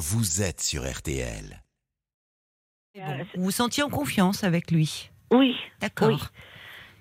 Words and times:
vous 0.00 0.40
êtes 0.42 0.60
sur 0.60 0.82
RTL. 0.90 1.62
Bon, 2.96 3.02
vous 3.34 3.44
vous 3.44 3.50
sentiez 3.50 3.82
en 3.82 3.88
confiance 3.90 4.42
avec 4.44 4.70
lui 4.70 5.10
Oui. 5.30 5.54
D'accord. 5.80 6.08
Oui. 6.08 6.18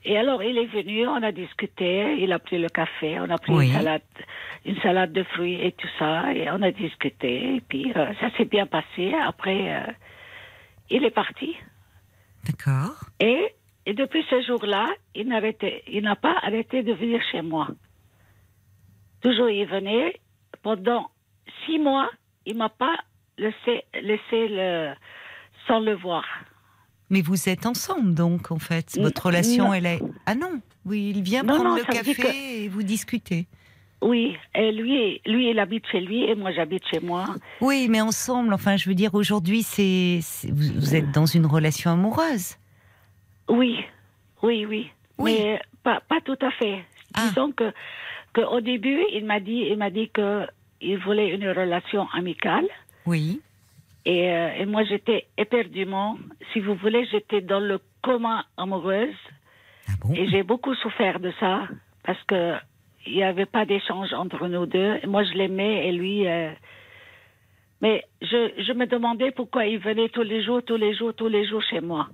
Et 0.06 0.18
alors, 0.18 0.44
il 0.44 0.58
est 0.58 0.66
venu, 0.68 1.08
on 1.08 1.22
a 1.24 1.32
discuté, 1.32 2.16
il 2.22 2.32
a 2.32 2.40
pris 2.40 2.58
le 2.60 2.70
café, 2.70 3.20
on 3.20 3.30
a 3.30 3.38
pris 3.38 3.54
Oui. 3.54 3.68
une, 3.68 3.74
salade, 3.74 4.02
une 4.66 4.80
salade 4.82 5.14
de 5.14 5.24
fruits 5.24 5.60
et 5.62 5.72
tout 5.74 5.88
ça, 5.98 6.34
et 6.34 6.50
on 6.52 6.62
a 6.62 6.72
discuté, 6.72 7.56
et 7.56 7.62
puis 7.62 7.92
euh, 7.96 8.14
ça 8.20 8.30
s'est 8.38 8.46
bien 8.46 8.66
passé. 8.66 9.14
Après, 9.14 9.76
euh, 9.76 9.92
il 10.90 11.04
est 11.04 11.12
parti. 11.12 11.56
D'accord. 12.46 12.96
Et, 13.20 13.54
et 13.86 13.94
depuis 13.94 14.24
ce 14.30 14.42
jour-là, 14.42 14.88
il 15.16 15.28
n'a 15.28 16.16
pas 16.16 16.36
arrêté 16.44 16.84
de 16.84 16.94
venir 16.94 17.22
chez 17.32 17.42
moi. 17.42 17.68
Toujours, 19.22 19.50
il 19.50 19.66
venait. 19.66 20.20
Pendant 20.62 21.10
six 21.66 21.80
mois, 21.80 22.10
il 22.50 22.58
m'a 22.58 22.70
pas 22.70 22.96
laissé, 23.38 23.84
laissé 23.94 24.48
le, 24.50 24.94
sans 25.68 25.80
le 25.80 25.96
voir. 25.96 26.26
Mais 27.10 27.22
vous 27.22 27.50
êtes 27.50 27.66
ensemble, 27.66 28.14
donc, 28.14 28.52
en 28.52 28.60
fait. 28.60 28.98
Votre 29.02 29.28
relation, 29.28 29.66
non. 29.70 29.74
elle 29.74 29.86
est. 29.88 30.00
Ah 30.26 30.36
non 30.36 30.62
Oui, 30.86 31.12
il 31.16 31.22
vient 31.24 31.44
Non, 31.44 31.56
prendre 31.56 31.76
le 31.78 31.84
café 31.84 32.14
que- 32.14 32.28
et 32.64 32.68
vous 32.68 32.84
discutez. 32.84 33.48
Oui, 34.02 34.38
et 34.56 34.72
lui, 34.72 35.20
lui, 35.26 35.50
il 35.50 35.60
habite 35.60 35.86
chez 35.92 36.00
lui 36.00 36.24
et 36.24 36.36
moi, 36.36 36.52
j'habite 36.54 36.84
chez 36.88 37.00
moi. 37.02 37.26
Oui, 37.62 37.88
mais 37.90 38.00
ensemble, 38.00 38.54
enfin, 38.54 38.78
je 38.78 38.88
veux 38.88 38.96
dire, 38.96 39.14
aujourd'hui, 39.16 39.64
c'est. 39.64 40.20
c'est- 40.22 40.52
Vous, 40.52 40.74
vous 40.80 40.96
êtes 40.96 41.12
dans 41.12 41.26
une 41.26 41.46
relation 41.46 41.92
amoureuse. 41.92 42.56
Oui, 43.50 43.78
oui, 44.44 44.66
oui. 44.66 44.90
Oui. 45.18 45.36
Mais 45.40 45.60
pas, 45.84 46.02
pas 46.08 46.22
tout 46.22 46.38
à 46.42 46.52
fait. 46.52 46.86
Ah. 47.14 47.28
Disons 47.28 47.52
que, 47.52 47.74
que 48.34 48.42
au 48.42 48.62
début, 48.62 49.02
il 49.12 49.26
m'a 49.26 49.40
dit, 49.40 49.66
il 49.70 49.78
m'a 49.78 49.90
dit 49.90 50.10
que 50.14 50.46
il 50.82 50.98
voulait 51.00 51.30
une 51.30 51.48
relation 51.50 52.08
amicale. 52.14 52.68
Oui. 53.06 53.42
Et, 54.06 54.30
euh, 54.32 54.54
et 54.60 54.66
moi, 54.66 54.84
j'étais 54.84 55.26
éperdument, 55.38 56.18
si 56.54 56.60
vous 56.60 56.76
voulez, 56.76 57.06
j'étais 57.12 57.42
dans 57.42 57.60
le 57.60 57.80
coma 58.02 58.46
amoureuse. 58.58 59.16
Ah 59.88 59.92
bon? 60.02 60.14
Et 60.14 60.28
j'ai 60.30 60.44
beaucoup 60.44 60.74
souffert 60.76 61.20
de 61.20 61.32
ça 61.40 61.68
parce 62.04 62.22
que 62.24 62.56
il 63.06 63.16
n'y 63.16 63.24
avait 63.24 63.46
pas 63.46 63.66
d'échange 63.66 64.14
entre 64.14 64.48
nous 64.48 64.66
deux. 64.66 65.00
Et 65.04 65.08
moi, 65.08 65.24
je 65.24 65.34
l'aimais 65.34 65.88
et 65.88 65.92
lui. 65.92 66.28
euh, 66.28 66.52
Mais 67.82 68.04
je, 68.22 68.52
je 68.58 68.74
me 68.74 68.86
demandais 68.88 69.32
pourquoi 69.32 69.66
il 69.66 69.80
venait 69.80 70.10
tous 70.10 70.22
les 70.24 70.44
jours, 70.44 70.62
tous 70.64 70.76
les 70.76 70.94
jours, 70.96 71.14
tous 71.14 71.30
les 71.30 71.46
jours 71.48 71.62
chez 71.64 71.80
moi. 71.82 72.08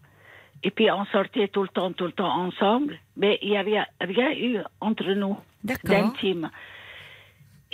Et 0.63 0.71
puis 0.71 0.89
on 0.91 1.05
sortait 1.05 1.47
tout 1.49 1.63
le 1.63 1.69
temps, 1.69 1.91
tout 1.91 2.05
le 2.05 2.11
temps 2.11 2.33
ensemble. 2.47 2.97
Mais 3.17 3.37
il 3.41 3.49
n'y 3.49 3.57
avait 3.57 3.83
rien 3.99 4.31
eu 4.31 4.57
entre 4.79 5.11
nous 5.13 5.37
D'accord. 5.63 5.89
d'intime. 5.89 6.49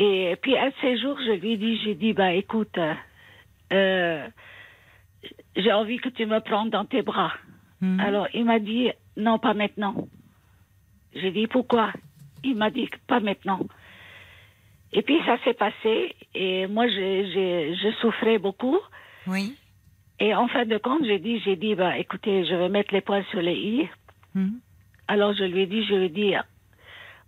Et 0.03 0.35
puis 0.41 0.57
un 0.57 0.69
de 0.69 0.73
ces 0.81 0.97
jours, 0.97 1.15
je 1.19 1.33
lui 1.33 1.51
ai 1.53 1.57
dit, 1.57 1.79
j'ai 1.83 1.93
dit, 1.93 2.13
bah 2.13 2.33
écoute, 2.33 2.75
euh, 2.79 2.95
euh, 3.71 4.27
j'ai 5.55 5.71
envie 5.71 5.97
que 5.97 6.09
tu 6.09 6.25
me 6.25 6.39
prennes 6.39 6.71
dans 6.71 6.85
tes 6.85 7.03
bras. 7.03 7.33
Mhm. 7.81 7.99
Alors 7.99 8.27
il 8.33 8.45
m'a 8.45 8.57
dit, 8.57 8.89
non, 9.15 9.37
pas 9.37 9.53
maintenant. 9.53 10.07
J'ai 11.13 11.29
dit, 11.29 11.45
pourquoi? 11.45 11.93
Il 12.43 12.55
m'a 12.55 12.71
dit, 12.71 12.89
pas 13.05 13.19
maintenant. 13.19 13.59
Et 14.91 15.03
puis 15.03 15.19
ça 15.23 15.37
s'est 15.43 15.53
passé 15.53 16.15
et 16.33 16.65
moi, 16.65 16.87
je 16.87 17.93
souffrais 18.01 18.39
beaucoup. 18.39 18.79
Oui. 19.27 19.55
Et 20.19 20.33
en 20.33 20.47
fin 20.47 20.65
de 20.65 20.79
compte, 20.79 21.05
j'ai 21.05 21.19
dit, 21.19 21.39
j'ai 21.45 21.55
dit, 21.55 21.75
bah 21.75 21.95
écoutez, 21.99 22.43
je 22.45 22.55
vais 22.55 22.69
mettre 22.69 22.91
les 22.91 23.01
points 23.01 23.23
sur 23.29 23.39
les 23.39 23.53
i. 23.53 23.89
Mhm. 24.33 24.59
Alors 25.07 25.33
je 25.35 25.43
lui 25.43 25.61
ai 25.61 25.67
dit, 25.67 25.85
je 25.85 25.93
lui 25.93 26.05
ai 26.05 26.09
dit, 26.09 26.33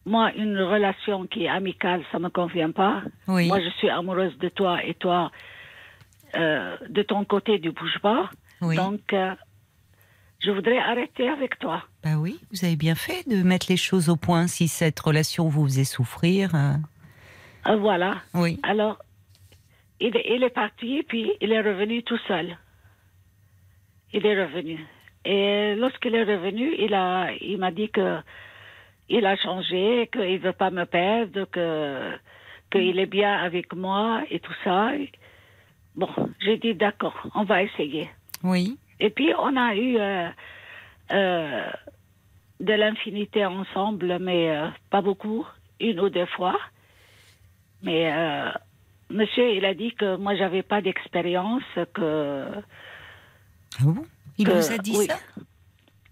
moi, 0.06 0.32
une 0.36 0.59
relation 0.59 1.26
qui 1.28 1.46
est 1.46 1.50
amicale, 1.50 2.04
ça 2.12 2.20
me 2.20 2.30
convient 2.30 2.72
pas. 2.72 3.02
Oui. 3.28 3.48
Moi, 3.48 3.59
je 3.62 3.70
suis 3.78 3.90
amoureuse 3.90 4.38
de 4.40 4.50
toi 4.50 4.84
et 4.84 4.94
toi, 4.95 5.32
euh, 6.36 6.76
de 6.90 7.02
ton 7.04 7.23
côté, 7.26 7.58
du 7.60 7.72
bouge 7.72 8.00
pas. 8.02 8.30
Oui. 8.62 8.76
Donc, 8.76 9.14
euh, 9.14 9.34
je 10.40 10.52
voudrais 10.52 10.78
arrêter 10.80 11.30
avec 11.30 11.58
toi. 11.60 11.84
Bah 12.04 12.16
oui, 12.18 12.40
vous 12.52 12.66
avez 12.66 12.76
bien 12.76 12.95
fait 12.95 13.28
de 13.30 13.44
mettre 13.44 13.67
les 13.70 13.77
choses 13.77 14.10
au 14.10 14.16
point 14.17 14.48
si 14.48 14.67
cette 14.67 15.00
relation 15.00 15.48
vous 15.48 15.64
faisait 15.66 15.86
souffrir. 15.86 16.54
euh, 16.56 17.76
voilà. 17.77 18.16
Oui. 18.33 18.60
Alors, 18.64 18.98
il, 20.02 20.16
est- 20.17 20.36
il 20.36 20.44
est 20.44 20.50
parti, 20.50 21.04
puis 21.08 21.32
il 21.39 21.52
est 21.54 21.61
revenu 21.61 22.04
tout 22.04 22.20
seul. 22.27 22.58
Il 24.11 24.26
est 24.26 24.44
revenu. 24.44 24.80
Et 25.26 25.76
lorsqu'il 25.76 26.14
est 26.16 26.23
revenu, 26.26 26.76
il 26.77 26.94
a, 26.94 27.32
il 27.39 27.58
m'a 27.58 27.72
dit 27.72 27.89
que 27.89 28.17
il 29.09 29.25
a 29.25 29.36
changé, 29.36 30.09
qu'il 30.11 30.39
veut 30.39 30.53
pas 30.53 30.71
me 30.71 30.86
perdre, 30.86 31.45
que 31.45 32.11
qu'il 32.71 32.97
est 32.99 33.05
bien 33.05 33.36
avec 33.37 33.73
moi 33.75 34.23
et 34.31 34.39
tout 34.39 34.55
ça. 34.64 34.91
Bon, 35.95 36.09
j'ai 36.39 36.58
dit 36.58 36.73
d'accord, 36.73 37.15
on 37.36 37.43
va 37.43 37.61
essayer. 37.64 38.09
Oui. 38.43 38.77
Et 38.99 39.09
puis 39.09 39.31
on 39.37 39.55
a 39.55 39.75
eu 39.75 39.97
euh, 39.97 40.30
euh, 41.11 41.69
de 42.59 42.73
l'infinité 42.73 43.45
ensemble, 43.45 44.17
mais 44.19 44.49
euh, 44.49 44.67
pas 44.89 45.02
beaucoup, 45.02 45.45
une 45.80 45.99
ou 45.99 46.09
deux 46.09 46.25
fois. 46.25 46.58
Mais 47.83 48.11
monsieur, 49.09 49.52
il 49.52 49.65
a 49.65 49.73
dit 49.73 49.93
que 49.93 50.15
moi, 50.15 50.35
j'avais 50.35 50.64
pas 50.64 50.81
d'expérience, 50.81 51.64
que. 51.93 52.45
Ah 53.80 53.83
bon? 53.83 54.05
Il 54.37 54.47
que- 54.47 54.52
vous 54.53 54.71
a 54.71 54.77
dit 54.77 54.95
oui. 54.97 55.05
ça? 55.08 55.20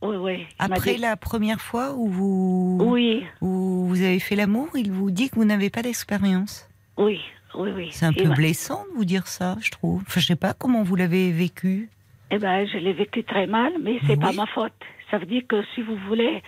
Oui, 0.01 0.15
oui. 0.17 0.47
Après 0.59 0.95
dit- 0.95 1.01
la 1.01 1.15
première 1.15 1.61
fois 1.61 1.93
où 1.93 2.07
vous, 2.07 2.77
Oui, 2.81 3.23
où 3.41 3.85
vous 3.87 4.01
avez 4.01 4.19
fait 4.19 4.35
l'amour, 4.35 4.67
il 4.75 4.91
vous 4.91 5.11
dit 5.11 5.29
que 5.29 5.35
vous 5.35 5.45
n'avez 5.45 5.69
pas 5.69 5.81
d'expérience. 5.83 6.67
oui, 6.97 7.21
oui, 7.55 7.69
oui. 7.75 7.89
C'est 7.91 8.05
un 8.05 8.13
peu 8.13 8.27
m'a- 8.29 8.35
blessant 8.35 8.83
de 8.91 8.97
vous 8.97 9.05
dire 9.05 9.27
ça, 9.27 9.57
je 9.61 9.69
trouve. 9.71 10.01
Enfin, 10.07 10.19
je 10.19 10.25
sais 10.25 10.35
pas 10.35 10.53
comment 10.53 10.83
vous 10.83 10.95
l'avez 10.95 11.31
vécu. 11.31 11.89
Eh 12.31 12.37
ben, 12.39 12.65
je 12.65 12.77
l'ai 12.77 12.93
vécu 12.93 13.23
très 13.23 13.45
mal, 13.45 13.73
mais 13.81 13.99
c'est 14.07 14.13
Oui. 14.13 14.19
pas 14.19 14.31
ma 14.31 14.45
faute. 14.47 14.73
Ça 15.11 15.17
veut 15.17 15.25
dire 15.25 15.43
que 15.47 15.61
si 15.75 15.81
vous 15.81 15.97
voulez, 16.07 16.41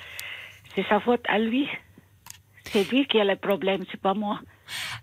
c'est 0.73 0.85
sa 0.87 0.99
faute 1.01 1.21
à 1.27 1.37
lui. 1.39 1.67
C'est 2.63 2.89
lui 2.89 3.05
qui 3.07 3.19
a 3.19 3.25
le 3.25 3.35
problème, 3.35 3.81
c'est 3.91 3.99
pas 4.01 4.13
moi. 4.13 4.39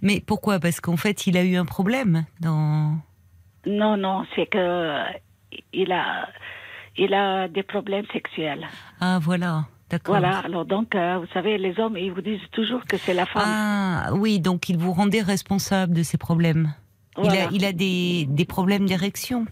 Mais 0.02 0.20
pourquoi? 0.26 0.58
Parce 0.58 0.80
qu'en 0.80 0.96
fait, 0.96 1.26
il 1.26 1.36
a 1.36 1.44
eu 1.44 1.56
un 1.56 1.66
problème 1.66 2.24
dans. 2.40 2.96
Non, 3.66 3.96
non, 3.98 4.24
c'est 4.34 4.46
que 4.46 4.96
il 5.74 5.92
a, 5.92 6.26
il 6.96 7.14
a 7.14 7.48
des 7.48 7.62
problèmes 7.62 8.06
sexuels. 8.12 8.66
Ah, 9.00 9.18
voilà. 9.20 9.64
D'accord. 9.90 10.18
Voilà. 10.18 10.38
Alors 10.38 10.64
donc, 10.64 10.94
euh, 10.94 11.18
vous 11.18 11.26
savez, 11.34 11.58
les 11.58 11.78
hommes, 11.80 11.96
ils 11.96 12.12
vous 12.12 12.20
disent 12.20 12.38
toujours 12.52 12.84
que 12.84 12.96
c'est 12.96 13.14
la 13.14 13.26
femme. 13.26 13.42
Ah, 13.44 14.10
oui, 14.14 14.38
donc 14.38 14.68
il 14.68 14.76
vous 14.78 14.92
rendait 14.92 15.22
responsable 15.22 15.94
de 15.94 16.02
ses 16.02 16.16
problèmes. 16.18 16.72
Voilà. 17.16 17.34
Il 17.34 17.40
a, 17.40 17.48
il 17.52 17.64
a 17.64 17.72
des, 17.72 18.26
des 18.28 18.44
problèmes 18.44 18.86
d'érection. 18.86 19.46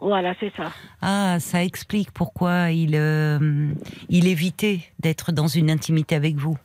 Voilà, 0.00 0.34
c'est 0.40 0.52
ça. 0.56 0.72
Ah, 1.00 1.36
ça 1.40 1.62
explique 1.64 2.10
pourquoi 2.10 2.70
il, 2.72 2.96
euh, 2.96 3.70
il 4.08 4.26
évitait 4.26 4.80
d'être 4.98 5.32
dans 5.32 5.46
une 5.46 5.70
intimité 5.70 6.14
avec 6.16 6.34
vous. 6.36 6.56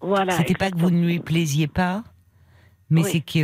Voilà. 0.00 0.32
C'était 0.32 0.54
pas 0.54 0.70
que 0.70 0.78
vous 0.78 0.90
ne 0.90 1.04
lui 1.04 1.18
plaisiez 1.18 1.66
pas, 1.66 2.04
mais 2.90 3.02
Oui. 3.02 3.08
c'est 3.10 3.20
qu'il 3.20 3.42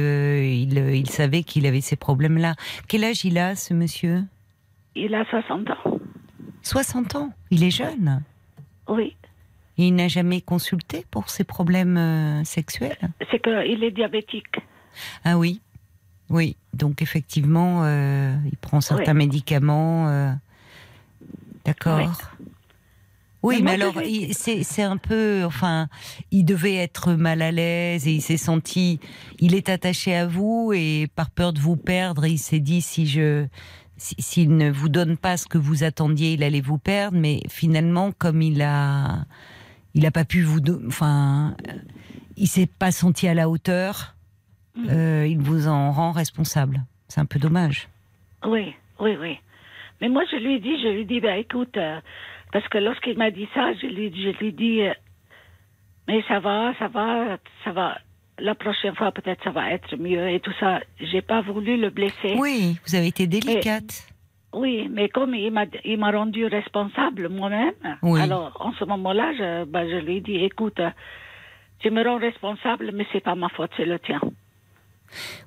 il 0.94 1.08
savait 1.08 1.42
qu'il 1.42 1.66
avait 1.66 1.80
ces 1.80 1.96
problèmes-là. 1.96 2.54
Quel 2.86 3.02
âge 3.04 3.24
il 3.24 3.38
a, 3.38 3.56
ce 3.56 3.72
monsieur? 3.74 4.22
Il 4.94 5.14
a 5.14 5.24
60 5.24 5.70
ans. 5.70 5.91
60 6.62 7.16
ans. 7.16 7.32
Il 7.50 7.64
est 7.64 7.70
jeune. 7.70 8.22
Oui. 8.88 9.16
Il 9.78 9.94
n'a 9.94 10.08
jamais 10.08 10.40
consulté 10.40 11.06
pour 11.10 11.30
ses 11.30 11.44
problèmes 11.44 11.96
euh, 11.96 12.44
sexuels? 12.44 13.10
C'est 13.30 13.42
qu'il 13.42 13.82
est 13.82 13.90
diabétique. 13.90 14.56
Ah 15.24 15.38
oui, 15.38 15.60
oui. 16.28 16.56
Donc 16.74 17.02
effectivement, 17.02 17.80
euh, 17.84 18.34
il 18.50 18.56
prend 18.58 18.80
certains 18.80 19.14
médicaments. 19.14 20.08
euh, 20.08 20.32
D'accord. 21.64 22.18
Oui, 23.42 23.60
Mais 23.60 23.72
alors 23.72 23.94
c'est 24.32 24.82
un 24.82 24.96
peu, 24.96 25.42
enfin, 25.44 25.88
il 26.30 26.44
devait 26.44 26.76
être 26.76 27.14
mal 27.14 27.42
à 27.42 27.50
l'aise 27.50 28.06
et 28.06 28.12
il 28.12 28.22
s'est 28.22 28.36
senti, 28.36 29.00
il 29.40 29.56
est 29.56 29.68
attaché 29.68 30.14
à 30.14 30.28
vous 30.28 30.72
et 30.72 31.08
par 31.16 31.30
peur 31.30 31.52
de 31.52 31.58
vous 31.58 31.76
perdre, 31.76 32.24
il 32.24 32.38
s'est 32.38 32.60
dit 32.60 32.80
si 32.82 33.08
je, 33.08 33.46
s'il 34.18 34.56
ne 34.56 34.70
vous 34.70 34.88
donne 34.88 35.16
pas 35.16 35.36
ce 35.36 35.46
que 35.46 35.58
vous 35.58 35.84
attendiez, 35.84 36.32
il 36.34 36.42
allait 36.42 36.60
vous 36.60 36.78
perdre. 36.78 37.16
Mais 37.18 37.40
finalement, 37.48 38.12
comme 38.12 38.42
il 38.42 38.60
a, 38.62 39.24
il 39.94 40.04
a 40.06 40.10
pas 40.10 40.24
pu 40.24 40.42
vous, 40.42 40.60
do- 40.60 40.80
enfin, 40.86 41.54
il 42.36 42.48
s'est 42.48 42.66
pas 42.66 42.90
senti 42.92 43.28
à 43.28 43.34
la 43.34 43.48
hauteur. 43.48 44.14
Mm. 44.74 44.88
euh, 44.88 45.26
il 45.26 45.38
vous 45.38 45.68
en 45.68 45.92
rend 45.92 46.12
responsable. 46.12 46.80
C'est 47.08 47.20
un 47.20 47.26
peu 47.26 47.38
dommage. 47.38 47.88
Oui, 48.46 48.74
oui, 49.00 49.16
oui. 49.20 49.38
Mais 50.00 50.08
moi, 50.08 50.22
je 50.30 50.36
lui 50.36 50.54
ai 50.54 50.60
dit, 50.60 50.80
je 50.82 50.88
lui 50.88 51.00
ai 51.02 51.04
dit, 51.04 51.20
ben, 51.20 51.38
écoute, 51.38 51.76
euh, 51.76 52.00
parce 52.52 52.66
que 52.68 52.78
lorsqu'il 52.78 53.16
m'a 53.18 53.30
dit 53.30 53.46
ça, 53.54 53.72
je 53.80 53.86
lui, 53.86 54.10
je 54.14 54.36
lui 54.38 54.48
ai 54.48 54.52
dit, 54.52 54.80
euh, 54.82 54.94
mais 56.08 56.22
ça 56.26 56.40
va, 56.40 56.72
ça 56.78 56.88
va, 56.88 57.36
ça 57.64 57.72
va. 57.72 57.98
La 58.38 58.54
prochaine 58.54 58.94
fois, 58.94 59.12
peut-être, 59.12 59.42
ça 59.44 59.50
va 59.50 59.70
être 59.70 59.96
mieux 59.96 60.28
et 60.30 60.40
tout 60.40 60.52
ça. 60.58 60.80
J'ai 61.00 61.22
pas 61.22 61.42
voulu 61.42 61.76
le 61.76 61.90
blesser. 61.90 62.34
Oui, 62.38 62.76
vous 62.86 62.94
avez 62.94 63.08
été 63.08 63.26
délicate. 63.26 64.08
Oui, 64.54 64.88
mais 64.90 65.08
comme 65.08 65.34
il 65.34 65.50
m'a, 65.50 65.64
il 65.84 65.98
m'a 65.98 66.10
rendu 66.10 66.44
responsable 66.46 67.28
moi-même, 67.28 67.72
Oui. 68.02 68.20
alors 68.20 68.54
en 68.60 68.72
ce 68.74 68.84
moment-là, 68.84 69.32
je, 69.38 69.64
ben, 69.64 69.88
je 69.88 69.96
lui 70.04 70.16
ai 70.16 70.20
dit, 70.20 70.36
écoute, 70.36 70.80
tu 71.78 71.90
me 71.90 72.04
rends 72.04 72.18
responsable, 72.18 72.90
mais 72.92 73.06
c'est 73.12 73.20
pas 73.22 73.34
ma 73.34 73.48
faute, 73.48 73.70
c'est 73.76 73.86
le 73.86 73.98
tien. 73.98 74.20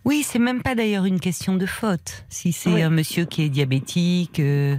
Oui, 0.06 0.22
c'est 0.24 0.40
même 0.40 0.62
pas 0.62 0.76
d'ailleurs 0.76 1.06
une 1.06 1.20
question 1.20 1.56
de 1.56 1.66
faute. 1.66 2.26
Si 2.30 2.52
c'est 2.52 2.72
Oui. 2.74 2.82
un 2.84 2.90
monsieur 2.90 3.26
qui 3.26 3.44
est 3.44 3.50
diabétique, 3.50 4.40
euh, 4.40 4.76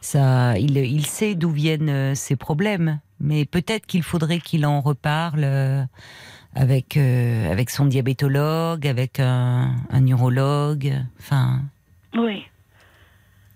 ça, 0.00 0.58
il, 0.58 0.76
il 0.78 1.04
sait 1.06 1.34
d'où 1.34 1.50
viennent 1.50 1.88
euh, 1.90 2.14
ses 2.14 2.36
problèmes. 2.36 3.00
Mais 3.18 3.44
peut-être 3.44 3.86
qu'il 3.86 4.02
faudrait 4.02 4.38
qu'il 4.40 4.64
en 4.64 4.80
reparle 4.80 5.44
euh, 5.44 5.82
avec 6.54 6.96
euh, 6.96 7.50
avec 7.50 7.70
son 7.70 7.86
diabétologue, 7.86 8.86
avec 8.86 9.20
un, 9.20 9.74
un 9.90 10.00
neurologue. 10.00 10.92
Enfin, 11.18 11.60
Oui. 12.14 12.44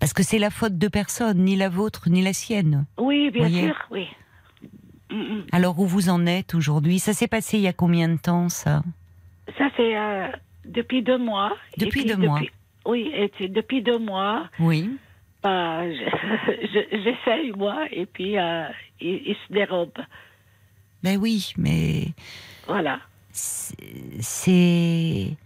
parce 0.00 0.12
que 0.12 0.23
c'est 0.23 0.38
la 0.38 0.50
faute 0.50 0.79
de 0.79 0.88
personne, 0.88 1.38
ni 1.44 1.56
la 1.56 1.69
vôtre, 1.69 2.08
ni 2.08 2.23
la 2.23 2.32
sienne. 2.32 2.87
Oui, 2.99 3.31
bien 3.31 3.49
sûr, 3.49 3.76
oui. 3.91 4.06
Mm, 5.11 5.17
mm. 5.17 5.46
Alors 5.52 5.79
où 5.79 5.87
vous 5.87 6.08
en 6.08 6.26
êtes 6.26 6.55
aujourd'hui? 6.55 6.99
Ça 6.99 7.12
s'est 7.12 7.29
passé 7.29 7.58
il 7.58 7.62
y 7.62 7.69
a 7.69 7.73
combien 7.73 8.08
de 8.08 8.17
temps 8.19 8.49
ça? 8.49 8.82
Ça, 9.58 9.69
c'est 9.76 9.96
euh, 9.96 10.29
depuis 10.64 11.02
deux 11.02 11.19
mois. 11.19 11.52
Depuis 11.76 12.02
puis 12.02 12.05
deux 12.06 12.17
mois. 12.17 12.41
Oui, 12.87 13.11
et 13.14 13.49
depuis 13.49 13.82
deux 13.82 13.99
mois. 13.99 14.49
Oui. 14.58 14.91
Bah, 15.43 15.82
je- 15.91 15.96
je- 16.73 17.02
j'essaye, 17.02 17.52
moi, 17.52 17.85
et 17.91 18.06
puis 18.06 18.38
euh, 18.38 18.64
il, 19.00 19.23
il 19.26 19.37
se 19.46 19.52
dérobe. 19.52 19.93
Ben 21.02 21.19
oui, 21.19 21.52
mais 21.58 22.06
Voilà. 22.66 23.00
c'est 23.32 25.37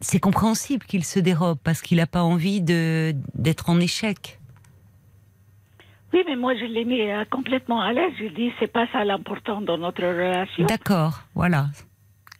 c'est 0.00 0.20
compréhensible 0.20 0.84
qu'il 0.86 1.04
se 1.04 1.20
dérobe 1.20 1.58
parce 1.62 1.82
qu'il 1.82 1.98
n'a 1.98 2.06
pas 2.06 2.22
envie 2.22 2.60
de 2.60 3.14
d'être 3.34 3.70
en 3.70 3.80
échec. 3.80 4.38
Oui, 6.12 6.22
mais 6.26 6.36
moi, 6.36 6.54
je 6.56 6.64
l'ai 6.64 6.84
mis 6.84 7.08
euh, 7.08 7.24
complètement 7.30 7.80
à 7.80 7.92
l'aise. 7.92 8.12
Je 8.18 8.26
dit, 8.34 8.52
c'est 8.58 8.72
pas 8.72 8.86
ça 8.90 9.04
l'important 9.04 9.60
dans 9.60 9.78
notre 9.78 10.02
relation. 10.02 10.66
D'accord, 10.66 11.20
voilà. 11.34 11.66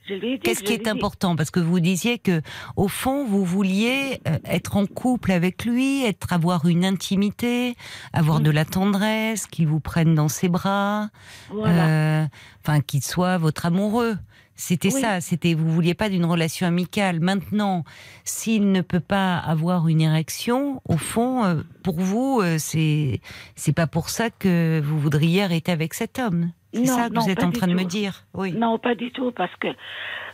Qu'est-ce 0.43 0.63
qui 0.63 0.73
est 0.73 0.87
important? 0.87 1.35
Parce 1.35 1.51
que 1.51 1.59
vous 1.59 1.79
disiez 1.79 2.17
que 2.19 2.41
au 2.75 2.87
fond 2.87 3.25
vous 3.25 3.43
vouliez 3.45 4.19
euh, 4.27 4.37
être 4.45 4.77
en 4.77 4.85
couple 4.85 5.31
avec 5.31 5.65
lui, 5.65 6.03
être 6.05 6.33
avoir 6.33 6.65
une 6.65 6.85
intimité, 6.85 7.75
avoir 8.13 8.39
Mm. 8.39 8.43
de 8.43 8.51
la 8.51 8.65
tendresse, 8.65 9.47
qu'il 9.47 9.67
vous 9.67 9.79
prenne 9.79 10.15
dans 10.15 10.29
ses 10.29 10.49
bras, 10.49 11.09
Voilà. 11.51 11.87
euh, 11.87 12.25
enfin 12.63 12.81
qu'il 12.81 13.03
soit 13.03 13.37
votre 13.37 13.65
amoureux. 13.65 14.17
C'était 14.63 14.93
Oui. 14.93 15.01
ça, 15.01 15.21
c'était 15.21 15.55
vous 15.55 15.71
vouliez 15.71 15.95
pas 15.95 16.07
d'une 16.07 16.23
relation 16.25 16.67
amicale. 16.67 17.19
Maintenant, 17.19 17.83
s'il 18.23 18.71
ne 18.71 18.81
peut 18.81 18.99
pas 18.99 19.37
avoir 19.39 19.87
une 19.87 20.01
érection, 20.01 20.81
au 20.87 20.97
fond, 20.97 21.43
euh, 21.43 21.55
pour 21.83 21.99
vous, 21.99 22.41
euh, 22.43 22.57
c'est 22.59 23.21
c'est 23.55 23.73
pas 23.75 23.87
pour 23.87 24.09
ça 24.09 24.29
que 24.29 24.79
vous 24.79 24.99
voudriez 24.99 25.41
arrêter 25.41 25.71
avec 25.71 25.95
cet 25.95 26.19
homme. 26.19 26.51
C'est 26.73 26.85
ça 26.85 27.09
que 27.09 27.13
non, 27.15 27.21
vous 27.21 27.29
êtes 27.31 27.43
en 27.43 27.49
train 27.51 27.65
de 27.65 27.73
me 27.73 27.85
dire. 27.85 28.23
Oui. 28.35 28.51
Non, 28.51 28.77
pas 28.77 28.93
du 28.93 29.11
tout, 29.11 29.31
parce 29.31 29.55
que, 29.55 29.67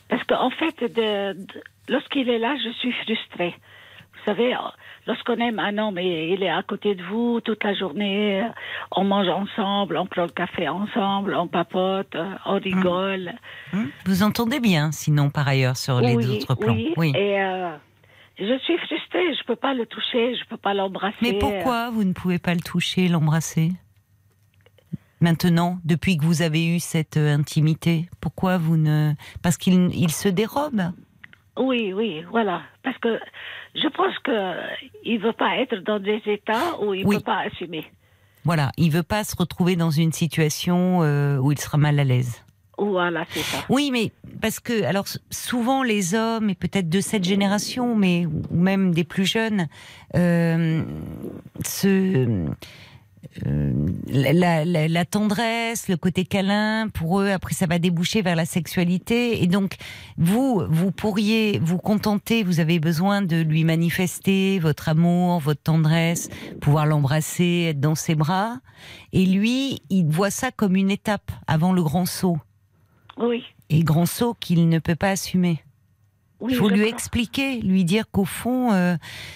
parce 0.10 0.24
qu'en 0.26 0.50
fait, 0.50 0.76
de, 0.84 1.34
de- 1.34 1.62
lorsqu'il 1.88 2.28
est 2.30 2.38
là, 2.38 2.54
je 2.64 2.70
suis 2.80 2.92
frustrée. 3.04 3.56
Vous 4.28 4.34
savez, 4.34 4.54
lorsqu'on 5.06 5.36
aime 5.36 5.58
un 5.58 5.78
homme 5.78 5.98
et 5.98 6.34
il 6.34 6.44
est 6.44 6.50
à 6.50 6.62
côté 6.62 6.96
de 6.96 7.04
vous 7.04 7.40
toute 7.40 7.64
la 7.64 7.74
journée, 7.74 8.46
on 8.92 9.06
mange 9.06 9.30
ensemble, 9.30 9.96
on 9.96 10.06
prend 10.06 10.24
le 10.24 10.30
café 10.32 10.68
ensemble, 10.68 11.34
on 11.34 11.48
papote, 11.48 12.14
on 12.46 12.56
rigole. 12.60 13.32
Hum, 13.72 13.90
Vous 14.06 14.24
entendez 14.24 14.60
bien, 14.60 14.92
sinon 14.92 15.30
par 15.30 15.48
ailleurs 15.48 15.78
sur 15.78 16.02
les 16.02 16.14
oui, 16.14 16.40
autres 16.42 16.56
plans. 16.56 16.76
oui. 16.98 17.14
Et 17.16 17.40
euh, 17.42 17.70
je 18.38 18.60
suis 18.66 18.78
frustrée, 18.80 19.34
je 19.34 19.46
peux 19.46 19.56
pas 19.56 19.74
le 19.74 19.86
toucher, 19.86 20.36
je 20.36 20.44
peux 20.50 20.58
pas 20.58 20.74
l'embrasser. 20.74 21.16
Mais 21.22 21.40
pourquoi 21.40 21.90
vous 21.90 22.04
ne 22.04 22.12
pouvez 22.12 22.38
pas 22.38 22.54
le 22.54 22.60
toucher, 22.60 23.08
l'embrasser? 23.08 23.72
Maintenant, 25.22 25.78
depuis 25.86 26.18
que 26.18 26.26
vous 26.26 26.42
avez 26.42 26.68
eu 26.68 26.80
cette 26.82 27.16
euh, 27.16 27.34
intimité, 27.34 28.10
pourquoi 28.20 28.58
vous 28.58 28.76
ne 28.76 29.14
Parce 29.42 29.56
qu'il 29.56 29.90
il 29.96 30.12
se 30.12 30.28
dérobe? 30.28 30.82
Oui, 31.60 31.92
oui, 31.94 32.24
voilà. 32.30 32.62
Parce 32.84 32.98
que 33.00 33.20
je 33.82 33.88
pense 33.90 34.18
que 34.20 34.32
il 35.04 35.20
veut 35.20 35.34
pas 35.34 35.58
être 35.58 35.76
dans 35.86 36.00
des 36.00 36.22
états 36.26 36.80
où 36.82 36.94
il 36.94 37.06
Oui. 37.06 37.18
peut 37.18 37.24
pas 37.24 37.42
assumer. 37.46 37.86
Voilà, 38.44 38.72
il 38.78 38.92
veut 38.92 39.04
pas 39.04 39.24
se 39.24 39.36
retrouver 39.36 39.76
dans 39.76 39.92
une 39.92 40.12
situation 40.14 41.04
euh, 41.04 41.38
où 41.38 41.52
il 41.52 41.60
sera 41.60 41.78
mal 41.78 42.00
à 42.00 42.04
l'aise. 42.04 42.44
Voilà, 42.80 43.26
c'est 43.32 43.42
ça. 43.42 43.58
Oui, 43.70 43.90
mais 43.92 44.12
parce 44.40 44.60
que 44.60 44.84
alors 44.84 45.06
souvent 45.32 45.82
les 45.84 46.14
hommes 46.14 46.50
et 46.52 46.56
peut-être 46.56 46.90
de 46.90 47.02
cette 47.02 47.24
génération, 47.24 47.96
mais 47.96 48.26
ou 48.28 48.44
même 48.52 48.94
des 48.94 49.04
plus 49.04 49.26
jeunes, 49.26 49.68
euh, 50.16 50.84
se 51.66 51.88
euh, 51.88 52.46
la, 54.08 54.66
la- 54.66 54.88
la 54.88 55.06
tendresse, 55.06 55.88
le 55.88 55.98
côté 55.98 56.26
câlin, 56.26 56.88
pour 56.90 57.22
eux, 57.22 57.30
après 57.30 57.54
ça 57.54 57.66
va 57.66 57.80
déboucher 57.80 58.22
vers 58.22 58.36
la 58.36 58.46
sexualité. 58.46 59.44
Et 59.44 59.48
donc, 59.48 59.76
vous, 60.18 60.64
vous 60.70 60.92
pourriez 60.92 61.60
vous 61.60 61.78
contenter, 61.78 62.44
vous 62.44 62.60
avez 62.60 62.80
besoin 62.80 63.22
de 63.22 63.38
lui 63.42 63.64
manifester 63.64 64.60
votre 64.60 64.90
amour, 64.90 65.40
votre 65.40 65.62
tendresse, 65.62 66.30
pouvoir 66.62 66.86
l'embrasser, 66.86 67.68
être 67.70 67.80
dans 67.80 67.96
ses 67.96 68.16
bras. 68.16 68.60
Et 69.14 69.26
lui, 69.26 69.82
il 69.90 70.06
voit 70.08 70.32
ça 70.32 70.52
comme 70.52 70.76
une 70.76 70.92
étape 70.92 71.32
avant 71.48 71.74
le 71.74 71.84
grand 71.84 72.06
saut. 72.06 72.38
Oui. 73.18 73.44
Et 73.70 73.84
grand 73.84 74.06
saut 74.06 74.36
qu'il 74.40 74.70
ne 74.70 74.80
peut 74.80 74.96
pas 74.96 75.10
assumer. 75.10 75.62
Oui, 76.40 76.54
Il 76.54 76.58
faut 76.58 76.70
lui 76.70 76.88
expliquer, 76.88 77.60
lui 77.62 77.84
dire 77.84 78.06
qu'au 78.12 78.26
fond, 78.26 78.72
euh, 78.72 78.96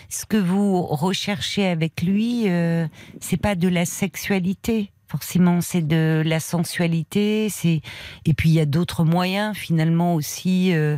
ce 0.09 0.25
que 0.25 0.37
vous 0.37 0.83
recherchez 0.83 1.65
avec 1.67 2.03
lui, 2.03 2.43
euh, 2.47 2.85
c'est 3.19 3.41
pas 3.41 3.55
de 3.55 3.67
la 3.67 3.85
sexualité. 3.85 4.91
Forcément, 5.07 5.61
c'est 5.61 5.81
de 5.85 6.21
la 6.25 6.39
sensualité. 6.39 7.49
C'est 7.49 7.81
et 8.25 8.33
puis 8.33 8.49
il 8.49 8.53
y 8.53 8.59
a 8.59 8.65
d'autres 8.65 9.03
moyens 9.03 9.57
finalement 9.57 10.13
aussi 10.15 10.73
euh, 10.73 10.97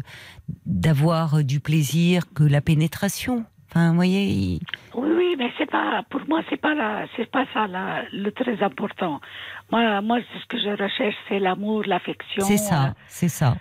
d'avoir 0.65 1.43
du 1.43 1.59
plaisir 1.59 2.23
que 2.33 2.43
la 2.43 2.61
pénétration. 2.61 3.45
Enfin, 3.69 3.89
vous 3.89 3.95
voyez, 3.95 4.27
il- 4.29 4.59
Oui, 4.93 5.09
oui, 5.15 5.35
mais 5.37 5.51
c'est 5.57 5.69
pas 5.71 6.03
pour 6.09 6.21
moi, 6.27 6.41
c'est 6.49 6.61
pas 6.61 6.75
la, 6.75 7.05
c'est 7.15 7.31
pas 7.31 7.45
ça 7.53 7.65
la- 7.67 8.03
le 8.11 8.31
très 8.31 8.61
important. 8.61 9.19
Moi, 9.71 10.01
moi, 10.01 10.19
ce 10.41 10.45
que 10.47 10.57
je 10.59 10.69
recherche, 10.69 11.15
c'est 11.27 11.39
l'amour, 11.39 11.83
l'affection. 11.87 12.45
c'est 12.45 12.57
ça, 12.57 12.83
euh, 12.83 12.89
c'est 13.07 13.29
ça. 13.29 13.55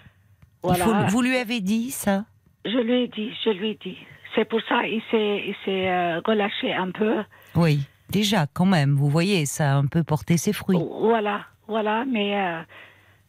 Il 0.64 0.68
Voilà. 0.68 0.84
faut- 0.84 1.06
vous 1.16 1.22
lui 1.22 1.36
avez 1.36 1.60
dit 1.60 1.90
ça? 1.90 2.24
Je 2.64 2.78
lui 2.78 3.02
ai 3.02 3.08
dit, 3.08 3.32
je 3.44 3.50
lui 3.50 3.70
ai 3.70 3.78
dit. 3.82 3.98
C'est 4.34 4.44
pour 4.44 4.60
ça 4.68 4.82
il 4.86 5.02
s'est, 5.10 5.88
euh, 5.88 6.20
relâché 6.24 6.72
un 6.72 6.90
peu. 6.90 7.22
Oui, 7.54 7.80
déjà, 8.10 8.46
quand 8.46 8.66
même. 8.66 8.94
Vous 8.94 9.08
voyez, 9.08 9.46
ça 9.46 9.72
a 9.72 9.76
un 9.76 9.86
peu 9.86 10.02
porté 10.02 10.36
ses 10.36 10.52
fruits. 10.52 10.78
Voilà, 11.00 11.44
voilà, 11.68 12.04
mais 12.04 12.36
euh, 12.36 12.62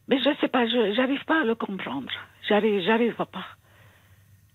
mais 0.08 0.18
je 0.18 0.30
sais 0.40 0.48
pas, 0.48 0.66
je 0.66 0.94
j'arrive 0.94 1.24
pas 1.24 1.42
à 1.42 1.44
le 1.44 1.54
comprendre. 1.54 2.10
J'arrive, 2.48 2.82
j'arrive 2.84 3.14
pas. 3.16 3.46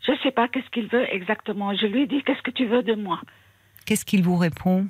Je 0.05 0.13
sais 0.23 0.31
pas 0.31 0.47
qu'est-ce 0.47 0.69
qu'il 0.69 0.87
veut 0.87 1.05
exactement. 1.13 1.73
Je 1.75 1.85
lui 1.85 2.03
ai 2.03 2.07
dit, 2.07 2.23
qu'est-ce 2.23 2.41
que 2.41 2.51
tu 2.51 2.65
veux 2.65 2.83
de 2.83 2.95
moi? 2.95 3.19
Qu'est-ce 3.85 4.05
qu'il 4.05 4.23
vous 4.23 4.37
répond? 4.37 4.87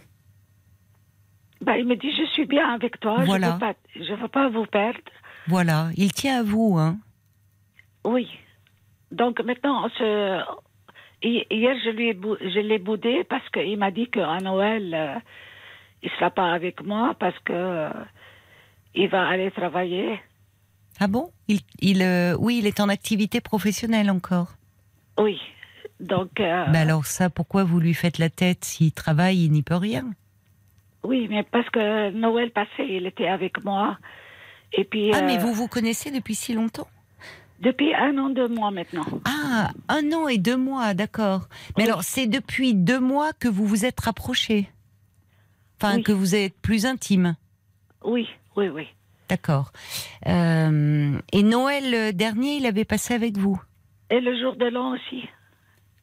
Bah, 1.61 1.77
il 1.77 1.85
me 1.85 1.95
dit, 1.95 2.11
je 2.15 2.25
suis 2.31 2.45
bien 2.45 2.73
avec 2.73 2.99
toi. 2.99 3.23
Voilà. 3.25 3.47
Je 3.47 3.53
veux 3.53 3.59
pas, 3.59 3.73
je 3.95 4.13
veux 4.13 4.27
pas 4.27 4.49
vous 4.49 4.65
perdre. 4.65 4.99
Voilà, 5.47 5.89
il 5.97 6.11
tient 6.13 6.39
à 6.39 6.43
vous, 6.43 6.77
hein. 6.77 6.97
Oui. 8.05 8.29
Donc 9.11 9.41
maintenant, 9.41 9.85
on 9.85 9.89
se... 9.89 10.41
hi- 11.23 11.45
hier, 11.49 11.75
je 11.83 11.89
lui 11.89 12.09
ai 12.09 12.13
bou- 12.13 12.37
je 12.41 12.59
l'ai 12.59 12.77
boudé 12.79 13.23
parce 13.23 13.47
qu'il 13.49 13.77
m'a 13.77 13.91
dit 13.91 14.07
qu'à 14.09 14.37
Noël, 14.37 14.93
euh, 14.93 15.19
il 16.03 16.09
sera 16.11 16.29
pas 16.29 16.51
avec 16.53 16.83
moi 16.83 17.15
parce 17.19 17.37
que 17.39 17.53
euh, 17.53 17.89
il 18.95 19.07
va 19.09 19.27
aller 19.27 19.51
travailler. 19.51 20.19
Ah 20.99 21.07
bon? 21.07 21.31
Il, 21.47 21.59
il, 21.79 22.01
euh, 22.01 22.35
Oui, 22.39 22.59
il 22.59 22.67
est 22.67 22.79
en 22.79 22.89
activité 22.89 23.41
professionnelle 23.41 24.09
encore. 24.11 24.49
Oui. 25.17 25.39
Donc, 25.99 26.29
Mais 26.39 26.77
alors 26.77 27.05
ça, 27.05 27.29
pourquoi 27.29 27.63
vous 27.65 27.79
lui 27.79 27.93
faites 27.93 28.19
la 28.19 28.29
tête? 28.29 28.63
S'il 28.63 28.93
travaille, 28.93 29.45
il 29.45 29.51
n'y 29.51 29.63
peut 29.63 29.75
rien. 29.75 30.05
oui, 31.03 31.27
mais 31.29 31.43
parce 31.43 31.69
que 31.69 32.11
Noël 32.11 32.51
passé, 32.51 32.85
il 32.87 33.05
était 33.05 33.27
avec 33.27 33.63
moi. 33.65 33.97
Et 34.73 34.85
puis, 34.85 35.11
Ah, 35.13 35.21
mais 35.21 35.37
vous 35.37 35.53
vous 35.53 35.67
connaissez 35.67 36.11
depuis 36.11 36.35
si 36.35 36.53
longtemps? 36.53 36.87
Depuis 37.61 37.93
un 37.93 38.17
an, 38.17 38.29
deux 38.29 38.47
mois 38.47 38.71
maintenant. 38.71 39.05
Ah, 39.25 39.71
un 39.89 40.11
an 40.13 40.27
et 40.27 40.37
deux 40.37 40.57
mois, 40.57 40.93
d'accord. 40.93 41.47
Mais 41.77 41.83
Oui. 41.83 41.89
alors, 41.89 42.03
c'est 42.03 42.27
depuis 42.27 42.73
deux 42.73 42.99
mois 42.99 43.33
que 43.33 43.47
vous 43.47 43.65
vous 43.65 43.85
êtes 43.85 43.99
rapprochés 43.99 44.69
Enfin, 45.81 45.97
Oui. 45.97 46.03
que 46.03 46.11
vous 46.11 46.35
êtes 46.35 46.55
plus 46.61 46.85
intime 46.85 47.35
Oui, 48.03 48.27
oui, 48.57 48.67
oui. 48.69 48.87
D'accord. 49.29 49.71
Euh, 50.27 51.17
et 51.31 51.43
Noël 51.43 52.15
dernier, 52.15 52.55
il 52.57 52.65
avait 52.65 52.85
passé 52.85 53.13
avec 53.13 53.37
vous? 53.37 53.61
Et 54.09 54.19
le 54.19 54.37
jour 54.39 54.55
de 54.55 54.65
l'an 54.65 54.93
aussi. 54.95 55.23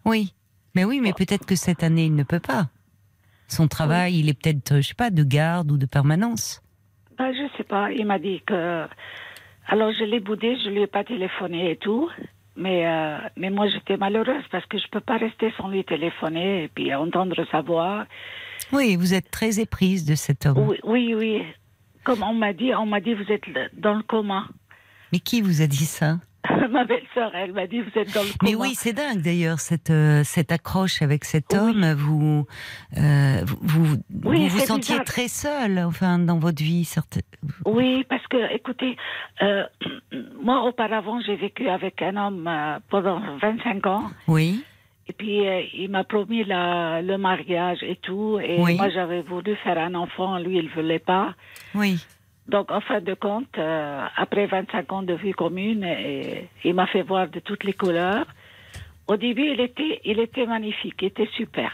Oui. 0.05 0.33
Mais 0.75 0.85
oui, 0.85 1.01
mais 1.01 1.13
peut-être 1.13 1.45
que 1.47 1.57
cette 1.57 1.83
année, 1.83 2.05
il 2.05 2.15
ne 2.15 2.23
peut 2.23 2.39
pas. 2.41 2.69
Son 3.49 3.67
travail, 3.69 4.19
il 4.19 4.29
est 4.29 4.35
peut-être, 4.35 4.77
je 4.77 4.89
sais 4.89 4.95
pas, 4.95 5.11
de 5.11 5.23
garde 5.25 5.71
ou 5.73 5.77
de 5.79 5.87
permanence. 5.87 6.63
Ben, 7.19 7.33
je 7.33 7.57
sais 7.57 7.65
pas. 7.65 7.91
Il 7.93 8.07
m'a 8.07 8.19
dit 8.19 8.41
que. 8.47 8.87
Alors, 9.69 9.93
je 9.93 10.05
l'ai 10.05 10.21
boudé, 10.21 10.57
je 10.65 10.71
lui 10.71 10.83
ai 10.83 10.87
pas 10.87 11.05
téléphoné 11.05 11.73
et 11.73 11.77
tout. 11.77 12.09
Mais, 12.57 12.87
euh, 12.87 13.19
mais 13.37 13.51
moi, 13.51 13.69
j'étais 13.69 13.97
malheureuse 13.97 14.45
parce 14.51 14.65
que 14.67 14.79
je 14.79 14.87
peux 14.91 15.01
pas 15.01 15.19
rester 15.19 15.53
sans 15.59 15.69
lui 15.69 15.85
téléphoner 15.85 16.65
et 16.65 16.69
puis 16.69 16.95
entendre 16.95 17.37
sa 17.51 17.61
voix. 17.61 18.07
Oui, 18.73 18.97
vous 18.97 19.13
êtes 19.13 19.31
très 19.31 19.61
éprise 19.61 20.07
de 20.07 20.15
cet 20.15 20.47
homme. 20.47 20.59
Oui, 20.59 20.79
oui, 20.85 21.15
oui. 21.15 21.43
Comme 22.05 22.23
on 22.23 22.33
m'a 22.33 22.53
dit, 22.53 22.75
on 22.75 22.87
m'a 22.87 23.01
dit, 23.01 23.15
vous 23.15 23.31
êtes 23.31 23.45
dans 23.75 23.95
le 23.95 24.03
coma. 24.03 24.47
Mais 25.13 25.19
qui 25.19 25.43
vous 25.43 25.61
a 25.61 25.67
dit 25.67 25.85
ça? 25.85 26.19
ma 26.71 26.85
belle-sœur, 26.85 27.31
elle 27.35 27.53
m'a 27.53 27.67
dit, 27.67 27.81
vous 27.81 27.91
êtes 28.00 28.12
dans 28.15 28.23
le 28.23 28.29
coma. 28.38 28.50
Mais 28.50 28.55
oui, 28.55 28.75
c'est 28.75 28.93
dingue 28.93 29.21
d'ailleurs, 29.23 29.61
cette, 29.61 29.91
euh, 29.91 30.23
cette 30.25 30.53
accroche 30.53 31.03
avec 31.03 31.25
cet 31.25 31.55
homme. 31.55 31.93
Vous, 31.95 32.47
euh, 32.99 33.41
vous, 33.62 33.85
vous, 33.85 33.97
Oui, 34.25 34.49
vous 34.49 34.59
sentiez 34.61 34.95
bizarre. 34.95 35.05
très 35.05 35.29
seule, 35.29 35.79
enfin, 35.81 36.19
dans 36.19 36.38
votre 36.38 36.62
vie. 36.62 36.85
certes- 36.85 37.21
Oui, 37.65 38.05
parce 38.09 38.26
que, 38.29 38.53
écoutez, 38.55 38.97
euh, 39.43 39.65
moi, 40.43 40.62
auparavant, 40.65 41.21
j'ai 41.26 41.37
vécu 41.37 41.69
avec 41.69 42.03
un 42.03 42.17
homme 42.17 42.50
pendant 42.91 43.21
25 43.41 43.87
ans. 43.87 44.05
Oui, 44.29 44.65
Et 45.09 45.12
puis, 45.12 45.47
euh, 45.47 45.62
il 45.73 45.88
m'a 45.91 46.03
promis 46.03 46.43
la, 46.45 47.00
le 47.00 47.17
mariage 47.17 47.79
et 47.83 47.95
tout. 48.03 48.41
Et 48.41 48.57
Oui. 48.61 48.75
moi, 48.76 48.88
j'avais 48.91 49.23
voulu 49.23 49.55
faire 49.62 49.79
un 49.79 49.95
enfant. 49.95 50.38
Lui, 50.38 50.59
il 50.59 50.69
voulait 50.71 50.99
pas. 50.99 51.35
oui. 51.75 52.05
Donc, 52.49 52.71
en 52.71 52.81
fin 52.81 53.00
de 53.00 53.15
compte, 53.15 53.59
euh, 53.59 54.07
après 54.17 54.47
25 54.47 54.93
ans 54.93 55.03
de 55.03 55.15
vie 55.15 55.33
commune, 55.33 55.83
et, 55.85 56.49
il 56.65 56.75
m'a 56.75 56.87
fait 56.87 57.03
voir 57.03 57.29
de 57.29 57.41
toutes 57.41 57.65
les 57.65 57.73
couleurs. 57.73 58.26
Au 59.09 59.17
début, 59.17 59.50
il 59.53 59.61
était, 59.61 60.00
il 60.05 60.19
était 60.21 60.47
magnifique, 60.47 60.95
il 61.03 61.07
était 61.07 61.29
super. 61.37 61.71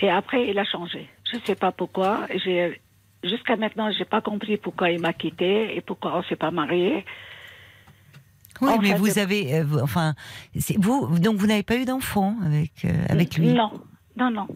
Et 0.00 0.10
après, 0.10 0.48
il 0.48 0.58
a 0.58 0.64
changé. 0.64 1.08
Je 1.32 1.36
ne 1.38 1.42
sais 1.42 1.54
pas 1.54 1.72
pourquoi. 1.72 2.26
J'ai, 2.44 2.80
jusqu'à 3.24 3.56
maintenant, 3.56 3.90
j'ai 3.96 4.04
pas 4.04 4.20
compris 4.20 4.58
pourquoi 4.58 4.90
il 4.90 5.00
m'a 5.00 5.12
quitté 5.14 5.74
et 5.76 5.80
pourquoi 5.80 6.18
on 6.18 6.22
s'est 6.24 6.36
pas 6.36 6.50
mariés. 6.50 7.04
Oui, 8.62 8.70
En 8.70 8.78
mais 8.78 8.94
vous 8.94 9.08
de- 9.08 9.18
avez, 9.18 9.54
euh, 9.54 9.64
vous- 9.64 9.80
enfin, 9.80 10.14
c'est- 10.58 10.78
vous, 10.78 11.18
donc 11.18 11.36
vous 11.36 11.46
n'avez 11.46 11.62
pas 11.62 11.76
eu 11.76 11.84
d'enfant 11.84 12.36
avec 12.44 12.72
euh, 12.86 12.88
avec 13.10 13.36
lui? 13.36 13.52
Non, 13.52 13.70
non, 14.16 14.30
non. 14.30 14.46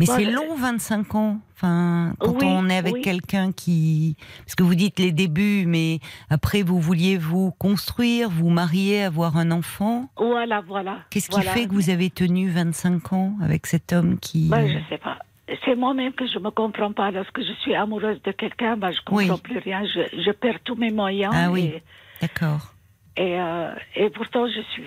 Mais 0.00 0.06
Bon, 0.06 0.12
c'est 0.16 0.24
long, 0.24 0.54
25 0.56 1.14
ans. 1.14 1.38
Enfin, 1.54 2.14
quand 2.18 2.32
Oui, 2.32 2.44
on 2.44 2.68
est 2.68 2.76
avec 2.76 2.94
oui. 2.94 3.00
quelqu'un 3.02 3.52
qui, 3.52 4.16
parce 4.44 4.54
que 4.56 4.62
vous 4.64 4.74
dites 4.74 4.98
les 4.98 5.12
débuts, 5.12 5.64
mais 5.66 6.00
après 6.30 6.62
vous 6.62 6.80
vouliez 6.80 7.16
vous 7.16 7.52
construire, 7.52 8.28
vous 8.28 8.50
marier, 8.50 9.04
avoir 9.04 9.36
un 9.36 9.50
enfant. 9.52 10.10
Voilà, 10.16 10.62
voilà. 10.66 10.98
Qu'est-ce 11.10 11.30
qui 11.30 11.40
fait 11.42 11.66
que 11.66 11.72
vous 11.72 11.90
avez 11.90 12.10
tenu 12.10 12.48
25 12.50 13.12
ans 13.12 13.34
avec 13.42 13.66
cet 13.66 13.92
homme 13.92 14.18
qui 14.18 14.48
Ben, 14.48 14.66
je 14.68 14.78
sais 14.88 14.98
pas. 14.98 15.18
C'est 15.64 15.76
moi-même 15.76 16.12
que 16.12 16.26
je 16.26 16.38
me 16.38 16.50
comprends 16.50 16.92
pas. 16.92 17.10
Lorsque 17.10 17.40
je 17.40 17.52
suis 17.60 17.74
amoureuse 17.74 18.20
de 18.22 18.32
quelqu'un, 18.32 18.76
ben, 18.76 18.90
je 18.90 19.00
comprends 19.04 19.34
Oui. 19.34 19.40
plus 19.42 19.58
rien. 19.58 19.84
Je, 19.84 20.00
je 20.24 20.30
perds 20.32 20.58
tous 20.64 20.74
mes 20.74 20.90
moyens. 20.90 21.32
Ah 21.36 21.50
oui. 21.50 21.74
D'accord. 22.20 22.72
et, 23.16 23.38
euh, 23.40 23.72
et 23.94 24.10
pourtant, 24.10 24.46
je 24.48 24.60
suis, 24.72 24.82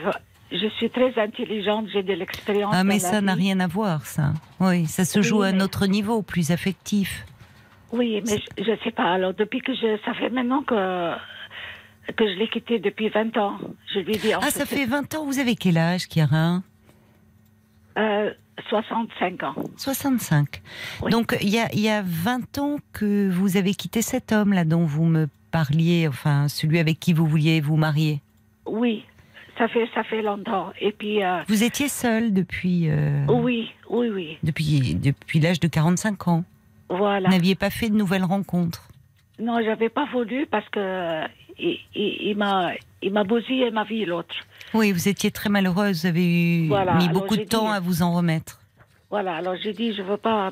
je 0.52 0.68
suis 0.78 0.90
très 0.90 1.18
intelligente. 1.20 1.88
J'ai 1.92 2.04
de 2.04 2.14
l'expérience. 2.14 2.74
Ah, 2.76 2.84
mais 2.84 3.00
ça 3.00 3.22
n'a 3.22 3.34
rien 3.34 3.60
à 3.60 3.68
voir, 3.68 4.06
ça. 4.06 4.34
Oui, 4.60 4.86
ça 4.86 5.06
se 5.06 5.20
Oui, 5.20 5.26
joue 5.26 5.42
à 5.42 5.48
un 5.48 5.52
mais- 5.54 5.64
autre 5.64 5.86
niveau, 5.88 6.22
plus 6.22 6.52
affectif. 6.52 7.26
Oui, 7.92 8.22
mais 8.28 8.38
je, 8.58 8.64
je 8.64 8.84
sais 8.84 8.92
pas. 8.92 9.12
Alors, 9.14 9.34
depuis 9.34 9.60
que 9.62 9.74
je, 9.74 9.98
ça 10.06 10.14
fait 10.14 10.30
maintenant 10.30 10.64
que 10.64 11.14
que 12.16 12.26
je 12.26 12.40
l'ai 12.40 12.48
quitté 12.48 12.80
depuis 12.80 13.10
20 13.10 13.36
ans. 13.38 13.58
Je 13.94 14.00
lui 14.00 14.14
dis. 14.18 14.34
en 14.34 14.40
Ah, 14.42 14.50
ça 14.50 14.66
fait, 14.66 14.78
fait 14.78 14.86
20 14.86 15.14
ans. 15.16 15.26
Vous 15.26 15.40
avez 15.40 15.56
quel 15.56 15.78
âge, 15.78 16.08
Chiara? 16.10 16.62
Euh, 17.98 18.32
65 18.70 19.44
ans. 19.44 19.56
65. 19.78 20.62
Oui. 21.02 21.12
Donc, 21.12 21.36
il 21.42 21.50
y 21.50 21.60
a, 21.60 21.74
y 21.76 21.90
a 21.90 22.02
20 22.06 22.58
ans 22.60 22.78
que 22.94 23.30
vous 23.30 23.58
avez 23.58 23.74
quitté 23.74 24.02
cet 24.02 24.32
homme-là 24.32 24.64
dont 24.66 24.86
vous 24.86 25.06
me 25.06 25.28
parliez, 25.52 26.08
enfin, 26.08 26.48
celui 26.48 26.80
avec 26.80 27.00
qui 27.00 27.14
vous 27.14 27.26
vouliez 27.26 27.60
vous 27.62 27.76
marier? 27.78 28.22
Oui, 28.66 29.04
ça 29.58 29.68
fait 29.68 29.88
ça 29.94 30.04
fait 30.04 30.22
longtemps. 30.22 30.72
Et 30.80 30.92
puis, 30.92 31.24
euh, 31.24 31.42
Vous 31.48 31.64
étiez 31.64 31.88
seule 31.90 32.34
depuis, 32.34 32.90
euh, 32.90 33.26
oui, 33.28 33.72
oui, 33.90 34.10
oui. 34.10 34.38
depuis, 34.44 34.96
depuis 34.96 35.40
l'âge 35.40 35.60
de 35.60 35.68
45 35.68 36.28
ans. 36.28 36.44
Voilà. 36.90 37.28
Vous 37.30 37.36
n'aviez 37.36 37.56
pas 37.56 37.70
fait 37.70 37.90
de 37.90 37.96
nouvelles 37.96 38.24
rencontres. 38.24 38.88
Non, 39.40 39.60
j'avais 39.64 39.90
pas 39.90 40.06
voulu 40.12 40.46
parce 40.48 40.68
que 40.70 41.24
il, 41.60 41.78
il, 41.96 42.30
il 42.30 42.38
m'a 42.38 42.72
il 43.02 43.12
m'a 43.14 43.24
bousillé 43.24 43.70
ma 43.72 43.84
vie 43.84 44.06
l'autre. 44.06 44.34
Oui, 44.74 44.92
vous 44.92 45.08
étiez 45.08 45.32
très 45.32 45.50
malheureuse. 45.50 46.02
Vous 46.02 46.08
avez 46.08 46.26
eu, 46.64 46.68
Voilà, 46.68 46.96
mis 46.96 47.10
beaucoup 47.10 47.36
de 47.38 47.44
temps 47.44 47.68
dit- 47.70 47.76
à 47.76 47.80
vous 47.80 48.02
en 48.02 48.14
remettre. 48.16 48.60
Voilà. 49.10 49.36
Alors 49.36 49.56
j'ai 49.62 49.74
dit 49.74 49.94
je 49.94 50.02
veux 50.02 50.18
pas 50.18 50.52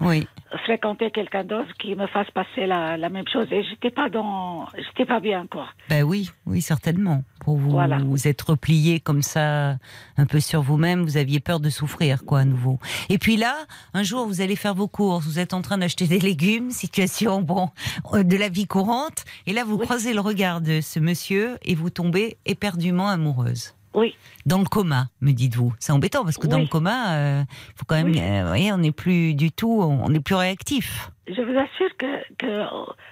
Oui. 0.00 0.26
fréquenter 0.64 1.10
quelqu'un 1.10 1.44
d'autre 1.44 1.72
qui 1.80 1.94
me 1.94 2.06
fasse 2.06 2.30
passer 2.30 2.66
la, 2.66 2.96
la 2.96 3.08
même 3.08 3.26
chose 3.32 3.46
et 3.50 3.62
j'étais 3.64 3.90
pas 3.90 4.08
dans 4.08 4.66
j'étais 4.76 5.04
pas 5.04 5.20
bien 5.20 5.46
quoi. 5.46 5.66
Ben 5.88 6.02
oui, 6.04 6.30
oui, 6.46 6.60
certainement. 6.62 7.22
Pour 7.40 7.56
vous, 7.56 7.70
Voilà. 7.72 7.98
vous 7.98 8.26
être 8.28 8.50
replié 8.50 9.00
comme 9.00 9.20
ça, 9.22 9.76
un 10.16 10.26
peu 10.26 10.40
sur 10.40 10.62
vous-même, 10.62 11.02
vous 11.02 11.16
aviez 11.18 11.40
peur 11.40 11.60
de 11.60 11.68
souffrir, 11.70 12.24
quoi, 12.24 12.40
à 12.40 12.44
nouveau. 12.44 12.78
Et 13.10 13.18
puis 13.18 13.36
là, 13.36 13.54
un 13.92 14.02
jour, 14.02 14.26
vous 14.26 14.40
allez 14.40 14.56
faire 14.56 14.74
vos 14.74 14.88
courses, 14.88 15.26
vous 15.26 15.38
êtes 15.38 15.52
en 15.52 15.60
train 15.60 15.76
d'acheter 15.78 16.06
des 16.06 16.18
légumes, 16.20 16.70
situation, 16.84 17.42
bon, 17.42 17.68
euh, 18.14 18.22
de 18.22 18.36
la 18.36 18.48
vie 18.48 18.66
courante, 18.66 19.24
et 19.46 19.52
là, 19.52 19.64
vous 19.64 19.76
Oui. 19.76 19.84
croisez 19.84 20.14
le 20.14 20.20
regard 20.20 20.60
de 20.62 20.80
ce 20.80 20.98
monsieur 21.00 21.58
et 21.62 21.74
vous 21.74 21.90
tombez 21.90 22.38
éperdument 22.46 23.08
amoureuse. 23.08 23.74
Oui. 23.94 24.14
Dans 24.44 24.58
le 24.58 24.64
coma, 24.64 25.06
me 25.20 25.32
dites-vous. 25.32 25.72
C'est 25.78 25.92
embêtant 25.92 26.24
parce 26.24 26.36
que 26.36 26.46
dans 26.48 26.58
le 26.58 26.66
coma, 26.66 27.14
euh, 27.16 27.42
il 27.68 27.72
faut 27.78 27.84
quand 27.86 27.94
même, 27.94 28.08
Oui. 28.12 28.20
euh, 28.20 28.42
vous 28.42 28.48
voyez, 28.48 28.72
on 28.72 28.78
n'est 28.78 28.92
plus 28.92 29.34
du 29.34 29.52
tout, 29.52 29.80
on 29.82 30.08
n'est 30.08 30.20
plus 30.20 30.34
réactif. 30.34 31.10
Je 31.28 31.40
vous 31.40 31.56
assure 31.58 31.96
que, 31.96 32.34
que 32.36 32.64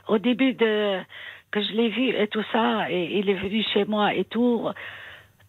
au- 0.09 0.19
début 0.19 0.53
de 0.55 0.99
que 1.53 1.63
je 1.63 1.73
l'ai 1.73 1.89
vu 1.91 2.09
et 2.17 2.29
tout 2.29 2.43
ça 2.53 2.91
et 2.91 3.19
il 3.19 3.29
est 3.31 3.35
venu 3.41 3.63
chez 3.75 3.85
moi 3.85 4.15
et 4.15 4.25
tout, 4.25 4.67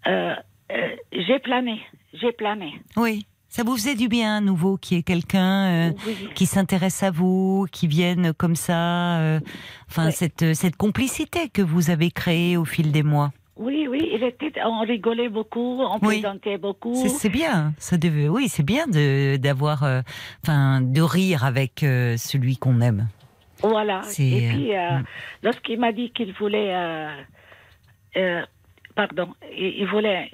euh, 0.07 0.33
euh, 0.71 0.95
j'ai 1.11 1.39
plané, 1.39 1.81
j'ai 2.13 2.31
plané. 2.31 2.73
Oui, 2.97 3.25
ça 3.49 3.63
vous 3.63 3.75
faisait 3.75 3.95
du 3.95 4.07
bien 4.09 4.37
à 4.37 4.41
nouveau 4.41 4.77
qu'il 4.77 4.97
y 4.97 4.99
ait 4.99 5.03
quelqu'un. 5.03 5.89
euh, 5.89 5.91
Oui. 6.05 6.29
qui 6.35 6.45
s'intéressent 6.45 7.03
à 7.03 7.11
vous, 7.11 7.65
qui 7.71 7.87
viennent 7.87 8.33
comme 8.33 8.55
ça, 8.55 9.17
euh, 9.19 9.39
enfin 9.89 10.11
cette 10.11 10.53
cette 10.53 10.75
complicité 10.75 11.49
que 11.49 11.61
vous 11.61 11.89
avez 11.89 12.11
créée 12.11 12.57
au 12.57 12.65
fil 12.65 12.91
des 12.91 13.03
mois. 13.03 13.31
Oui, 13.55 13.87
oui, 13.87 14.09
il 14.11 14.23
était, 14.23 14.51
on 14.65 14.81
rigolait 14.81 15.29
beaucoup, 15.29 15.79
on 15.81 15.99
Oui. 16.01 16.19
plaisantait 16.21 16.57
beaucoup. 16.57 16.95
C'est- 16.95 17.29
bien, 17.29 17.73
ça 17.77 17.97
devait, 17.97 18.27
oui, 18.27 18.47
c'est 18.49 18.63
bien 18.63 18.87
d'avoir, 19.37 19.83
euh, 19.83 20.01
enfin, 20.43 20.81
de 20.81 21.01
rire 21.01 21.43
avec 21.45 21.83
euh, 21.83 22.17
celui 22.17 22.57
qu'on 22.57 22.81
aime. 22.81 23.07
Voilà. 23.61 24.01
Et 24.19 24.49
puis, 24.49 24.75
euh, 24.75 24.99
mm. 24.99 25.03
lorsqu'il 25.43 25.79
m'a 25.79 25.91
dit 25.91 26.09
qu'il 26.11 26.33
voulait, 26.33 26.73
pardon, 28.95 29.33
il, 29.55 29.85
voulait 29.85 30.29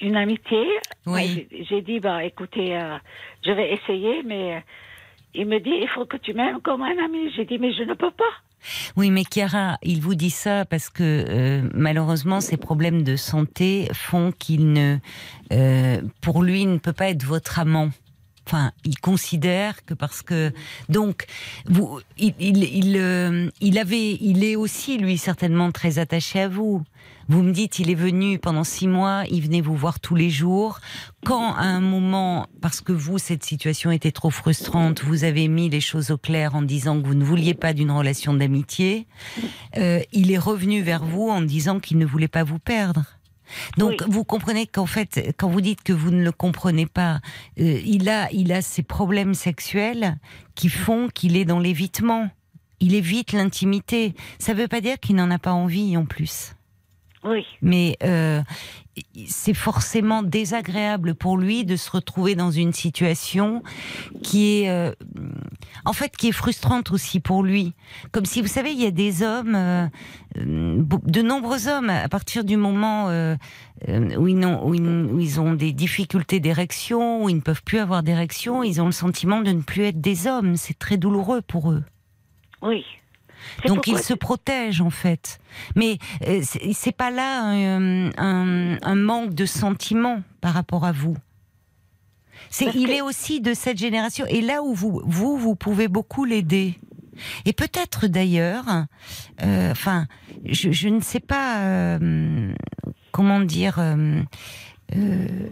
une 0.00 0.16
amitié, 0.16 0.64
Oui. 1.06 1.46
bah, 1.50 1.56
j'ai- 1.68 1.82
dit, 1.82 1.98
bah, 2.00 2.24
écoutez, 2.24 2.78
je 3.44 3.50
vais 3.50 3.72
essayer, 3.72 4.22
mais 4.22 4.62
il 5.34 5.46
me 5.46 5.58
dit, 5.58 5.74
il 5.82 5.88
faut 5.88 6.06
que 6.06 6.16
tu 6.16 6.32
m'aimes 6.34 6.60
comme 6.60 6.82
un 6.82 7.04
ami. 7.04 7.30
J'ai 7.36 7.44
dit, 7.44 7.58
mais 7.58 7.72
je 7.72 7.82
ne 7.82 7.94
peux 7.94 8.10
pas. 8.12 8.32
Oui, 8.96 9.10
mais 9.10 9.24
Chiara, 9.30 9.78
il 9.82 10.00
vous 10.00 10.14
dit 10.14 10.30
ça 10.30 10.64
parce 10.64 10.90
que 10.90 11.02
euh, 11.02 11.68
malheureusement, 11.74 12.40
ses 12.40 12.56
problèmes 12.56 13.02
de 13.02 13.16
santé 13.16 13.88
font 13.92 14.32
qu'il 14.32 14.72
ne, 14.72 14.98
euh, 15.52 16.02
pour 16.20 16.42
lui, 16.42 16.62
il 16.62 16.72
ne 16.72 16.78
peut 16.78 16.92
pas 16.92 17.10
être 17.10 17.24
votre 17.24 17.58
amant. 17.58 17.90
Enfin, 18.46 18.72
il 18.84 18.98
considère 18.98 19.84
que 19.84 19.94
parce 19.94 20.22
que 20.22 20.52
donc 20.88 21.26
vous, 21.66 22.00
il, 22.18 22.34
il, 22.40 22.64
il, 22.64 22.96
euh, 22.96 23.48
il 23.60 23.78
avait, 23.78 24.14
il 24.20 24.42
est 24.42 24.56
aussi 24.56 24.98
lui 24.98 25.18
certainement 25.18 25.70
très 25.70 25.98
attaché 25.98 26.40
à 26.40 26.48
vous. 26.48 26.82
Vous 27.30 27.44
me 27.44 27.52
dites, 27.52 27.78
il 27.78 27.90
est 27.90 27.94
venu 27.94 28.40
pendant 28.40 28.64
six 28.64 28.88
mois, 28.88 29.22
il 29.30 29.40
venait 29.40 29.60
vous 29.60 29.76
voir 29.76 30.00
tous 30.00 30.16
les 30.16 30.30
jours. 30.30 30.80
Quand 31.24 31.54
à 31.54 31.62
un 31.62 31.78
moment, 31.80 32.48
parce 32.60 32.80
que 32.80 32.90
vous, 32.90 33.18
cette 33.18 33.44
situation 33.44 33.92
était 33.92 34.10
trop 34.10 34.30
frustrante, 34.30 35.04
vous 35.04 35.22
avez 35.22 35.46
mis 35.46 35.68
les 35.68 35.80
choses 35.80 36.10
au 36.10 36.18
clair 36.18 36.56
en 36.56 36.62
disant 36.62 37.00
que 37.00 37.06
vous 37.06 37.14
ne 37.14 37.22
vouliez 37.22 37.54
pas 37.54 37.72
d'une 37.72 37.92
relation 37.92 38.34
d'amitié, 38.34 39.06
euh, 39.76 40.00
il 40.10 40.32
est 40.32 40.38
revenu 40.38 40.82
vers 40.82 41.04
vous 41.04 41.28
en 41.28 41.40
disant 41.40 41.78
qu'il 41.78 41.98
ne 41.98 42.04
voulait 42.04 42.26
pas 42.26 42.42
vous 42.42 42.58
perdre. 42.58 43.04
Donc 43.78 44.00
Oui. 44.00 44.06
vous 44.08 44.24
comprenez 44.24 44.66
qu'en 44.66 44.86
fait, 44.86 45.32
quand 45.38 45.48
vous 45.48 45.60
dites 45.60 45.84
que 45.84 45.92
vous 45.92 46.10
ne 46.10 46.24
le 46.24 46.32
comprenez 46.32 46.86
pas, 46.86 47.20
euh, 47.60 47.80
il 47.84 48.08
a, 48.08 48.28
il 48.32 48.50
a 48.50 48.60
ces 48.60 48.82
problèmes 48.82 49.34
sexuels 49.34 50.16
qui 50.56 50.68
font 50.68 51.06
qu'il 51.14 51.36
est 51.36 51.44
dans 51.44 51.60
l'évitement. 51.60 52.28
Il 52.80 52.92
évite 52.96 53.30
l'intimité. 53.30 54.16
Ça 54.40 54.52
ne 54.52 54.58
veut 54.58 54.68
pas 54.68 54.80
dire 54.80 54.98
qu'il 54.98 55.14
n'en 55.14 55.30
a 55.30 55.38
pas 55.38 55.52
envie 55.52 55.96
en 55.96 56.06
plus 56.06 56.54
Oui, 57.22 57.44
mais 57.60 57.98
euh, 58.02 58.40
c'est 59.26 59.54
forcément 59.54 60.22
désagréable 60.22 61.14
pour 61.14 61.36
lui 61.36 61.64
de 61.64 61.76
se 61.76 61.90
retrouver 61.90 62.34
dans 62.34 62.50
une 62.50 62.72
situation 62.72 63.62
qui 64.22 64.62
est, 64.62 64.70
euh, 64.70 64.92
en 65.84 65.92
fait, 65.92 66.16
qui 66.16 66.28
est 66.28 66.32
frustrante 66.32 66.90
aussi 66.92 67.20
pour 67.20 67.42
lui. 67.42 67.74
Comme 68.12 68.24
si, 68.24 68.40
vous 68.40 68.48
savez, 68.48 68.72
il 68.72 68.80
y 68.80 68.86
a 68.86 68.90
des 68.90 69.22
hommes, 69.22 69.54
euh, 69.54 69.86
de 70.36 71.22
nombreux 71.22 71.68
hommes, 71.68 71.90
à 71.90 72.08
partir 72.08 72.42
du 72.42 72.56
moment 72.56 73.08
euh, 73.10 73.36
où, 73.86 74.26
ils 74.26 74.44
où 74.44 74.74
ils, 74.74 74.82
où 74.82 75.20
ils 75.20 75.40
ont 75.40 75.52
des 75.52 75.72
difficultés 75.72 76.40
d'érection, 76.40 77.24
où 77.24 77.28
ils 77.28 77.36
ne 77.36 77.42
peuvent 77.42 77.62
plus 77.62 77.78
avoir 77.78 78.02
d'érection, 78.02 78.62
ils 78.62 78.80
ont 78.80 78.86
le 78.86 78.92
sentiment 78.92 79.42
de 79.42 79.52
ne 79.52 79.62
plus 79.62 79.84
être 79.84 80.00
des 80.00 80.26
hommes. 80.26 80.56
C'est 80.56 80.78
très 80.78 80.96
douloureux 80.96 81.42
pour 81.42 81.70
eux. 81.70 81.84
oui. 82.62 82.84
Donc 83.66 83.86
il 83.86 83.98
se 83.98 84.14
protège 84.14 84.80
en 84.80 84.90
fait. 84.90 85.38
Mais 85.76 85.98
euh, 86.26 86.42
c'est 86.72 86.92
pas 86.92 87.10
là 87.10 87.42
un, 87.44 88.10
un- 88.18 88.78
un 88.82 88.94
manque 88.94 89.34
de 89.34 89.46
sentiment 89.46 90.22
par 90.40 90.54
rapport 90.54 90.84
à 90.84 90.92
vous. 90.92 91.16
Il 92.60 92.86
que- 92.86 92.90
est 92.92 93.00
aussi 93.02 93.40
de 93.40 93.54
cette 93.54 93.78
génération 93.78 94.24
et 94.28 94.40
là 94.40 94.62
où 94.62 94.74
vous 94.74 95.02
vous 95.04 95.36
vous 95.36 95.54
pouvez 95.54 95.88
beaucoup 95.88 96.24
l'aider. 96.24 96.78
Et 97.44 97.52
peut-être 97.52 98.06
d'ailleurs, 98.06 98.64
euh, 99.42 99.70
enfin, 99.72 100.06
je, 100.46 100.70
je 100.72 100.88
ne 100.88 101.00
sais 101.00 101.20
pas. 101.20 101.58
euh, 101.58 102.52
comment 103.12 103.40
dire, 103.40 103.76
euh, 103.78 104.22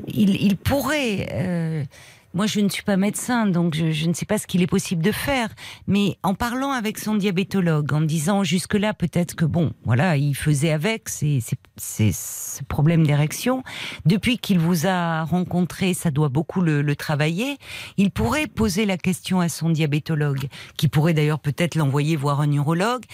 il, 0.09 0.31
il, 0.43 0.57
pourrait. 0.57 1.87
Moi, 2.35 2.47
je 2.47 2.61
ne 2.61 2.69
suis 2.69 2.83
pas 2.83 2.97
médecin, 2.97 3.47
donc 3.47 3.75
je, 3.75 3.91
je, 3.91 4.07
ne 4.07 4.13
sais 4.13 4.27
pas 4.27 4.39
ce 4.39 4.47
qu'il 4.47 4.63
est 4.63 4.67
possible 4.67 5.03
de 5.03 5.13
faire. 5.13 5.49
Mais 5.87 6.19
en 6.23 6.35
parlant 6.35 6.73
avec 6.73 6.99
son 6.99 7.15
diabétologue, 7.15 7.93
en 7.95 8.03
disant 8.03 8.45
jusque-là, 8.45 8.93
peut-être 8.93 9.35
que 9.35 9.47
bon, 9.47 9.73
voilà, 9.85 10.17
il 10.17 10.35
faisait 10.35 10.71
avec 10.71 11.09
ces, 11.09 11.41
ces, 11.77 12.13
ces 12.13 12.65
problèmes 12.65 13.07
d'érection. 13.07 13.63
Depuis 14.05 14.39
qu'il 14.39 14.59
vous 14.59 14.87
a 14.87 15.25
rencontré, 15.25 15.95
ça 15.95 16.11
doit 16.11 16.29
beaucoup 16.29 16.61
le, 16.61 16.83
le, 16.83 16.97
travailler. 16.97 17.57
Il 17.97 18.11
pourrait 18.11 18.47
poser 18.47 18.85
la 18.85 18.99
question 18.99 19.41
à 19.41 19.49
son 19.49 19.71
diabétologue, 19.71 20.49
qui 20.77 20.89
pourrait 20.89 21.15
d'ailleurs 21.15 21.41
peut-être 21.41 21.77
l'envoyer 21.77 22.17
voir 22.17 22.43
un 22.43 22.49
neurologue. 22.49 23.05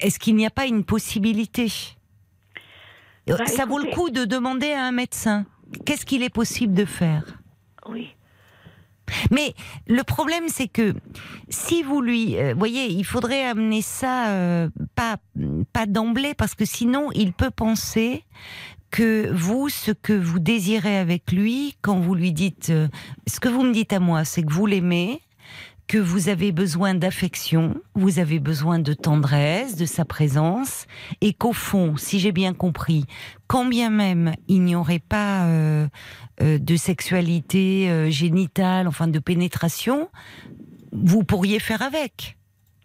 Est-ce 0.00 0.18
qu'il 0.18 0.36
n'y 0.36 0.46
a 0.46 0.50
pas 0.50 0.66
une 0.66 0.84
possibilité? 0.84 1.72
Bah, 3.26 3.46
Ça 3.46 3.64
vaut 3.64 3.78
le 3.78 3.90
coup 3.94 4.10
de 4.10 4.24
demander 4.24 4.72
à 4.72 4.84
un 4.84 4.92
médecin. 4.92 5.46
Qu'est-ce 5.84 6.06
qu'il 6.06 6.22
est 6.22 6.30
possible 6.30 6.74
de 6.74 6.84
faire? 6.84 7.24
Oui. 7.88 8.14
Mais 9.30 9.54
le 9.86 10.02
problème, 10.02 10.44
c'est 10.48 10.68
que 10.68 10.94
si 11.48 11.82
vous 11.82 12.00
lui, 12.00 12.36
euh, 12.36 12.54
voyez, 12.56 12.86
il 12.86 13.04
faudrait 13.04 13.44
amener 13.44 13.82
ça 13.82 14.28
euh, 14.28 14.68
pas 14.94 15.16
pas 15.72 15.86
d'emblée 15.86 16.34
parce 16.34 16.54
que 16.54 16.64
sinon, 16.64 17.10
il 17.14 17.32
peut 17.32 17.50
penser 17.50 18.24
que 18.90 19.30
vous, 19.32 19.68
ce 19.68 19.90
que 19.92 20.12
vous 20.12 20.38
désirez 20.38 20.98
avec 20.98 21.32
lui, 21.32 21.76
quand 21.82 21.98
vous 21.98 22.14
lui 22.14 22.32
dites, 22.32 22.70
euh, 22.70 22.88
ce 23.26 23.40
que 23.40 23.48
vous 23.48 23.62
me 23.62 23.72
dites 23.72 23.92
à 23.92 24.00
moi, 24.00 24.24
c'est 24.24 24.42
que 24.42 24.52
vous 24.52 24.66
l'aimez, 24.66 25.20
que 25.88 25.98
vous 25.98 26.28
avez 26.28 26.52
besoin 26.52 26.94
d'affection, 26.94 27.74
vous 27.94 28.18
avez 28.18 28.38
besoin 28.38 28.78
de 28.78 28.92
tendresse, 28.92 29.74
de 29.76 29.86
sa 29.86 30.04
présence, 30.04 30.86
et 31.22 31.32
qu'au 31.32 31.54
fond, 31.54 31.96
si 31.96 32.20
j'ai 32.20 32.30
bien 32.30 32.52
compris, 32.52 33.06
quand 33.46 33.64
bien 33.64 33.88
même 33.88 34.34
il 34.48 34.62
n'y 34.62 34.76
aurait 34.76 34.98
pas 34.98 35.46
euh, 35.46 35.88
euh, 36.42 36.58
de 36.58 36.76
sexualité 36.76 37.90
euh, 37.90 38.10
génitale, 38.10 38.86
enfin 38.86 39.08
de 39.08 39.18
pénétration, 39.18 40.10
vous 40.92 41.24
pourriez 41.24 41.58
faire 41.58 41.80
avec. 41.80 42.36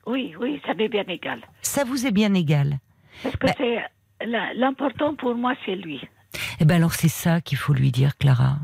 Oui, 0.07 0.33
oui, 0.39 0.62
ça 0.65 0.74
m'est 0.74 0.89
bien 0.89 1.05
égal. 1.07 1.41
Ça 1.62 1.83
vous 1.83 2.07
est 2.07 2.12
bien 2.12 2.33
égal. 2.33 2.79
Parce 3.22 3.36
que 3.36 3.48
bah, 3.48 3.53
c'est 3.57 3.79
l'important 4.55 5.15
pour 5.15 5.36
moi, 5.36 5.53
c'est 5.65 5.75
lui. 5.75 6.01
Eh 6.60 6.65
ben 6.65 6.75
alors 6.75 6.93
c'est 6.93 7.10
ça 7.10 7.41
qu'il 7.41 7.57
faut 7.57 7.74
lui 7.74 7.91
dire, 7.91 8.17
Clara. 8.17 8.57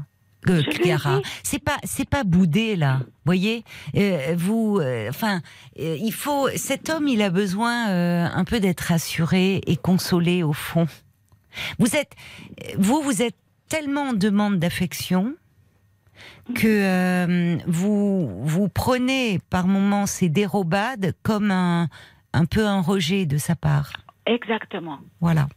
Euh, 0.47 0.63
Clara, 0.63 1.19
c'est 1.43 1.59
pas 1.61 1.77
c'est 1.83 2.07
pas 2.07 2.23
boudé 2.23 2.77
là, 2.77 3.01
voyez? 3.25 3.65
Euh, 3.95 4.35
vous, 4.37 4.79
euh, 4.79 5.09
enfin, 5.09 5.41
euh, 5.79 5.97
il 5.99 6.13
faut. 6.13 6.47
Cet 6.55 6.89
homme, 6.89 7.09
il 7.09 7.21
a 7.21 7.29
besoin 7.29 7.87
un 8.33 8.45
peu 8.45 8.61
d'être 8.61 8.79
rassuré 8.81 9.61
et 9.67 9.75
consolé 9.75 10.41
au 10.43 10.53
fond. 10.53 10.87
Vous 11.77 11.95
êtes, 11.95 12.13
vous, 12.77 13.01
vous 13.01 13.21
êtes 13.21 13.35
tellement 13.67 14.09
en 14.09 14.13
demande 14.13 14.59
d'affection 14.59 15.35
que 16.55 17.57
vous 17.67 18.43
vous 18.43 18.69
prenez 18.69 19.39
par 19.49 19.67
moments 19.67 20.05
ces 20.05 20.29
dérobades 20.29 21.13
comme 21.21 21.51
un 21.51 21.89
un 22.33 22.45
peu 22.45 22.65
un 22.65 22.81
rejet 22.81 23.25
de 23.25 23.37
sa 23.37 23.55
part. 23.55 23.91
Exactement. 24.25 24.99
Voilà. 25.19 25.49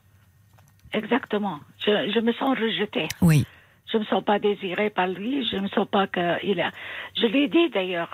Exactement. 0.93 1.61
Je, 1.79 2.13
je 2.15 2.21
me 2.21 2.33
sens 2.33 2.59
rejetée. 2.59 3.09
Oui. 3.21 3.47
Je 3.93 3.99
ne 3.99 4.03
me 4.03 4.07
sens 4.07 4.25
pas 4.25 4.39
désirée 4.39 4.89
par 4.89 5.07
lui. 5.07 5.47
Je 5.47 5.57
ne 5.57 5.63
me 5.63 5.69
sens 5.69 5.87
pas 5.87 6.07
qu'il 6.07 6.61
a. 6.61 6.71
Je 7.15 7.27
lui 7.27 7.45
ai 7.45 7.49
dit 7.49 7.69
d'ailleurs. 7.69 8.09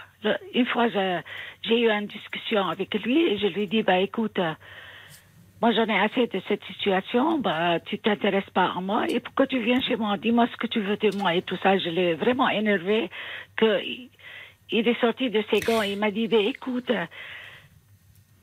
Une 0.52 0.66
fois, 0.66 0.88
j'ai 0.88 1.80
eu 1.80 1.88
une 1.88 2.06
discussion 2.06 2.66
avec 2.66 2.92
lui 2.94 3.20
et 3.26 3.38
je 3.38 3.46
lui 3.46 3.62
ai 3.62 3.66
dit 3.66 3.82
bah 3.84 3.98
écoute, 3.98 4.40
moi 5.62 5.70
j'en 5.72 5.86
ai 5.86 6.00
assez 6.00 6.26
de 6.26 6.42
cette 6.48 6.64
situation. 6.64 7.38
Bah 7.38 7.78
tu 7.78 7.98
t'intéresses 7.98 8.50
pas 8.50 8.72
à 8.76 8.80
moi 8.80 9.04
et 9.08 9.20
pourquoi 9.20 9.46
tu 9.46 9.60
viens 9.60 9.80
chez 9.80 9.94
moi 9.94 10.16
Dis-moi 10.16 10.48
ce 10.50 10.56
que 10.56 10.66
tu 10.66 10.80
veux 10.80 10.96
de 10.96 11.16
moi 11.16 11.36
et 11.36 11.42
tout 11.42 11.56
ça. 11.62 11.78
Je 11.78 11.90
l'ai 11.90 12.14
vraiment 12.14 12.48
énervé 12.48 13.08
que 13.56 13.80
il 14.70 14.88
est 14.88 15.00
sorti 15.00 15.30
de 15.30 15.44
ses 15.50 15.60
gants. 15.60 15.82
Il 15.82 15.98
m'a 15.98 16.10
dit 16.10 16.26
bah, 16.26 16.38
écoute, 16.38 16.90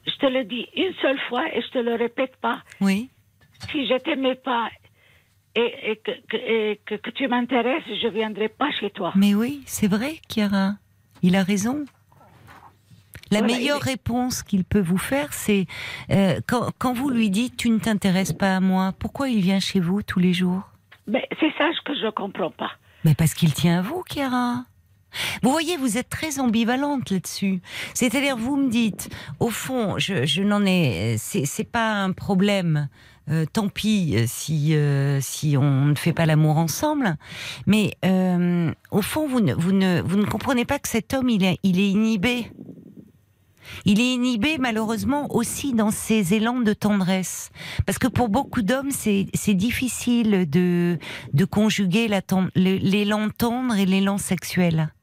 je 0.07 0.15
te 0.15 0.25
le 0.25 0.45
dis 0.45 0.67
une 0.77 0.93
seule 1.01 1.19
fois 1.27 1.53
et 1.53 1.62
je 1.62 1.67
te 1.67 1.79
le 1.79 1.95
répète 1.95 2.38
pas. 2.38 2.62
Oui. 2.79 3.09
Si 3.71 3.88
je 3.88 3.97
t'aimais 3.97 4.36
pas 4.36 4.69
et, 5.55 5.91
et, 5.91 5.95
que, 5.95 6.11
et 6.35 6.79
que, 6.85 6.95
que, 6.95 7.09
tu 7.09 7.27
m'intéresses, 7.27 7.83
je 7.87 8.07
viendrai 8.07 8.49
pas 8.49 8.71
chez 8.79 8.89
toi. 8.89 9.13
Mais 9.15 9.33
oui, 9.33 9.63
c'est 9.65 9.87
vrai, 9.87 10.19
Chiara. 10.29 10.73
Il 11.21 11.35
a 11.35 11.43
raison. 11.43 11.85
La 13.31 13.39
voilà, 13.39 13.55
meilleure 13.55 13.79
il... 13.81 13.89
réponse 13.89 14.43
qu'il 14.43 14.63
peut 14.63 14.81
vous 14.81 14.97
faire, 14.97 15.33
c'est 15.33 15.65
euh, 16.11 16.39
quand, 16.47 16.71
quand, 16.77 16.93
vous 16.93 17.09
lui 17.09 17.29
dites 17.29 17.57
tu 17.57 17.69
ne 17.69 17.79
t'intéresses 17.79 18.33
pas 18.33 18.57
à 18.57 18.59
moi, 18.59 18.93
pourquoi 18.99 19.29
il 19.29 19.41
vient 19.41 19.59
chez 19.59 19.79
vous 19.79 20.03
tous 20.03 20.19
les 20.19 20.33
jours? 20.33 20.61
Mais 21.07 21.27
c'est 21.39 21.51
ça 21.57 21.69
que 21.85 21.93
je 21.95 22.09
comprends 22.11 22.51
pas. 22.51 22.71
Mais 23.03 23.15
parce 23.15 23.33
qu'il 23.33 23.53
tient 23.53 23.79
à 23.79 23.81
vous, 23.81 24.03
Chiara. 24.09 24.65
Vous 25.41 25.49
voyez, 25.49 25.77
vous 25.77 25.97
êtes 25.97 26.09
très 26.09 26.39
ambivalente 26.39 27.09
là-dessus. 27.09 27.61
C'est-à-dire, 27.93 28.35
vous 28.35 28.57
me 28.57 28.69
dites, 28.69 29.09
au 29.39 29.49
fond, 29.49 29.97
je, 29.97 30.25
je 30.25 30.41
n'en 30.41 30.65
ai, 30.65 31.15
c'est 31.17 31.71
pas 31.71 31.93
un 31.93 32.11
problème 32.11 32.89
euh, 33.29 33.45
tant 33.51 33.69
pis 33.69 34.15
si 34.27 34.75
euh, 34.75 35.19
si 35.21 35.57
on 35.57 35.85
ne 35.85 35.95
fait 35.95 36.13
pas 36.13 36.25
l'amour 36.25 36.57
ensemble. 36.57 37.17
Mais 37.65 37.95
euh, 38.05 38.71
au 38.91 39.01
fond, 39.01 39.27
vous 39.27 39.39
ne 39.39 39.53
vous 39.53 39.71
ne 39.71 40.01
vous 40.01 40.17
ne 40.17 40.25
comprenez 40.25 40.65
pas 40.65 40.79
que 40.79 40.89
cet 40.89 41.13
homme 41.13 41.29
il 41.29 41.43
est 41.43 41.57
il 41.63 41.79
est 41.79 41.89
inhibé. 41.89 42.51
Il 43.85 43.99
est 43.99 44.13
inhibé 44.13 44.57
malheureusement 44.59 45.33
aussi 45.35 45.73
dans 45.73 45.89
ses 45.89 46.35
élans 46.35 46.61
de 46.61 46.73
tendresse, 46.73 47.49
parce 47.88 47.97
que 47.97 48.07
pour 48.07 48.29
beaucoup 48.29 48.61
d'hommes 48.61 48.91
c'est 48.91 49.53
difficile 49.53 50.47
de 50.47 50.99
de 51.33 51.45
conjuguer 51.45 52.07
l'élan 52.55 53.29
tendre 53.29 53.75
et 53.75 53.88
l'élan 53.88 54.19
sexuel. 54.19 54.93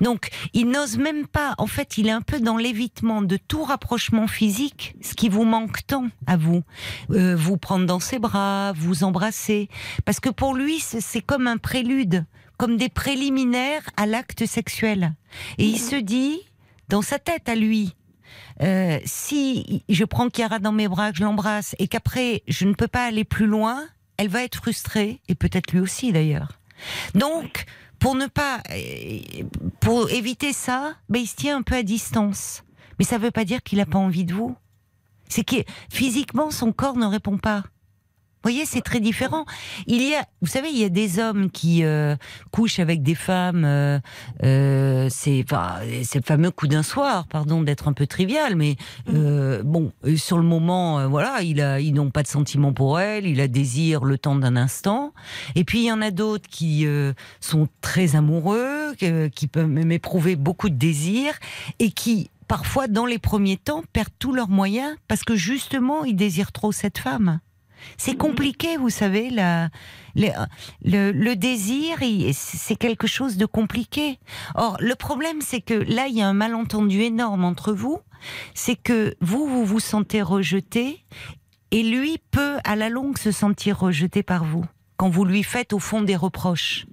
Donc, 0.00 0.30
il 0.52 0.68
n'ose 0.68 0.98
même 0.98 1.26
pas. 1.26 1.54
En 1.58 1.66
fait, 1.66 1.98
il 1.98 2.08
est 2.08 2.12
un 2.12 2.22
peu 2.22 2.40
dans 2.40 2.56
l'évitement 2.56 3.22
de 3.22 3.36
tout 3.36 3.64
rapprochement 3.64 4.26
physique, 4.26 4.94
ce 5.02 5.14
qui 5.14 5.28
vous 5.28 5.44
manque 5.44 5.86
tant 5.86 6.06
à 6.26 6.36
vous. 6.36 6.62
Euh, 7.10 7.36
vous 7.36 7.56
prendre 7.56 7.86
dans 7.86 8.00
ses 8.00 8.18
bras, 8.18 8.72
vous 8.76 9.04
embrasser, 9.04 9.68
parce 10.04 10.20
que 10.20 10.30
pour 10.30 10.54
lui, 10.54 10.80
c'est 10.80 11.20
comme 11.22 11.46
un 11.46 11.56
prélude, 11.56 12.24
comme 12.56 12.76
des 12.76 12.88
préliminaires 12.88 13.88
à 13.96 14.06
l'acte 14.06 14.46
sexuel. 14.46 15.14
Et 15.58 15.64
il 15.64 15.78
se 15.78 15.96
dit, 15.96 16.40
dans 16.88 17.02
sa 17.02 17.18
tête 17.18 17.48
à 17.48 17.54
lui, 17.54 17.94
euh, 18.62 18.98
si 19.04 19.82
je 19.88 20.04
prends 20.04 20.28
Chiara 20.28 20.58
dans 20.58 20.72
mes 20.72 20.88
bras, 20.88 21.12
que 21.12 21.18
je 21.18 21.24
l'embrasse, 21.24 21.74
et 21.78 21.88
qu'après 21.88 22.42
je 22.48 22.66
ne 22.66 22.74
peux 22.74 22.88
pas 22.88 23.04
aller 23.04 23.24
plus 23.24 23.46
loin, 23.46 23.84
elle 24.16 24.28
va 24.28 24.42
être 24.42 24.56
frustrée, 24.56 25.20
et 25.28 25.34
peut-être 25.34 25.72
lui 25.72 25.80
aussi 25.80 26.12
d'ailleurs. 26.12 26.60
Donc, 27.14 27.64
pour 28.00 28.16
ne 28.16 28.26
pas, 28.26 28.62
pour 29.80 30.10
éviter 30.10 30.52
ça, 30.52 30.94
ben 31.08 31.20
il 31.20 31.26
se 31.26 31.36
tient 31.36 31.58
un 31.58 31.62
peu 31.62 31.76
à 31.76 31.82
distance. 31.82 32.64
Mais 32.98 33.04
ça 33.04 33.18
ne 33.18 33.22
veut 33.22 33.30
pas 33.30 33.44
dire 33.44 33.62
qu'il 33.62 33.78
n'a 33.78 33.86
pas 33.86 33.98
envie 33.98 34.24
de 34.24 34.34
vous. 34.34 34.56
C'est 35.28 35.44
que 35.44 35.56
physiquement, 35.90 36.50
son 36.50 36.72
corps 36.72 36.96
ne 36.96 37.06
répond 37.06 37.38
pas. 37.38 37.62
Vous 38.42 38.50
voyez, 38.50 38.64
c'est 38.64 38.80
très 38.80 39.00
différent. 39.00 39.44
Il 39.86 40.00
y 40.00 40.14
a, 40.14 40.24
vous 40.40 40.48
savez, 40.48 40.70
il 40.70 40.78
y 40.78 40.84
a 40.84 40.88
des 40.88 41.18
hommes 41.18 41.50
qui 41.50 41.84
euh, 41.84 42.16
couchent 42.50 42.78
avec 42.78 43.02
des 43.02 43.14
femmes. 43.14 43.66
Euh, 43.66 43.98
euh, 44.42 45.08
c'est, 45.10 45.44
enfin, 45.44 45.74
c'est 46.04 46.20
le 46.20 46.24
fameux 46.24 46.50
coup 46.50 46.66
d'un 46.66 46.82
soir, 46.82 47.26
pardon 47.26 47.60
d'être 47.62 47.86
un 47.86 47.92
peu 47.92 48.06
trivial, 48.06 48.56
mais 48.56 48.76
euh, 49.12 49.62
bon, 49.62 49.92
sur 50.16 50.38
le 50.38 50.44
moment, 50.44 51.00
euh, 51.00 51.06
voilà, 51.06 51.42
il 51.42 51.60
a, 51.60 51.80
ils 51.80 51.92
n'ont 51.92 52.08
pas 52.08 52.22
de 52.22 52.28
sentiment 52.28 52.72
pour 52.72 52.98
elle. 52.98 53.26
Il 53.26 53.42
a 53.42 53.46
désir 53.46 54.04
le 54.04 54.16
temps 54.16 54.36
d'un 54.36 54.56
instant. 54.56 55.12
Et 55.54 55.64
puis 55.64 55.80
il 55.80 55.84
y 55.84 55.92
en 55.92 56.00
a 56.00 56.10
d'autres 56.10 56.48
qui 56.48 56.86
euh, 56.86 57.12
sont 57.40 57.68
très 57.82 58.16
amoureux, 58.16 58.94
qui 59.34 59.48
peuvent 59.48 59.68
même 59.68 59.92
éprouver 59.92 60.36
beaucoup 60.36 60.70
de 60.70 60.76
désir 60.76 61.34
et 61.78 61.90
qui 61.90 62.30
parfois, 62.48 62.88
dans 62.88 63.06
les 63.06 63.18
premiers 63.18 63.58
temps, 63.58 63.84
perdent 63.92 64.08
tous 64.18 64.32
leurs 64.32 64.48
moyens 64.48 64.96
parce 65.08 65.24
que 65.24 65.36
justement, 65.36 66.04
ils 66.04 66.16
désirent 66.16 66.52
trop 66.52 66.72
cette 66.72 66.98
femme. 66.98 67.40
C'est 67.96 68.16
compliqué, 68.16 68.76
vous 68.76 68.90
savez, 68.90 69.30
la, 69.30 69.68
le, 70.14 70.28
le, 70.82 71.12
le 71.12 71.36
désir, 71.36 71.98
c'est 72.32 72.76
quelque 72.76 73.06
chose 73.06 73.36
de 73.36 73.46
compliqué. 73.46 74.18
Or, 74.54 74.76
le 74.80 74.94
problème, 74.94 75.40
c'est 75.40 75.60
que 75.60 75.74
là, 75.74 76.06
il 76.08 76.16
y 76.16 76.22
a 76.22 76.28
un 76.28 76.32
malentendu 76.34 77.00
énorme 77.02 77.44
entre 77.44 77.72
vous. 77.72 78.00
C'est 78.54 78.76
que 78.76 79.14
vous, 79.20 79.46
vous 79.46 79.64
vous 79.64 79.80
sentez 79.80 80.20
rejeté, 80.22 81.04
et 81.70 81.82
lui 81.82 82.18
peut, 82.30 82.58
à 82.64 82.76
la 82.76 82.88
longue, 82.88 83.16
se 83.16 83.30
sentir 83.32 83.78
rejeté 83.78 84.22
par 84.22 84.44
vous, 84.44 84.64
quand 84.96 85.08
vous 85.08 85.24
lui 85.24 85.42
faites, 85.42 85.72
au 85.72 85.78
fond, 85.78 86.02
des 86.02 86.16
reproches. 86.16 86.86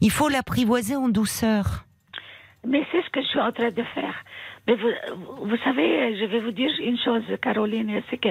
Il 0.00 0.10
faut 0.10 0.28
l'apprivoiser 0.28 0.96
en 0.96 1.08
douceur. 1.08 1.84
Mais 2.66 2.84
c'est 2.90 3.02
ce 3.02 3.10
que 3.10 3.22
je 3.22 3.26
suis 3.26 3.40
en 3.40 3.52
train 3.52 3.70
de 3.70 3.84
faire. 3.94 4.14
Mais 4.66 4.74
vous, 4.74 4.88
vous, 5.42 5.56
savez, 5.58 6.18
je 6.18 6.24
vais 6.24 6.40
vous 6.40 6.50
dire 6.50 6.70
une 6.80 6.98
chose, 6.98 7.22
Caroline, 7.40 8.02
c'est 8.10 8.18
que 8.18 8.30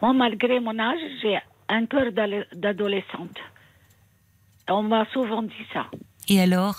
moi, 0.00 0.12
malgré 0.12 0.58
mon 0.60 0.78
âge, 0.78 1.00
j'ai 1.22 1.38
un 1.68 1.86
cœur 1.86 2.12
d'adolescente. 2.54 3.38
On 4.68 4.82
m'a 4.82 5.04
souvent 5.12 5.42
dit 5.42 5.66
ça. 5.72 5.86
Et 6.28 6.40
alors? 6.40 6.76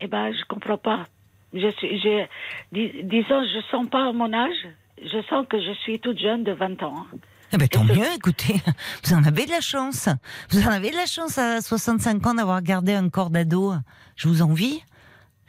Eh 0.00 0.08
ben, 0.08 0.32
je 0.32 0.44
comprends 0.48 0.78
pas. 0.78 1.04
Je 1.52 1.70
suis, 1.72 2.00
je, 2.00 2.26
dis, 2.72 2.90
disons, 3.04 3.42
je 3.44 3.60
sens 3.70 3.88
pas 3.88 4.12
mon 4.12 4.32
âge. 4.32 4.66
Je 5.00 5.22
sens 5.28 5.46
que 5.48 5.60
je 5.60 5.72
suis 5.82 6.00
toute 6.00 6.18
jeune 6.18 6.42
de 6.42 6.52
20 6.52 6.82
ans. 6.82 7.06
Eh 7.52 7.58
ben, 7.58 7.68
tant 7.68 7.84
mieux, 7.84 8.12
écoutez, 8.14 8.60
vous 9.04 9.14
en 9.14 9.22
avez 9.24 9.46
de 9.46 9.50
la 9.50 9.60
chance. 9.60 10.08
Vous 10.50 10.66
en 10.66 10.70
avez 10.70 10.90
de 10.90 10.96
la 10.96 11.06
chance 11.06 11.38
à 11.38 11.60
65 11.60 12.26
ans 12.26 12.34
d'avoir 12.34 12.60
gardé 12.62 12.94
un 12.94 13.08
corps 13.08 13.30
d'ado. 13.30 13.74
Je 14.16 14.28
vous 14.28 14.42
envie. 14.42 14.82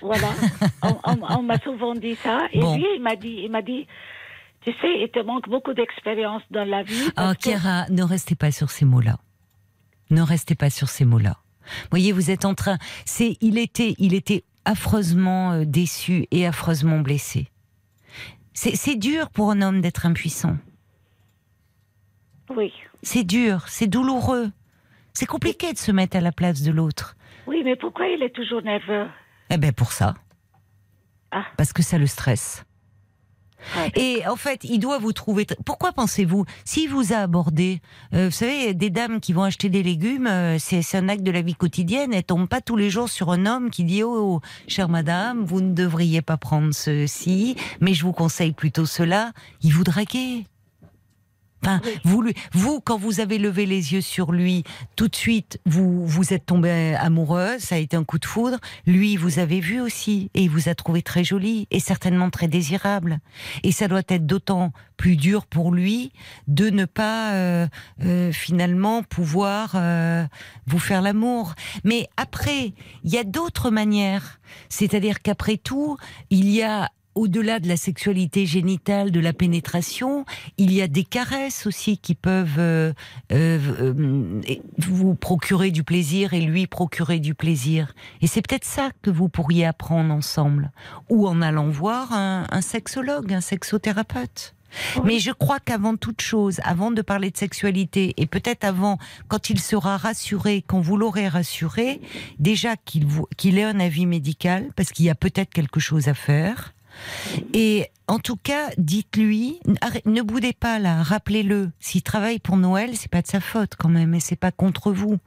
Voilà. 0.01 0.29
on 0.83 0.97
on- 1.05 1.38
on 1.39 1.43
m'a 1.43 1.60
souvent 1.60 1.93
dit 1.95 2.15
ça. 2.15 2.47
Et 2.53 2.60
Bon. 2.60 2.75
lui, 2.77 2.86
il 2.95 3.01
m'a 3.01 3.15
dit, 3.15 3.41
il 3.43 3.51
m'a 3.51 3.62
dit, 3.62 3.88
tu 4.62 4.71
sais, 4.81 4.99
il 5.01 5.10
te 5.12 5.19
manque 5.19 5.49
beaucoup 5.49 5.73
d'expérience 5.73 6.43
dans 6.51 6.65
la 6.65 6.83
vie. 6.83 6.93
Oh, 7.10 7.12
parce 7.15 7.38
que- 7.38 7.49
Chiara, 7.49 7.86
ne 7.89 8.03
restez 8.03 8.36
pas 8.36 8.51
sur 8.51 8.69
ces 8.69 8.86
mots-là. 8.86 9.17
Ne 10.10 10.21
restez 10.21 10.55
pas 10.55 10.69
sur 10.69 10.88
ces 10.89 11.05
mots-là. 11.05 11.38
Voyez, 11.91 12.12
vous 12.13 12.31
êtes 12.31 12.45
en 12.45 12.53
train. 12.55 12.77
C'est, 13.05 13.38
il 13.41 13.57
était, 13.57 13.95
il 13.97 14.13
était 14.13 14.43
affreusement 14.65 15.51
euh, 15.51 15.63
déçu 15.65 16.25
et 16.31 16.45
affreusement 16.47 16.99
blessé. 16.99 17.47
C'est, 18.53 18.75
c'est 18.75 18.95
dur 18.95 19.29
pour 19.29 19.51
un 19.51 19.62
homme 19.62 19.81
d'être 19.81 20.05
impuissant. 20.05 20.57
Oui. 22.55 22.71
C'est 23.03 23.23
dur, 23.23 23.67
c'est 23.67 23.88
douloureux. 23.88 24.49
C'est 25.13 25.25
compliqué 25.25 25.73
de 25.73 25.77
se 25.77 25.91
mettre 25.91 26.15
à 26.17 26.21
la 26.21 26.31
place 26.31 26.62
de 26.62 26.71
l'autre. 26.71 27.15
Oui, 27.47 27.62
mais 27.63 27.75
pourquoi 27.75 28.07
il 28.07 28.21
est 28.23 28.33
toujours 28.33 28.62
nerveux? 28.62 29.07
Eh 29.49 29.57
ben 29.57 29.71
pour 29.71 29.91
ça. 29.91 30.15
Ah. 31.31 31.45
Parce 31.57 31.73
que 31.73 31.83
ça 31.83 31.97
le 31.97 32.07
stresse. 32.07 32.63
Ouais. 33.75 33.91
Et 33.95 34.27
en 34.27 34.36
fait, 34.36 34.63
il 34.63 34.79
doit 34.79 34.99
vous 34.99 35.13
trouver. 35.13 35.43
tr- 35.45 35.57
Pourquoi 35.65 35.91
pensez-vous 35.91 36.45
S'il 36.63 36.89
vous 36.89 37.12
a 37.12 37.17
abordé, 37.17 37.81
euh, 38.13 38.25
vous 38.27 38.31
savez, 38.31 38.73
des 38.75 38.89
dames 38.91 39.19
qui 39.19 39.33
vont 39.33 39.43
acheter 39.43 39.67
des 39.69 39.81
légumes, 39.83 40.27
euh, 40.27 40.57
c'est 40.60 40.95
un 40.95 41.10
acte 41.10 41.23
de 41.23 41.31
la 41.31 41.41
vie 41.41 41.55
quotidienne. 41.55 42.13
Elles 42.13 42.23
tombent 42.23 42.47
pas 42.47 42.62
tous 42.62 42.75
les 42.77 42.89
jours 42.91 43.10
sur 43.10 43.31
un 43.31 43.45
homme 43.47 43.69
qui 43.71 43.83
dit 43.83 44.03
oh, 44.03 44.41
chère 44.67 44.89
madame, 44.89 45.43
vous 45.43 45.60
ne 45.60 45.73
devriez 45.73 46.21
pas 46.21 46.38
prendre 46.38 46.71
ceci, 46.73 47.55
mais 47.81 47.93
je 47.95 48.03
vous 48.03 48.13
conseille 48.13 48.53
plutôt 48.53 48.86
cela. 48.86 49.33
Il 49.63 49.73
vous 49.73 49.83
draguait. 49.83 50.45
Enfin, 51.63 51.81
Oui. 51.83 51.91
vous, 52.03 52.23
vous, 52.53 52.79
quand 52.81 52.97
vous 52.97 53.19
avez 53.19 53.37
levé 53.37 53.65
les 53.65 53.93
yeux 53.93 54.01
sur 54.01 54.31
lui, 54.31 54.63
tout 54.95 55.07
de 55.07 55.15
suite, 55.15 55.59
vous 55.65 56.05
vous 56.05 56.33
êtes 56.33 56.45
tombé 56.45 56.95
amoureuse, 56.99 57.61
ça 57.61 57.75
a 57.75 57.77
été 57.77 57.97
un 57.97 58.03
coup 58.03 58.19
de 58.19 58.25
foudre. 58.25 58.57
Lui, 58.85 59.17
vous 59.17 59.39
avez 59.39 59.59
vu 59.59 59.79
aussi, 59.81 60.29
et 60.33 60.43
il 60.43 60.49
vous 60.49 60.69
a 60.69 60.75
trouvé 60.75 61.01
très 61.01 61.23
jolie, 61.23 61.67
et 61.71 61.79
certainement 61.79 62.29
très 62.29 62.47
désirable. 62.47 63.19
Et 63.63 63.71
ça 63.71 63.87
doit 63.87 64.03
être 64.07 64.25
d'autant 64.25 64.71
plus 64.97 65.15
dur 65.15 65.45
pour 65.45 65.71
lui 65.71 66.11
de 66.47 66.69
ne 66.69 66.85
pas 66.85 67.33
euh, 67.33 67.67
euh, 68.03 68.31
finalement 68.31 69.03
pouvoir 69.03 69.73
euh, 69.75 70.25
vous 70.65 70.79
faire 70.79 71.01
l'amour. 71.01 71.53
Mais 71.83 72.07
après, 72.17 72.73
il 73.03 73.13
y 73.13 73.17
a 73.17 73.23
d'autres 73.23 73.69
manières. 73.69 74.39
C'est-à-dire 74.69 75.21
qu'après 75.21 75.57
tout, 75.57 75.97
il 76.29 76.49
y 76.49 76.63
a 76.63 76.89
au-delà 77.17 77.60
de 77.60 77.67
la 77.67 77.77
sexualité 77.77 78.45
génitale, 78.45 79.12
de 79.12 79.19
la 79.19 79.34
pénétration, 79.34 80.23
il 80.58 80.71
y 80.71 80.82
a 80.82 80.88
des 80.88 81.03
caresses 81.03 81.65
aussi 81.65 81.97
qui 81.97 82.13
peuvent 82.13 82.60
euh, 82.60 82.93
euh, 83.32 83.60
euh, 83.80 84.56
vous 84.77 85.15
procurer 85.15 85.71
du 85.71 85.84
plaisir 85.84 86.34
et 86.34 86.41
lui 86.41 86.67
procurer 86.67 87.19
du 87.19 87.34
plaisir. 87.34 87.95
Et 88.21 88.27
c'est 88.27 88.47
peut-être 88.47 88.65
ça 88.65 88.91
que 89.01 89.10
vous 89.10 89.30
pourriez 89.30 89.65
apprendre 89.65 90.13
ensemble, 90.13 90.71
ou 91.10 91.27
en 91.27 91.41
allant 91.41 91.69
voir 91.69 92.13
un, 92.13 92.45
un 92.51 92.62
sexologue, 92.62 93.34
un 93.34 93.41
sexothérapeute. 93.41 94.53
Mais 95.03 95.19
je 95.19 95.32
crois 95.32 95.60
qu'avant 95.60 95.95
toute 95.95 96.21
chose, 96.21 96.60
avant 96.63 96.91
de 96.91 97.01
parler 97.01 97.32
de 97.32 97.38
sexualité, 97.38 98.13
et 98.17 98.25
peut-être 98.27 98.63
avant, 98.63 98.97
quand 99.27 99.49
il 99.49 99.60
sera 99.60 99.97
rassuré, 99.97 100.63
quand 100.67 100.82
vous 100.82 100.97
l'aurez 100.97 101.27
rassuré, 101.27 102.01
déjà 102.38 102.75
qu'il 102.75 103.58
ait 103.58 103.63
un 103.63 103.80
avis 103.80 104.06
médical, 104.06 104.69
parce 104.75 104.89
qu'il 104.89 105.06
y 105.06 105.10
a 105.10 105.15
peut-être 105.15 105.53
quelque 105.53 105.80
chose 105.80 106.10
à 106.10 106.13
faire. 106.13 106.73
Et 107.53 107.88
en 108.07 108.19
tout 108.19 108.38
cas, 108.38 108.69
dites-lui, 108.77 109.60
ne 110.05 110.21
boudez 110.21 110.53
pas 110.53 110.79
là, 110.79 111.03
rappelez-le. 111.03 111.71
S'il 111.79 112.03
travaille 112.03 112.39
pour 112.39 112.57
Noël, 112.57 112.91
c'est 112.95 113.12
pas 113.12 113.21
de 113.21 113.27
sa 113.27 113.39
faute 113.39 113.73
quand 113.77 113.89
même, 113.89 114.13
et 114.13 114.19
c'est 114.19 114.36
pas 114.36 114.51
contre 114.51 114.91
vous. 114.91 115.17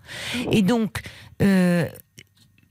Et 0.50 0.62
donc, 0.62 1.02
euh, 1.42 1.86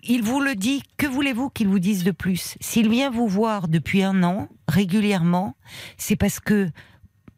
il 0.03 0.23
vous 0.23 0.39
le 0.39 0.55
dit. 0.55 0.81
Que 0.97 1.05
voulez-vous 1.05 1.49
qu'il 1.49 1.67
vous 1.67 1.79
dise 1.79 2.03
de 2.03 2.11
plus? 2.11 2.55
S'il 2.59 2.89
vient 2.89 3.11
vous 3.11 3.27
voir 3.27 3.67
depuis 3.67 4.03
un 4.03 4.23
an 4.23 4.49
régulièrement, 4.67 5.55
c'est 5.97 6.15
parce 6.15 6.39
que 6.39 6.69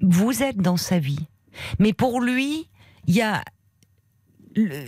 vous 0.01 0.41
êtes 0.41 0.57
dans 0.57 0.77
sa 0.77 0.99
vie. 0.99 1.27
Mais 1.79 1.93
pour 1.93 2.21
lui, 2.21 2.69
il 3.07 3.15
y 3.15 3.21
a 3.21 3.43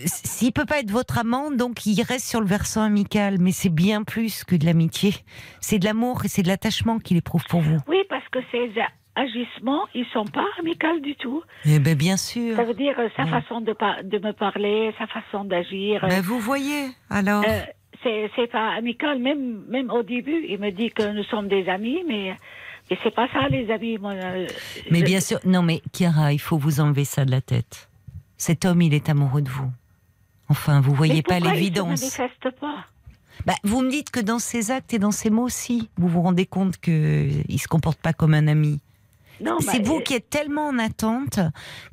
S'il 0.06 0.52
peut 0.52 0.64
pas 0.66 0.80
être 0.80 0.90
votre 0.90 1.18
amant, 1.18 1.50
donc 1.50 1.86
il 1.86 2.00
reste 2.02 2.26
sur 2.28 2.40
le 2.40 2.46
versant 2.46 2.82
amical, 2.82 3.36
mais 3.40 3.52
c'est 3.52 3.68
bien 3.68 4.02
plus 4.02 4.44
que 4.44 4.56
de 4.56 4.64
l'amitié. 4.66 5.14
C'est 5.60 5.78
de 5.78 5.84
l'amour 5.84 6.24
et 6.24 6.28
c'est 6.28 6.42
de 6.42 6.48
l'attachement 6.48 6.98
qu'il 6.98 7.16
éprouve 7.16 7.44
pour 7.48 7.60
vous. 7.60 7.78
Oui, 7.88 7.98
parce 8.08 8.28
que 8.30 8.38
ces 8.52 8.70
agissements, 9.16 9.86
ils 9.94 10.06
sont 10.12 10.24
pas 10.26 10.44
amicaux 10.60 10.98
du 11.00 11.14
tout. 11.16 11.42
Eh 11.64 11.78
ben 11.78 11.94
bien 11.96 12.16
sûr. 12.16 12.56
Ça 12.56 12.64
veut 12.64 12.74
dire 12.74 12.98
euh, 12.98 13.08
sa 13.16 13.24
Ouais. 13.24 13.30
façon 13.30 13.60
de, 13.60 13.72
par- 13.72 14.02
de 14.02 14.18
me 14.18 14.32
parler, 14.32 14.92
sa 14.98 15.06
façon 15.06 15.44
d'agir. 15.44 16.04
euh, 16.04 16.08
Ben 16.08 16.20
vous 16.20 16.40
voyez, 16.40 16.88
alors. 17.10 17.44
euh, 17.48 17.60
c'est 18.36 18.50
pas 18.50 18.72
amical. 18.74 19.18
Même 19.18 19.62
même 19.68 19.90
au 19.90 20.02
début, 20.02 20.44
il 20.48 20.58
me 20.58 20.70
dit 20.70 20.90
que 20.90 21.10
nous 21.12 21.24
sommes 21.24 21.48
des 21.48 21.68
amis, 21.68 22.02
mais 22.06 22.36
mais 22.90 22.98
c'est 23.02 23.14
pas 23.14 23.28
ça, 23.32 23.48
les 23.48 23.70
amis. 23.70 23.96
Moi, 23.98 24.12
euh, 24.12 24.46
mais 24.90 24.98
je- 24.98 25.04
bien 25.04 25.20
sûr, 25.20 25.38
non 25.46 25.62
mais 25.62 25.80
Chiara, 25.92 26.32
il 26.34 26.38
faut 26.40 26.58
vous 26.58 26.80
enlever 26.80 27.04
ça 27.04 27.24
de 27.24 27.30
la 27.30 27.40
tête. 27.40 27.88
Cet 28.36 28.64
homme, 28.64 28.82
il 28.82 28.94
est 28.94 29.08
amoureux 29.08 29.42
de 29.42 29.50
vous. 29.50 29.70
Enfin, 30.48 30.80
vous 30.80 30.90
mais 30.92 30.96
voyez 30.96 31.22
pas 31.22 31.40
l'évidence. 31.40 32.02
Il 32.02 32.10
se 32.10 32.20
manifeste 32.20 32.60
pas. 32.60 32.86
Bah, 33.46 33.54
vous 33.64 33.82
me 33.82 33.90
dites 33.90 34.10
que 34.10 34.20
dans 34.20 34.38
ses 34.38 34.70
actes 34.70 34.94
et 34.94 34.98
dans 34.98 35.10
ses 35.10 35.30
mots 35.30 35.44
aussi, 35.44 35.90
vous 35.96 36.08
vous 36.08 36.22
rendez 36.22 36.46
compte 36.46 36.78
que 36.78 37.28
il 37.48 37.58
se 37.58 37.68
comporte 37.68 37.98
pas 37.98 38.12
comme 38.12 38.34
un 38.34 38.46
ami. 38.46 38.80
Non, 39.40 39.58
C'est 39.60 39.80
bah, 39.80 39.88
vous 39.88 39.96
euh, 39.96 40.00
qui 40.00 40.14
êtes 40.14 40.30
tellement 40.30 40.68
en 40.68 40.78
attente 40.78 41.40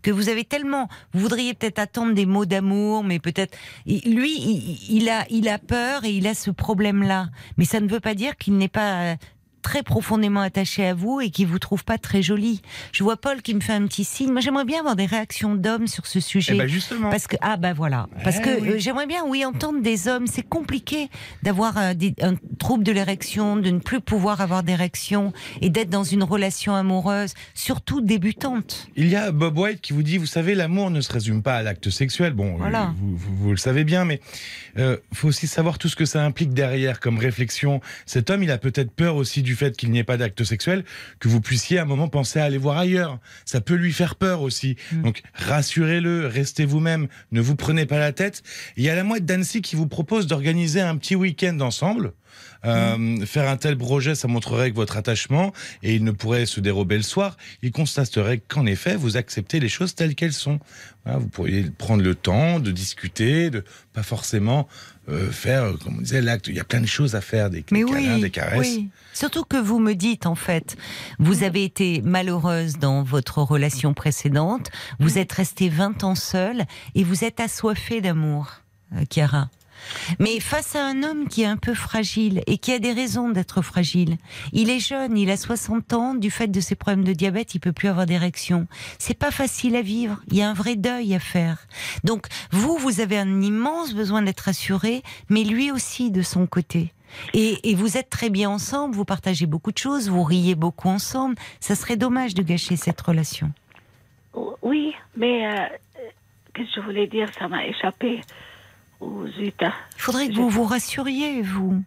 que 0.03 0.11
vous 0.11 0.29
avez 0.29 0.43
tellement, 0.43 0.87
vous 1.13 1.21
voudriez 1.21 1.53
peut-être 1.55 1.79
attendre 1.79 2.13
des 2.13 2.27
mots 2.27 2.45
d'amour, 2.45 3.03
mais 3.03 3.19
peut-être 3.19 3.57
lui, 3.85 4.35
il, 4.39 4.97
il 4.97 5.09
a, 5.09 5.25
il 5.29 5.49
a 5.49 5.57
peur 5.57 6.05
et 6.05 6.11
il 6.11 6.27
a 6.27 6.35
ce 6.35 6.51
problème-là. 6.51 7.29
Mais 7.57 7.65
ça 7.65 7.79
ne 7.79 7.87
veut 7.87 7.99
pas 7.99 8.13
dire 8.13 8.37
qu'il 8.37 8.57
n'est 8.57 8.67
pas 8.67 9.01
euh, 9.01 9.15
très 9.61 9.83
profondément 9.83 10.41
attaché 10.41 10.85
à 10.85 10.93
vous 10.93 11.21
et 11.21 11.29
qu'il 11.29 11.47
vous 11.47 11.59
trouve 11.59 11.83
pas 11.83 11.97
très 11.97 12.21
jolie. 12.21 12.61
Je 12.91 13.03
vois 13.03 13.17
Paul 13.17 13.41
qui 13.41 13.53
me 13.53 13.59
fait 13.61 13.73
un 13.73 13.85
petit 13.87 14.03
signe. 14.03 14.31
Moi, 14.31 14.41
j'aimerais 14.41 14.65
bien 14.65 14.79
avoir 14.79 14.95
des 14.95 15.05
réactions 15.05 15.55
d'hommes 15.55 15.87
sur 15.87 16.05
ce 16.07 16.19
sujet. 16.19 16.53
Eh 16.55 16.57
ben 16.57 16.67
justement. 16.67 17.09
Parce 17.09 17.27
que 17.27 17.35
ah 17.41 17.57
bah 17.57 17.73
voilà, 17.73 18.07
parce 18.23 18.37
Eh 18.39 18.41
que 18.41 18.61
oui. 18.61 18.69
euh, 18.69 18.75
j'aimerais 18.77 19.07
bien 19.07 19.23
oui 19.25 19.45
entendre 19.45 19.81
des 19.81 20.07
hommes. 20.07 20.27
C'est 20.27 20.47
compliqué 20.47 21.09
d'avoir 21.43 21.77
euh, 21.77 21.93
un 22.21 22.35
trouble 22.59 22.83
de 22.83 22.91
l'érection, 22.91 23.55
de 23.57 23.69
ne 23.69 23.79
plus 23.79 24.01
pouvoir 24.01 24.41
avoir 24.41 24.63
d'érection 24.63 25.33
et 25.61 25.69
d'être 25.69 25.89
dans 25.89 26.03
une 26.03 26.23
relation 26.23 26.75
amoureuse, 26.75 27.33
surtout 27.53 28.01
débutante. 28.01 28.87
Il 28.95 29.07
y 29.07 29.15
a 29.15 29.31
Bob 29.31 29.57
White 29.57 29.81
qui 29.81 29.93
vous 29.93 30.03
dit, 30.03 30.17
vous 30.17 30.25
savez, 30.25 30.55
l'amour 30.55 30.89
ne 30.91 31.01
se 31.01 31.11
résume 31.11 31.41
pas 31.43 31.55
à 31.57 31.61
l'acte 31.63 31.89
sexuel. 31.89 32.33
Bon, 32.33 32.55
Voilà. 32.57 32.83
euh, 32.83 32.87
vous, 32.97 33.15
vous- 33.17 33.35
vous 33.35 33.51
le 33.51 33.57
savez 33.57 33.83
bien, 33.83 34.05
mais 34.05 34.19
il 34.77 34.97
faut 35.13 35.27
aussi 35.27 35.47
savoir 35.47 35.77
tout 35.77 35.87
ce 35.89 35.95
que 35.95 36.05
ça 36.05 36.23
implique 36.23 36.53
derrière 36.53 36.99
comme 36.99 37.17
réflexion. 37.19 37.81
Cet 38.05 38.29
homme, 38.29 38.43
il 38.43 38.51
a 38.51 38.57
peut-être 38.57 38.91
peur 38.91 39.15
aussi 39.15 39.41
du 39.41 39.50
fait 39.55 39.75
qu'il 39.75 39.91
n'y 39.91 39.99
ait 39.99 40.03
pas 40.03 40.17
d'acte 40.17 40.43
sexuel, 40.43 40.83
que 41.19 41.27
vous 41.27 41.41
puissiez 41.41 41.79
à 41.79 41.83
un 41.83 41.85
moment 41.85 42.07
penser 42.07 42.39
à 42.39 42.45
aller 42.45 42.57
voir 42.57 42.77
ailleurs. 42.77 43.19
Ça 43.45 43.61
peut 43.61 43.75
lui 43.75 43.93
faire 43.93 44.15
peur 44.15 44.41
aussi. 44.41 44.75
Mm. 44.91 45.01
Donc 45.03 45.21
rassurez-le, 45.33 46.27
restez 46.27 46.65
vous-même, 46.65 47.07
ne 47.31 47.41
vous 47.41 47.55
prenez 47.55 47.85
pas 47.85 47.99
la 47.99 48.11
tête. 48.11 48.43
Il 48.77 48.83
y 48.83 48.89
a 48.89 48.95
la 48.95 49.03
mouette 49.03 49.25
d'Annecy 49.25 49.61
qui 49.61 49.75
vous 49.75 49.87
propose 49.87 50.27
d'organiser 50.27 50.81
un 50.81 50.97
petit 50.97 51.15
week-end 51.15 51.59
ensemble. 51.59 52.13
Euh. 52.65 53.25
Faire 53.25 53.49
un 53.49 53.57
tel 53.57 53.77
projet, 53.77 54.15
ça 54.15 54.27
montrerait 54.27 54.71
que 54.71 54.75
votre 54.75 54.97
attachement, 54.97 55.53
et 55.83 55.95
il 55.95 56.03
ne 56.03 56.11
pourrait 56.11 56.45
se 56.45 56.59
dérober 56.59 56.97
le 56.97 57.03
soir, 57.03 57.37
il 57.61 57.71
constaterait 57.71 58.39
qu'en 58.39 58.65
effet, 58.65 58.95
vous 58.95 59.17
acceptez 59.17 59.59
les 59.59 59.69
choses 59.69 59.95
telles 59.95 60.15
qu'elles 60.15 60.33
sont. 60.33 60.59
Voilà, 61.03 61.19
vous 61.19 61.27
pourriez 61.27 61.63
prendre 61.63 62.03
le 62.03 62.13
temps 62.13 62.59
de 62.59 62.71
discuter, 62.71 63.49
de 63.49 63.63
pas 63.93 64.03
forcément 64.03 64.67
euh, 65.09 65.31
faire, 65.31 65.73
comme 65.83 65.97
on 65.97 66.01
disait, 66.01 66.21
l'acte. 66.21 66.47
Il 66.47 66.55
y 66.55 66.59
a 66.59 66.63
plein 66.63 66.81
de 66.81 66.85
choses 66.85 67.15
à 67.15 67.21
faire, 67.21 67.49
des, 67.49 67.65
Mais 67.71 67.83
des 67.83 67.85
câlins, 67.91 68.15
oui, 68.15 68.21
des 68.21 68.29
caresses. 68.29 68.59
oui. 68.59 68.89
Surtout 69.13 69.43
que 69.43 69.57
vous 69.57 69.79
me 69.79 69.93
dites 69.93 70.25
en 70.25 70.35
fait, 70.35 70.77
vous 71.19 71.43
avez 71.43 71.63
été 71.63 72.01
malheureuse 72.01 72.77
dans 72.77 73.03
votre 73.03 73.39
relation 73.39 73.93
précédente, 73.93 74.69
vous 74.99 75.17
êtes 75.17 75.31
restée 75.33 75.69
20 75.69 76.03
ans 76.03 76.15
seule 76.15 76.65
et 76.95 77.03
vous 77.03 77.23
êtes 77.23 77.39
assoiffée 77.39 77.99
d'amour, 78.01 78.51
euh, 78.95 79.03
Chiara. 79.09 79.49
Mais 80.19 80.39
face 80.39 80.75
à 80.75 80.85
un 80.85 81.03
homme 81.03 81.27
qui 81.27 81.43
est 81.43 81.47
un 81.47 81.57
peu 81.57 81.73
fragile 81.73 82.41
et 82.47 82.57
qui 82.57 82.71
a 82.71 82.79
des 82.79 82.91
raisons 82.91 83.29
d'être 83.29 83.61
fragile, 83.61 84.17
il 84.53 84.69
est 84.69 84.79
jeune, 84.79 85.17
il 85.17 85.29
a 85.29 85.37
60 85.37 85.93
ans, 85.93 86.15
du 86.15 86.31
fait 86.31 86.47
de 86.47 86.59
ses 86.59 86.75
problèmes 86.75 87.03
de 87.03 87.13
diabète, 87.13 87.55
il 87.55 87.59
peut 87.59 87.71
plus 87.71 87.87
avoir 87.87 88.05
d'érection. 88.05 88.67
C'est 88.99 89.17
pas 89.17 89.31
facile 89.31 89.75
à 89.75 89.81
vivre, 89.81 90.21
il 90.29 90.37
y 90.37 90.41
a 90.41 90.49
un 90.49 90.53
vrai 90.53 90.75
deuil 90.75 91.15
à 91.15 91.19
faire. 91.19 91.65
Donc 92.03 92.27
vous, 92.51 92.77
vous 92.77 93.01
avez 93.01 93.17
un 93.17 93.41
immense 93.41 93.93
besoin 93.93 94.21
d'être 94.21 94.47
assuré, 94.47 95.03
mais 95.29 95.43
lui 95.43 95.71
aussi 95.71 96.11
de 96.11 96.21
son 96.21 96.47
côté. 96.47 96.93
Et, 97.33 97.75
vous 97.75 97.97
êtes 97.97 98.09
très 98.09 98.29
bien 98.29 98.49
ensemble, 98.49 98.95
vous 98.95 99.05
partagez 99.05 99.45
beaucoup 99.45 99.71
de 99.71 99.77
choses, 99.77 100.09
vous 100.09 100.23
riez 100.23 100.55
beaucoup 100.55 100.87
ensemble. 100.87 101.35
Ça 101.59 101.75
serait 101.75 101.97
dommage 101.97 102.33
de 102.33 102.43
gâcher 102.43 102.75
cette 102.75 103.01
relation. 103.01 103.51
Oui, 104.61 104.93
mais 105.17 105.45
euh, 105.45 105.51
euh, 105.51 106.09
qu'est-ce 106.53 106.75
que 106.75 106.81
je 106.81 106.85
voulais 106.85 107.07
dire? 107.07 107.27
Ça 107.37 107.47
m'a 107.47 107.65
échappé. 107.65 108.21
Il 109.01 109.61
faudrait 109.97 110.27
que 110.29 110.35
vous 110.35 110.49
vous 110.49 110.63
rassuriez, 110.63 111.41
vous. 111.41 111.81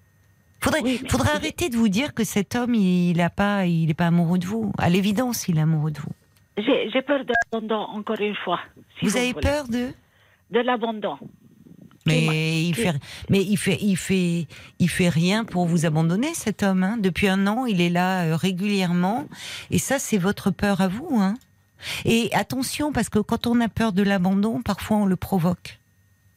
Faudrait, 0.60 0.80
Oui, 0.82 1.00
faudrait 1.08 1.32
arrêter 1.32 1.68
de 1.68 1.76
vous 1.76 1.88
dire 1.88 2.14
que 2.14 2.24
cet 2.24 2.54
homme, 2.56 2.74
il 2.74 3.20
a 3.20 3.30
pas, 3.30 3.66
il 3.66 3.90
est 3.90 3.94
pas 3.94 4.06
amoureux 4.06 4.38
de 4.38 4.46
vous. 4.46 4.72
À 4.78 4.88
l'évidence, 4.88 5.46
il 5.48 5.58
est 5.58 5.62
amoureux 5.62 5.90
de 5.90 5.98
vous. 5.98 6.12
J'ai 6.56 7.02
peur 7.02 7.24
de 7.24 7.32
l'abandon, 7.52 7.80
encore 7.80 8.20
une 8.20 8.34
fois. 8.44 8.60
si 8.98 9.04
Vous 9.06 9.16
avez 9.16 9.32
voulez. 9.32 9.40
peur 9.42 9.68
de? 9.68 9.88
De 10.50 10.60
l'abandon. 10.60 11.18
Mais 12.06 12.62
il 12.62 12.74
fait, 12.74 12.92
mais 13.30 13.42
il 13.42 13.56
fait, 13.56 13.78
il 13.80 13.96
fait, 13.96 14.46
il 14.78 14.90
fait 14.90 15.08
rien 15.08 15.44
pour 15.44 15.64
vous 15.66 15.86
abandonner, 15.86 16.34
cet 16.34 16.62
homme. 16.62 16.82
hein. 16.82 16.96
Depuis 16.98 17.28
un 17.28 17.46
an, 17.46 17.64
il 17.64 17.80
est 17.80 17.88
là 17.88 18.24
euh, 18.24 18.36
régulièrement, 18.36 19.26
et 19.70 19.78
ça, 19.78 19.98
c'est 19.98 20.18
votre 20.18 20.50
peur 20.50 20.82
à 20.82 20.88
vous. 20.88 21.18
Hein. 21.18 21.34
Et 22.04 22.28
attention, 22.34 22.92
parce 22.92 23.08
que 23.08 23.18
quand 23.20 23.46
on 23.46 23.58
a 23.62 23.68
peur 23.68 23.92
de 23.92 24.02
l'abandon, 24.02 24.60
parfois 24.62 24.98
on 24.98 25.06
le 25.06 25.16
provoque. 25.16 25.78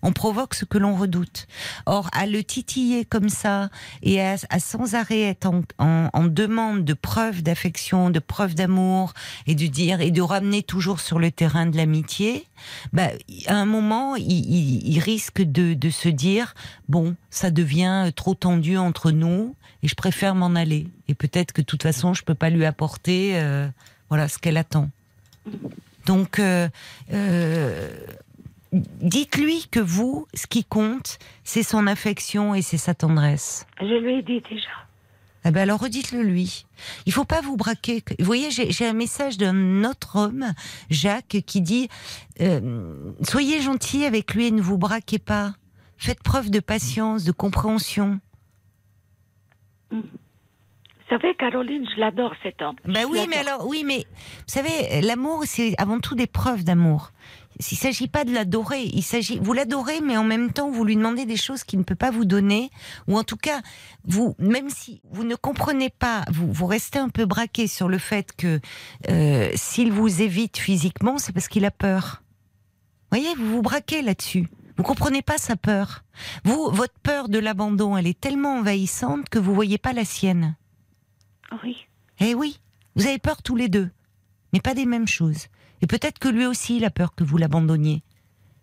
On 0.04 0.12
provoque 0.12 0.54
ce 0.54 0.66
que 0.66 0.78
l'on 0.78 0.96
redoute. 0.96 1.48
Or, 1.86 2.10
à 2.14 2.26
le 2.28 2.44
titiller 2.44 3.04
comme 3.04 3.30
ça 3.30 3.70
et 4.04 4.22
à, 4.22 4.38
sans 4.60 4.96
arrêt 4.96 5.22
être 5.22 5.52
en, 5.80 6.26
demande 6.28 6.84
de 6.86 6.94
preuves 6.94 7.42
d'affection, 7.42 8.10
de 8.10 8.20
preuves 8.20 8.54
d'amour 8.54 9.14
et 9.48 9.56
de 9.56 9.66
dire 9.66 10.02
et 10.02 10.12
de 10.12 10.22
ramener 10.22 10.62
toujours 10.62 11.00
sur 11.00 11.20
le 11.20 11.32
terrain 11.32 11.66
de 11.66 11.78
l'amitié, 11.78 12.46
bah, 12.94 13.10
à 13.48 13.56
un 13.56 13.66
moment, 13.66 14.16
il, 14.16 15.00
risque 15.00 15.42
de, 15.42 15.90
se 15.90 16.10
dire 16.10 16.54
bon, 16.90 17.16
ça 17.30 17.50
devient 17.50 18.12
trop 18.16 18.36
tendu 18.36 18.78
entre 18.78 19.12
nous 19.12 19.56
et 19.84 19.88
je 19.88 19.96
préfère 19.96 20.36
m'en 20.36 20.56
aller. 20.56 20.88
Et 21.08 21.16
peut-être 21.16 21.54
que 21.54 21.62
de 21.62 21.66
toute 21.66 21.84
façon, 21.84 22.14
je 22.14 22.24
peux 22.24 22.36
pas 22.36 22.50
lui 22.50 22.66
apporter 22.66 23.32
euh, 23.36 23.68
voilà 24.10 24.28
ce 24.28 24.38
qu'elle 24.38 24.58
attend. 24.58 24.90
Donc, 26.06 26.40
euh, 26.40 26.70
euh, 27.12 27.90
dites-lui 29.02 29.68
que 29.72 29.80
vous, 29.80 30.28
ce 30.34 30.48
qui 30.48 30.63
compte, 30.63 31.20
c'est 31.44 31.63
son 31.63 31.88
affection 31.88 32.56
et 32.56 32.62
c'est 32.62 32.78
sa 32.78 32.94
tendresse. 32.94 33.68
Je 33.80 34.00
lui 34.02 34.16
ai 34.16 34.22
dit 34.22 34.42
déjà. 34.50 34.70
Eh 35.46 35.52
ben 35.52 35.62
alors 35.62 35.80
redites-le 35.80 36.24
lui. 36.24 36.66
Il 37.06 37.13
faut 37.13 37.24
pas 37.24 37.40
vous 37.42 37.56
braquer. 37.56 38.04
Vous 38.20 38.26
voyez, 38.26 38.50
j'ai 38.52 38.86
un 38.86 38.94
message 38.94 39.38
d'un 39.38 39.86
autre 39.86 40.18
homme, 40.18 40.54
Jacques, 40.90 41.38
qui 41.46 41.62
dit 41.62 41.88
euh, 42.42 43.13
soyez 43.22 43.62
gentil 43.62 44.04
avec 44.04 44.34
lui 44.34 44.48
et 44.48 44.52
ne 44.52 44.62
vous 44.62 44.78
braquez 44.78 45.20
pas. 45.20 45.54
Faites 45.98 46.22
preuve 46.22 46.50
de 46.50 46.60
patience, 46.60 47.24
de 47.24 47.32
compréhension. 47.32 48.20
Vous 49.90 50.02
savez, 51.10 51.34
Caroline, 51.36 51.88
je 51.96 52.00
l'adore, 52.00 52.34
cet 52.44 52.62
homme. 52.62 52.76
Ben 52.84 53.06
oui, 53.10 53.26
mais 53.30 53.38
alors, 53.38 53.66
oui, 53.66 53.84
mais 53.86 54.00
vous 54.00 54.54
savez, 54.54 55.02
l'amour, 55.02 55.44
c'est 55.46 55.74
avant 55.78 56.00
tout 56.00 56.16
des 56.16 56.28
preuves 56.28 56.66
d'amour. 56.66 57.12
Il 57.60 57.78
s'agit 57.78 58.08
pas 58.08 58.24
de 58.24 58.32
l'adorer. 58.32 58.84
Il 58.84 59.04
s'agit, 59.04 59.39
vous 59.39 59.54
l'adorez, 59.54 60.02
mais 60.02 60.17
en 60.17 60.24
même 60.24 60.52
temps, 60.52 60.70
vous 60.70 60.84
lui 60.84 60.96
demandez 60.96 61.26
des 61.26 61.38
choses 61.38 61.63
qu'il 61.63 61.80
ne 61.80 61.84
peut 61.84 61.96
pas 61.96 62.12
vous 62.12 62.26
donner, 62.26 62.70
ou 63.08 63.17
en 63.17 63.24
tout 63.24 63.38
cas, 63.38 63.62
vous, 64.06 64.36
même 64.39 64.70
si 64.70 65.02
vous 65.10 65.24
ne 65.24 65.36
comprenez 65.36 65.89
pas, 65.89 66.24
vous, 66.32 66.52
vous 66.52 66.65
restez 66.65 67.00
un 67.00 67.10
peu 67.10 67.26
braqué 67.26 67.67
sur 67.67 67.88
le 67.88 67.98
fait 67.98 68.36
que 68.36 68.60
euh, 69.10 69.50
s'il 69.56 69.91
vous 69.91 70.22
évite 70.22 70.58
physiquement, 70.58 71.17
c'est 71.17 71.34
parce 71.34 71.48
qu'il 71.48 71.65
a 71.65 71.72
peur. 71.72 72.22
Vous 73.12 73.17
voyez, 73.17 73.36
vous 73.36 73.50
vous 73.50 73.62
braquez 73.62 74.02
là-dessus. 74.02 74.48
Vous 74.76 74.84
comprenez 74.84 75.24
pas 75.24 75.39
sa 75.39 75.56
peur. 75.56 76.04
Vous, 76.43 76.70
votre 76.72 77.00
peur 77.02 77.30
de 77.30 77.39
l'abandon, 77.39 77.98
elle 77.98 78.06
est 78.06 78.20
tellement 78.20 78.60
envahissante 78.60 79.28
que 79.30 79.39
vous 79.39 79.56
voyez 79.56 79.80
pas 79.80 79.93
la 79.93 80.06
sienne. 80.06 80.56
Oui. 81.63 81.88
Eh 82.20 82.36
oui, 82.36 82.60
vous 82.96 83.08
avez 83.08 83.17
peur 83.17 83.41
tous 83.41 83.56
les 83.56 83.70
deux, 83.70 83.89
mais 84.54 84.60
pas 84.60 84.74
des 84.74 84.86
mêmes 84.86 85.08
choses. 85.08 85.48
Et 85.82 85.88
peut-être 85.88 86.20
que 86.20 86.28
lui 86.30 86.46
aussi, 86.46 86.78
il 86.78 86.86
a 86.86 86.90
peur 86.90 87.13
que 87.16 87.24
vous 87.24 87.38
l'abandonniez. 87.38 88.02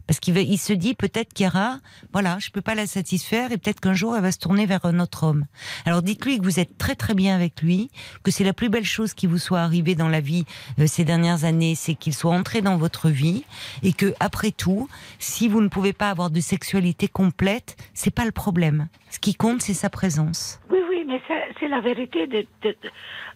Parce 0.06 0.20
qu'il 0.20 0.36
il 0.36 0.58
se 0.58 0.74
dit 0.74 0.94
peut-être 0.94 1.32
Chiara, 1.34 1.78
voilà, 2.12 2.36
je 2.38 2.50
peux 2.50 2.60
pas 2.60 2.74
la 2.74 2.86
satisfaire 2.86 3.52
et 3.52 3.56
peut-être 3.56 3.80
qu'un 3.80 3.94
jour 3.94 4.14
elle 4.14 4.20
va 4.22 4.32
se 4.32 4.38
tourner 4.38 4.66
vers 4.66 4.84
un 4.84 5.00
autre 5.00 5.22
homme. 5.24 5.46
Alors 5.86 6.02
dites-lui 6.02 6.36
que 6.38 6.42
vous 6.44 6.60
êtes 6.60 6.76
très 6.76 6.94
très 6.94 7.14
bien 7.14 7.34
avec 7.34 7.62
lui, 7.62 7.90
que 8.22 8.30
c'est 8.30 8.44
la 8.44 8.52
plus 8.52 8.68
belle 8.68 8.84
chose 8.84 9.14
qui 9.14 9.26
vous 9.26 9.38
soit 9.38 9.60
arrivée 9.60 9.94
dans 9.94 10.10
la 10.10 10.20
vie 10.20 10.44
euh, 10.78 10.86
ces 10.86 11.04
dernières 11.06 11.44
années, 11.46 11.74
c'est 11.74 11.94
qu'il 11.94 12.12
soit 12.12 12.32
entré 12.34 12.60
dans 12.60 12.76
votre 12.76 13.08
vie 13.08 13.44
et 13.82 13.94
que 13.94 14.12
après 14.20 14.50
tout, 14.50 14.90
si 15.18 15.48
vous 15.48 15.62
ne 15.62 15.68
pouvez 15.68 15.94
pas 15.94 16.10
avoir 16.10 16.28
de 16.28 16.40
sexualité 16.40 17.08
complète, 17.08 17.74
c'est 17.94 18.14
pas 18.14 18.26
le 18.26 18.32
problème. 18.32 18.88
Ce 19.08 19.18
qui 19.18 19.34
compte, 19.34 19.62
c'est 19.62 19.72
sa 19.72 19.88
présence. 19.88 20.60
Oui, 20.70 20.80
oui, 20.90 21.04
mais 21.08 21.22
c'est 21.58 21.68
la 21.68 21.80
vérité 21.80 22.26
de- 22.26 22.46
de- 22.62 22.76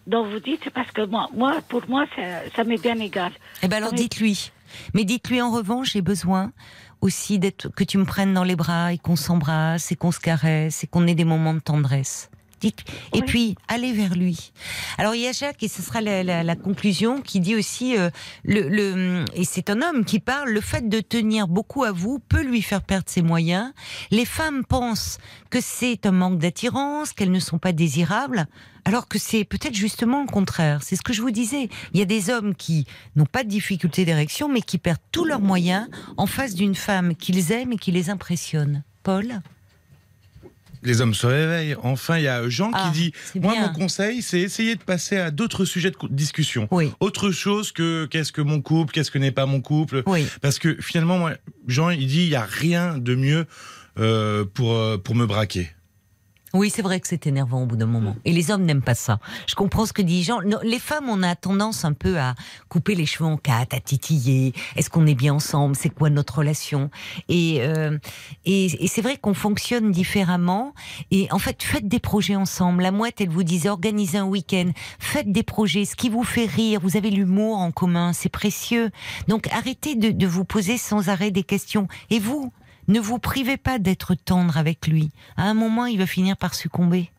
dont 0.07 0.27
vous 0.27 0.39
dites, 0.39 0.69
parce 0.71 0.91
que 0.91 1.05
moi, 1.05 1.29
moi 1.33 1.61
pour 1.67 1.83
moi, 1.87 2.05
ça, 2.15 2.21
ça 2.55 2.63
m'est 2.63 2.81
bien 2.81 2.99
égal. 2.99 3.31
Eh 3.63 3.67
ben 3.67 3.77
alors 3.77 3.93
dites-lui. 3.93 4.51
Mais 4.93 5.03
dites-lui 5.03 5.41
en 5.41 5.51
revanche, 5.51 5.93
j'ai 5.93 6.01
besoin 6.01 6.51
aussi 7.01 7.39
d'être 7.39 7.69
que 7.69 7.83
tu 7.83 7.97
me 7.97 8.05
prennes 8.05 8.33
dans 8.33 8.43
les 8.43 8.55
bras 8.55 8.93
et 8.93 8.97
qu'on 8.97 9.15
s'embrasse 9.15 9.91
et 9.91 9.95
qu'on 9.95 10.11
se 10.11 10.19
caresse 10.19 10.83
et 10.83 10.87
qu'on 10.87 11.07
ait 11.07 11.15
des 11.15 11.25
moments 11.25 11.53
de 11.53 11.59
tendresse. 11.59 12.29
Dites. 12.59 12.83
Et 13.13 13.21
puis 13.21 13.55
allez 13.67 13.93
vers 13.93 14.15
lui. 14.15 14.51
Alors 14.97 15.15
il 15.15 15.21
y 15.21 15.27
a 15.27 15.31
Jacques 15.31 15.63
et 15.63 15.67
ce 15.69 15.81
sera 15.81 16.01
la, 16.01 16.23
la- 16.23 16.43
la 16.43 16.55
conclusion 16.55 17.21
qui 17.21 17.39
dit 17.39 17.55
aussi 17.55 17.97
euh, 17.97 18.09
le, 18.43 18.67
le 18.67 19.23
et 19.33 19.45
c'est 19.45 19.69
un 19.69 19.81
homme 19.81 20.03
qui 20.03 20.19
parle 20.19 20.49
le 20.49 20.59
fait 20.61 20.89
de 20.89 20.99
tenir 20.99 21.47
beaucoup 21.47 21.83
à 21.85 21.91
vous 21.91 22.19
peut 22.19 22.43
lui 22.43 22.61
faire 22.61 22.81
perdre 22.81 23.05
ses 23.07 23.21
moyens. 23.21 23.71
Les 24.11 24.25
femmes 24.25 24.65
pensent 24.65 25.19
que 25.49 25.59
c'est 25.61 26.05
un 26.05 26.11
manque 26.11 26.37
d'attirance, 26.39 27.13
qu'elles 27.13 27.31
ne 27.31 27.39
sont 27.39 27.59
pas 27.59 27.71
désirables, 27.71 28.45
alors 28.85 29.07
que 29.07 29.17
c'est 29.19 29.45
peut-être 29.45 29.75
justement 29.75 30.21
le 30.21 30.27
contraire. 30.27 30.83
C'est 30.83 30.95
ce 30.95 31.01
que 31.01 31.13
je 31.13 31.21
vous 31.21 31.31
disais. 31.31 31.69
Il 31.93 31.99
y 31.99 32.03
a 32.03 32.05
des 32.05 32.29
hommes 32.29 32.55
qui 32.55 32.85
n'ont 33.15 33.25
pas 33.25 33.43
de 33.43 33.49
difficulté 33.49 34.03
d'érection, 34.05 34.49
mais 34.49 34.61
qui 34.61 34.77
perdent 34.77 34.99
tous 35.11 35.25
leurs 35.25 35.41
moyens 35.41 35.87
en 36.17 36.25
face 36.25 36.55
d'une 36.55 36.75
femme 36.75 37.15
qu'ils 37.15 37.51
aiment 37.51 37.71
et 37.73 37.77
qui 37.77 37.91
les 37.91 38.09
impressionne. 38.09 38.83
Paul? 39.03 39.41
Les 40.83 41.01
hommes 41.01 41.13
se 41.13 41.27
réveillent. 41.27 41.75
Enfin, 41.83 42.17
il 42.17 42.23
y 42.23 42.27
a 42.27 42.47
Jean 42.49 42.71
Ah, 42.73 42.85
qui 42.93 42.99
dit 42.99 43.13
c'est 43.33 43.39
Moi, 43.39 43.53
bien. 43.53 43.67
mon 43.67 43.73
conseil, 43.73 44.21
c'est 44.21 44.39
essayer 44.39 44.75
de 44.75 44.83
passer 44.83 45.17
à 45.17 45.29
d'autres 45.31 45.65
sujets 45.65 45.91
de 45.91 45.97
discussion. 46.09 46.67
Oui. 46.71 46.91
Autre 46.99 47.31
chose 47.31 47.71
que 47.71 48.05
qu'est-ce 48.05 48.31
que 48.31 48.41
mon 48.41 48.61
couple, 48.61 48.93
qu'est-ce 48.93 49.11
que 49.11 49.17
n'est 49.19 49.31
pas 49.31 49.45
mon 49.45 49.61
couple. 49.61 50.03
Oui. 50.05 50.25
Parce 50.41 50.57
que 50.59 50.77
finalement, 50.81 51.17
moi, 51.17 51.33
Jean, 51.67 51.89
il 51.89 52.07
dit 52.07 52.23
il 52.23 52.29
n'y 52.29 52.35
a 52.35 52.45
rien 52.49 52.97
de 52.97 53.15
mieux 53.15 53.45
euh, 53.99 54.45
pour, 54.53 54.73
euh, 54.75 54.97
pour 54.97 55.15
me 55.15 55.25
braquer. 55.25 55.69
Oui, 56.53 56.69
c'est 56.69 56.81
vrai 56.81 56.99
que 56.99 57.07
c'est 57.07 57.27
énervant 57.27 57.63
au 57.63 57.65
bout 57.65 57.75
d'un 57.75 57.85
moment. 57.85 58.15
Et 58.25 58.31
les 58.31 58.49
hommes 58.49 58.63
n'aiment 58.63 58.81
pas 58.81 58.95
ça. 58.95 59.19
Je 59.47 59.55
comprends 59.55 59.85
ce 59.85 59.93
que 59.93 60.01
dit 60.01 60.23
Jean. 60.23 60.41
Non, 60.41 60.57
les 60.63 60.79
femmes, 60.79 61.09
on 61.09 61.21
a 61.21 61.35
tendance 61.35 61.85
un 61.85 61.93
peu 61.93 62.19
à 62.19 62.35
couper 62.69 62.95
les 62.95 63.05
cheveux 63.05 63.29
en 63.29 63.37
quatre, 63.37 63.75
à 63.75 63.79
titiller. 63.79 64.53
Est-ce 64.75 64.89
qu'on 64.89 65.05
est 65.05 65.15
bien 65.15 65.33
ensemble? 65.35 65.75
C'est 65.75 65.89
quoi 65.89 66.09
notre 66.09 66.39
relation? 66.39 66.89
Et, 67.27 67.57
euh, 67.61 67.97
et, 68.45 68.83
et 68.83 68.87
c'est 68.87 69.01
vrai 69.01 69.17
qu'on 69.17 69.33
fonctionne 69.33 69.91
différemment. 69.91 70.73
Et 71.11 71.27
en 71.31 71.39
fait, 71.39 71.61
faites 71.61 71.87
des 71.87 71.99
projets 71.99 72.35
ensemble. 72.35 72.81
La 72.81 72.91
mouette, 72.91 73.21
elle 73.21 73.29
vous 73.29 73.43
disait, 73.43 73.69
organisez 73.69 74.17
un 74.17 74.25
week-end. 74.25 74.71
Faites 74.97 75.31
des 75.31 75.43
projets. 75.43 75.85
Ce 75.85 75.95
qui 75.95 76.09
vous 76.09 76.23
fait 76.23 76.45
rire. 76.45 76.79
Vous 76.81 76.97
avez 76.97 77.11
l'humour 77.11 77.57
en 77.57 77.71
commun. 77.71 78.11
C'est 78.13 78.29
précieux. 78.29 78.89
Donc, 79.27 79.47
arrêtez 79.53 79.95
de, 79.95 80.09
de 80.09 80.27
vous 80.27 80.45
poser 80.45 80.77
sans 80.77 81.09
arrêt 81.09 81.31
des 81.31 81.43
questions. 81.43 81.87
Et 82.09 82.19
vous 82.19 82.51
ne 82.89 82.99
vous 82.99 83.17
privez 83.19 83.55
pas 83.57 83.79
d'être 83.79 84.13
tendre 84.15 84.57
avec 84.57 84.85
lui. 84.87 85.09
À 85.37 85.43
un 85.43 85.53
moment, 85.53 85.85
il 85.85 85.97
va 85.97 86.05
finir 86.05 86.35
par 86.35 86.53
succomber. 86.53 87.09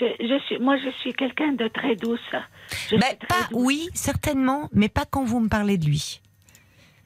Je, 0.00 0.04
je 0.18 0.38
suis, 0.46 0.58
moi, 0.58 0.76
je 0.78 0.90
suis 1.00 1.12
quelqu'un 1.14 1.52
de 1.52 1.68
très 1.68 1.94
douce. 1.94 2.18
Je 2.90 2.96
Ben, 2.96 3.06
suis 3.06 3.16
très 3.18 3.26
pas, 3.28 3.34
douce. 3.50 3.62
oui, 3.64 3.88
certainement, 3.94 4.68
mais 4.72 4.88
pas 4.88 5.04
quand 5.08 5.24
vous 5.24 5.38
me 5.38 5.48
parlez 5.48 5.78
de 5.78 5.86
lui. 5.86 6.20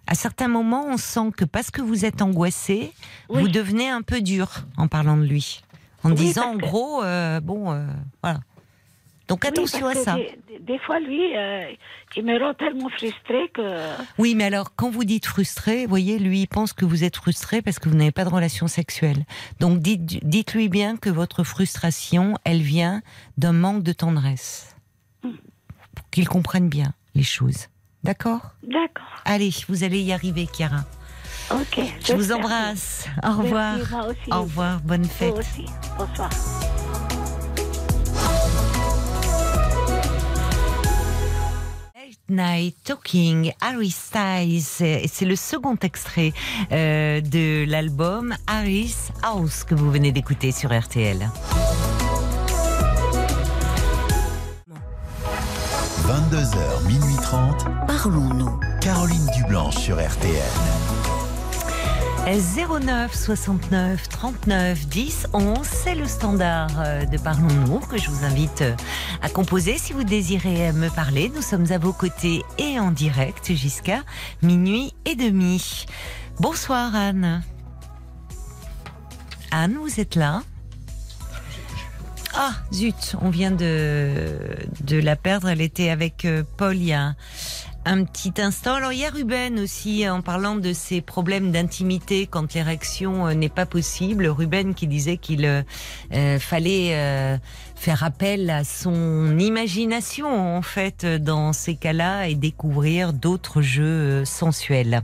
À 0.06 0.14
certains 0.14 0.48
moments, 0.48 0.86
on 0.88 0.96
sent 0.96 1.30
que 1.36 1.44
parce 1.44 1.70
que 1.70 1.82
vous 1.82 2.04
êtes 2.06 2.22
angoissé, 2.22 2.92
Oui. 3.28 3.42
vous 3.42 3.48
devenez 3.48 3.90
un 3.90 4.02
peu 4.02 4.22
dur 4.22 4.48
en 4.78 4.88
parlant 4.88 5.16
de 5.18 5.24
lui. 5.24 5.62
En 6.02 6.10
Oui, 6.10 6.16
disant, 6.16 6.52
en 6.52 6.56
gros, 6.56 7.02
euh, 7.04 7.40
bon, 7.40 7.70
euh, 7.72 7.84
voilà. 8.22 8.40
Donc 9.30 9.44
Oui, 9.44 9.48
attention 9.48 9.86
à 9.86 9.94
ça. 9.94 10.16
Des, 10.58 10.78
fois, 10.80 10.98
lui, 10.98 11.36
euh, 11.36 11.70
il 12.16 12.24
me 12.24 12.36
rend 12.36 12.52
tellement 12.52 12.88
frustrée 12.88 13.48
que. 13.54 13.94
Oui, 14.18 14.34
mais 14.34 14.42
alors, 14.42 14.74
quand 14.74 14.90
vous 14.90 15.04
dites 15.04 15.24
frustré, 15.24 15.84
vous 15.84 15.88
voyez, 15.88 16.18
lui, 16.18 16.40
il 16.40 16.46
pense 16.48 16.72
que 16.72 16.84
vous 16.84 17.04
êtes 17.04 17.14
frustré 17.14 17.62
parce 17.62 17.78
que 17.78 17.88
vous 17.88 17.94
n'avez 17.94 18.10
pas 18.10 18.24
de 18.24 18.28
relation 18.28 18.66
sexuelle. 18.66 19.24
Donc, 19.60 19.78
dites, 19.78 20.26
dites-lui 20.26 20.68
bien 20.68 20.96
que 20.96 21.10
votre 21.10 21.44
frustration, 21.44 22.34
elle 22.42 22.60
vient 22.60 23.02
d'un 23.38 23.52
manque 23.52 23.84
de 23.84 23.92
tendresse. 23.92 24.74
Pour 25.22 26.10
qu'il 26.10 26.26
comprenne 26.28 26.68
bien 26.68 26.92
les 27.14 27.22
choses. 27.22 27.68
D'accord? 28.02 28.50
D'accord. 28.64 29.22
Allez, 29.26 29.50
vous 29.68 29.84
allez 29.84 30.00
y 30.00 30.12
arriver, 30.12 30.48
Chiara. 30.52 30.84
Ok. 31.52 31.84
Je 32.04 32.14
vous 32.14 32.32
embrasse. 32.32 33.06
Au 33.22 33.28
Merci, 33.28 33.42
revoir. 33.42 33.78
moi 33.92 34.06
aussi. 34.08 34.32
Au 34.32 34.40
revoir. 34.42 34.80
Bonne 34.80 35.04
fête. 35.04 35.38
aussi. 35.38 35.66
Bonsoir. 35.96 36.30
Night 42.30 42.76
Talking, 42.84 43.52
Harry 43.60 43.90
Styles. 43.90 44.82
Et 44.82 45.08
C'est 45.08 45.24
le 45.24 45.36
second 45.36 45.76
extrait 45.82 46.32
euh, 46.72 47.20
de 47.20 47.64
l'album 47.68 48.34
Harry's 48.46 49.10
House 49.22 49.64
que 49.64 49.74
vous 49.74 49.90
venez 49.90 50.12
d'écouter 50.12 50.52
sur 50.52 50.76
RTL. 50.76 51.28
22h, 56.06 56.86
minuit 56.86 57.16
30. 57.22 57.66
Parlons-nous. 57.86 58.58
Caroline 58.80 59.26
Dublanche 59.36 59.76
sur 59.76 59.96
RTL. 59.96 60.89
09 62.26 63.14
69 63.14 64.08
39 64.08 64.86
10 64.86 65.26
11, 65.32 65.58
c'est 65.62 65.94
le 65.94 66.06
standard 66.06 66.68
euh, 66.78 67.04
de 67.06 67.16
Parlons-nous 67.16 67.80
que 67.80 67.98
je 67.98 68.10
vous 68.10 68.24
invite 68.24 68.62
euh, 68.62 68.76
à 69.22 69.28
composer 69.28 69.78
si 69.78 69.92
vous 69.92 70.04
désirez 70.04 70.72
me 70.72 70.90
parler. 70.90 71.32
Nous 71.34 71.42
sommes 71.42 71.72
à 71.72 71.78
vos 71.78 71.92
côtés 71.92 72.42
et 72.58 72.78
en 72.78 72.90
direct 72.90 73.54
jusqu'à 73.54 74.02
minuit 74.42 74.92
et 75.06 75.16
demi. 75.16 75.86
Bonsoir 76.38 76.94
Anne. 76.94 77.42
Anne, 79.50 79.76
vous 79.80 79.98
êtes 79.98 80.14
là? 80.14 80.42
Ah, 82.34 82.52
zut, 82.72 83.16
on 83.22 83.30
vient 83.30 83.50
de, 83.50 84.56
la 84.90 85.16
perdre. 85.16 85.48
Elle 85.48 85.60
était 85.60 85.90
avec 85.90 86.24
euh, 86.24 86.44
Paul 86.58 86.76
il 86.76 86.84
y 86.84 86.92
a 86.92 87.14
un 87.84 88.04
petit 88.04 88.34
instant. 88.38 88.74
Alors 88.74 88.92
il 88.92 89.00
y 89.00 89.04
a 89.04 89.10
Ruben 89.10 89.58
aussi 89.58 90.08
en 90.08 90.22
parlant 90.22 90.56
de 90.56 90.72
ses 90.72 91.00
problèmes 91.00 91.50
d'intimité 91.50 92.26
quand 92.26 92.54
l'érection 92.54 93.26
euh, 93.26 93.34
n'est 93.34 93.48
pas 93.48 93.66
possible. 93.66 94.26
Ruben 94.26 94.74
qui 94.74 94.86
disait 94.86 95.16
qu'il 95.16 95.44
euh, 95.44 95.62
euh, 96.12 96.38
fallait 96.38 96.94
euh, 96.94 97.38
faire 97.74 98.04
appel 98.04 98.50
à 98.50 98.64
son 98.64 99.38
imagination 99.38 100.28
en 100.28 100.62
fait 100.62 101.04
dans 101.06 101.52
ces 101.52 101.76
cas-là 101.76 102.28
et 102.28 102.34
découvrir 102.34 103.12
d'autres 103.12 103.62
jeux 103.62 103.84
euh, 103.84 104.24
sensuels. 104.24 105.02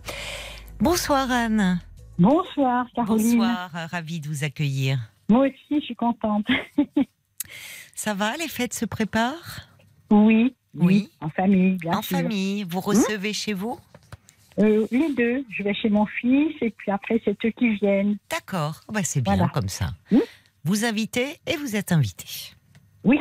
Bonsoir 0.81 1.31
Anne. 1.31 1.81
Bonsoir 2.19 2.87
Caroline. 2.95 3.39
Bonsoir, 3.39 3.71
euh, 3.75 3.87
ravie 3.91 4.21
de 4.21 4.29
vous 4.29 4.45
accueillir. 4.45 4.99
Moi 5.29 5.47
aussi, 5.47 5.81
je 5.81 5.85
suis 5.85 5.97
contente. 5.97 6.47
Ça 7.95 8.15
va, 8.15 8.37
les 8.37 8.49
fêtes 8.49 8.75
se 8.75 8.85
préparent? 8.85 9.69
Oui, 10.11 10.55
Oui. 10.85 11.11
en 11.21 11.29
famille, 11.31 11.77
bien 11.77 11.93
En 11.99 12.03
sûr. 12.03 12.19
famille, 12.19 12.65
vous 12.65 12.81
recevez 12.81 13.33
chez 13.33 13.53
vous 13.53 13.79
Euh, 14.59 14.87
les 14.91 15.12
deux. 15.15 15.45
Je 15.51 15.62
vais 15.62 15.75
chez 15.75 15.89
mon 15.91 16.07
fils 16.07 16.55
et 16.62 16.71
puis 16.71 16.91
après, 16.91 17.21
c'est 17.25 17.37
eux 17.45 17.51
qui 17.51 17.75
viennent. 17.77 18.17
D'accord, 18.31 18.81
bah, 18.93 19.01
c'est 19.05 19.21
bien 19.21 19.37
Voilà. 19.37 19.51
comme 19.53 19.69
ça. 19.69 19.91
Hmm. 20.11 20.19
Vous 20.65 20.85
invitez 20.85 21.37
et 21.47 21.57
vous 21.57 21.77
êtes 21.77 21.93
invité. 21.93 22.27
Oui, 23.05 23.19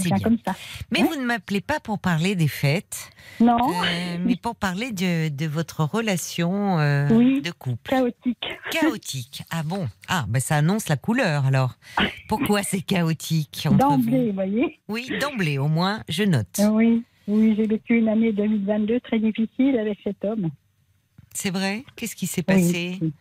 très 0.00 0.08
bien, 0.08 0.16
bien. 0.16 0.24
comme 0.24 0.38
ça. 0.44 0.54
Mais 0.90 1.02
vous 1.02 1.14
ne 1.16 1.24
m'appelez 1.24 1.60
pas 1.60 1.80
pour 1.80 1.98
parler 1.98 2.34
des 2.34 2.48
fêtes, 2.48 3.10
Non, 3.40 3.56
euh, 3.58 4.16
mais 4.24 4.36
pour 4.36 4.56
parler 4.56 4.92
de, 4.92 5.28
de 5.28 5.46
votre 5.46 5.84
relation 5.84 6.78
euh, 6.78 7.08
Oui. 7.10 7.40
de 7.42 7.50
couple. 7.50 7.90
chaotique. 7.90 8.44
Chaotique. 8.70 9.42
Ah 9.50 9.62
bon? 9.64 9.88
Ah, 10.08 10.24
bah 10.28 10.40
ça 10.40 10.56
annonce 10.56 10.88
la 10.88 10.96
couleur 10.96 11.46
alors. 11.46 11.74
Pourquoi 12.28 12.62
c'est 12.62 12.80
chaotique 12.82 13.66
D'emblée, 13.70 14.28
vous 14.28 14.34
voyez. 14.34 14.80
Oui, 14.88 15.08
d'emblée 15.20 15.58
au 15.58 15.68
moins, 15.68 16.02
je 16.08 16.24
note. 16.24 16.58
Euh, 16.60 16.68
oui, 16.68 17.02
oui 17.28 17.54
j'ai 17.56 17.66
vécu 17.66 17.98
une 17.98 18.08
année 18.08 18.32
2022 18.32 19.00
très 19.00 19.18
difficile 19.18 19.78
avec 19.78 19.98
cet 20.04 20.24
homme. 20.24 20.50
C'est 21.32 21.50
vrai? 21.50 21.84
Qu'est-ce 21.96 22.14
qui 22.16 22.26
s'est 22.26 22.42
passé? 22.42 22.98
Oui. 23.00 23.12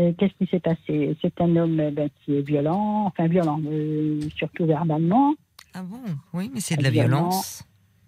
Euh, 0.00 0.12
Qu'est-ce 0.18 0.32
qui 0.34 0.46
s'est 0.50 0.60
passé? 0.60 1.16
C'est 1.22 1.40
un 1.40 1.56
homme 1.56 1.80
euh, 1.80 1.90
ben, 1.90 2.08
qui 2.24 2.36
est 2.36 2.42
violent, 2.42 3.04
enfin 3.06 3.28
violent, 3.28 3.60
euh, 3.66 4.20
surtout 4.36 4.66
verbalement. 4.66 5.34
Ah 5.78 5.82
bon? 5.82 6.00
Oui, 6.32 6.50
mais 6.54 6.60
c'est 6.60 6.76
de 6.76 6.82
la 6.82 6.88
violence. 6.90 7.62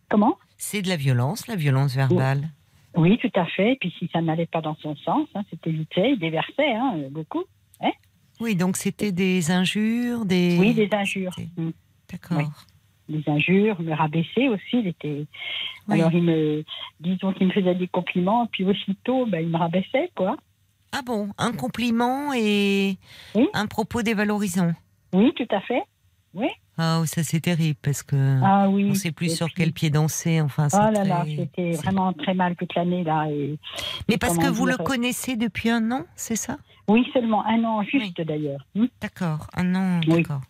Comment? 0.09 0.38
C'est 0.57 0.81
de 0.81 0.88
la 0.88 0.96
violence, 0.96 1.46
la 1.48 1.57
violence 1.57 1.94
verbale. 1.94 2.48
Oui, 2.96 3.18
tout 3.18 3.31
à 3.35 3.44
fait. 3.44 3.72
Et 3.72 3.76
puis 3.76 3.94
si 3.98 4.09
ça 4.11 4.22
n'allait 4.22 4.46
pas 4.46 4.62
dans 4.62 4.74
son 4.76 4.96
sens, 4.96 5.28
hein, 5.35 5.42
c'était 5.50 5.72
fait, 5.92 6.12
il 6.12 6.18
déversait 6.18 6.72
hein, 6.72 6.94
beaucoup. 7.11 7.44
Oui, 8.40 8.54
donc 8.54 8.76
c'était 8.76 9.12
des 9.12 9.50
injures, 9.50 10.24
des. 10.24 10.57
Oui, 10.59 10.72
des 10.72 10.88
injures. 10.92 11.35
Mm. 11.57 11.70
D'accord. 12.11 12.38
Oui. 12.38 12.44
Des 13.09 13.28
injures, 13.28 13.81
me 13.83 13.92
rabaisser 13.92 14.48
aussi. 14.48 14.78
Il 14.78 14.87
était. 14.87 15.26
Oui. 15.88 16.00
Alors, 16.00 16.12
il 16.12 16.22
me, 16.22 16.64
disons 17.00 17.33
qu'il 17.33 17.48
me 17.48 17.52
faisait 17.52 17.74
des 17.74 17.88
compliments, 17.88 18.46
puis 18.46 18.64
aussitôt, 18.64 19.26
ben, 19.26 19.40
il 19.40 19.48
me 19.48 19.59
rabaissait, 19.59 20.11
quoi. 20.14 20.37
Ah 20.92 21.02
bon, 21.04 21.31
un 21.37 21.52
compliment 21.52 22.33
et 22.33 22.96
Oui. 23.35 23.48
un 23.52 23.66
propos 23.66 24.02
dévalorisant. 24.02 24.72
Oui, 25.12 25.33
tout 25.35 25.48
à 25.50 25.61
fait. 25.62 25.83
Ah, 26.81 27.03
ça 27.07 27.25
c'est 27.25 27.41
terrible 27.41 27.77
parce 27.83 28.03
que 28.05 28.41
Ah 28.45 28.69
oui. 28.69 28.88
on 28.91 28.95
sait 28.95 29.11
plus 29.11 29.27
Et 29.33 29.35
sur 29.35 29.47
puis- 29.47 29.55
quel 29.57 29.73
pied 29.73 29.91
danser. 29.91 30.41
Enfin, 30.41 30.69
Oh 30.73 30.77
là 30.93 31.03
là, 31.05 31.23
très- 31.25 31.37
c'était 31.37 31.71
vraiment 31.73 32.12
très 32.12 32.35
mal 32.35 32.55
toute 32.55 32.73
l'année, 32.77 33.03
là. 33.03 33.27
Et... 33.31 33.59
Mais 34.09 34.17
parce 34.17 34.38
que 34.38 34.47
vous 34.47 34.67
le 34.67 34.77
dire, 34.77 34.85
connaissez 34.85 35.35
depuis 35.37 35.71
un 35.71 35.91
an, 35.91 36.05
c'est 36.14 36.37
ça? 36.37 36.57
Oui, 36.87 37.05
seulement 37.12 37.45
un 37.47 37.64
an, 37.64 37.83
juste 37.83 38.21
d'ailleurs. 38.21 38.64
Hmm. 38.77 38.87
D'accord, 39.01 39.49
un 39.57 39.75
an, 39.75 40.01
Oui. 40.07 40.19
d'accord. 40.23 40.41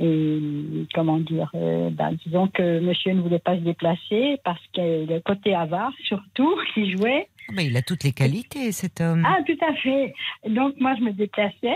Et 0.00 0.86
comment 0.94 1.18
dire, 1.18 1.50
euh, 1.56 1.90
ben, 1.90 2.16
disons 2.24 2.46
que 2.46 2.78
monsieur 2.78 3.12
ne 3.14 3.20
voulait 3.20 3.40
pas 3.40 3.56
se 3.56 3.62
déplacer 3.62 4.36
parce 4.44 4.62
que 4.72 5.06
le 5.12 5.18
côté 5.20 5.54
avare, 5.56 5.90
surtout, 6.04 6.54
qui 6.74 6.92
jouait. 6.92 7.28
Ah, 7.48 7.52
bah, 7.56 7.62
il 7.62 7.76
a 7.76 7.82
toutes 7.82 8.04
les 8.04 8.12
qualités, 8.12 8.70
cet 8.70 9.00
homme. 9.00 9.24
Ah, 9.26 9.38
tout 9.44 9.58
à 9.68 9.74
fait. 9.74 10.14
Donc, 10.48 10.74
moi, 10.78 10.94
je 10.98 11.02
me 11.02 11.12
déplaçais. 11.12 11.74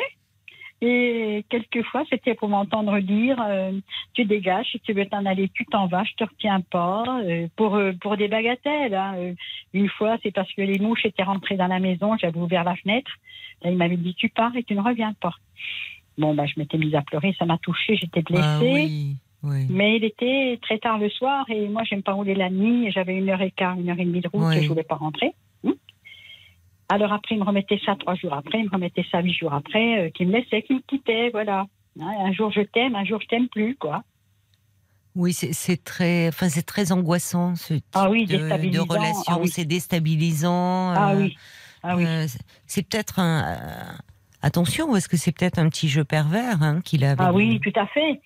Et 0.84 1.44
quelquefois, 1.48 2.02
c'était 2.10 2.34
pour 2.34 2.48
m'entendre 2.48 2.98
dire 2.98 3.36
euh, 3.40 3.70
Tu 4.14 4.24
dégages, 4.24 4.66
si 4.72 4.80
tu 4.80 4.92
veux 4.92 5.06
t'en 5.06 5.24
aller, 5.24 5.48
tu 5.54 5.64
t'en 5.66 5.86
vas, 5.86 6.02
je 6.02 6.12
te 6.14 6.24
retiens 6.24 6.60
pas. 6.60 7.04
euh, 7.22 7.46
pour, 7.54 7.76
euh, 7.76 7.92
pour 8.00 8.16
des 8.16 8.26
bagatelles. 8.26 8.94
hein. 8.94 9.14
Une 9.72 9.88
fois, 9.88 10.18
c'est 10.24 10.32
parce 10.32 10.52
que 10.52 10.62
les 10.62 10.80
mouches 10.80 11.06
étaient 11.06 11.22
rentrées 11.22 11.56
dans 11.56 11.68
la 11.68 11.78
maison, 11.78 12.16
j'avais 12.20 12.38
ouvert 12.38 12.64
la 12.64 12.74
fenêtre. 12.74 13.12
Là, 13.62 13.70
il 13.70 13.76
m'avait 13.76 13.96
dit 13.96 14.14
Tu 14.16 14.28
pars 14.28 14.54
et 14.56 14.64
tu 14.64 14.74
ne 14.74 14.80
reviens 14.82 15.14
pas. 15.20 15.34
Bon, 16.18 16.34
bah, 16.34 16.46
je 16.46 16.58
m'étais 16.58 16.78
mise 16.78 16.94
à 16.96 17.02
pleurer, 17.02 17.32
ça 17.38 17.46
m'a 17.46 17.58
touchée, 17.58 17.94
j'étais 17.96 18.22
blessée. 18.22 18.44
Ah 18.44 18.58
oui, 18.60 19.16
oui. 19.44 19.66
Mais 19.70 19.96
il 19.96 20.04
était 20.04 20.58
très 20.62 20.78
tard 20.78 20.98
le 20.98 21.08
soir 21.10 21.48
et 21.48 21.68
moi, 21.68 21.84
j'aime 21.84 22.02
pas 22.02 22.12
rouler 22.12 22.34
la 22.34 22.50
nuit. 22.50 22.90
J'avais 22.90 23.14
une 23.16 23.30
heure 23.30 23.40
et 23.40 23.52
quart, 23.52 23.78
une 23.78 23.88
heure 23.88 23.98
et 24.00 24.04
demie 24.04 24.20
de 24.20 24.28
route 24.28 24.42
et 24.56 24.62
je 24.64 24.68
voulais 24.68 24.82
pas 24.82 24.96
rentrer. 24.96 25.32
Alors 26.92 27.10
après, 27.14 27.36
il 27.36 27.38
me 27.38 27.44
remettait 27.44 27.80
ça 27.86 27.96
trois 27.96 28.14
jours 28.16 28.34
après, 28.34 28.58
il 28.58 28.66
me 28.66 28.70
remettait 28.70 29.06
ça 29.10 29.20
huit 29.22 29.32
jours 29.32 29.54
après, 29.54 29.98
euh, 29.98 30.10
qui 30.10 30.26
me 30.26 30.32
laissait, 30.32 30.60
qui 30.60 30.74
me 30.74 30.80
quittait, 30.80 31.30
voilà. 31.30 31.64
Hein, 31.98 32.14
un 32.26 32.32
jour 32.34 32.52
je 32.52 32.60
t'aime, 32.60 32.94
un 32.96 33.04
jour 33.06 33.18
je 33.22 33.28
t'aime 33.28 33.48
plus, 33.48 33.76
quoi. 33.76 34.02
Oui, 35.14 35.32
c'est- 35.32 35.82
très, 35.82 36.28
enfin, 36.28 36.50
c'est 36.50 36.66
très 36.66 36.92
angoissant 36.92 37.54
ce 37.56 37.72
type 37.74 37.84
Ah 37.94 38.10
oui, 38.10 38.26
de, 38.26 38.36
de 38.36 38.78
relation. 38.80 39.22
ah 39.26 39.38
oui. 39.40 39.48
C'est 39.48 39.64
déstabilisant. 39.64 40.90
Ah 40.94 41.14
euh, 41.14 41.22
oui, 41.22 41.36
ah 41.82 41.96
oui. 41.96 42.04
euh, 42.06 42.26
c'est 42.66 42.86
peut-être 42.86 43.18
un. 43.18 43.42
euh, 43.42 43.92
attention, 44.42 44.88
parce 44.92 45.08
que 45.08 45.16
c'est 45.16 45.32
peut-être 45.32 45.58
un 45.58 45.70
petit 45.70 45.88
jeu 45.88 46.04
pervers 46.04 46.62
hein, 46.62 46.82
qu'il 46.82 47.04
a. 47.04 47.12
avec 47.12 47.20
Ah 47.26 47.32
oui, 47.32 47.58
tout 47.60 47.72
à 47.74 47.86
fait, 47.86 48.20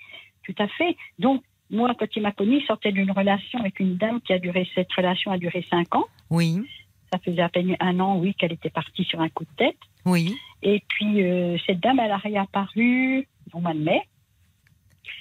tout 0.45 0.55
à 0.59 0.67
fait. 0.67 0.97
Donc, 1.21 1.45
moi, 1.71 1.93
quand 1.97 2.07
il 2.17 2.23
m'a 2.23 2.33
connu, 2.33 2.59
il 2.61 2.67
sortait 2.67 2.91
d'une 2.93 3.13
relation 3.13 3.61
avec 3.61 3.79
une 3.79 3.97
dame 3.97 4.21
qui 4.23 4.33
a 4.33 4.41
duré, 4.41 4.69
cette 4.75 4.93
relation 4.93 5.31
a 5.31 5.39
duré 5.39 5.65
cinq 5.71 5.95
ans. 5.95 6.07
Oui, 6.31 6.63
Ça 7.13 7.19
faisait 7.19 7.43
à 7.43 7.49
peine 7.49 7.77
un 7.81 8.01
an, 8.01 8.17
oui, 8.19 8.35
qu'elle 8.35 8.53
était 8.53 8.71
partie 8.71 9.05
sur 9.05 9.21
un 9.21 9.29
coup 9.29 9.45
de 9.45 9.57
tête. 9.57 9.79
oui, 10.05 10.37
Et 10.63 10.83
puis, 10.89 11.23
euh, 11.23 11.57
cette 11.67 11.81
dame, 11.81 12.01
elle 12.01 12.11
a 12.11 12.17
réapparu 12.17 13.27
au 13.53 13.61
mois 13.61 13.75
de 13.75 13.79
mai. 13.79 14.03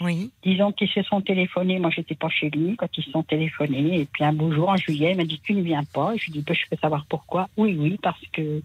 oui. 0.01 0.31
Disons 0.43 0.71
qu'ils 0.71 0.89
se 0.89 1.03
sont 1.03 1.21
téléphonés. 1.21 1.79
Moi, 1.79 1.89
j'étais 1.91 2.15
pas 2.15 2.29
chez 2.29 2.49
lui 2.49 2.75
quand 2.75 2.87
ils 2.97 3.03
se 3.03 3.11
sont 3.11 3.23
téléphonés. 3.23 4.01
Et 4.01 4.05
puis, 4.05 4.23
un 4.23 4.33
beau 4.33 4.51
jour, 4.51 4.69
en 4.69 4.75
juillet, 4.77 5.11
il 5.11 5.17
m'a 5.17 5.25
dit 5.25 5.39
Tu 5.43 5.53
ne 5.53 5.61
viens 5.61 5.83
pas. 5.83 6.15
Et 6.15 6.17
je 6.17 6.25
lui 6.31 6.39
ai 6.39 6.41
dit 6.41 6.45
Ben, 6.45 6.55
Je 6.55 6.65
peux 6.69 6.77
savoir 6.81 7.05
pourquoi. 7.07 7.47
Oui, 7.57 7.75
oui, 7.79 7.97
parce 8.01 8.21
que, 8.33 8.61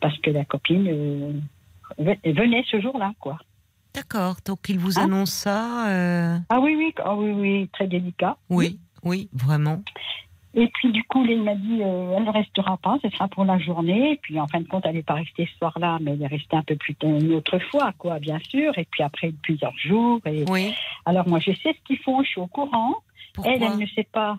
parce 0.00 0.16
que 0.18 0.30
la 0.30 0.44
copine 0.44 0.86
euh, 0.88 1.32
ve- 1.98 2.18
venait 2.32 2.64
ce 2.70 2.80
jour-là, 2.80 3.12
quoi. 3.20 3.38
D'accord. 3.94 4.36
Donc 4.44 4.60
il 4.68 4.78
vous 4.78 4.98
Hein 4.98 5.04
annonce 5.04 5.30
ça. 5.32 5.88
euh, 5.90 6.38
Ah 6.50 6.60
oui, 6.60 6.74
oui, 6.76 6.92
ah 7.04 7.14
oui, 7.16 7.30
oui, 7.32 7.68
très 7.72 7.86
délicat. 7.86 8.36
Oui, 8.50 8.78
oui, 9.02 9.28
vraiment. 9.32 9.82
Et 10.54 10.66
puis, 10.68 10.90
du 10.92 11.04
coup, 11.04 11.24
il 11.24 11.42
m'a 11.42 11.54
dit 11.54 11.82
euh, 11.82 12.14
Elle 12.16 12.24
ne 12.24 12.30
restera 12.30 12.78
pas, 12.78 12.98
ce 13.02 13.10
sera 13.10 13.28
pour 13.28 13.44
la 13.44 13.58
journée. 13.58 14.12
Et 14.12 14.16
puis, 14.16 14.40
en 14.40 14.46
fin 14.46 14.60
de 14.60 14.66
compte, 14.66 14.84
elle 14.86 14.94
n'est 14.94 15.02
pas 15.02 15.14
restée 15.14 15.46
ce 15.52 15.58
soir-là, 15.58 15.98
mais 16.00 16.12
elle 16.12 16.22
est 16.22 16.26
restée 16.26 16.56
un 16.56 16.62
peu 16.62 16.74
plus 16.76 16.94
tard, 16.94 17.10
une 17.10 17.32
autre 17.34 17.58
fois, 17.70 17.92
quoi, 17.98 18.18
bien 18.18 18.38
sûr. 18.48 18.76
Et 18.78 18.86
puis, 18.90 19.02
après, 19.02 19.32
plusieurs 19.42 19.76
jours. 19.78 20.20
Et... 20.26 20.44
Oui. 20.48 20.72
Alors, 21.04 21.28
moi, 21.28 21.38
je 21.38 21.52
sais 21.52 21.74
ce 21.74 21.84
qu'ils 21.86 21.98
font, 21.98 22.22
je 22.22 22.28
suis 22.28 22.40
au 22.40 22.46
courant. 22.46 22.94
Pourquoi 23.34 23.52
Elle, 23.52 23.62
elle 23.62 23.78
ne 23.78 23.86
sait 23.86 24.08
pas. 24.10 24.38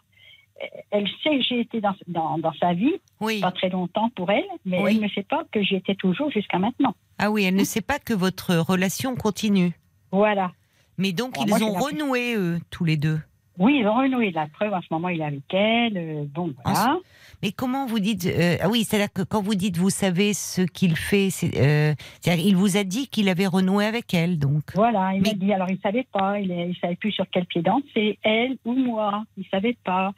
Elle 0.91 1.08
sait 1.24 1.38
que 1.38 1.41
j'ai 1.43 1.62
été 1.62 1.80
dans, 1.80 1.95
dans, 2.08 2.38
dans 2.38 2.52
sa 2.54 2.74
vie, 2.74 2.95
Oui. 3.22 3.39
pas 3.39 3.52
très 3.52 3.69
longtemps 3.69 4.10
pour 4.15 4.30
elle, 4.30 4.43
mais 4.65 4.82
Oui. 4.82 4.91
elle 4.95 5.02
ne 5.04 5.08
sait 5.08 5.24
pas 5.24 5.43
que 5.54 5.63
j'y 5.63 5.76
étais 5.76 5.95
toujours 5.95 6.30
jusqu'à 6.32 6.60
maintenant. 6.60 6.93
Ah 7.17 7.32
oui, 7.32 7.45
elle 7.45 7.56
ne 7.56 7.63
sait 7.63 7.80
pas 7.82 7.98
que 7.98 8.13
votre 8.13 8.56
relation 8.56 9.15
continue. 9.15 9.72
Voilà. 10.12 10.52
Mais 10.98 11.13
donc 11.13 11.38
Alors, 11.38 11.48
ils 11.60 11.63
moi, 11.65 11.72
ont 11.72 11.80
renoué 11.80 12.36
eux 12.36 12.60
tous 12.72 12.84
les 12.84 12.98
deux. 12.98 13.22
Oui, 13.60 13.78
ils 13.82 13.88
ont 13.88 13.93
renoué. 13.95 14.32
La 14.32 14.48
preuve, 14.48 14.74
en 14.74 14.82
ce 14.82 14.88
moment, 14.89 15.10
il 15.10 15.19
est 15.22 15.26
avec 15.26 15.54
elle. 15.54 15.98
euh, 15.98 16.24
bon, 16.34 16.54
voilà. 16.63 16.98
Mais 17.43 17.52
comment 17.52 17.86
vous 17.86 18.00
dites 18.00 18.26
euh, 18.26 18.58
Ah 18.62 18.69
oui, 18.69 18.84
c'est-à-dire 18.84 19.12
que 19.13 19.21
quand 19.21 19.42
vous 19.42 19.56
dites 19.56 19.77
vous 19.77 19.90
savez 19.90 20.33
ce 20.33 20.62
qu'il 20.62 20.96
fait, 20.96 21.29
c'est, 21.29 21.58
euh, 21.58 21.94
c'est-à-dire 22.21 22.46
il 22.46 22.56
vous 22.56 22.75
a 22.77 22.83
dit 22.83 23.08
qu'il 23.08 23.29
avait 23.29 23.48
renoué 23.48 23.86
avec 23.86 24.13
elle, 24.13 24.40
donc. 24.40 24.63
Voilà, 24.75 25.12
il 25.13 25.21
Mais- 25.21 25.29
m'a 25.29 25.36
dit, 25.36 25.54
alors 25.54 25.69
il 25.69 25.79
savait 25.79 26.08
pas, 26.12 26.40
il, 26.40 26.50
il 26.52 26.75
savait 26.81 26.96
plus 26.96 27.12
sur 27.12 27.25
quel 27.31 27.46
pied 27.46 27.62
danser, 27.62 28.17
elle 28.23 28.58
ou 28.65 28.73
moi, 28.73 29.23
il 29.38 29.46
savait 29.52 29.77
pas. 29.83 30.13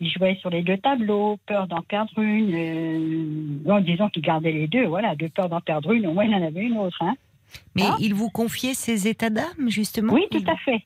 Il 0.00 0.10
jouait 0.10 0.36
sur 0.40 0.50
les 0.50 0.62
deux 0.62 0.78
tableaux, 0.78 1.38
peur 1.46 1.68
d'en 1.68 1.80
perdre 1.82 2.18
une. 2.18 3.58
Bon, 3.64 3.80
disons 3.80 4.08
qu'il 4.08 4.22
gardait 4.22 4.50
les 4.52 4.66
deux, 4.66 4.86
voilà, 4.86 5.14
de 5.14 5.28
peur 5.28 5.48
d'en 5.48 5.60
perdre 5.60 5.92
une, 5.92 6.06
au 6.08 6.12
moins 6.12 6.24
il 6.24 6.34
en 6.34 6.44
avait 6.44 6.62
une 6.62 6.76
autre. 6.78 6.98
Hein. 7.02 7.14
Mais 7.76 7.82
Ah. 7.86 7.96
il 8.00 8.14
vous 8.14 8.28
confiait 8.30 8.74
ses 8.74 9.06
états 9.08 9.30
d'âme 9.30 9.68
justement? 9.68 10.12
Oui, 10.14 10.24
tout 10.30 10.42
à 10.48 10.56
fait. 10.56 10.82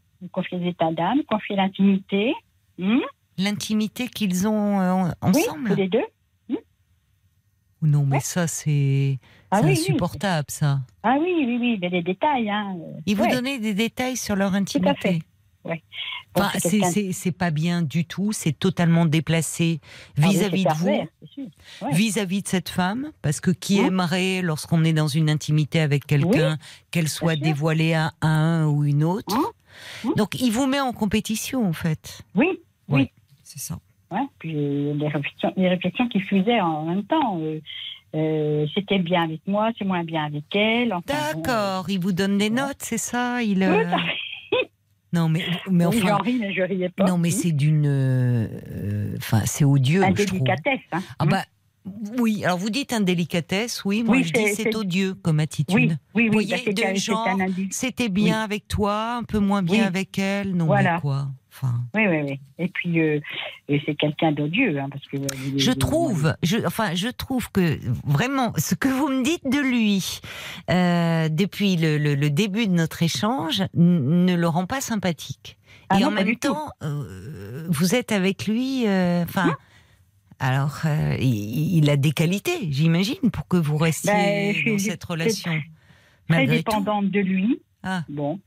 Les 0.53 0.69
états 0.69 0.93
d'âme, 0.93 1.23
confiait 1.29 1.57
l'intimité. 1.57 2.35
Hmm? 2.79 2.99
L'intimité 3.39 4.09
qu'ils 4.09 4.47
ont 4.49 4.81
euh, 4.81 5.05
oui, 5.05 5.11
ensemble. 5.23 5.71
tous 5.71 5.77
les 5.77 5.89
deux. 5.89 6.05
Oui, 6.49 6.59
Non, 7.83 8.07
mais 8.07 8.17
Ouais. 8.17 8.21
ça, 8.21 8.47
c'est 8.47 9.19
Ah 9.51 9.61
oui, 9.62 9.67
oui. 9.67 9.73
insupportable, 9.73 10.47
ça. 10.49 10.81
Ah 11.03 11.17
oui, 11.21 11.33
oui, 11.37 11.59
oui, 11.61 11.79
mais 11.81 11.89
les 11.91 12.03
détails. 12.03 12.49
Hein. 12.51 12.77
Ils 13.07 13.17
vous 13.17 13.27
donnaient 13.27 13.59
des 13.59 13.75
détails 13.75 14.17
sur 14.17 14.35
leur 14.37 14.55
intimité. 14.55 14.95
fait. 15.01 15.19
Ouais. 15.67 15.83
C'est 17.12 17.33
pas 17.33 17.51
bien 17.51 17.83
du 17.83 18.05
tout, 18.05 18.33
c'est 18.33 18.53
totalement 18.53 19.05
déplacé 19.07 19.81
Ah 19.83 20.21
oui, 20.23 20.29
vis-à-vis 20.31 20.64
de 20.64 20.73
vous. 20.75 20.87
Ouais. 20.89 21.09
vis-à-vis 21.93 22.43
de 22.43 22.49
cette 22.49 22.69
femme, 22.69 23.11
parce 23.23 23.41
que 23.41 23.51
qui 23.51 23.81
Hein 23.81 23.87
aimerait, 23.87 24.43
lorsqu'on 24.43 24.85
est 24.85 24.93
dans 24.93 25.09
une 25.09 25.31
intimité 25.31 25.81
avec 25.81 26.07
quelqu'un, 26.07 26.59
qu'elle 26.91 27.09
soit 27.09 27.37
dévoilée 27.37 27.95
à 27.95 28.12
un 28.21 28.67
ou 28.67 28.85
une 28.85 29.03
autre 29.05 29.35
Hein 29.37 29.43
Hein 30.05 30.12
Donc, 30.17 30.41
il 30.41 30.51
vous 30.53 30.67
met 30.67 30.81
en 30.81 30.93
compétition, 30.93 31.67
en 31.69 31.73
fait. 31.75 32.23
Oui, 32.35 32.49
oui. 32.89 33.11
C'est 33.43 33.59
ça. 33.59 33.79
Ouais, 34.11 34.21
puis 34.39 34.55
euh, 34.57 34.95
les 34.95 35.09
réflexions, 35.09 35.53
les 35.57 35.69
réflexions 35.69 36.09
qui 36.09 36.21
fusaient 36.21 36.61
en 36.61 36.85
même 36.85 37.05
temps. 37.05 37.39
euh, 37.41 37.61
euh, 38.14 38.67
c'était 38.75 38.99
bien 39.01 39.25
avec 39.25 39.41
moi, 39.47 39.71
c'est 39.77 39.85
moins 39.85 40.05
bien 40.05 40.25
avec 40.25 40.45
elle. 40.55 40.93
enfin, 40.95 41.33
bon, 41.35 41.41
D'accord, 41.43 41.91
il 41.91 41.99
vous 42.01 42.12
donne 42.12 42.39
des 42.39 42.45
Ouais. 42.45 42.51
notes, 42.51 42.79
c'est 42.81 42.99
ça 42.99 43.43
il, 43.43 43.62
euh. 43.62 43.85
Non, 45.13 45.29
mais, 45.29 45.45
mais 45.71 45.85
enfin. 45.87 45.99
j'en 46.09 46.19
ris, 46.19 46.39
mais 46.39 46.53
je 46.53 46.63
riais 46.63 46.89
pas. 46.89 47.05
Non, 47.07 47.17
mais 47.19 47.31
c'est 47.31 47.53
d'une. 47.53 47.85
euh, 47.87 49.15
Enfin, 49.19 49.43
c'est 49.47 49.65
odieux, 49.65 50.03
je 50.03 50.25
trouve. 50.25 50.41
Indélicatesse. 50.41 50.81
Hein. 50.93 51.03
Ah 51.19 51.27
bah, 51.27 51.45
oui, 52.19 52.45
alors 52.45 52.59
vous 52.59 52.71
dites 52.71 52.93
indélicatesse, 52.93 53.85
oui, 53.85 54.03
moi 54.03 54.17
Oui, 54.17 54.25
je 54.25 54.33
dis 54.33 54.55
c'est- 54.55 54.75
odieux 54.75 55.15
comme 55.15 55.39
attitude. 55.41 55.75
oui, 55.77 55.91
oui, 56.15 56.25
oui. 56.25 56.29
voyez, 56.33 56.57
bah, 56.67 56.73
de 56.73 56.83
un- 56.83 56.95
genre, 56.97 57.29
un. 57.29 57.47
C'était 57.71 58.09
bien 58.09 58.43
avec 58.43 58.67
toi, 58.69 59.17
un 59.19 59.23
peu 59.23 59.39
moins 59.39 59.63
bien 59.63 59.85
avec 59.87 60.19
elle, 60.19 60.55
non 60.57 60.67
Voilà. 60.67 60.95
mais 60.97 61.01
quoi 61.01 61.29
enfin, 61.63 61.75
Oui, 61.95 62.07
oui, 62.09 62.19
oui. 62.25 62.41
Et 62.59 62.69
puis, 62.69 63.01
euh, 63.01 63.21
c'est 63.69 63.95
quelqu'un 63.95 64.33
d'odieux. 64.33 64.79
Hein, 64.79 64.89
parce 64.91 65.05
que, 65.07 65.17
euh, 65.17 65.27
Je 65.59 65.71
trouve, 65.73 66.35
je, 66.43 66.59
enfin, 66.67 66.95
je 66.95 67.09
trouve 67.09 67.51
que 67.51 67.79
vraiment, 68.05 68.53
ce 68.59 68.75
que 68.75 68.89
vous 68.89 69.09
me 69.09 69.23
dites 69.25 69.45
de 69.49 69.59
lui 69.61 70.21
euh, 70.71 71.29
depuis 71.29 71.77
le, 71.77 71.99
le- 71.99 72.15
le 72.15 72.31
début 72.31 72.67
de 72.67 72.73
notre 72.73 73.03
échange 73.03 73.63
ne 73.75 74.35
le 74.35 74.49
rend 74.49 74.67
pas 74.67 74.81
sympathique. 74.81 75.57
Ah 75.89 75.99
Et 75.99 76.03
non, 76.03 76.09
en 76.09 76.11
même 76.13 76.37
temps, 76.37 76.71
vous 77.69 77.95
êtes 77.95 78.13
avec 78.13 78.47
lui, 78.47 78.85
enfin. 78.87 79.57
alors, 80.41 80.81
euh, 80.85 81.17
il, 81.21 81.77
il 81.79 81.91
a 81.91 81.97
des 81.97 82.13
qualités, 82.13 82.69
j'imagine, 82.71 83.31
pour 83.33 83.47
que 83.49 83.57
vous 83.57 83.77
restiez 83.77 84.11
Ben, 84.13 84.55
dans 84.73 84.79
cette 84.79 85.05
relation. 85.05 85.51
très 85.53 85.65
Malgré 86.29 86.59
tout. 86.63 86.71
dépendante 86.71 87.11
de 87.11 87.21
lui. 87.21 87.61
Ah. 87.85 88.03
Bon. 88.09 88.41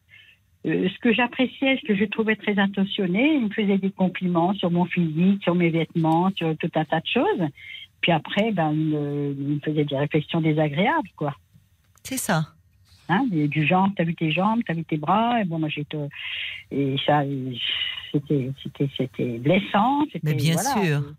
Euh, 0.65 0.89
ce 0.89 0.99
que 0.99 1.13
j'appréciais, 1.13 1.77
ce 1.81 1.87
que 1.87 1.95
je 1.95 2.03
trouvais 2.05 2.35
très 2.35 2.59
attentionné, 2.59 3.35
il 3.35 3.45
me 3.45 3.49
faisait 3.49 3.77
des 3.77 3.91
compliments 3.91 4.53
sur 4.53 4.69
mon 4.71 4.85
physique, 4.85 5.41
sur 5.43 5.55
mes 5.55 5.69
vêtements, 5.69 6.31
sur 6.35 6.55
tout 6.57 6.69
un 6.75 6.83
tas 6.85 6.99
de 6.99 7.07
choses. 7.07 7.47
Puis 8.01 8.11
après, 8.11 8.51
ben, 8.51 8.71
il, 8.73 8.89
me- 8.89 9.35
il 9.39 9.47
me 9.55 9.59
faisait 9.59 9.85
des 9.85 9.97
réflexions 9.97 10.41
désagréables, 10.41 11.09
quoi. 11.15 11.33
C'est 12.03 12.17
ça. 12.17 12.47
Hein, 13.07 13.25
du 13.31 13.65
genre, 13.65 13.87
t'as 13.95 14.03
vu 14.03 14.13
tes 14.15 14.31
jambes, 14.31 14.61
t'as 14.67 14.73
vu 14.73 14.83
tes 14.85 14.97
bras, 14.97 15.41
et 15.41 15.45
bon, 15.45 15.59
moi 15.59 15.69
j'étais. 15.69 15.97
Et 16.71 16.95
ça, 17.05 17.23
c'était, 18.11 19.37
blessant. 19.39 20.03
Mais 20.23 20.33
bien 20.35 20.53
voilà. 20.53 20.69
sûr. 20.85 21.13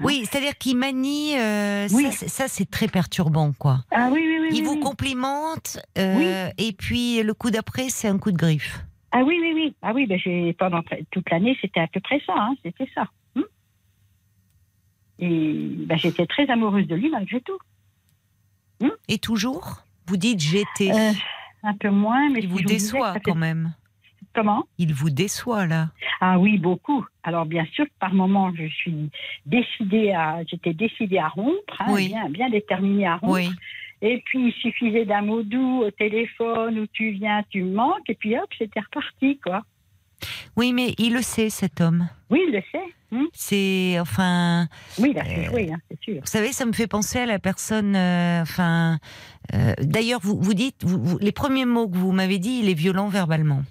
Oui, 0.00 0.24
c'est-à-dire 0.24 0.56
qu'il 0.58 0.76
manie. 0.76 1.38
euh, 1.38 1.88
Oui. 1.92 2.10
Ça, 2.12 2.48
c'est- 2.48 2.70
très 2.70 2.88
perturbant, 2.88 3.52
quoi. 3.52 3.84
Ah 3.90 4.08
oui, 4.12 4.20
oui, 4.24 4.38
oui. 4.40 4.48
Il 4.50 4.60
oui, 4.60 4.62
vous 4.62 4.74
oui. 4.74 4.80
complimente, 4.80 5.78
euh, 5.96 6.48
et 6.58 6.72
puis 6.72 7.22
le 7.22 7.34
coup 7.34 7.50
d'après, 7.50 7.88
c'est 7.88 8.08
un 8.08 8.18
coup 8.18 8.32
de 8.32 8.36
griffe. 8.36 8.80
Ah 9.12 9.22
oui, 9.24 9.38
oui, 9.40 9.52
oui. 9.54 9.74
Ah 9.82 9.92
oui, 9.94 10.06
ben 10.06 10.18
pendant 10.58 10.82
toute 11.10 11.30
l'année, 11.30 11.56
c'était 11.60 11.80
à 11.80 11.86
peu 11.86 12.00
près 12.00 12.20
ça. 12.26 12.34
Hein, 12.36 12.54
c'était 12.62 12.88
ça. 12.94 13.06
Hum. 13.36 13.44
Et 15.18 15.70
ben, 15.86 15.96
j'étais 15.98 16.26
très 16.26 16.48
amoureuse 16.50 16.86
de 16.86 16.94
lui 16.94 17.10
malgré 17.10 17.40
tout. 17.40 17.58
Et 19.08 19.18
toujours? 19.18 19.82
Vous 20.06 20.16
dites 20.16 20.40
j'étais. 20.40 20.92
Euh, 20.92 21.12
un 21.62 21.74
peu 21.74 21.90
moins, 21.90 22.28
mais 22.30 22.40
Il 22.40 22.48
vous 22.48 22.60
déçoit 22.60 23.14
quand 23.24 23.34
même. 23.34 23.74
Comment 24.34 24.64
Il 24.78 24.94
vous 24.94 25.10
déçoit 25.10 25.66
là. 25.66 25.88
Ah 26.20 26.38
oui, 26.38 26.58
beaucoup. 26.58 27.04
Alors 27.22 27.46
bien 27.46 27.64
sûr, 27.72 27.86
par 28.00 28.12
moment, 28.14 28.52
je 28.54 28.66
suis 28.68 29.10
décidée 29.46 30.12
à, 30.12 30.38
j'étais 30.48 30.74
décidée 30.74 31.18
à 31.18 31.28
rompre, 31.28 31.80
hein, 31.80 31.86
Oui. 31.90 32.08
bien, 32.08 32.28
bien 32.28 32.50
déterminée 32.50 33.06
à 33.06 33.16
rompre. 33.16 33.32
Oui. 33.34 33.48
Et 34.00 34.22
puis 34.26 34.48
il 34.48 34.52
suffisait 34.52 35.04
d'un 35.06 35.22
mot 35.22 35.42
doux 35.42 35.82
au 35.82 35.90
téléphone 35.90 36.78
où 36.78 36.86
tu 36.92 37.10
viens, 37.10 37.42
tu 37.50 37.62
me 37.64 37.74
manques, 37.74 38.08
et 38.08 38.14
puis 38.14 38.36
hop, 38.38 38.48
c'était 38.56 38.80
reparti, 38.80 39.38
quoi. 39.44 39.64
Oui, 40.56 40.72
mais 40.72 40.94
il 40.98 41.14
le 41.14 41.22
sait, 41.22 41.48
cet 41.50 41.80
homme. 41.80 42.08
Oui, 42.30 42.40
il 42.46 42.52
le 42.52 42.62
sait. 42.72 42.84
Hum. 43.10 43.26
C'est 43.32 43.96
enfin. 44.00 44.66
Oui, 44.98 45.12
il 45.14 45.18
a 45.18 45.24
fait 45.24 45.48
Euh, 45.48 45.72
hein, 45.72 45.78
c'est 45.90 46.00
sûr. 46.02 46.14
Vous 46.20 46.26
savez, 46.26 46.52
ça 46.52 46.66
me 46.66 46.72
fait 46.72 46.86
penser 46.88 47.18
à 47.20 47.26
la 47.26 47.38
personne. 47.38 47.94
euh, 47.96 48.42
Enfin, 48.42 48.98
euh, 49.54 49.72
d'ailleurs, 49.80 50.20
vous, 50.22 50.36
vous 50.40 50.54
dites, 50.54 50.84
vous- 50.84 51.02
vous- 51.02 51.18
les 51.18 51.32
premiers 51.32 51.64
mots 51.64 51.88
que 51.88 51.96
vous 51.96 52.12
m'avez 52.12 52.38
dit, 52.38 52.60
il 52.62 52.68
est 52.68 52.74
violent 52.74 53.08
verbalement. 53.08 53.62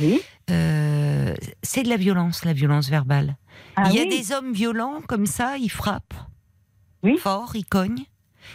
Oui. 0.00 0.20
Euh, 0.50 1.34
c'est 1.62 1.82
de 1.82 1.88
la 1.88 1.96
violence, 1.96 2.44
la 2.44 2.52
violence 2.52 2.88
verbale. 2.88 3.36
Ah 3.76 3.84
il 3.86 3.96
y 3.96 4.00
a 4.00 4.02
oui. 4.02 4.08
des 4.08 4.32
hommes 4.32 4.52
violents 4.52 5.00
comme 5.06 5.26
ça, 5.26 5.56
ils 5.58 5.70
frappent 5.70 6.14
Oui. 7.02 7.16
fort, 7.18 7.52
ils 7.54 7.64
cognent, 7.64 8.04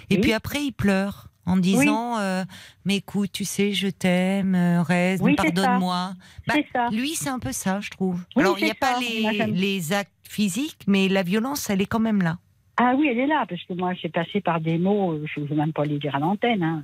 et 0.09 0.15
Oui. 0.15 0.21
puis 0.21 0.33
après 0.33 0.63
ils 0.63 0.73
pleurent 0.73 1.29
en 1.45 1.57
disant 1.57 2.17
euh, 2.17 2.43
mais 2.85 2.97
écoute, 2.97 3.31
tu 3.31 3.45
sais, 3.45 3.71
je 3.71 3.87
t'aime, 3.87 4.55
euh, 4.55 4.81
reste, 4.81 5.23
pardonne-moi. 5.35 6.13
Bah. 6.47 6.55
Lui, 6.91 7.15
c'est 7.15 7.29
un 7.29 7.39
peu 7.39 7.51
ça, 7.51 7.79
je 7.79 7.89
trouve. 7.91 8.23
Alors, 8.35 8.57
il 8.59 8.65
n'y 8.65 8.71
a 8.71 8.75
pas 8.75 8.99
les, 8.99 9.93
actes 9.93 10.11
physiques, 10.27 10.81
mais 10.87 11.07
la 11.07 11.23
violence, 11.23 11.69
elle 11.69 11.81
est 11.81 11.85
quand 11.85 11.99
même 11.99 12.21
là. 12.21 12.39
Ah 12.77 12.93
oui, 12.97 13.07
elle 13.09 13.19
est 13.19 13.27
là, 13.27 13.45
parce 13.47 13.63
que 13.63 13.73
moi, 13.73 13.93
j'ai 13.93 14.09
passé 14.09 14.41
par 14.41 14.59
des 14.59 14.77
mots, 14.77 15.17
je 15.25 15.39
ne 15.39 15.45
veux 15.45 15.55
même 15.55 15.71
pas 15.71 15.85
les 15.85 15.97
dire 15.97 16.15
à 16.15 16.19
l'antenne. 16.19 16.63
Hein. 16.63 16.83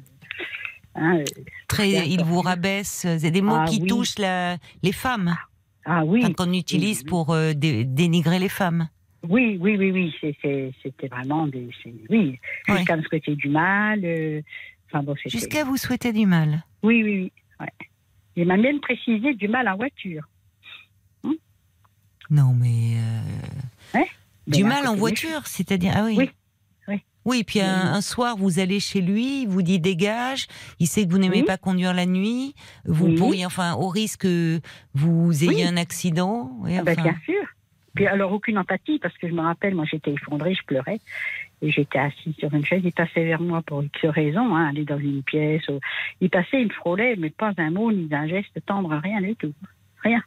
Hein, 0.95 1.23
Très, 1.67 1.89
il 2.09 2.23
vous 2.23 2.41
rabaisse. 2.41 3.05
C'est 3.17 3.31
des 3.31 3.41
mots 3.41 3.55
Ah 3.59 3.65
qui 3.65 3.81
oui. 3.81 3.87
touchent 3.87 4.19
la- 4.19 4.57
les 4.83 4.91
femmes, 4.91 5.35
ah 5.85 6.03
oui, 6.05 6.19
enfin, 6.23 6.33
qu'on 6.33 6.51
utilise 6.53 6.99
oui. 6.99 7.05
pour 7.05 7.31
euh, 7.33 7.53
dé- 7.53 7.85
dénigrer 7.85 8.39
les 8.39 8.49
femmes. 8.49 8.89
oui, 9.29 9.57
oui, 9.61 9.77
oui, 9.77 9.91
oui, 9.91 10.13
c'était 10.21 11.07
vraiment 11.07 11.47
des. 11.47 11.69
Oui, 12.09 12.39
jusqu'à 12.67 12.97
me 12.97 13.03
souhaiter 13.03 13.35
du 13.35 13.47
mal. 13.49 14.01
euh, 14.03 14.41
enfin 14.87 15.01
bon, 15.03 15.15
Jusqu'à 15.27 15.63
vous 15.63 15.77
souhaiter 15.77 16.11
du 16.11 16.25
mal. 16.25 16.63
Oui, 16.83 17.01
oui, 17.03 17.15
oui. 17.23 17.31
Ouais. 17.61 17.87
Il 18.35 18.47
m'a 18.47 18.57
même 18.57 18.79
précisé 18.81 19.33
du 19.35 19.47
mal 19.47 19.67
en 19.69 19.75
voiture. 19.77 20.23
Non, 22.29 22.53
mais. 22.53 22.95
euh, 23.95 23.99
Du 24.47 24.63
mal 24.63 24.87
en 24.87 24.95
voiture, 24.95 25.45
c'est-à-dire. 25.47 25.93
Ah 25.95 26.03
oui. 26.05 26.29
Oui, 27.25 27.43
puis 27.43 27.61
un, 27.61 27.93
un 27.93 28.01
soir, 28.01 28.35
vous 28.37 28.59
allez 28.59 28.79
chez 28.79 28.99
lui, 29.01 29.43
il 29.43 29.47
vous 29.47 29.61
dit 29.61 29.79
dégage, 29.79 30.47
il 30.79 30.87
sait 30.87 31.05
que 31.05 31.11
vous 31.11 31.19
n'aimez 31.19 31.41
Oui. 31.41 31.43
pas 31.43 31.57
conduire 31.57 31.93
la 31.93 32.05
nuit, 32.05 32.55
vous 32.85 33.05
Oui. 33.07 33.15
pourriez, 33.15 33.45
enfin, 33.45 33.73
au 33.75 33.89
risque 33.89 34.21
que 34.21 34.59
vous 34.95 35.43
ayez 35.43 35.55
Oui. 35.55 35.63
un 35.63 35.77
accident. 35.77 36.51
oui, 36.61 36.77
Ah 36.79 36.83
ben, 36.83 36.95
bien 36.95 37.15
sûr. 37.25 37.43
Puis 37.93 38.07
alors, 38.07 38.31
aucune 38.31 38.57
empathie, 38.57 38.99
parce 38.99 39.15
que 39.17 39.27
je 39.27 39.33
me 39.33 39.41
rappelle, 39.41 39.75
moi, 39.75 39.85
j'étais 39.85 40.11
effondrée, 40.13 40.53
je 40.55 40.63
pleurais. 40.65 40.99
Et 41.61 41.69
j'étais 41.69 41.99
assise 41.99 42.33
sur 42.39 42.51
une 42.55 42.65
chaise. 42.65 42.81
Il 42.83 42.91
passait 42.93 43.23
vers 43.23 43.39
moi 43.41 43.61
pour 43.61 43.83
X 43.83 43.99
raison, 44.05 44.55
hein, 44.55 44.69
aller 44.69 44.83
dans 44.85 44.97
une 44.97 45.21
pièce. 45.21 45.67
ou- 45.67 45.79
Il 46.21 46.29
passait, 46.31 46.61
il 46.61 46.69
me 46.69 46.73
frôlait, 46.73 47.15
mais 47.17 47.29
pas 47.29 47.51
un 47.57 47.69
mot, 47.69 47.91
ni 47.91 48.05
d'un 48.07 48.27
geste 48.27 48.65
tendre, 48.65 48.95
rien 49.03 49.21
du 49.21 49.35
tout. 49.35 49.53
Rien. 50.03 50.23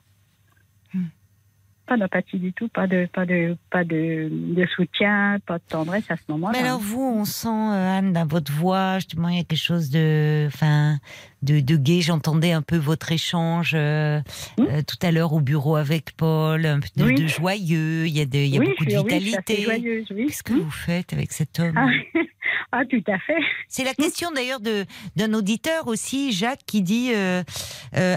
Pas 1.86 1.98
d'empathie 1.98 2.38
du 2.38 2.52
tout, 2.54 2.68
pas 2.68 2.86
de, 2.86 3.06
pas 3.12 3.26
de, 3.26 3.56
pas 3.70 3.84
de, 3.84 4.28
de 4.30 4.66
soutien, 4.74 5.36
pas 5.44 5.58
de 5.58 5.64
tendresse 5.68 6.10
à 6.10 6.16
ce 6.16 6.22
moment-là. 6.28 6.58
Mais 6.58 6.66
alors 6.66 6.80
vous, 6.80 7.02
on 7.02 7.26
sent 7.26 7.48
euh, 7.48 7.98
Anne 7.98 8.12
dans 8.14 8.26
votre 8.26 8.50
voix, 8.50 8.94
justement, 8.98 9.28
il 9.28 9.36
y 9.36 9.40
a 9.40 9.44
quelque 9.44 9.58
chose 9.58 9.90
de, 9.90 10.46
enfin, 10.46 10.96
de, 11.44 11.60
de 11.60 11.76
gai. 11.76 12.00
J'entendais 12.00 12.52
un 12.52 12.62
peu 12.62 12.76
votre 12.76 13.12
échange 13.12 13.72
euh, 13.74 14.20
Hmm. 14.58 14.64
euh, 14.70 14.82
tout 14.82 14.96
à 15.02 15.10
l'heure 15.12 15.32
au 15.32 15.40
bureau 15.40 15.76
avec 15.76 16.16
Paul, 16.16 16.64
un 16.66 16.80
peu 16.80 16.88
de, 16.96 17.04
Oui. 17.04 17.14
de 17.14 17.26
joyeux. 17.26 18.06
Il 18.06 18.16
y 18.16 18.20
a, 18.20 18.26
de- 18.26 18.38
il 18.38 18.48
y 18.48 18.56
a 18.56 18.60
oui, 18.60 18.68
beaucoup 18.70 18.84
de 18.84 18.90
vitalité. 18.90 20.04
Qu'est-ce 20.08 20.42
que 20.42 20.52
Hmm. 20.52 20.60
vous 20.60 20.70
faites 20.70 21.12
avec 21.12 21.32
cet 21.32 21.58
homme? 21.60 21.74
Ah, 21.76 21.86
ah, 22.72 22.82
tout 22.90 23.02
à 23.08 23.18
fait. 23.18 23.36
C'est 23.68 23.84
la 23.84 23.94
question 23.94 24.30
d'ailleurs 24.32 24.60
de 24.60 24.84
d'un 25.16 25.32
auditeur 25.34 25.86
aussi, 25.88 26.32
Jacques, 26.32 26.64
qui 26.66 26.82
dit 26.82 27.12
euh, 27.14 27.42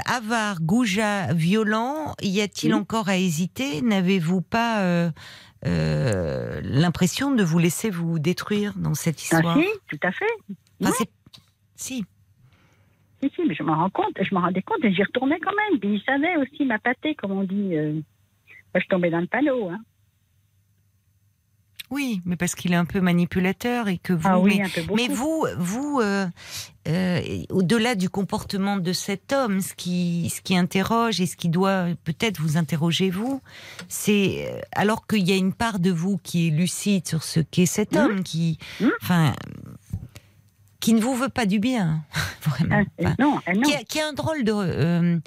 avare, 0.06 0.62
goujat, 0.62 1.34
violent. 1.34 2.16
Y 2.22 2.42
a-t-il 2.42 2.74
encore 2.74 3.10
à 3.10 3.18
hésiter? 3.18 3.82
N'avez-vous 3.82 4.42
pas 4.42 5.12
l'impression 6.64 7.32
de 7.32 7.44
vous 7.44 7.60
laisser 7.60 7.90
vous 7.90 8.20
détruire 8.20 8.74
dans 8.78 8.94
cette 8.94 9.18
Ah, 9.32 9.38
histoire? 9.38 9.58
si, 9.58 9.66
tout 9.90 10.00
à 10.04 10.12
fait. 10.12 10.26
Enfin, 10.82 10.92
oui. 10.92 10.92
c'est- 10.98 11.10
Si. 11.76 12.06
Si, 13.22 13.32
si, 13.36 13.41
mais 13.47 13.55
je 13.55 13.63
m'en 13.63 13.76
rends 13.76 13.89
compte, 13.89 14.13
je 14.22 14.34
me 14.36 14.39
rendais 14.39 14.61
compte 14.61 14.84
et 14.84 14.93
j'y 14.93 15.03
retournais 15.03 15.39
quand 15.39 15.53
même. 15.70 15.80
Puis 15.80 15.95
il 15.95 16.01
savait 16.03 16.36
aussi 16.38 16.65
m'appâter, 16.65 17.15
comme 17.15 17.32
on 17.32 17.43
dit. 17.43 17.76
euh, 17.76 17.93
moi, 18.74 18.82
je 18.82 18.88
tombais 18.88 19.09
dans 19.09 19.20
le 19.22 19.28
panneau. 19.28 19.70
Hein. 19.70 19.80
Oui, 21.89 22.22
mais 22.26 22.36
parce 22.36 22.53
qu'il 22.53 22.74
est 22.74 22.78
un 22.78 22.84
peu 22.84 22.99
manipulateur 22.99 23.88
et 23.88 23.97
que 23.97 24.11
vous. 24.11 24.28
Ah 24.28 24.39
oui, 24.39 24.57
mais, 24.57 24.65
un 24.65 24.70
peu 24.70 24.82
beaucoup. 24.82 24.95
mais 24.97 25.07
vous, 25.07 25.47
vous, 25.57 26.01
euh, 26.03 26.28
euh, 26.89 27.22
au-delà 27.49 27.95
du 27.95 28.09
comportement 28.09 28.76
de 28.76 28.91
cet 28.91 29.32
homme, 29.32 29.61
ce 29.61 29.74
qui, 29.74 30.30
ce 30.30 30.41
qui 30.41 30.57
interroge 30.57 31.22
et 31.22 31.26
ce 31.26 31.38
qui 31.38 31.47
doit 31.47 31.86
peut-être 32.03 32.41
vous 32.41 32.57
interroger 32.57 33.09
vous, 33.09 33.41
c'est 33.88 34.61
alors 34.74 35.07
qu'il 35.07 35.26
y 35.26 35.32
a 35.32 35.38
une 35.38 35.53
part 35.53 35.80
de 35.80 35.89
vous 35.89 36.18
qui 36.18 36.49
est 36.49 36.51
lucide 36.51 37.07
sur 37.07 37.24
ce 37.24 37.39
qu'est 37.39 37.65
cet 37.65 37.93
Mmh. 37.93 37.97
homme, 37.97 38.22
qui, 38.24 38.57
Mmh. 38.82 38.89
Qui 40.80 40.94
ne 40.94 41.02
vous 41.02 41.16
veut 41.16 41.30
pas 41.30 41.46
du 41.46 41.60
bien, 41.60 42.04
vraiment. 42.42 42.84
Ah, 42.84 43.02
Enfin, 43.02 43.16
non, 43.20 43.40
ah, 43.46 43.54
non. 43.54 43.62
qui 43.62 43.74
a, 43.74 43.84
qui 43.84 44.00
a 44.00 44.08
un 44.08 44.14
drôle 44.14 44.44
de. 44.44 44.52
euh, 44.54 45.20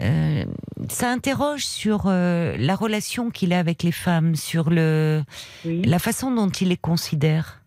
euh, 0.00 0.44
ça 0.88 1.10
interroge 1.10 1.66
sur 1.66 2.04
euh, 2.06 2.56
la 2.56 2.76
relation 2.76 3.30
qu'il 3.30 3.52
a 3.52 3.58
avec 3.58 3.82
les 3.82 3.90
femmes, 3.92 4.36
sur 4.36 4.70
le, 4.70 5.22
Oui, 5.64 5.82
la 5.82 5.98
façon 5.98 6.30
dont 6.32 6.48
il 6.48 6.68
les 6.68 6.76
considère. 6.76 7.62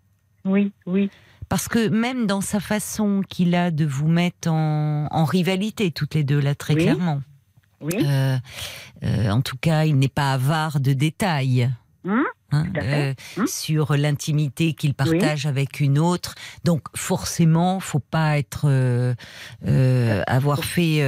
oui, 0.45 0.71
oui. 0.85 1.09
Parce 1.49 1.67
que 1.67 1.89
même 1.89 2.27
dans 2.27 2.39
sa 2.39 2.61
façon 2.61 3.21
qu'il 3.27 3.55
a 3.55 3.71
de 3.71 3.83
vous 3.85 4.07
mettre 4.07 4.49
en, 4.49 5.07
en 5.11 5.25
rivalité, 5.25 5.91
toutes 5.91 6.15
les 6.15 6.23
deux, 6.23 6.39
là, 6.39 6.55
très 6.55 6.75
Oui. 6.75 6.83
clairement. 6.83 7.21
Oui, 7.81 7.95
en 9.03 9.41
tout 9.41 9.57
cas, 9.57 9.83
il 9.83 9.97
n'est 9.97 10.07
pas 10.07 10.31
avare 10.31 10.79
de 10.79 10.93
détails. 10.93 11.69
Hum, 12.07 12.23
hein, 12.51 12.65
euh, 12.81 13.13
Hum. 13.37 13.47
sur 13.47 13.95
l'intimité 13.95 14.73
qu'il 14.73 14.93
partage 14.93 15.45
avec 15.45 15.79
une 15.79 15.97
autre. 15.99 16.35
Donc 16.63 16.81
forcément, 16.95 17.79
faut 17.79 17.99
pas 17.99 18.37
être 18.37 18.63
euh, 18.65 19.13
euh, 19.67 20.23
avoir 20.27 20.63
fait 20.63 20.99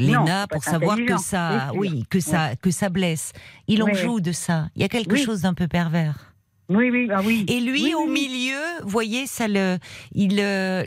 l'ENA 0.00 0.46
pour 0.48 0.64
savoir 0.64 0.96
que 0.96 1.16
ça, 1.18 1.70
oui, 1.74 2.04
que 2.10 2.20
ça, 2.20 2.56
que 2.56 2.70
ça 2.70 2.88
blesse. 2.88 3.32
Il 3.68 3.82
en 3.82 3.92
joue 3.94 4.20
de 4.20 4.32
ça. 4.32 4.68
Il 4.76 4.82
y 4.82 4.84
a 4.84 4.88
quelque 4.88 5.12
Oui. 5.14 5.22
chose 5.24 5.42
d'un 5.42 5.54
peu 5.54 5.68
pervers. 5.68 6.32
oui, 6.68 6.88
oui, 6.90 7.08
ah 7.12 7.20
oui. 7.24 7.44
Et 7.48 7.60
lui, 7.60 7.82
Oui, 7.82 7.94
au 7.94 8.06
oui, 8.06 8.12
milieu, 8.12 8.60
vous 8.82 8.88
voyez, 8.88 9.26
ça 9.26 9.46
le, 9.48 9.78
il, 10.14 10.36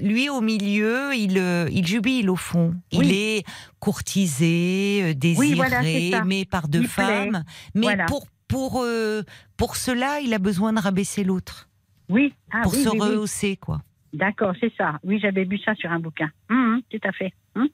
lui 0.02 0.30
au 0.30 0.42
milieu, 0.42 1.14
il, 1.16 1.38
il 1.72 1.86
jubile 1.86 2.30
au 2.30 2.36
fond. 2.36 2.74
Il 2.92 3.12
est 3.14 3.44
courtisé, 3.80 5.14
désiré, 5.16 5.56
voilà, 5.56 5.84
aimé 5.84 6.46
par 6.46 6.68
deux 6.68 6.82
Il 6.82 6.88
plaît. 6.90 7.04
femmes. 7.06 7.44
Mais 7.74 7.82
Voilà. 7.88 8.06
pour 8.06 8.26
pour 8.48 8.82
euh, 8.84 9.24
pour 9.58 9.76
cela, 9.76 10.20
il 10.22 10.34
a 10.34 10.40
besoin 10.40 10.74
de 10.74 10.80
rabaisser 10.80 11.24
l'autre 11.24 11.68
Oui, 12.10 12.34
ah, 12.52 12.62
pour 12.64 12.74
oui, 12.74 12.84
se 12.84 12.90
oui, 12.90 12.98
oui. 13.02 13.08
rehausser, 13.08 13.58
quoi. 13.58 13.82
D'accord, 14.14 14.54
c'est 14.60 14.74
ça. 14.78 15.00
Oui, 15.04 15.20
j'avais 15.20 15.44
vu 15.44 15.58
ça 15.60 15.76
sur 15.76 15.92
un 15.92 16.00
bouquin. 16.00 16.30
Hum, 16.50 16.76
hum, 16.76 16.82
tout 16.90 17.08
à 17.08 17.12
fait. 17.12 17.34
Hum. 17.56 17.68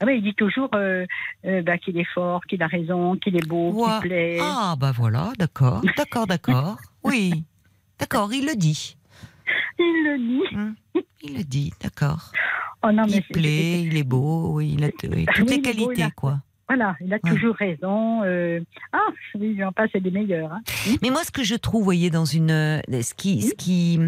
Ah 0.00 0.04
oui, 0.06 0.18
il 0.18 0.22
dit 0.22 0.34
toujours 0.34 0.68
euh, 0.74 1.04
euh, 1.44 1.62
bah, 1.62 1.76
qu'il 1.78 1.98
est 1.98 2.06
fort, 2.14 2.44
qu'il 2.46 2.62
a 2.62 2.66
raison, 2.68 3.16
qu'il 3.16 3.34
est 3.36 3.46
beau, 3.48 3.72
qu'il 3.72 4.08
plaît. 4.08 4.38
Ah 4.40 4.76
bah 4.78 4.92
voilà, 4.92 5.32
d'accord, 5.38 5.82
d'accord, 5.96 6.26
d'accord. 6.26 6.76
Oui, 7.02 7.44
d'accord, 7.98 8.32
il 8.32 8.46
le 8.46 8.54
dit. 8.54 8.96
Il 9.78 10.04
le 10.04 10.18
dit. 10.18 11.02
Il 11.22 11.36
le 11.38 11.42
dit, 11.44 11.72
d'accord. 11.80 12.30
Oh 12.84 12.90
Il 13.08 13.22
plaît, 13.24 13.82
il 13.82 13.96
est 13.96 14.04
beau, 14.04 14.52
oui, 14.54 14.74
il 14.78 14.84
a 14.84 14.90
toutes 14.92 15.10
Oui, 15.10 15.26
les 15.46 15.56
beau, 15.56 15.62
qualités, 15.62 15.92
il 15.96 16.02
a- 16.02 16.10
quoi. 16.12 16.38
Voilà, 16.68 16.96
il 17.00 17.12
a 17.14 17.16
Ouais. 17.24 17.30
toujours 17.30 17.54
raison. 17.56 18.22
euh, 18.24 18.60
Ah, 18.92 18.98
oui, 19.36 19.56
j'en 19.58 19.72
passe, 19.72 19.88
c'est 19.92 20.00
des 20.02 20.10
meilleurs. 20.10 20.52
hein. 20.52 20.60
Mais 21.02 21.08
moi, 21.10 21.24
ce 21.24 21.30
que 21.30 21.42
je 21.42 21.54
trouve, 21.54 21.80
vous 21.80 21.84
voyez, 21.84 22.10
dans 22.10 22.26
une, 22.26 22.50
euh, 22.50 22.80
ce 22.90 23.14
qui, 23.14 23.40
ce 23.42 23.54
qui, 23.54 23.98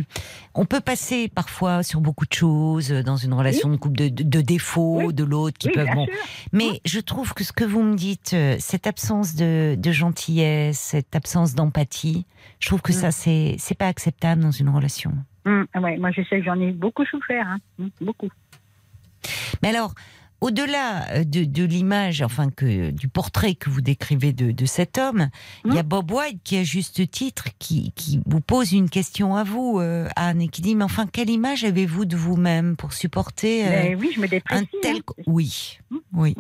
on 0.55 0.67
peut 0.67 0.81
passer 0.81 1.29
parfois 1.29 1.83
sur 1.83 2.01
beaucoup 2.03 2.27
de 2.27 2.33
choses 2.35 2.93
euh, 2.93 3.03
dans 3.03 3.17
une 3.17 3.33
relation 3.33 3.71
de 3.71 3.77
couple, 3.77 3.97
de, 4.11 4.41
défauts 4.43 5.07
Oui. 5.07 5.15
de 5.15 5.25
l'autre 5.25 5.57
qui 5.59 5.69
Oui, 5.69 5.75
peuvent. 5.75 5.89
Bon, 5.95 6.07
mais 6.53 6.81
je 6.85 7.01
trouve 7.01 7.33
que 7.33 7.45
ce 7.45 7.53
que 7.53 7.65
vous 7.65 7.83
me 7.83 7.95
dites, 7.97 8.37
cette 8.59 8.87
absence 8.87 9.35
de, 9.37 9.75
de 9.79 9.91
gentillesse, 9.93 10.79
cette 10.79 11.17
absence 11.17 11.55
d'empathie, 11.55 12.27
je 12.59 12.67
trouve 12.69 12.83
que 12.83 12.93
Mm. 12.93 12.95
ça, 12.95 13.11
c'est, 13.11 13.57
c'est 13.59 13.75
pas 13.79 13.87
acceptable 13.89 14.43
dans 14.43 14.51
une 14.51 14.69
relation. 14.69 15.13
Ah 15.47 15.81
ouais, 15.81 15.97
moi, 15.97 16.11
je 16.11 16.21
sais 16.23 16.39
que 16.41 16.45
j'en 16.45 16.61
ai 16.61 16.73
beaucoup 16.73 17.05
souffert. 17.07 17.47
Hein. 17.47 17.89
Beaucoup. 18.03 18.29
Mais 19.63 19.69
alors, 19.71 19.95
au-delà 20.41 21.09
euh, 21.11 21.25
de, 21.25 21.45
de 21.45 21.65
l'image, 21.65 22.23
enfin 22.23 22.51
que 22.51 22.91
du 22.91 23.09
portrait 23.09 23.55
que 23.55 23.69
vous 23.71 23.81
décrivez 23.81 24.33
de, 24.33 24.51
de 24.53 24.65
cet 24.67 24.99
homme, 24.99 25.29
il 25.65 25.75
y 25.75 25.79
a 25.79 25.83
Bob 25.83 26.11
White 26.11 26.41
qui, 26.45 26.57
à 26.57 26.65
juste 26.65 27.11
titre, 27.11 27.49
qui, 27.59 27.93
qui 27.93 28.21
vous 28.27 28.41
pose 28.41 28.73
une 28.73 28.89
question 28.91 29.37
à 29.37 29.45
vous, 29.45 29.79
euh, 29.81 30.09
Anne, 30.17 30.41
et 30.43 30.49
qui 30.49 30.63
dit 30.63 30.75
mais 30.75 30.85
enfin 30.85 31.07
quelle 31.07 31.31
image 31.31 31.65
avez-vous 31.65 32.05
de 32.05 32.17
vous-même 32.17 32.77
pour 32.77 32.93
supporter 32.93 33.67
euh, 33.67 33.97
oui, 33.99 34.11
je 34.15 34.21
me 34.21 34.27
un 34.51 34.65
tel 34.83 34.97
hein. 34.97 35.23
oui, 35.27 35.79
Mm. 35.91 35.97
oui, 36.15 36.35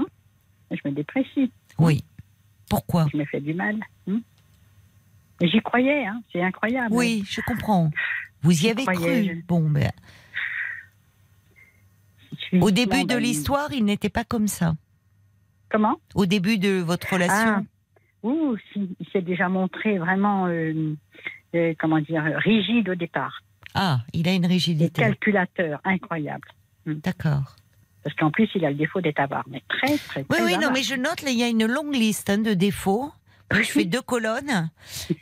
Je 0.70 0.78
me 0.88 0.94
déprécie. 0.94 1.50
oui. 1.78 2.04
Pourquoi? 2.68 3.06
Je 3.12 3.16
me 3.16 3.24
fais 3.24 3.40
du 3.40 3.52
mal. 3.52 3.76
J'y 5.42 5.60
croyais, 5.62 6.06
hein. 6.06 6.22
c'est 6.32 6.42
incroyable. 6.42 6.94
Oui, 6.94 7.24
je 7.28 7.40
comprends. 7.40 7.90
Vous 8.42 8.64
y 8.64 8.68
avez 8.70 8.84
croyais, 8.84 9.26
cru. 9.26 9.36
je- 9.40 9.46
Bon, 9.46 9.68
ben, 9.68 9.90
suis 12.50 12.60
au 12.62 12.70
début 12.70 13.04
de 13.04 13.16
l'histoire, 13.16 13.72
il 13.72 13.84
n'était 13.84 14.08
pas 14.10 14.24
comme 14.24 14.48
ça. 14.48 14.74
Comment? 15.70 15.96
Au 16.14 16.26
début 16.26 16.58
de 16.58 16.80
votre 16.80 17.12
relation. 17.12 17.34
Ah, 17.58 17.62
ouh, 18.24 18.56
si, 18.72 18.96
il 18.98 19.06
s'est 19.12 19.22
déjà 19.22 19.48
montré 19.48 19.98
vraiment, 19.98 20.46
euh, 20.46 20.94
euh, 21.54 21.74
comment 21.78 22.00
dire, 22.00 22.22
rigide 22.38 22.88
au 22.88 22.94
départ. 22.94 23.42
Ah, 23.74 24.00
il 24.12 24.28
a 24.28 24.32
une 24.32 24.44
Et 24.44 24.48
rigidité. 24.48 25.00
calculateur, 25.00 25.80
incroyable. 25.84 26.48
D'accord. 26.86 27.54
Parce 28.02 28.16
qu'en 28.16 28.30
plus, 28.30 28.48
il 28.54 28.64
a 28.64 28.70
le 28.70 28.76
défaut 28.76 29.00
d'être 29.00 29.20
avare. 29.20 29.44
Mais 29.48 29.62
très, 29.68 29.96
très, 29.98 30.20
Oui, 30.22 30.26
très 30.28 30.42
oui, 30.44 30.52
non, 30.54 30.58
avare. 30.62 30.72
mais 30.72 30.82
je 30.82 30.94
note, 30.96 31.22
là, 31.22 31.30
il 31.30 31.38
y 31.38 31.42
a 31.44 31.48
une 31.48 31.66
longue 31.66 31.94
liste 31.94 32.30
hein, 32.30 32.38
de 32.38 32.54
défauts. 32.54 33.12
Moi, 33.52 33.62
je 33.62 33.70
fais 33.70 33.84
deux 33.84 34.02
colonnes. 34.02 34.70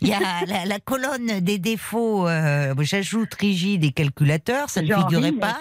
Il 0.00 0.08
y 0.08 0.12
a 0.12 0.18
la, 0.46 0.66
la 0.66 0.78
colonne 0.80 1.40
des 1.40 1.58
défauts, 1.58 2.28
euh, 2.28 2.74
j'ajoute 2.80 3.32
rigide 3.34 3.84
et 3.84 3.92
calculateur, 3.92 4.68
ça 4.68 4.82
ne 4.82 4.94
figurait 4.94 5.32
pas. 5.32 5.58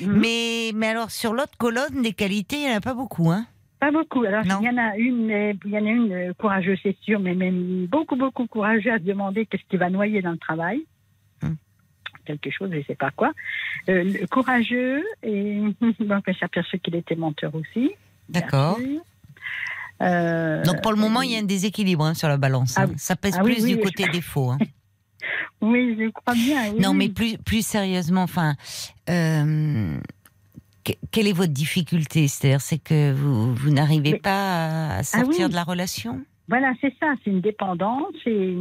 Mhm. 0.00 0.12
Mais, 0.18 0.70
mais 0.74 0.88
alors, 0.88 1.10
sur 1.10 1.34
l'autre 1.34 1.56
colonne 1.58 2.02
des 2.02 2.12
qualités, 2.12 2.56
il 2.56 2.66
n'y 2.68 2.72
en 2.72 2.76
a 2.78 2.80
pas 2.80 2.94
beaucoup. 2.94 3.30
Hein. 3.30 3.46
Pas 3.78 3.90
beaucoup. 3.92 4.24
Alors, 4.24 4.44
Non. 4.44 4.58
il 4.60 4.66
y 4.66 4.70
en 4.70 4.78
a 4.78 4.96
une, 4.96 5.54
il 5.64 5.70
y 5.70 5.78
en 5.78 5.86
a 5.86 5.90
une 5.90 6.12
euh, 6.12 6.32
courageuse, 6.34 6.78
c'est 6.82 6.96
sûr, 7.02 7.20
mais 7.20 7.34
même 7.34 7.86
beaucoup, 7.86 8.16
beaucoup 8.16 8.46
courageuse 8.46 8.92
à 8.92 8.98
se 8.98 9.04
demander 9.04 9.46
qu'est-ce 9.46 9.62
qui 9.68 9.76
va 9.76 9.88
noyer 9.90 10.20
dans 10.22 10.32
le 10.32 10.38
travail. 10.38 10.80
Hum. 11.42 11.56
Quelque 12.24 12.50
chose, 12.50 12.70
je 12.72 12.78
ne 12.78 12.82
sais 12.84 12.96
pas 12.96 13.10
quoi. 13.12 13.32
Euh, 13.88 14.12
courageux, 14.30 15.04
et 15.22 15.60
donc, 15.80 16.24
on 16.26 16.32
s'est 16.32 16.44
aperçu 16.44 16.78
qu'il 16.80 16.96
était 16.96 17.14
menteur 17.16 17.54
aussi. 17.54 17.92
D'accord. 18.28 18.78
Euh, 20.02 20.62
Donc, 20.64 20.80
pour 20.82 20.92
le 20.92 20.98
moment, 20.98 21.22
il 21.22 21.32
y 21.32 21.36
a 21.36 21.38
un 21.40 21.42
déséquilibre 21.42 22.04
hein, 22.04 22.14
sur 22.14 22.28
la 22.28 22.36
balance. 22.36 22.74
Ah 22.76 22.82
hein. 22.82 22.86
oui. 22.90 22.94
Ça 22.98 23.16
pèse 23.16 23.34
Ah 23.38 23.42
plus 23.42 23.64
oui, 23.64 23.74
du 23.74 23.78
je- 23.78 23.84
côté 23.84 24.08
défaut. 24.08 24.50
Hein. 24.50 24.58
Oui, 25.60 25.96
je 25.98 26.08
crois 26.10 26.34
bien. 26.34 26.72
oui, 26.72 26.80
Non, 26.80 26.94
mais 26.94 27.08
plus, 27.08 27.36
plus 27.38 27.66
sérieusement, 27.66 28.22
enfin, 28.22 28.54
euh, 29.10 29.98
que- 30.84 30.92
quelle 31.10 31.26
est 31.26 31.32
votre 31.32 31.52
difficulté? 31.52 32.28
C'est-à-dire, 32.28 32.60
c'est 32.60 32.78
que 32.78 33.12
vous, 33.12 33.52
vous 33.56 33.70
n'arrivez 33.70 34.12
Mais- 34.12 34.18
pas 34.20 34.88
à 34.98 35.02
sortir 35.02 35.46
oui. 35.46 35.50
de 35.50 35.54
la 35.56 35.64
relation? 35.64 36.24
Voilà, 36.48 36.72
c'est 36.80 36.94
ça. 37.00 37.12
C'est 37.24 37.30
une 37.30 37.40
dépendance. 37.40 38.14
Et, 38.24 38.56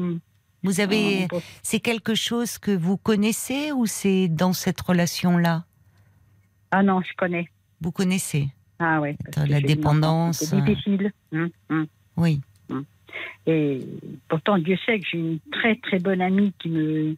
Vous 0.64 0.80
avez, 0.80 1.28
c'est 1.62 1.80
quelque 1.80 2.16
chose 2.16 2.58
que 2.58 2.72
vous 2.76 2.98
connaissez 2.98 3.72
ou 3.72 3.86
c'est 3.86 4.28
dans 4.28 4.54
cette 4.54 4.82
relation-là? 4.82 5.66
Ah 6.72 6.82
non, 6.82 7.02
je 7.02 7.14
connais. 7.16 7.48
Vous 7.80 7.92
connaissez? 7.92 8.50
Ah 8.80 9.02
ouais. 9.02 9.16
parce 9.34 9.48
la 9.50 9.62
dépendance, 9.62 10.40
qui 10.40 10.46
était 10.46 10.62
difficile. 10.62 11.12
Hum, 11.34 11.50
hum. 11.70 11.88
Oui. 12.18 12.42
Et 13.48 13.80
pourtant, 14.28 14.58
Dieu 14.58 14.78
sait 14.86 15.00
que 15.00 15.06
j'ai 15.12 15.18
une 15.18 15.40
très 15.52 15.76
très 15.76 16.00
bonne 16.00 16.22
amie 16.22 16.54
qui 16.60 16.70
me. 16.70 17.16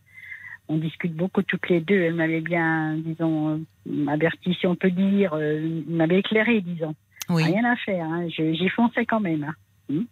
On 0.71 0.77
discute 0.77 1.13
beaucoup 1.15 1.41
toutes 1.41 1.67
les 1.69 1.81
deux. 1.81 1.99
Elle 1.99 2.13
m'avait 2.13 2.41
bien, 2.41 2.95
disons, 2.97 3.59
euh, 3.89 4.07
averti, 4.07 4.53
si 4.53 4.67
on 4.67 4.75
peut 4.75 4.91
dire, 4.91 5.31
euh, 5.33 5.81
m'avait 5.87 6.19
éclairé, 6.19 6.61
disons. 6.61 6.93
Oui. 7.29 7.43
Rien 7.43 7.65
à 7.65 7.75
faire. 7.77 8.05
hein. 8.05 8.27
J'y 8.29 8.69
fonçais 8.69 9.05
quand 9.05 9.19
même. 9.19 9.51
hein. 9.89 10.03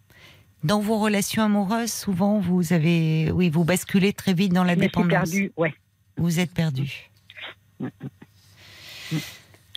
Dans 0.64 0.80
vos 0.80 0.98
relations 0.98 1.44
amoureuses, 1.44 1.92
souvent, 1.92 2.40
vous 2.40 2.72
avez, 2.72 3.30
oui, 3.30 3.48
vous 3.48 3.64
basculez 3.64 4.12
très 4.12 4.34
vite 4.34 4.52
dans 4.52 4.64
la 4.64 4.74
je 4.74 4.80
dépendance. 4.80 5.30
perdue. 5.30 5.52
Ouais. 5.56 5.72
Vous 6.16 6.40
êtes 6.40 6.52
perdu. 6.52 7.08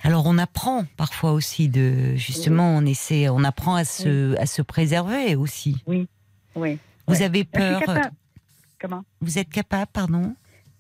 Alors 0.04 0.26
on 0.26 0.38
apprend 0.38 0.86
parfois 0.98 1.32
aussi 1.34 1.70
de 1.70 2.16
justement 2.16 2.76
on 2.76 2.86
essaie 2.86 3.30
on 3.30 3.44
apprend 3.44 3.76
à 3.76 3.84
se 3.86 4.36
à 4.40 4.46
se 4.46 4.62
préserver 4.62 5.36
aussi. 5.36 5.78
Oui. 5.86 6.08
Vous 6.56 6.62
Ouais. 6.62 6.78
avez 7.24 7.44
peur 7.44 7.80
capable. 7.80 8.12
Comment? 8.80 9.04
Vous 9.22 9.38
êtes 9.38 9.50
capable 9.50 9.92
pardon? 9.94 10.36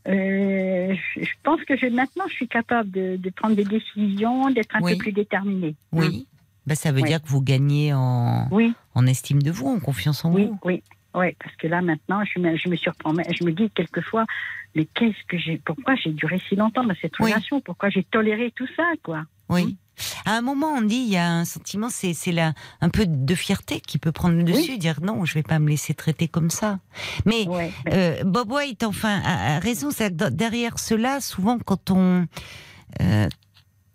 Euh, 0.07 0.95
je, 1.15 1.30
pense 1.43 1.61
que 1.65 1.78
je, 1.78 1.86
maintenant, 1.86 2.24
je 2.28 2.34
suis 2.34 2.47
capable 2.47 2.89
de, 2.89 3.17
de 3.17 3.30
prendre 3.30 3.55
des 3.55 3.63
décisions, 3.63 4.49
d'être 4.49 4.76
un 4.76 4.82
Oui. 4.82 4.93
peu 4.93 4.97
plus 4.97 5.11
déterminée. 5.11 5.76
Oui. 5.91 6.28
Bah, 6.65 6.74
ça 6.74 6.91
veut 6.91 7.03
dire 7.03 7.22
que 7.22 7.28
vous 7.28 7.41
gagnez 7.41 7.93
en, 7.93 8.47
Oui, 8.51 8.74
en 8.95 9.05
estime 9.05 9.43
de 9.43 9.51
vous, 9.51 9.67
en 9.67 9.80
confiance 9.80 10.26
en 10.26 10.34
oui, 10.34 10.45
vous. 10.47 10.59
oui. 10.65 10.82
Oui, 11.14 11.36
parce 11.43 11.55
que 11.57 11.68
là, 11.68 11.82
maintenant, 11.82 12.24
je 12.24 12.39
me, 12.39 12.55
je 12.57 12.70
me 12.70 12.76
surprends. 12.76 13.14
Je 13.14 13.43
me 13.43 13.51
dis 13.51 13.70
quelquefois, 13.72 14.26
mais 14.76 14.86
qu'est-ce 14.86 15.24
que 15.28 15.38
j'ai. 15.38 15.57
Pourquoi 15.66 15.95
j'ai 15.95 16.12
duré 16.12 16.41
si 16.47 16.55
longtemps 16.55 16.84
dans 16.84 16.95
cette 17.01 17.20
Oui. 17.20 17.32
relation? 17.32 17.59
Pourquoi 17.62 17.89
j'ai 17.89 18.03
toléré 18.03 18.51
tout 18.55 18.68
ça, 18.76 18.84
quoi? 19.03 19.24
Oui. 19.49 19.66
Mm. 19.66 19.76
À 20.26 20.38
un 20.38 20.41
moment, 20.41 20.68
on 20.74 20.82
dit, 20.82 20.95
il 20.95 21.09
y 21.12 21.18
a 21.18 21.30
un 21.30 21.45
sentiment, 21.45 21.89
c'est 21.89 22.14
un 22.80 22.89
peu 22.89 23.05
de 23.05 23.36
fierté 23.36 23.82
qui 23.82 23.97
peut 23.99 24.12
prendre 24.12 24.36
le 24.36 24.43
dessus, 24.43 24.78
dire 24.78 24.99
non, 25.01 25.26
je 25.26 25.34
vais 25.34 25.43
pas 25.43 25.59
me 25.59 25.70
laisser 25.70 25.93
traiter 25.93 26.28
comme 26.28 26.49
ça. 26.49 26.80
Mais 27.26 27.47
Ouais. 27.47 27.72
euh, 27.91 28.24
Bob 28.24 28.51
White, 28.51 28.84
enfin, 28.84 29.22
a, 29.24 29.57
a 29.57 29.59
raison. 29.59 29.89
derrière 30.32 30.80
cela, 30.80 31.20
souvent, 31.20 31.59
quand 31.59 31.91
on 31.91 32.26
euh, 33.01 33.28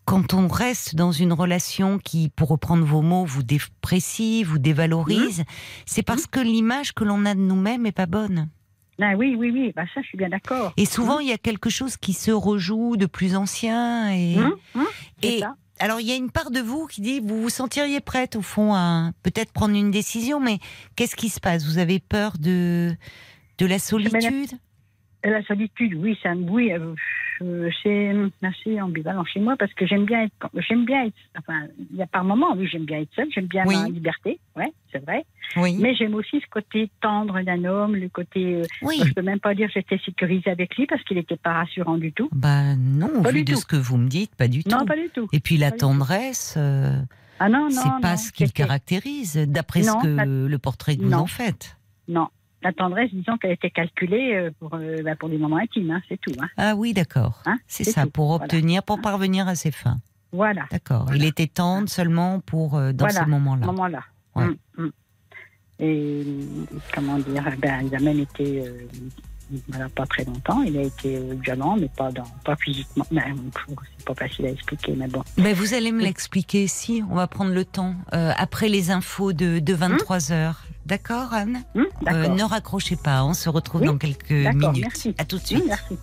quand 0.06 0.34
on 0.34 0.46
reste 0.46 0.94
dans 0.94 1.10
une 1.12 1.32
relation 1.32 1.98
qui, 1.98 2.30
pour 2.30 2.48
reprendre 2.48 2.84
vos 2.84 3.02
mots, 3.02 3.24
vous 3.24 3.42
déprécie, 3.42 4.44
vous 4.44 4.58
dévalorise, 4.58 5.44
c'est 5.84 6.04
parce 6.04 6.26
que 6.26 6.40
l'image 6.40 6.94
que 6.94 7.04
l'on 7.04 7.26
a 7.26 7.34
de 7.34 7.40
nous-mêmes 7.40 7.84
est 7.86 7.92
pas 7.92 8.06
bonne. 8.06 8.48
Ah, 9.02 9.14
oui, 9.18 9.34
oui, 9.36 9.50
oui. 9.50 9.72
Bah, 9.74 9.82
ça, 9.92 10.00
je 10.00 10.06
suis 10.06 10.16
bien 10.16 10.28
d'accord. 10.28 10.72
Et 10.76 10.86
souvent, 10.86 11.18
il 11.18 11.28
y 11.28 11.32
a 11.32 11.38
quelque 11.38 11.68
chose 11.68 11.96
qui 11.96 12.12
se 12.12 12.30
rejoue 12.30 12.96
de 12.96 13.06
plus 13.06 13.36
ancien. 13.36 14.14
Et, 14.14 14.36
c'est 15.22 15.28
et 15.28 15.38
ça. 15.40 15.56
alors, 15.80 16.00
il 16.00 16.06
y 16.06 16.12
a 16.12 16.16
une 16.16 16.30
part 16.30 16.50
de 16.50 16.60
vous 16.60 16.86
qui 16.86 17.00
dit, 17.00 17.20
vous 17.20 17.42
vous 17.42 17.50
sentiriez 17.50 18.00
prête, 18.00 18.36
au 18.36 18.42
fond, 18.42 18.74
à 18.74 19.10
peut-être 19.24 19.52
prendre 19.52 19.74
une 19.74 19.90
décision, 19.90 20.40
mais 20.40 20.60
qu'est-ce 20.94 21.16
qui 21.16 21.28
se 21.28 21.40
passe? 21.40 21.66
Vous 21.66 21.78
avez 21.78 21.98
peur 21.98 22.38
de, 22.38 22.94
de 23.58 23.66
la 23.66 23.80
solitude? 23.80 24.52
Et 25.24 25.30
La 25.30 25.44
solitude, 25.44 25.94
oui, 25.94 26.16
ça, 26.22 26.32
oui, 26.34 26.72
euh, 26.72 26.94
euh, 27.42 27.70
c'est 27.82 28.12
assez 28.42 28.80
ambivalent 28.80 29.24
chez 29.24 29.40
moi 29.40 29.56
parce 29.58 29.72
que 29.74 29.86
j'aime 29.86 30.04
bien 30.04 30.22
être, 30.24 30.50
j'aime 30.68 30.84
bien 30.84 31.04
être, 31.06 31.14
enfin, 31.38 31.64
il 31.90 31.96
y 31.96 32.02
a 32.02 32.06
par 32.06 32.24
moments, 32.24 32.54
oui, 32.56 32.66
j'aime 32.70 32.84
bien 32.84 33.00
être 33.00 33.10
seule, 33.14 33.28
j'aime 33.34 33.46
bien 33.46 33.64
Oui. 33.66 33.76
ma 33.76 33.88
liberté, 33.88 34.38
ouais, 34.56 34.72
c'est 34.92 35.04
vrai. 35.04 35.24
Oui. 35.56 35.76
Mais 35.80 35.94
j'aime 35.94 36.14
aussi 36.14 36.40
ce 36.40 36.46
côté 36.50 36.90
tendre 37.00 37.40
d'un 37.42 37.64
homme, 37.64 37.94
le 37.96 38.08
côté, 38.08 38.56
euh, 38.56 38.62
oui. 38.82 39.00
je 39.04 39.12
peux 39.12 39.22
même 39.22 39.40
pas 39.40 39.54
dire 39.54 39.68
que 39.68 39.74
j'étais 39.74 39.98
sécurisée 40.04 40.50
avec 40.50 40.76
lui 40.76 40.86
parce 40.86 41.02
qu'il 41.04 41.16
n'était 41.16 41.36
pas 41.36 41.52
rassurant 41.52 41.96
du 41.98 42.12
tout. 42.12 42.28
Bah 42.32 42.74
non, 42.76 43.22
Pas 43.22 43.30
vu 43.30 43.44
de 43.44 43.52
tout. 43.52 43.60
ce 43.60 43.66
que 43.66 43.76
vous 43.76 43.96
me 43.96 44.08
dites, 44.08 44.34
pas 44.34 44.48
du 44.48 44.62
Non, 44.68 44.78
tout. 44.80 44.84
pas 44.86 44.96
du 44.96 45.08
tout. 45.10 45.28
Et 45.32 45.40
puis 45.40 45.56
la 45.56 45.70
Pas 45.70 45.76
tendresse, 45.78 46.54
euh, 46.56 46.98
Ah 47.38 47.48
non, 47.48 47.64
non, 47.64 47.70
c'est 47.70 48.00
pas 48.02 48.12
non, 48.12 48.16
ce 48.16 48.32
qu'il 48.32 48.52
caractérise, 48.52 49.36
d'après 49.48 49.82
ce 49.82 49.90
Non, 49.92 50.00
que 50.00 50.08
la- 50.08 50.24
le 50.24 50.58
portrait 50.58 50.96
que 50.96 51.02
vous 51.02 51.10
Non. 51.10 51.18
en 51.18 51.26
faites. 51.26 51.76
Non, 52.08 52.28
la 52.62 52.72
tendresse, 52.72 53.10
disons 53.12 53.36
qu'elle 53.38 53.52
était 53.52 53.70
calculée 53.70 54.34
euh, 54.34 54.50
pour, 54.58 54.74
euh, 54.74 55.02
bah, 55.02 55.14
pour 55.16 55.28
les 55.28 55.38
moments 55.38 55.58
intimes, 55.58 55.90
hein, 55.90 56.00
c'est 56.08 56.20
tout. 56.20 56.32
Hein. 56.40 56.48
Ah 56.56 56.74
oui, 56.74 56.92
d'accord. 56.94 57.42
Hein, 57.46 57.58
c'est 57.66 57.84
ça, 57.84 58.04
tout. 58.04 58.10
pour 58.10 58.26
Voilà. 58.28 58.44
obtenir, 58.44 58.82
pour 58.82 59.00
parvenir 59.00 59.46
à 59.48 59.54
ses 59.54 59.70
fins. 59.70 59.98
Voilà, 60.32 60.64
D'accord. 60.70 61.04
Voilà. 61.04 61.16
Il 61.18 61.24
était 61.24 61.46
tendre 61.46 61.88
seulement 61.88 62.40
pour 62.40 62.76
euh, 62.76 62.92
dans 62.92 63.06
Voilà, 63.06 63.20
ces 63.24 63.30
moments-là. 63.30 63.66
moment-là. 63.66 64.00
Ouais. 64.34 64.44
Hum, 64.44 64.56
hum. 64.78 64.92
Et 65.78 66.24
comment 66.94 67.18
dire, 67.18 67.44
ben, 67.58 67.86
il 67.86 67.94
a 67.94 68.00
même 68.00 68.20
été, 68.20 68.66
euh, 68.66 68.86
voilà, 69.68 69.88
pas 69.88 70.06
très 70.06 70.24
longtemps, 70.24 70.62
il 70.62 70.76
a 70.76 70.82
été 70.82 71.16
euh, 71.16 71.34
violent, 71.42 71.76
mais 71.78 71.88
pas, 71.88 72.10
dans, 72.10 72.24
pas 72.44 72.56
physiquement. 72.56 73.06
Ben, 73.10 73.22
c'est 73.96 74.04
pas 74.04 74.14
facile 74.14 74.46
à 74.46 74.50
expliquer, 74.50 74.94
mais 74.96 75.06
bon. 75.08 75.22
Ben, 75.38 75.54
vous 75.54 75.74
allez 75.74 75.92
me 75.92 76.02
l'expliquer 76.02 76.66
si 76.66 77.02
on 77.10 77.14
va 77.14 77.26
prendre 77.26 77.52
le 77.52 77.64
temps 77.64 77.94
euh, 78.14 78.32
après 78.36 78.68
les 78.68 78.90
infos 78.90 79.32
de, 79.32 79.58
de 79.60 79.74
23 79.74 80.32
heures. 80.32 80.62
D'accord, 80.86 81.32
Anne? 81.32 81.62
Hum, 81.74 81.82
Euh, 81.84 81.86
D'accord. 82.04 82.36
Ne 82.36 82.42
raccrochez 82.44 82.96
pas, 82.96 83.24
on 83.24 83.34
se 83.34 83.48
retrouve 83.48 83.80
Oui, 83.82 83.86
dans 83.88 83.98
quelques 83.98 84.42
d'accord, 84.44 84.72
minutes. 84.72 84.82
merci. 84.84 85.14
À 85.18 85.24
tout 85.24 85.38
de 85.38 85.44
suite. 85.46 85.64
merci. 85.66 85.96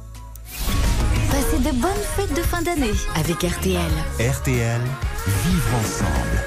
Passez 1.31 1.57
de 1.59 1.71
bonnes 1.79 1.91
fêtes 2.15 2.35
de 2.35 2.41
fin 2.41 2.61
d'année 2.61 2.91
avec 3.15 3.41
RTL. 3.43 3.91
RTL, 4.19 4.81
vivre 5.45 5.75
ensemble. 5.79 6.43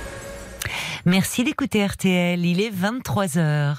Merci 1.05 1.45
d'écouter 1.45 1.85
RTL, 1.87 2.45
il 2.45 2.61
est 2.61 2.71
23h. 2.71 3.77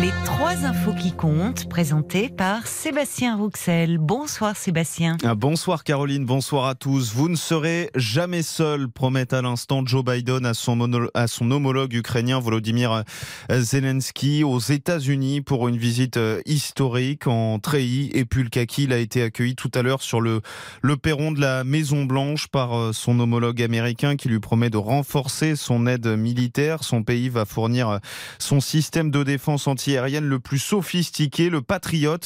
Les 0.00 0.12
trois 0.24 0.64
infos 0.64 0.92
qui 0.92 1.12
comptent, 1.12 1.68
présentées 1.68 2.28
par 2.28 2.66
Sébastien 2.66 3.36
Rouxel. 3.36 3.98
Bonsoir 3.98 4.56
Sébastien. 4.56 5.16
Ah, 5.22 5.34
Bonsoir 5.34 5.84
Caroline, 5.84 6.24
bonsoir 6.24 6.66
à 6.66 6.74
tous. 6.74 7.12
Vous 7.14 7.28
ne 7.28 7.36
serez 7.36 7.90
jamais 7.94 8.42
seul, 8.42 8.88
promet 8.88 9.32
à 9.32 9.42
l'instant 9.42 9.84
Joe 9.86 10.04
Biden 10.04 10.46
à 10.46 10.54
son, 10.54 11.50
homologue 11.50 11.92
ukrainien 11.92 12.40
Volodymyr 12.40 13.04
Zelensky 13.50 14.42
aux 14.42 14.58
États-Unis 14.58 15.42
pour 15.42 15.68
une 15.68 15.76
visite 15.76 16.16
euh, 16.16 16.40
historique 16.44 17.26
en 17.26 17.58
treillis 17.58 18.10
et 18.14 18.24
pull 18.24 18.50
kaki. 18.50 18.84
Il 18.84 18.92
a 18.92 18.98
été 18.98 19.22
accueilli 19.22 19.54
tout 19.54 19.70
à 19.74 19.82
l'heure 19.82 20.02
sur 20.02 20.20
le, 20.20 20.40
le 20.82 20.96
perron 20.96 21.30
de 21.30 21.40
la 21.40 21.62
Maison 21.62 22.04
Blanche 22.04 22.48
par 22.48 22.76
euh, 22.76 22.92
son 22.92 23.20
homologue 23.20 23.62
américain 23.62 24.16
qui 24.16 24.28
lui 24.28 24.40
promet 24.40 24.70
de 24.70 24.76
renforcer 24.76 25.56
son 25.56 25.86
aide 25.86 26.06
militaire. 26.06 26.82
Son 26.82 27.02
pays 27.02 27.28
va 27.28 27.44
fournir 27.44 27.88
euh, 27.88 27.98
son 28.38 28.60
système 28.60 29.10
de 29.10 29.22
défense 29.22 29.68
antiaérienne 29.84 30.24
le 30.24 30.38
plus 30.38 30.58
sophistiqué, 30.58 31.50
le 31.50 31.60
Patriot. 31.60 32.16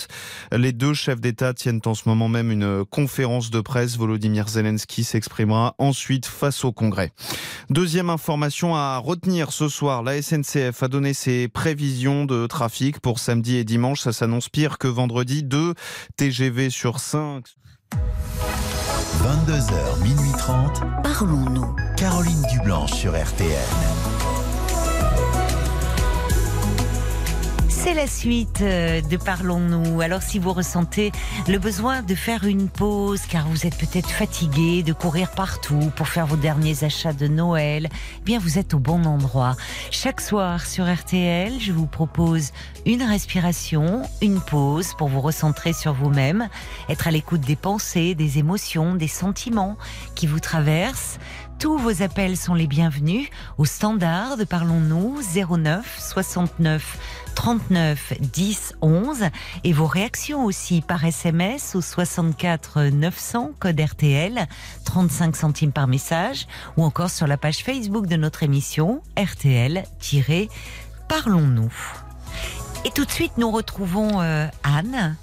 Les 0.53 0.73
deux 0.73 0.95
chefs 0.95 1.21
d'État 1.21 1.55
tiennent 1.55 1.81
en 1.87 1.95
ce 1.95 2.09
moment 2.09 2.29
même 2.29 2.53
une 2.53 2.85
conférence 2.85 3.51
de 3.51 3.61
presse. 3.61 3.97
Volodymyr 3.97 4.49
Zelensky 4.49 5.03
s'exprimera 5.03 5.75
ensuite 5.79 6.27
face 6.27 6.65
au 6.65 6.71
Congrès. 6.71 7.11
Deuxième 7.69 8.11
information 8.11 8.77
à 8.77 8.99
retenir 8.99 9.51
ce 9.51 9.69
soir, 9.69 10.05
la 10.05 10.23
SNCF 10.23 10.85
a 10.85 10.89
donné 10.89 11.15
ses 11.15 11.49
prévisions 11.49 12.27
de 12.27 12.47
trafic 12.47 13.01
pour 13.01 13.19
samedi 13.19 13.57
et 13.57 13.65
dimanche. 13.65 14.03
Ça 14.03 14.13
s'annonce 14.13 14.49
pire 14.49 14.79
que 14.79 14.87
vendredi. 14.87 15.43
Deux 15.43 15.75
TGV 16.17 16.71
sur 16.71 17.01
5 17.01 17.45
22h, 19.19 20.03
minuit 20.05 20.31
30. 20.39 20.83
Parlons-nous. 21.03 21.75
Caroline 21.97 22.43
Dublanche 22.53 22.93
sur 22.93 23.21
RTL. 23.21 23.98
C'est 27.81 27.95
la 27.95 28.09
suite 28.09 28.61
euh, 28.61 29.01
de 29.01 29.17
Parlons-nous. 29.17 30.01
Alors 30.01 30.21
si 30.21 30.41
vous 30.41 30.53
ressentez 30.53 31.13
le 31.47 31.59
besoin 31.59 32.03
de 32.03 32.17
faire 32.17 32.43
une 32.43 32.69
pause, 32.69 33.21
car 33.31 33.47
vous 33.47 33.67
êtes 33.67 33.79
peut-être 33.79 34.11
fatigué 34.11 34.83
de 34.83 34.93
courir 34.93 35.31
partout 35.31 35.93
pour 35.95 36.09
faire 36.09 36.27
vos 36.27 36.37
derniers 36.37 36.83
achats 36.83 37.13
de 37.13 37.29
Noël, 37.29 37.89
eh 37.93 38.25
bien 38.25 38.41
vous 38.41 38.59
êtes 38.59 38.75
au 38.75 38.81
bon 38.81 39.07
endroit. 39.07 39.57
Chaque 39.93 40.21
soir 40.21 40.67
sur 40.67 40.93
RTL, 40.93 41.53
je 41.61 41.71
vous 41.71 41.87
propose 41.87 42.51
une 42.85 43.05
respiration, 43.05 44.03
une 44.23 44.41
pause 44.41 44.95
pour 44.99 45.07
vous 45.07 45.21
recentrer 45.21 45.73
sur 45.73 45.93
vous-même, 45.93 46.49
être 46.89 47.07
à 47.07 47.13
l'écoute 47.13 47.43
des 47.43 47.57
pensées, 47.57 48.17
des 48.17 48.39
émotions, 48.39 48.97
des 48.97 49.09
sentiments 49.09 49.77
qui 50.17 50.27
vous 50.27 50.41
traversent. 50.41 51.21
Tous 51.59 51.77
vos 51.77 52.03
appels 52.03 52.37
sont 52.37 52.55
les 52.55 52.69
bienvenus 52.69 53.29
au 53.57 53.65
standard 53.65 54.37
de 54.37 54.45
Parlons-nous 54.45 55.19
09 55.35 55.99
69 55.99 56.99
39 57.35 58.13
10 58.21 58.75
11 58.81 59.25
et 59.65 59.73
vos 59.73 59.87
réactions 59.87 60.45
aussi 60.45 60.83
par 60.83 61.05
SMS 61.05 61.75
au 61.75 61.81
64 61.81 62.83
900 62.83 63.55
code 63.59 63.81
RTL 63.81 64.47
35 64.85 65.35
centimes 65.35 65.73
par 65.73 65.89
message 65.89 66.47
ou 66.77 66.85
encore 66.85 67.11
sur 67.11 67.27
la 67.27 67.37
page 67.37 67.65
Facebook 67.65 68.07
de 68.07 68.15
notre 68.15 68.45
émission 68.45 69.03
RTL-Parlons-nous. 69.17 71.73
Et 72.85 72.91
tout 72.91 73.05
de 73.05 73.11
suite 73.11 73.33
nous 73.37 73.51
retrouvons 73.51 74.21
euh, 74.21 74.47
Anne. 74.63 75.17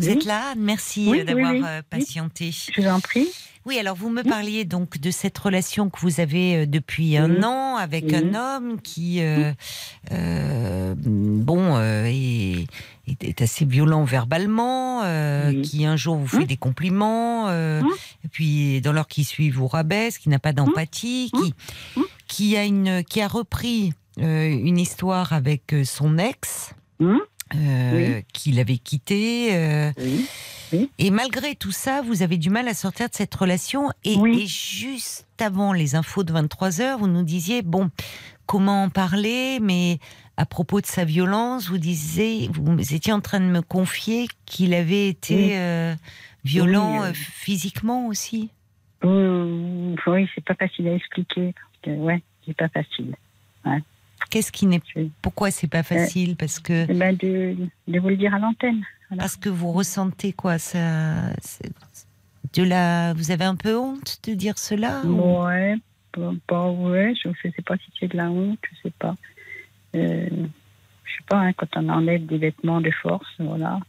Vous 0.00 0.06
Oui. 0.06 0.12
êtes 0.14 0.24
là. 0.24 0.54
Merci 0.56 1.06
Oui, 1.10 1.20
euh, 1.20 1.24
d'avoir 1.24 1.52
oui, 1.52 1.62
euh, 1.62 1.82
patienté. 1.88 2.52
Je 2.52 2.80
vous 2.80 2.88
en 2.88 3.00
prie. 3.00 3.28
Oui, 3.66 3.78
alors 3.78 3.94
vous 3.94 4.08
me 4.08 4.22
parliez 4.22 4.64
donc 4.64 4.96
de 4.96 5.10
cette 5.10 5.36
relation 5.36 5.90
que 5.90 6.00
vous 6.00 6.20
avez 6.20 6.62
euh, 6.62 6.66
depuis 6.66 7.18
un 7.18 7.42
an 7.42 7.76
avec 7.76 8.10
un 8.14 8.32
homme 8.34 8.80
qui, 8.80 9.20
euh, 9.20 9.52
euh, 10.12 10.94
bon, 10.96 11.76
euh, 11.76 12.06
est, 12.06 12.66
assez 13.42 13.66
violent 13.66 14.04
verbalement, 14.04 15.02
qui 15.62 15.84
un 15.84 15.96
jour 15.96 16.16
vous 16.16 16.26
fait 16.26 16.46
des 16.46 16.56
compliments, 16.56 17.50
et 17.50 18.28
puis 18.30 18.80
dans 18.80 18.92
l'heure 18.92 19.08
qui 19.08 19.24
suit 19.24 19.50
vous 19.50 19.66
rabaisse, 19.66 20.16
qui 20.16 20.28
n'a 20.28 20.38
pas 20.38 20.52
d'empathie, 20.52 21.32
qui, 21.36 21.54
qui 22.28 22.56
a 22.56 22.64
une, 22.64 23.02
qui 23.02 23.20
a 23.20 23.26
repris 23.28 23.92
une 24.16 24.78
histoire 24.78 25.32
avec 25.32 25.74
son 25.84 26.18
ex. 26.18 26.72
Euh, 27.56 28.20
qu'il 28.32 28.60
avait 28.60 28.78
quitté, 28.78 29.56
euh, 29.56 29.90
Oui. 30.72 30.88
et 30.98 31.10
malgré 31.10 31.56
tout 31.56 31.72
ça, 31.72 32.00
vous 32.00 32.22
avez 32.22 32.36
du 32.36 32.48
mal 32.48 32.68
à 32.68 32.74
sortir 32.74 33.08
de 33.08 33.14
cette 33.14 33.34
relation. 33.34 33.90
Et, 34.04 34.14
juste 34.46 35.26
avant 35.40 35.72
les 35.72 35.96
infos 35.96 36.22
de 36.22 36.32
23 36.32 36.80
heures, 36.80 36.98
vous 36.98 37.08
nous 37.08 37.24
disiez, 37.24 37.62
bon, 37.62 37.90
comment 38.46 38.84
en 38.84 38.88
parler, 38.88 39.58
mais 39.60 39.98
à 40.36 40.46
propos 40.46 40.80
de 40.80 40.86
sa 40.86 41.04
violence, 41.04 41.68
vous 41.68 41.78
disiez, 41.78 42.48
vous 42.52 42.94
étiez 42.94 43.12
en 43.12 43.20
train 43.20 43.40
de 43.40 43.46
me 43.46 43.62
confier 43.62 44.28
qu'il 44.46 44.72
avait 44.72 45.08
été 45.08 45.58
euh, 45.58 45.94
violent 46.44 47.02
physiquement 47.14 48.06
aussi. 48.06 48.50
Euh, 49.04 49.96
oui, 50.06 50.28
c'est 50.34 50.44
pas 50.44 50.54
facile 50.54 50.86
à 50.88 50.94
expliquer. 50.94 51.52
Ouais, 51.86 52.22
c'est 52.46 52.56
pas 52.56 52.68
facile. 52.68 53.16
Qu'est-ce 54.30 54.52
qui 54.52 54.66
n'est, 54.66 54.80
pourquoi 55.22 55.50
c'est 55.50 55.66
pas 55.66 55.82
facile? 55.82 56.36
Parce 56.36 56.58
que, 56.60 56.86
ben, 56.92 57.16
de, 57.16 57.56
de 57.88 57.98
vous 57.98 58.08
le 58.08 58.16
dire 58.16 58.32
à 58.34 58.38
l'antenne. 58.38 58.82
Voilà. 59.08 59.22
parce 59.24 59.36
que 59.36 59.48
vous 59.48 59.72
ressentez 59.72 60.32
quoi? 60.32 60.58
Ça, 60.58 61.30
de 62.54 62.62
la, 62.62 63.12
vous 63.14 63.32
avez 63.32 63.44
un 63.44 63.56
peu 63.56 63.76
honte 63.76 64.18
de 64.24 64.34
dire 64.34 64.56
cela 64.56 65.02
ou- 65.04 65.44
Ouais, 65.44 65.76
pas- 66.46 66.70
ouais, 66.70 67.12
je 67.20 67.28
ne 67.28 67.34
sais 67.42 67.62
pas 67.66 67.76
si 67.76 67.90
c'est 67.98 68.08
de 68.08 68.16
la 68.16 68.30
honte, 68.30 68.58
je 68.70 68.88
sais 68.88 68.94
pas. 68.98 69.16
Euh, 69.96 70.28
je 70.30 71.10
sais 71.12 71.24
pas, 71.28 71.38
hein, 71.40 71.52
quand 71.54 71.66
on 71.76 71.88
enlève 71.88 72.24
des 72.26 72.38
vêtements 72.38 72.80
de 72.80 72.90
force, 73.02 73.26
voilà. 73.40 73.80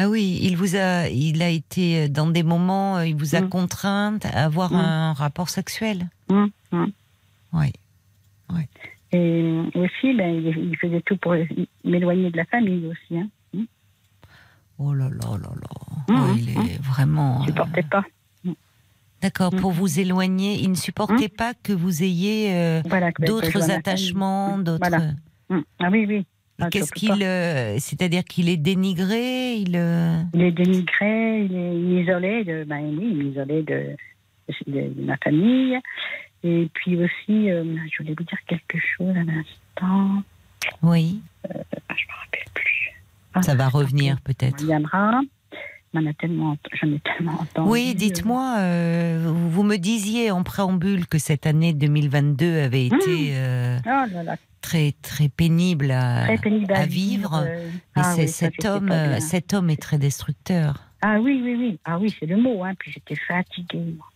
Ah 0.00 0.08
oui, 0.08 0.38
il 0.42 0.56
vous 0.56 0.76
a, 0.76 1.08
il 1.08 1.42
a 1.42 1.48
été 1.48 2.08
dans 2.08 2.28
des 2.28 2.44
moments, 2.44 2.98
euh, 2.98 3.06
il 3.06 3.16
vous 3.16 3.34
a 3.34 3.40
Mm. 3.40 3.48
contrainte 3.48 4.24
à 4.26 4.44
avoir 4.44 4.70
Mm. 4.72 4.76
un 4.76 5.12
rapport 5.14 5.48
sexuel. 5.48 6.06
Hum, 6.28 6.50
hum. 6.70 6.92
Oui. 8.54 8.62
Et 9.12 9.16
euh, 9.18 9.62
aussi, 9.74 10.14
ben, 10.14 10.34
il, 10.34 10.46
il 10.70 10.76
faisait 10.76 11.00
tout 11.02 11.16
pour 11.16 11.34
m'éloigner 11.84 12.30
de 12.30 12.36
la 12.36 12.44
famille 12.44 12.86
aussi. 12.86 13.18
Hein. 13.18 13.28
Oh 14.78 14.92
là 14.94 15.08
là 15.08 15.36
là 15.42 15.50
là. 15.60 16.14
Mm, 16.14 16.20
Ouais, 16.20 16.38
il 16.38 16.50
est 16.50 16.82
vraiment. 16.82 17.38
Je 17.42 17.44
euh, 17.44 17.46
supportais 17.52 17.82
pas. 17.82 18.04
D'accord, 19.20 19.50
pour 19.50 19.72
vous 19.72 19.98
éloigner, 19.98 20.54
il 20.60 20.70
ne 20.70 20.76
supportait 20.76 21.28
pas 21.28 21.52
que 21.52 21.72
vous 21.72 22.04
ayez 22.04 22.54
euh, 22.54 22.82
Voilà, 22.88 23.10
d'autres 23.18 23.68
attachements, 23.72 24.58
d'autres. 24.58 24.78
Voilà. 24.88 25.10
Hum. 25.50 25.64
Ah 25.80 25.88
oui, 25.90 26.04
oui. 26.06 26.24
Ah, 26.60 26.68
Qu'est-ce 26.70 26.92
qu'il, 26.92 27.20
euh, 27.24 27.76
c'est-à-dire 27.80 28.22
qu'il 28.24 28.48
est 28.48 28.56
dénigré, 28.56 29.56
il. 29.56 29.74
euh, 29.74 30.22
Il 30.34 30.42
est 30.42 30.52
dénigré, 30.52 31.44
il 31.46 31.56
est 31.56 32.02
isolé 32.02 32.44
de, 32.44 32.62
ben 32.64 32.78
il 32.78 33.00
est 33.02 33.30
isolé 33.30 33.62
de, 33.64 33.96
de, 34.68 34.88
de 34.94 35.02
ma 35.04 35.16
famille. 35.16 35.78
Et 36.44 36.70
puis 36.74 36.96
aussi, 36.96 37.50
euh, 37.50 37.64
je 37.90 38.02
voulais 38.02 38.14
vous 38.16 38.24
dire 38.24 38.38
quelque 38.46 38.78
chose 38.78 39.10
à 39.16 39.24
l'instant. 39.24 40.22
Oui, 40.82 41.20
Ah, 41.44 41.48
je 41.96 42.04
me 42.04 42.12
rappelle 42.20 42.52
plus. 42.54 42.92
Ah, 43.34 43.42
ça 43.42 43.54
va 43.54 43.68
revenir 43.68 44.20
peut-être. 44.20 44.60
reviendra. 44.60 45.20
J'en 45.94 46.04
ai 46.04 46.14
tellement, 46.14 46.50
ent- 46.52 46.58
j'en 46.80 46.88
ai 46.92 47.00
tellement 47.00 47.40
entendu. 47.40 47.70
Oui, 47.70 47.94
dites-moi, 47.94 48.56
euh, 48.58 49.32
vous 49.32 49.62
me 49.62 49.76
disiez 49.76 50.30
en 50.30 50.42
préambule 50.42 51.06
que 51.06 51.18
cette 51.18 51.46
année 51.46 51.72
2022 51.72 52.60
avait 52.60 52.86
été 52.86 52.98
euh, 53.34 53.78
euh, 53.78 53.78
Oh 53.86 54.14
là 54.14 54.22
là, 54.22 54.36
très 54.60 54.92
très 55.00 55.28
pénible 55.30 55.90
à, 55.90 56.24
très 56.26 56.36
pénible 56.38 56.72
à, 56.74 56.80
à 56.80 56.86
vivre. 56.86 57.42
euh. 57.46 57.68
Mais 57.96 58.02
Ah 58.04 58.14
oui, 58.18 58.28
cet 58.28 58.64
homme, 58.66 58.90
euh, 58.92 59.18
cet 59.20 59.54
homme 59.54 59.70
est 59.70 59.80
très 59.80 59.96
destructeur. 59.98 60.82
Ah 61.00 61.18
oui, 61.20 61.40
oui, 61.42 61.54
oui. 61.58 61.78
Ah 61.86 61.98
oui, 61.98 62.14
c'est 62.20 62.26
le 62.26 62.36
mot. 62.36 62.62
Hein. 62.64 62.74
Puis 62.78 62.92
j'étais 62.92 63.16
fatiguée. 63.16 63.96
moi. 63.96 64.06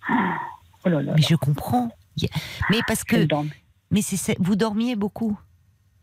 Oh 0.85 0.89
là 0.91 1.01
là. 1.03 1.13
Mais 1.17 1.23
je 1.23 1.37
comprends. 1.37 1.91
Mais 2.71 2.81
parce 2.87 3.05
que, 3.05 3.27
mais 3.91 4.01
vous 4.39 4.57
dormiez 4.57 4.97
beaucoup? 4.97 5.39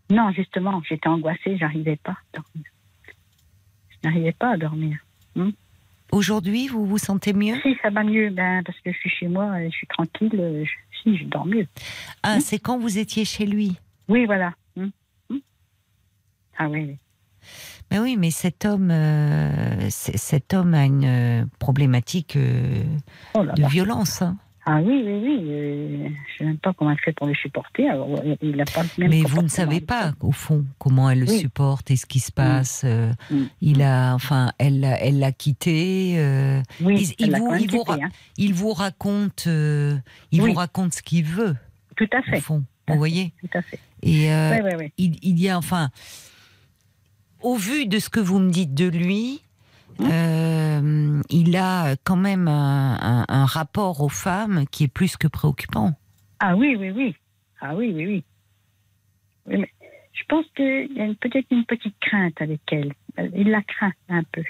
Non, 0.09 0.31
justement, 0.31 0.81
j'étais 0.87 1.07
angoissée, 1.07 1.57
j'arrivais 1.57 1.97
pas 1.97 2.11
à 2.13 2.37
dormir. 2.37 2.65
Je 3.89 3.95
n'arrivais 4.07 4.31
pas 4.33 4.53
à 4.53 4.57
dormir. 4.57 4.97
Aujourd'hui, 6.11 6.67
vous 6.67 6.85
vous 6.87 6.97
sentez 6.97 7.33
mieux? 7.33 7.55
Si, 7.61 7.75
ça 7.83 7.91
va 7.91 8.03
mieux, 8.03 8.31
ben, 8.31 8.63
parce 8.63 8.79
que 8.79 8.91
je 8.91 8.97
suis 8.97 9.09
chez 9.11 9.27
moi, 9.27 9.61
et 9.61 9.69
je 9.69 9.75
suis 9.77 9.87
tranquille, 9.87 10.31
euh, 10.39 10.65
je- 10.65 10.97
si, 11.03 11.17
je 11.17 11.25
dors 11.25 11.45
mieux. 11.45 11.67
Ah, 12.23 12.39
c'est 12.39 12.57
quand 12.57 12.79
vous 12.79 12.97
étiez 12.97 13.25
chez 13.25 13.45
lui? 13.45 13.77
Oui, 14.07 14.25
voilà. 14.25 14.53
Hum. 14.75 14.89
Ah 16.57 16.67
oui. 16.67 16.97
Mais 17.91 17.99
oui, 17.99 18.17
mais 18.17 18.31
cet 18.31 18.65
homme, 18.65 18.89
euh, 18.91 19.89
cet 19.89 20.53
homme 20.53 20.73
a 20.73 20.85
une 20.85 21.05
euh, 21.05 21.45
problématique 21.59 22.35
euh, 22.35 22.83
Oh 23.35 23.43
là 23.43 23.53
de 23.53 23.61
là. 23.61 23.67
violence. 23.67 24.21
hein. 24.23 24.37
Ah 24.65 24.81
oui, 24.83 25.01
oui, 25.05 25.19
oui. 25.23 25.39
euh, 25.49 25.97
je 26.03 26.03
ne 26.09 26.15
sais 26.37 26.43
même 26.45 26.57
pas 26.57 26.73
comment 26.73 26.91
elle 26.91 26.99
fait 26.99 27.13
pour 27.13 27.27
le 27.27 27.33
supporter. 27.33 27.87
Alors, 27.89 28.09
euh, 28.19 28.35
il 28.41 28.55
n'a 28.57 28.65
pas 28.65 28.83
le 28.83 28.89
même 28.97 29.09
Mais 29.09 29.21
vous 29.21 29.41
ne 29.41 29.47
savez 29.47 29.81
pas, 29.81 30.13
au 30.19 30.31
fond, 30.31 30.65
comment 30.77 31.09
elle 31.09 31.21
le 31.21 31.29
Oui. 31.29 31.39
supporte 31.39 31.89
et 31.91 31.95
ce 31.95 32.05
qui 32.05 32.19
se 32.19 32.31
passe. 32.31 32.81
euh, 32.85 33.11
Mm. 33.31 33.43
Il 33.61 33.81
a, 33.81 34.13
enfin, 34.13 34.51
elle, 34.57 34.81
l'a- 34.81 35.01
elle 35.01 35.19
l'a 35.19 35.31
quitté. 35.31 36.15
euh, 36.19 36.61
Oui, 36.81 37.15
il- 37.17 37.31
vous- 37.31 37.55
il 37.59 37.69
vous 37.71 37.83
quitté, 37.85 38.03
hein. 38.03 38.09
il 38.37 38.53
vous 38.53 38.73
raconte, 38.73 39.45
euh, 39.47 39.97
il 40.31 40.41
Oui. 40.41 40.49
vous 40.51 40.55
raconte 40.57 40.93
ce 40.93 41.01
qu'il 41.01 41.23
veut, 41.25 41.55
Tout 41.95 42.07
à 42.11 42.19
au 42.19 42.23
fait, 42.23 42.41
fond. 42.41 42.63
à 42.87 42.91
Vous 42.93 42.97
voyez 42.97 43.33
tout 43.39 43.57
à 43.57 43.61
fait. 43.61 43.79
Et 44.03 44.29
Oui, 44.29 44.59
oui, 44.63 44.71
oui. 44.77 44.91
il, 44.97 45.15
il 45.23 45.39
y 45.39 45.49
a, 45.49 45.57
enfin, 45.57 45.89
au 47.41 47.55
vu 47.55 47.85
de 47.87 47.99
ce 47.99 48.09
que 48.09 48.19
vous 48.19 48.39
me 48.39 48.51
dites 48.51 48.73
de 48.73 48.87
lui. 48.87 49.41
Euh, 50.01 51.21
il 51.29 51.55
a 51.57 51.95
quand 52.03 52.15
même 52.15 52.47
un, 52.47 52.97
un- 53.01 53.25
un 53.27 53.45
rapport 53.45 54.01
aux 54.01 54.09
femmes 54.09 54.65
qui 54.71 54.83
est 54.85 54.87
plus 54.87 55.17
que 55.17 55.27
préoccupant. 55.27 55.93
Ah 56.39 56.55
oui, 56.55 56.75
oui, 56.79 56.91
oui. 56.91 57.15
Ah 57.61 57.75
oui, 57.75 57.91
oui, 57.93 58.05
oui. 58.05 58.23
Oui, 59.47 59.57
mais 59.59 59.69
je 60.13 60.23
pense 60.29 60.45
qu'il 60.55 60.91
y 60.95 61.01
a 61.01 61.07
peut-être 61.19 61.47
une 61.51 61.65
petite 61.65 61.95
crainte 61.99 62.39
avec 62.41 62.61
elle. 62.71 62.93
Il 63.35 63.49
la 63.49 63.61
craint 63.63 63.91
un 64.09 64.23
peu. 64.31 64.43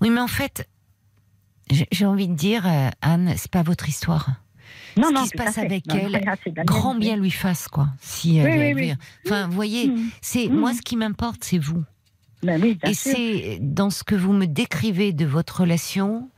Oui, 0.00 0.10
mais 0.10 0.20
en 0.20 0.26
fait, 0.28 0.68
j'ai 1.70 2.06
envie 2.06 2.28
de 2.28 2.34
dire, 2.34 2.66
euh, 2.66 2.88
Anne, 3.02 3.32
c'est 3.36 3.50
pas 3.50 3.62
votre 3.62 3.88
histoire. 3.88 4.30
Non, 4.96 5.08
Ce 5.08 5.12
non, 5.12 5.22
qui 5.22 5.28
se 5.28 5.36
passe 5.36 5.58
avec 5.58 5.86
Non, 5.86 5.94
elle, 5.96 6.64
Grand 6.64 6.94
bien 6.94 7.16
lui 7.16 7.30
fasse, 7.30 7.68
quoi. 7.68 7.88
Si 8.00 8.36
elle 8.38 8.74
Oui, 8.74 8.74
oui, 8.74 8.88
oui. 8.90 8.94
Enfin, 9.26 9.46
vous 9.46 9.52
voyez, 9.54 9.88
Mm. 9.88 10.10
c'est 10.20 10.48
Mm. 10.48 10.54
moi 10.56 10.72
ce 10.72 10.82
qui 10.82 10.96
m'importe, 10.96 11.44
c'est 11.44 11.58
vous. 11.58 11.84
Ben 12.44 12.60
oui, 12.62 12.74
bien 12.80 12.90
Et 12.90 12.94
c'est 12.94 13.58
dans 13.60 13.90
ce 13.90 14.04
que 14.04 14.14
vous 14.14 14.32
me 14.32 14.46
décrivez 14.46 15.12
de 15.12 15.24
votre 15.26 15.60
relation, 15.62 16.28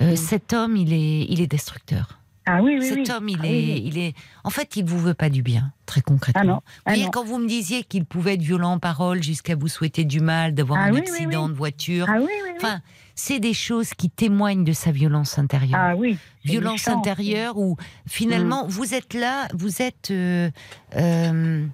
euh, 0.00 0.12
Mm. 0.12 0.16
cet 0.16 0.52
homme, 0.52 0.76
il 0.76 0.92
est, 0.92 1.24
il 1.28 1.40
est 1.40 1.46
destructeur. 1.46 2.20
Ah 2.46 2.62
oui, 2.62 2.76
oui, 2.78 2.86
Cet 2.86 3.08
oui. 3.08 3.10
homme, 3.10 3.28
il 3.30 3.38
Ah 3.42 3.46
est, 3.46 3.78
il 3.78 3.96
est, 3.96 4.14
en 4.44 4.50
fait, 4.50 4.76
il 4.76 4.84
vous 4.84 4.98
veut 4.98 5.14
pas 5.14 5.30
du 5.30 5.42
bien, 5.42 5.72
très 5.86 6.02
concrètement. 6.02 6.42
Ah 6.42 6.44
non, 6.46 6.54
Vous 6.56 6.60
ah 6.84 6.90
voyez, 6.90 7.04
non. 7.04 7.10
quand 7.10 7.24
vous 7.24 7.38
me 7.38 7.48
disiez 7.48 7.84
qu'il 7.84 8.04
pouvait 8.04 8.34
être 8.34 8.42
violent 8.42 8.72
en 8.72 8.78
parole 8.78 9.22
jusqu'à 9.22 9.56
vous 9.56 9.68
souhaiter 9.68 10.04
du 10.04 10.20
mal, 10.20 10.52
d'avoir 10.54 10.78
Ah 10.80 10.84
un 10.84 10.94
accident 10.94 11.48
de 11.48 11.54
voiture, 11.54 12.04
Ah 12.06 12.18
oui, 12.20 12.26
oui, 12.44 12.50
enfin, 12.58 12.82
c'est 13.14 13.38
des 13.40 13.54
choses 13.54 13.94
qui 13.94 14.10
témoignent 14.10 14.64
de 14.64 14.74
sa 14.74 14.90
violence 14.92 15.38
intérieure. 15.38 15.80
Ah 15.82 15.96
oui. 15.96 16.18
violence 16.44 16.86
méchant. 16.86 16.98
intérieure 16.98 17.56
où 17.56 17.78
finalement 18.06 18.66
vous 18.68 18.92
êtes 18.92 19.14
là, 19.14 19.48
vous 19.54 19.80
êtes 19.80 20.10
euh, 20.10 20.50
euh, 20.96 21.64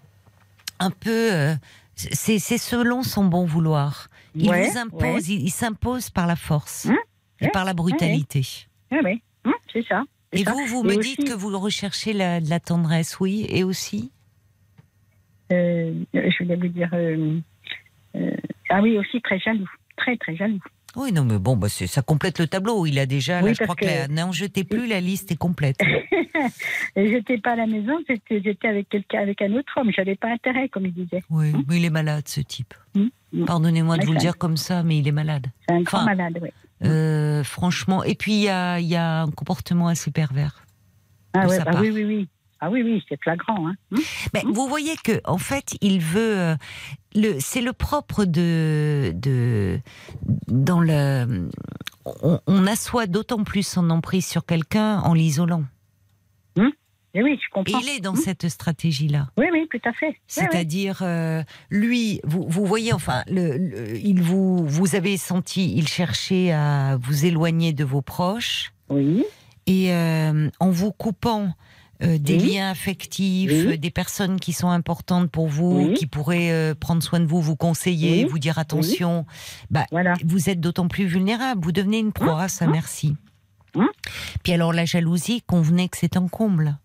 un 0.78 0.90
peu. 0.90 1.56
Euh, 2.06 2.38
c'est 2.38 2.58
selon 2.58 3.02
son 3.02 3.24
bon 3.24 3.44
vouloir. 3.44 4.08
Il 4.34 4.48
Ouais, 4.48 4.68
vous 4.68 4.78
impose, 4.78 5.28
il, 5.28 5.42
il 5.42 5.50
s'impose 5.50 6.10
par 6.10 6.26
la 6.26 6.36
force 6.36 6.86
Hum, 6.86 6.96
et 7.40 7.44
ouais, 7.46 7.50
par 7.50 7.64
la 7.64 7.74
brutalité. 7.74 8.46
Oui, 8.92 8.98
oui. 9.04 9.22
Hum, 9.44 9.52
c'est 9.72 9.84
ça. 9.86 10.02
Et 10.32 10.44
ça. 10.44 10.52
vous, 10.52 10.64
vous 10.66 10.84
Et 10.84 10.94
me 10.94 10.98
aussi, 10.98 11.16
dites 11.16 11.26
que 11.28 11.32
vous 11.34 11.58
recherchez 11.58 12.12
la, 12.12 12.40
de 12.40 12.48
la 12.48 12.60
tendresse, 12.60 13.18
oui, 13.20 13.46
et 13.48 13.64
aussi. 13.64 14.12
euh, 15.52 15.92
je 16.14 16.42
voulais 16.44 16.56
vous 16.56 16.68
dire. 16.68 16.90
euh, 16.92 17.38
euh, 18.16 18.36
ah 18.68 18.80
oui, 18.82 18.96
aussi 18.98 19.20
très 19.20 19.38
jaloux. 19.40 19.68
Très, 19.96 20.16
très 20.16 20.36
jaloux. 20.36 20.60
Oui, 20.96 21.12
non, 21.12 21.24
mais 21.24 21.38
bon, 21.38 21.56
bah, 21.56 21.68
ça 21.68 22.02
complète 22.02 22.38
le 22.40 22.46
tableau. 22.48 22.84
Il 22.86 22.98
a 22.98 23.06
déjà, 23.06 23.40
là, 23.40 23.52
je 23.52 23.62
crois 23.62 23.76
que, 23.76 23.84
la- 23.84 24.06
que- 24.08 24.12
n'en 24.12 24.32
jetez 24.32 24.64
plus, 24.64 24.86
la 24.88 25.00
liste 25.00 25.30
est 25.30 25.36
complète. 25.36 25.78
J'étais 26.96 27.38
pas 27.38 27.52
à 27.52 27.56
la 27.56 27.66
maison, 27.66 27.98
j'étais 28.08 28.66
avec 28.68 28.88
quelqu'un, 28.88 29.20
avec 29.20 29.42
un 29.42 29.52
autre 29.52 29.72
homme. 29.76 29.90
J'avais 29.94 30.16
pas 30.16 30.28
intérêt, 30.32 30.68
comme 30.68 30.86
il 30.86 30.92
disait. 30.94 31.22
Oui, 31.30 31.52
mais 31.68 31.76
il 31.76 31.84
est 31.84 31.90
malade, 31.90 32.26
ce 32.26 32.40
type. 32.40 32.74
Hum, 32.96 33.10
hum. 33.34 33.44
Pardonnez-moi 33.44 33.98
de 33.98 34.06
vous 34.06 34.12
le 34.12 34.18
dire 34.18 34.36
comme 34.38 34.56
ça, 34.56 34.82
mais 34.82 34.98
il 34.98 35.06
est 35.06 35.12
malade. 35.12 35.46
C'est 35.68 35.74
un 35.74 35.82
grand 35.82 35.98
Enfin, 35.98 36.06
malade, 36.06 36.38
oui. 36.42 36.48
Euh, 36.82 37.44
franchement, 37.44 38.02
et 38.04 38.14
puis 38.14 38.32
il 38.32 38.40
y 38.42 38.48
a, 38.48 38.80
il 38.80 38.86
y 38.86 38.96
a 38.96 39.22
un 39.22 39.30
comportement 39.30 39.88
assez 39.88 40.10
pervers. 40.10 40.64
Ah 41.34 41.46
ouais, 41.46 41.58
bah 41.62 41.72
oui, 41.80 41.90
oui, 41.92 42.04
oui. 42.04 42.28
Ah 42.60 42.70
oui, 42.70 42.82
oui, 42.82 43.02
c'est 43.08 43.20
flagrant. 43.22 43.68
Hein. 43.68 43.74
Hum, 43.92 44.00
Mais 44.34 44.42
vous 44.44 44.68
voyez 44.68 44.94
que 45.02 45.20
en 45.24 45.38
fait, 45.38 45.76
il 45.80 46.00
veut. 46.00 46.38
euh, 46.38 46.56
le, 47.14 47.36
c'est 47.40 47.62
le 47.62 47.72
propre 47.72 48.24
de, 48.24 49.12
de 49.14 49.80
dans 50.48 50.80
le. 50.80 51.48
On, 52.22 52.38
on 52.46 52.66
assoit 52.66 53.06
d'autant 53.06 53.44
plus 53.44 53.66
son 53.66 53.88
emprise 53.90 54.26
sur 54.26 54.44
quelqu'un 54.44 55.00
en 55.00 55.14
l'isolant. 55.14 55.64
Et 57.12 57.24
oui, 57.24 57.36
je 57.42 57.46
Et 57.46 57.50
comprends. 57.50 57.80
il 57.80 57.88
est 57.88 57.98
dans 58.00 58.14
cette 58.14 58.48
stratégie-là. 58.48 59.30
Oui, 59.36 59.46
oui, 59.52 59.66
tout 59.68 59.80
à 59.84 59.92
fait. 59.92 60.16
C'est-à-dire, 60.28 61.00
euh, 61.02 61.42
lui, 61.68 62.20
vous, 62.22 62.46
vous 62.48 62.64
voyez, 62.64 62.92
enfin, 62.92 63.24
le, 63.28 63.56
le- 63.58 63.96
il 63.98 64.22
vous, 64.22 64.64
vous 64.64 64.94
avez 64.94 65.16
senti, 65.16 65.74
il 65.76 65.88
cherchait 65.88 66.52
à 66.52 66.98
vous 67.02 67.24
éloigner 67.26 67.72
de 67.72 67.82
vos 67.82 68.00
proches. 68.00 68.72
Oui, 68.90 69.24
Et 69.66 69.92
euh, 69.92 70.50
en 70.60 70.70
vous 70.70 70.92
coupant 70.92 71.52
euh, 72.02 72.18
des 72.18 72.36
Oui. 72.38 72.54
liens 72.54 72.70
affectifs, 72.70 73.50
Oui. 73.50 73.66
euh, 73.74 73.76
des 73.76 73.90
personnes 73.90 74.40
qui 74.40 74.52
sont 74.52 74.68
importantes 74.70 75.30
pour 75.30 75.48
vous, 75.48 75.88
Oui. 75.88 75.94
qui 75.94 76.06
pourraient 76.06 76.50
euh, 76.50 76.74
prendre 76.74 77.02
soin 77.02 77.20
de 77.20 77.26
vous, 77.26 77.40
vous 77.40 77.56
conseiller, 77.56 78.24
vous 78.24 78.38
dire 78.38 78.58
attention, 78.58 79.26
bah, 79.70 79.86
voilà. 79.90 80.14
vous 80.24 80.48
êtes 80.50 80.60
d'autant 80.60 80.88
plus 80.88 81.06
vulnérable. 81.06 81.62
Vous 81.64 81.72
devenez 81.72 81.98
une 81.98 82.12
proie 82.12 82.42
à 82.42 82.48
sa 82.48 82.66
merci. 82.66 83.16
Hum. 83.74 83.88
Puis 84.42 84.52
alors 84.52 84.72
la 84.72 84.84
jalousie, 84.84 85.42
convenez 85.46 85.88
que 85.88 85.96
c'est 85.96 86.16
un 86.16 86.26
comble. 86.28 86.76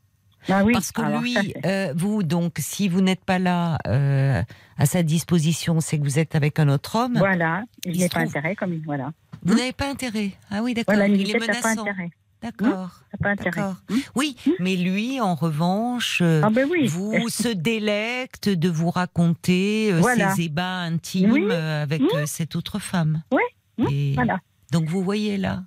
Ah 0.47 0.63
oui, 0.63 0.74
Parce 0.74 0.91
que 0.91 1.01
alors 1.01 1.22
lui, 1.22 1.34
ça, 1.34 1.41
euh, 1.66 1.93
vous, 1.97 2.22
donc, 2.22 2.57
si 2.59 2.88
vous 2.88 3.01
n'êtes 3.01 3.26
pas 3.26 3.39
là 3.39 3.80
euh, 3.88 4.43
à 4.78 4.86
sa 4.86 5.01
disposition, 5.01 5.82
c'est 5.82 5.97
que 5.97 6.03
vous 6.03 6.20
êtes 6.20 6.36
avec 6.36 6.59
un 6.59 6.70
autre 6.70 6.95
homme. 6.97 7.18
voilà, 7.18 7.63
il 7.84 7.95
il 7.95 7.99
n'est 8.01 8.09
pas 8.09 8.20
trouve- 8.20 8.30
intérêt 8.30 8.55
comme 8.55 8.74
il. 8.74 8.82
Voilà. 8.86 9.11
Vous 9.43 9.55
n'avez 9.55 9.74
pas 9.74 9.89
intérêt. 9.89 10.34
Ah 10.51 10.61
oui, 10.61 10.76
d'accord. 10.76 10.93
Voilà, 10.95 11.07
il 11.11 11.28
est 11.30 11.34
n'a 11.34 11.39
pas 11.39 11.47
menaçant. 11.47 11.82
intérêt. 11.82 12.11
D'accord. 12.41 12.99
Intérêt. 13.23 13.49
D'accord. 13.51 13.75
Hum. 13.89 13.97
Oui, 14.15 14.36
mais 14.59 14.75
lui, 14.75 15.19
en 15.19 15.33
revanche, 15.36 16.19
euh, 16.21 16.41
Ah 16.43 16.49
ben 16.51 16.67
oui. 16.69 16.86
vous 16.88 17.13
se 17.29 17.47
délecte 17.47 18.49
de 18.49 18.69
vous 18.69 18.89
raconter 18.91 19.91
euh, 19.91 19.99
Voilà. 19.99 20.31
ses 20.36 20.43
ébats 20.43 20.81
intimes 20.81 21.31
Oui. 21.31 21.45
euh, 21.49 21.81
avec 21.83 22.01
Mmh. 22.01 22.25
cette 22.27 22.55
autre 22.55 22.77
femme. 22.79 23.23
Oui. 23.31 23.41
Mmh. 23.77 23.88
Et 23.91 24.13
Voilà. 24.13 24.39
donc 24.71 24.86
vous 24.86 25.01
voyez 25.03 25.38
là. 25.38 25.63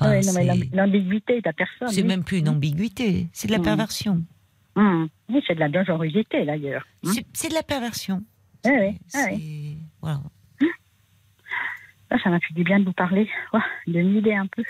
Enfin, 0.00 0.10
Ouais, 0.10 0.20
non, 0.22 0.32
mais 0.32 0.40
c'est- 0.40 0.44
l'ambi- 0.46 0.70
L'ambiguïté 0.72 1.36
de 1.36 1.42
la 1.44 1.52
personne. 1.52 1.88
c'est 1.88 2.00
oui. 2.02 2.08
même 2.08 2.24
plus 2.24 2.38
une 2.38 2.48
ambiguïté, 2.48 3.28
c'est 3.32 3.46
de 3.46 3.52
la 3.52 3.58
Mmh. 3.58 3.62
perversion. 3.62 4.24
Oui, 4.76 5.44
c'est 5.46 5.54
de 5.54 5.60
la 5.60 5.68
dangerosité 5.68 6.44
d'ailleurs. 6.46 6.86
C'est- 7.04 7.26
C'est 7.34 7.48
de 7.50 7.54
la 7.54 7.62
perversion. 7.62 8.24
Oui, 8.64 8.72
oui. 8.80 8.98
C'est- 9.06 9.32
oui. 9.34 9.78
voilà. 10.00 10.22
Ça, 12.10 12.18
ça 12.24 12.30
m'a 12.30 12.40
fait 12.40 12.54
du 12.54 12.64
bien 12.64 12.80
de 12.80 12.84
vous 12.86 12.92
parler, 12.92 13.28
ouais, 13.52 13.60
de 13.86 14.00
m'aider 14.02 14.34
un 14.34 14.46
peu. 14.46 14.64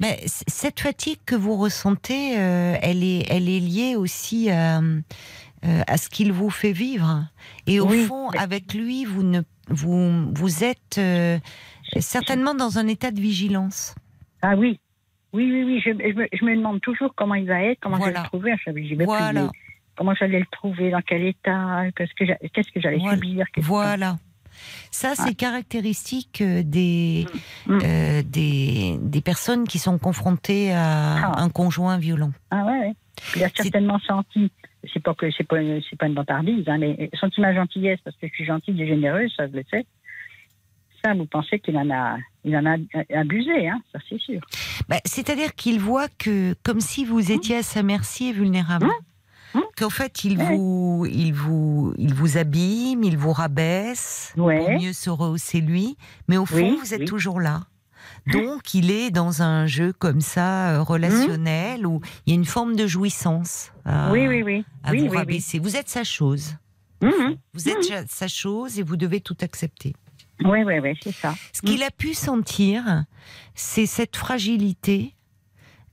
Mais 0.00 0.18
c- 0.26 0.44
cette 0.46 0.80
fatigue 0.80 1.18
que 1.26 1.34
vous 1.34 1.56
ressentez, 1.56 2.38
euh, 2.38 2.76
elle, 2.82 3.02
est, 3.02 3.26
elle 3.30 3.48
est 3.48 3.58
liée 3.60 3.96
aussi 3.96 4.48
à, 4.50 4.78
euh, 4.80 5.82
à 5.86 5.96
ce 5.96 6.08
qu'il 6.08 6.32
vous 6.32 6.50
fait 6.50 6.72
vivre. 6.72 7.26
Et 7.66 7.80
au 7.80 7.86
Oui, 7.88 8.04
fond, 8.04 8.30
mais- 8.32 8.38
avec 8.38 8.74
lui, 8.74 9.04
vous, 9.04 9.24
ne, 9.24 9.40
vous, 9.68 10.32
vous 10.34 10.62
êtes 10.64 10.98
euh, 10.98 11.38
certainement 11.98 12.54
dans 12.54 12.78
un 12.78 12.86
état 12.86 13.10
de 13.10 13.20
vigilance. 13.20 13.94
Ah 14.40 14.54
oui, 14.56 14.78
oui, 15.32 15.50
oui, 15.52 15.64
oui. 15.64 15.80
Je, 15.84 15.90
je 15.90 16.14
me, 16.16 16.28
je 16.32 16.44
me 16.44 16.54
demande 16.56 16.80
toujours 16.80 17.12
comment 17.16 17.34
il 17.34 17.46
va 17.48 17.60
être, 17.62 17.80
comment 17.80 17.96
je 17.96 18.04
vais 18.04 18.10
Voilà. 18.10 18.22
le 18.22 18.28
trouver. 18.28 18.54
Je 18.64 18.70
vais 18.70 18.96
plus, 18.96 19.04
Voilà. 19.04 19.42
mais 19.44 19.48
comment 19.96 20.14
j'allais 20.14 20.38
le 20.38 20.46
trouver, 20.52 20.90
dans 20.92 21.02
quel 21.02 21.24
état, 21.24 21.86
qu'est-ce 21.96 22.14
que 22.72 22.80
j'allais 22.80 22.98
Voilà. 22.98 23.16
subir. 23.16 23.46
Voilà. 23.56 24.16
Ça, 24.90 25.14
c'est 25.14 25.34
caractéristique 25.34 26.40
euh, 26.40 26.62
des, 26.64 27.26
Mm. 27.66 27.78
euh, 27.84 28.22
des, 28.24 28.96
des 29.00 29.20
personnes 29.20 29.64
qui 29.68 29.78
sont 29.78 29.98
confrontées 29.98 30.72
à 30.72 31.16
Ah. 31.32 31.42
un 31.42 31.48
conjoint 31.50 31.98
violent. 31.98 32.32
Ah 32.50 32.64
ouais, 32.64 32.78
ouais. 32.80 32.92
Il 33.36 33.44
a 33.44 33.48
certainement 33.54 33.98
senti. 34.06 34.50
C'est 34.94 35.02
pas 35.02 35.12
que 35.14 35.26
c'est 35.32 35.46
pas 35.46 35.60
une 35.60 36.14
vantardise, 36.14 36.64
hein, 36.68 36.78
mais 36.78 37.10
senti 37.20 37.40
ma 37.40 37.52
gentillesse 37.54 37.98
parce 38.04 38.16
que 38.16 38.28
je 38.28 38.32
suis 38.34 38.44
gentille 38.44 38.80
et 38.80 38.86
généreuse, 38.86 39.32
ça 39.36 39.46
je 39.48 39.52
le 39.56 39.64
sais. 39.70 39.84
Ça, 41.04 41.14
vous 41.14 41.26
pensez 41.26 41.58
qu'il 41.60 41.76
en 41.76 41.90
a, 41.90 42.16
il 42.44 42.56
en 42.56 42.66
a 42.66 42.76
abusé, 43.14 43.68
hein, 43.68 43.80
ça 43.92 43.98
c'est 44.08 44.18
sûr. 44.20 44.40
Bah, 44.88 44.96
C'est-à-dire 45.04 45.54
qu'il 45.54 45.78
voit 45.80 46.08
que, 46.18 46.54
comme 46.64 46.80
si 46.80 47.04
vous 47.04 47.30
étiez 47.32 47.56
à 47.58 47.62
sa 47.62 47.82
merci 47.82 48.28
et 48.28 48.32
vulnérable. 48.32 48.86
Hum. 48.86 48.92
Hum. 49.54 49.62
Qu'en 49.76 49.90
fait, 49.90 50.24
il 50.24 50.38
Ouais. 50.38 50.56
vous, 50.56 51.06
il, 51.10 51.32
vous, 51.32 51.94
il 51.96 52.12
vous 52.14 52.36
abîme, 52.36 53.02
il 53.02 53.16
vous 53.16 53.32
rabaisse 53.32 54.32
Ouais. 54.36 54.58
pour 54.58 54.70
mieux 54.70 54.92
se 54.92 55.08
rehausser 55.10 55.60
lui. 55.60 55.96
Mais 56.28 56.36
au 56.36 56.44
fond, 56.46 56.56
Oui, 56.56 56.78
vous 56.82 56.92
êtes 56.94 57.00
oui. 57.00 57.06
toujours 57.06 57.40
là. 57.40 57.62
Donc, 58.26 58.74
il 58.74 58.90
est 58.90 59.10
dans 59.10 59.42
un 59.42 59.66
jeu 59.66 59.92
comme 59.92 60.20
ça, 60.20 60.70
euh, 60.70 60.82
relationnel, 60.82 61.86
où 61.86 62.00
il 62.26 62.30
y 62.30 62.36
a 62.36 62.38
une 62.38 62.44
forme 62.44 62.76
de 62.76 62.86
jouissance 62.86 63.72
à, 63.86 64.10
oui, 64.12 64.26
oui, 64.28 64.42
oui. 64.42 64.64
à 64.84 64.90
oui, 64.90 65.06
vous 65.08 65.14
rabaisser. 65.14 65.58
Vous 65.58 65.76
êtes 65.76 65.88
sa 65.88 66.04
chose. 66.04 66.56
Mhm. 67.00 67.36
Vous 67.54 67.68
êtes 67.68 67.84
sa- 67.84 68.06
sa 68.06 68.28
chose 68.28 68.78
et 68.78 68.82
vous 68.82 68.96
devez 68.96 69.20
tout 69.20 69.36
accepter. 69.40 69.94
Oui, 70.44 70.62
oui, 70.64 70.78
oui, 70.82 70.98
c'est 71.02 71.12
ça. 71.14 71.34
Ce 71.52 71.62
qu'il 71.62 71.82
a 71.82 71.90
pu 71.90 72.12
sentir, 72.12 73.04
c'est 73.54 73.86
cette 73.86 74.16
fragilité 74.16 75.14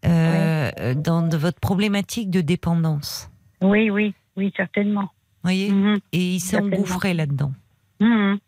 euh, 0.05 0.93
dans 0.93 1.21
de 1.27 1.37
votre 1.37 1.59
problématique 1.59 2.29
de 2.29 2.41
dépendance. 2.41 3.29
Oui, 3.61 3.89
oui, 3.89 4.13
oui, 4.35 4.53
certainement. 4.55 5.09
voyez 5.43 5.69
Mhm. 5.71 5.99
Et 6.11 6.35
il 6.35 6.39
s'est 6.39 6.57
engouffré 6.59 7.13
là-dedans. 7.13 7.53
Mhm. 7.99 8.39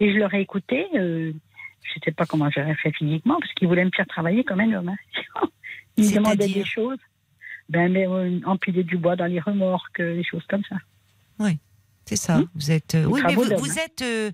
Et 0.00 0.12
je 0.12 0.18
l'aurais 0.18 0.42
écouté, 0.42 0.86
euh, 0.94 1.32
je 1.82 1.98
ne 1.98 2.04
sais 2.04 2.12
pas 2.12 2.26
comment 2.26 2.50
j'aurais 2.50 2.74
fait 2.76 2.92
physiquement, 2.92 3.38
parce 3.40 3.52
qu'il 3.54 3.68
voulait 3.68 3.84
me 3.84 3.90
faire 3.94 4.06
travailler 4.06 4.44
comme 4.44 4.60
un 4.60 4.72
homme. 4.72 4.88
hein. 4.90 4.96
il 5.96 6.04
me 6.04 6.14
demandait 6.14 6.36
C'est-à-dire? 6.44 6.56
des 6.64 6.64
choses. 6.68 6.98
Ben, 7.68 7.90
mais 7.90 8.06
euh, 8.06 8.40
empiler 8.44 8.84
du 8.84 8.96
bois 8.98 9.16
dans 9.16 9.26
les 9.26 9.40
remorques, 9.40 10.00
euh, 10.00 10.16
des 10.16 10.24
choses 10.24 10.44
comme 10.48 10.62
ça. 10.68 10.76
C'est 12.04 12.16
ça. 12.16 12.38
Mhm. 12.38 12.46
Vous 12.54 12.70
êtes. 12.70 12.94
euh, 12.96 13.04
oui, 13.04 13.20
mais 13.24 13.34
vous, 13.34 13.78
êtes 13.78 14.02
euh, 14.02 14.30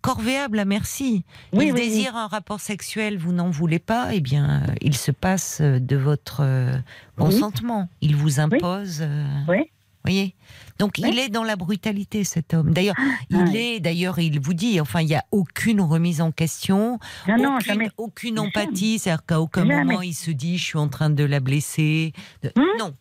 corvéable 0.00 0.58
à 0.58 0.64
merci. 0.64 1.24
Oui, 1.52 1.66
il 1.66 1.72
oui, 1.74 1.80
désire 1.80 2.16
un 2.16 2.26
rapport 2.26 2.60
sexuel, 2.60 3.18
vous 3.18 3.32
n'en 3.32 3.50
voulez 3.50 3.78
pas, 3.78 4.14
eh 4.14 4.20
bien, 4.20 4.62
euh, 4.68 4.74
il 4.80 4.96
se 4.96 5.10
passe 5.10 5.60
de 5.60 5.96
votre 5.96 6.42
consentement. 7.16 7.88
Il 8.00 8.16
vous 8.16 8.40
impose. 8.40 9.04
Oui. 9.48 9.70
voyez 10.02 10.34
Donc 10.78 10.98
il 10.98 11.18
est 11.18 11.28
dans 11.28 11.44
la 11.44 11.56
brutalité, 11.56 12.24
cet 12.24 12.54
homme. 12.54 12.72
D'ailleurs, 12.72 12.96
il 13.28 13.36
ouais. 13.36 13.56
est, 13.76 13.80
d'ailleurs, 13.80 14.18
il 14.18 14.40
vous 14.40 14.54
dit, 14.54 14.80
enfin, 14.80 15.02
il 15.02 15.06
n'y 15.08 15.14
a 15.14 15.24
aucune 15.30 15.80
remise 15.82 16.22
en 16.22 16.32
question, 16.32 16.98
Non, 17.28 17.36
non, 17.36 17.56
aucune, 17.56 17.66
jamais. 17.74 17.90
aucune 17.98 18.38
empathie, 18.38 18.98
c'est-à-dire 18.98 19.26
qu'à 19.26 19.40
aucun 19.42 19.66
Jamais. 19.66 19.84
moment 19.84 20.00
il 20.02 20.14
se 20.14 20.30
dit, 20.30 20.56
je 20.56 20.64
suis 20.64 20.78
en 20.78 20.88
train 20.88 21.10
de 21.10 21.22
la 21.24 21.40
blesser. 21.40 22.12
De- 22.42 22.50
Hum 22.56 22.64
non. 22.78 22.94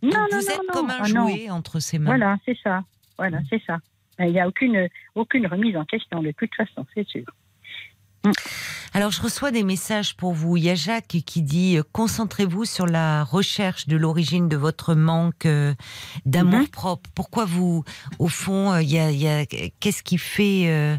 Non, 0.00 0.10
non, 0.10 0.26
vous 0.30 0.36
non, 0.36 0.40
êtes 0.40 0.58
non. 0.68 0.72
comme 0.72 0.90
un 0.90 0.98
Ah, 1.00 1.08
non. 1.08 1.28
jouet 1.28 1.50
entre 1.50 1.80
ses 1.80 1.98
mains. 1.98 2.16
Voilà, 2.16 2.36
c'est 2.46 2.56
ça. 2.62 2.82
Voilà, 3.18 3.40
c'est 3.50 3.60
ça. 3.66 3.78
Il 4.20 4.32
n'y 4.32 4.40
a 4.40 4.48
aucune, 4.48 4.88
aucune 5.14 5.46
remise 5.46 5.76
en 5.76 5.84
question, 5.84 6.22
de 6.22 6.32
toute 6.32 6.54
façon, 6.54 6.86
c'est 6.94 7.06
sûr. 7.06 7.24
Alors, 8.94 9.12
je 9.12 9.22
reçois 9.22 9.52
des 9.52 9.62
messages 9.62 10.16
pour 10.16 10.32
vous. 10.32 10.56
Il 10.56 10.64
y 10.64 10.70
a 10.70 10.74
Jacques 10.74 11.06
qui 11.24 11.42
dit 11.42 11.76
euh, 11.78 11.82
concentrez-vous 11.92 12.64
sur 12.64 12.86
la 12.86 13.22
recherche 13.22 13.86
de 13.86 13.96
l'origine 13.96 14.48
de 14.48 14.56
votre 14.56 14.94
manque 14.94 15.46
euh, 15.46 15.74
d'amour 16.26 16.60
Mhm. 16.60 16.68
propre. 16.68 17.08
Pourquoi 17.14 17.44
vous, 17.44 17.84
au 18.18 18.26
fond, 18.28 18.72
euh, 18.72 18.82
il 18.82 18.90
y 18.90 18.98
a, 19.28 19.46
qu'est-ce 19.46 20.02
qui 20.02 20.18
fait 20.18 20.98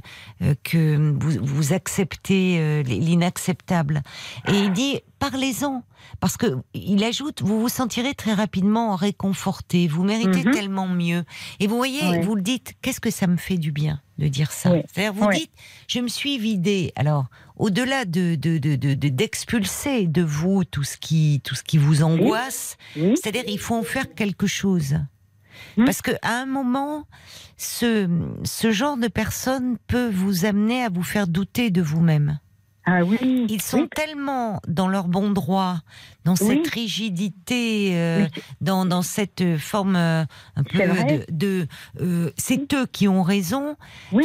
que 0.63 1.11
vous, 1.20 1.45
vous 1.45 1.74
acceptez 1.74 2.84
l'inacceptable? 2.84 4.01
Et 4.47 4.53
il 4.53 4.72
dit 4.72 5.01
parlez-en. 5.20 5.84
Parce 6.20 6.38
que 6.38 6.57
il 6.74 7.03
ajoute, 7.03 7.41
vous 7.41 7.59
vous 7.59 7.70
sentirez 7.70 8.13
très 8.15 8.34
rapidement 8.34 8.95
réconforté. 8.95 9.88
Vous 9.88 10.03
méritez 10.03 10.43
Mhm. 10.43 10.51
tellement 10.51 10.88
mieux. 10.88 11.24
Et 11.59 11.67
vous 11.67 11.76
voyez, 11.78 12.20
vous 12.22 12.36
le 12.36 12.41
dites. 12.41 12.74
Qu'est-ce 12.82 12.99
que 13.01 13.11
ça 13.11 13.28
me 13.28 13.38
fait 13.38 13.57
du 13.57 13.72
bien 13.72 14.01
de 14.17 14.28
dire 14.28 14.51
ça? 14.51 14.72
C'est-à-dire, 14.93 15.13
vous 15.13 15.30
dites, 15.32 15.51
je 15.88 15.99
me 15.99 16.07
suis 16.07 16.38
vidée. 16.39 16.91
Alors, 16.95 17.26
au-delà 17.57 18.05
de 18.05 18.36
de- 18.36 18.57
de- 18.57 18.76
de- 18.76 18.93
de- 18.93 19.09
d'expulser 19.09 20.07
de, 20.07 20.24
vous 20.24 20.63
tout 20.63 20.84
ce 20.84 20.97
qui 20.97 21.41
tout 21.43 21.55
ce 21.55 21.63
qui 21.63 21.78
vous 21.78 22.01
angoisse, 22.03 22.78
c'est-à-dire 22.95 23.43
il 23.47 23.59
faut 23.59 23.76
en 23.76 23.84
faire 23.84 24.13
quelque 24.15 24.47
chose. 24.47 24.95
Hmm. 25.78 25.84
Parce 25.86 26.01
que 26.01 26.11
à 26.22 26.36
un 26.41 26.45
moment, 26.45 27.03
ce 27.57 28.07
ce 28.45 28.72
genre 28.72 28.95
de 28.97 29.09
personne 29.09 29.78
peut 29.88 30.09
vous 30.09 30.45
amener 30.45 30.84
à 30.84 30.89
vous 30.89 31.03
faire 31.03 31.28
douter 31.28 31.70
de 31.70 31.82
vous-même. 31.82 32.39
Ah 32.89 33.03
oui. 33.05 33.45
Ils 33.49 33.61
sont 33.61 33.81
oui, 33.81 33.89
tellement 33.95 34.59
dans 34.67 34.87
leur 34.87 35.07
bon 35.07 35.31
droit, 35.31 35.77
dans 36.25 36.33
Oui. 36.33 36.37
cette 36.63 36.67
rigidité, 36.73 37.91
euh, 37.97 38.25
oui, 38.35 38.41
dans, 38.61 38.85
dans 38.85 39.01
cette 39.01 39.57
forme 39.57 39.95
euh, 39.95 40.23
un 40.55 40.63
peu 40.63 40.79
de, 40.79 41.25
de 41.31 41.67
euh, 42.01 42.31
c'est 42.37 42.73
eux 42.73 42.85
qui 42.87 43.07
ont 43.07 43.21
raison. 43.23 43.75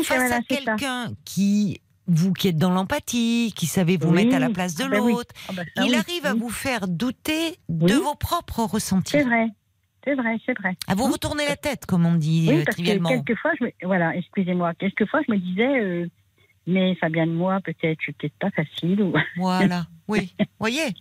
Face 0.04 0.32
à 0.32 0.40
quelqu'un 0.42 1.12
qui 1.24 1.80
vous 2.06 2.32
qui 2.32 2.48
êtes 2.48 2.58
dans 2.58 2.70
l'empathie, 2.70 3.52
qui 3.56 3.66
savez 3.66 3.96
vous 3.96 4.10
mettre 4.10 4.34
à 4.34 4.38
la 4.38 4.50
place 4.50 4.74
de 4.74 4.84
Ah 4.84 4.88
ben 4.88 5.00
oui. 5.00 5.12
l'autre, 5.12 5.34
Ah 5.48 5.52
bah 5.56 5.62
ça, 5.76 5.84
il 5.84 5.94
arrive 5.94 6.26
à 6.26 6.34
vous 6.34 6.50
faire 6.50 6.86
douter 6.88 7.56
de 7.68 7.94
vos 7.94 8.14
propres 8.14 8.60
ressentis, 8.64 9.12
C'est 9.12 9.22
vrai, 9.22 9.46
c'est 10.04 10.14
vrai, 10.14 10.36
c'est 10.44 10.58
vrai. 10.58 10.76
à 10.86 10.94
vous 10.94 11.04
retourner 11.10 11.46
la 11.48 11.56
tête, 11.56 11.86
comme 11.86 12.04
on 12.04 12.14
dit 12.14 12.46
Oui, 12.48 12.54
parce 12.56 12.64
que 12.76 12.82
trivialement. 12.82 13.08
quelquefois, 13.08 13.52
je 13.58 13.64
me... 13.64 13.70
voilà, 13.84 14.14
excusez-moi, 14.16 14.74
quelquefois 14.74 15.20
je 15.26 15.32
me 15.32 15.38
disais, 15.38 16.10
mais 16.66 16.94
Fabienne, 16.96 17.32
moi, 17.32 17.60
peut-être, 17.62 17.98
je 18.00 18.04
suis 18.04 18.12
peut-être 18.12 18.38
pas 18.38 18.50
facile. 18.50 19.02
Ou... 19.02 19.12
Voilà, 19.36 19.86
oui, 20.08 20.34
voyez. 20.58 20.94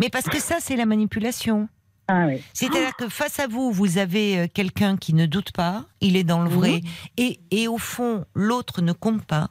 Mais 0.00 0.08
parce 0.10 0.26
que 0.26 0.38
ça, 0.40 0.56
c'est 0.60 0.76
la 0.76 0.86
manipulation. 0.86 1.68
Ah 2.06 2.26
oui. 2.26 2.42
C'est-à-dire 2.52 2.94
que 2.96 3.08
face 3.08 3.38
à 3.40 3.46
vous, 3.46 3.72
vous 3.72 3.96
avez 3.96 4.38
euh, 4.40 4.46
quelqu'un 4.52 4.96
qui 4.98 5.14
ne 5.14 5.24
doute 5.24 5.52
pas, 5.52 5.86
il 6.02 6.16
est 6.16 6.24
dans 6.24 6.42
le 6.42 6.50
vrai, 6.50 6.82
et, 7.16 7.40
et 7.50 7.66
au 7.66 7.78
fond, 7.78 8.26
l'autre 8.34 8.82
ne 8.82 8.92
compte 8.92 9.24
pas, 9.24 9.48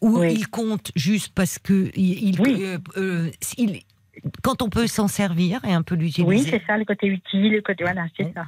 ou 0.00 0.20
Oui. 0.20 0.32
il 0.32 0.46
compte 0.48 0.92
juste 0.94 1.32
parce 1.34 1.58
que 1.58 1.90
il, 1.96 2.28
il- 2.28 2.40
Oui. 2.40 2.62
euh, 2.62 2.78
euh, 2.96 3.30
il- 3.56 3.80
quand 4.42 4.62
on 4.62 4.68
peut 4.68 4.86
s'en 4.86 5.08
servir 5.08 5.60
et 5.64 5.72
un 5.72 5.82
peu 5.82 5.94
l'utiliser. 5.94 6.28
Oui, 6.28 6.46
c'est 6.48 6.62
ça, 6.66 6.76
le 6.76 6.84
côté 6.84 7.06
utile, 7.06 7.52
le 7.52 7.62
côté. 7.62 7.84
Voilà, 7.84 8.06
c'est 8.16 8.32
ça. 8.34 8.46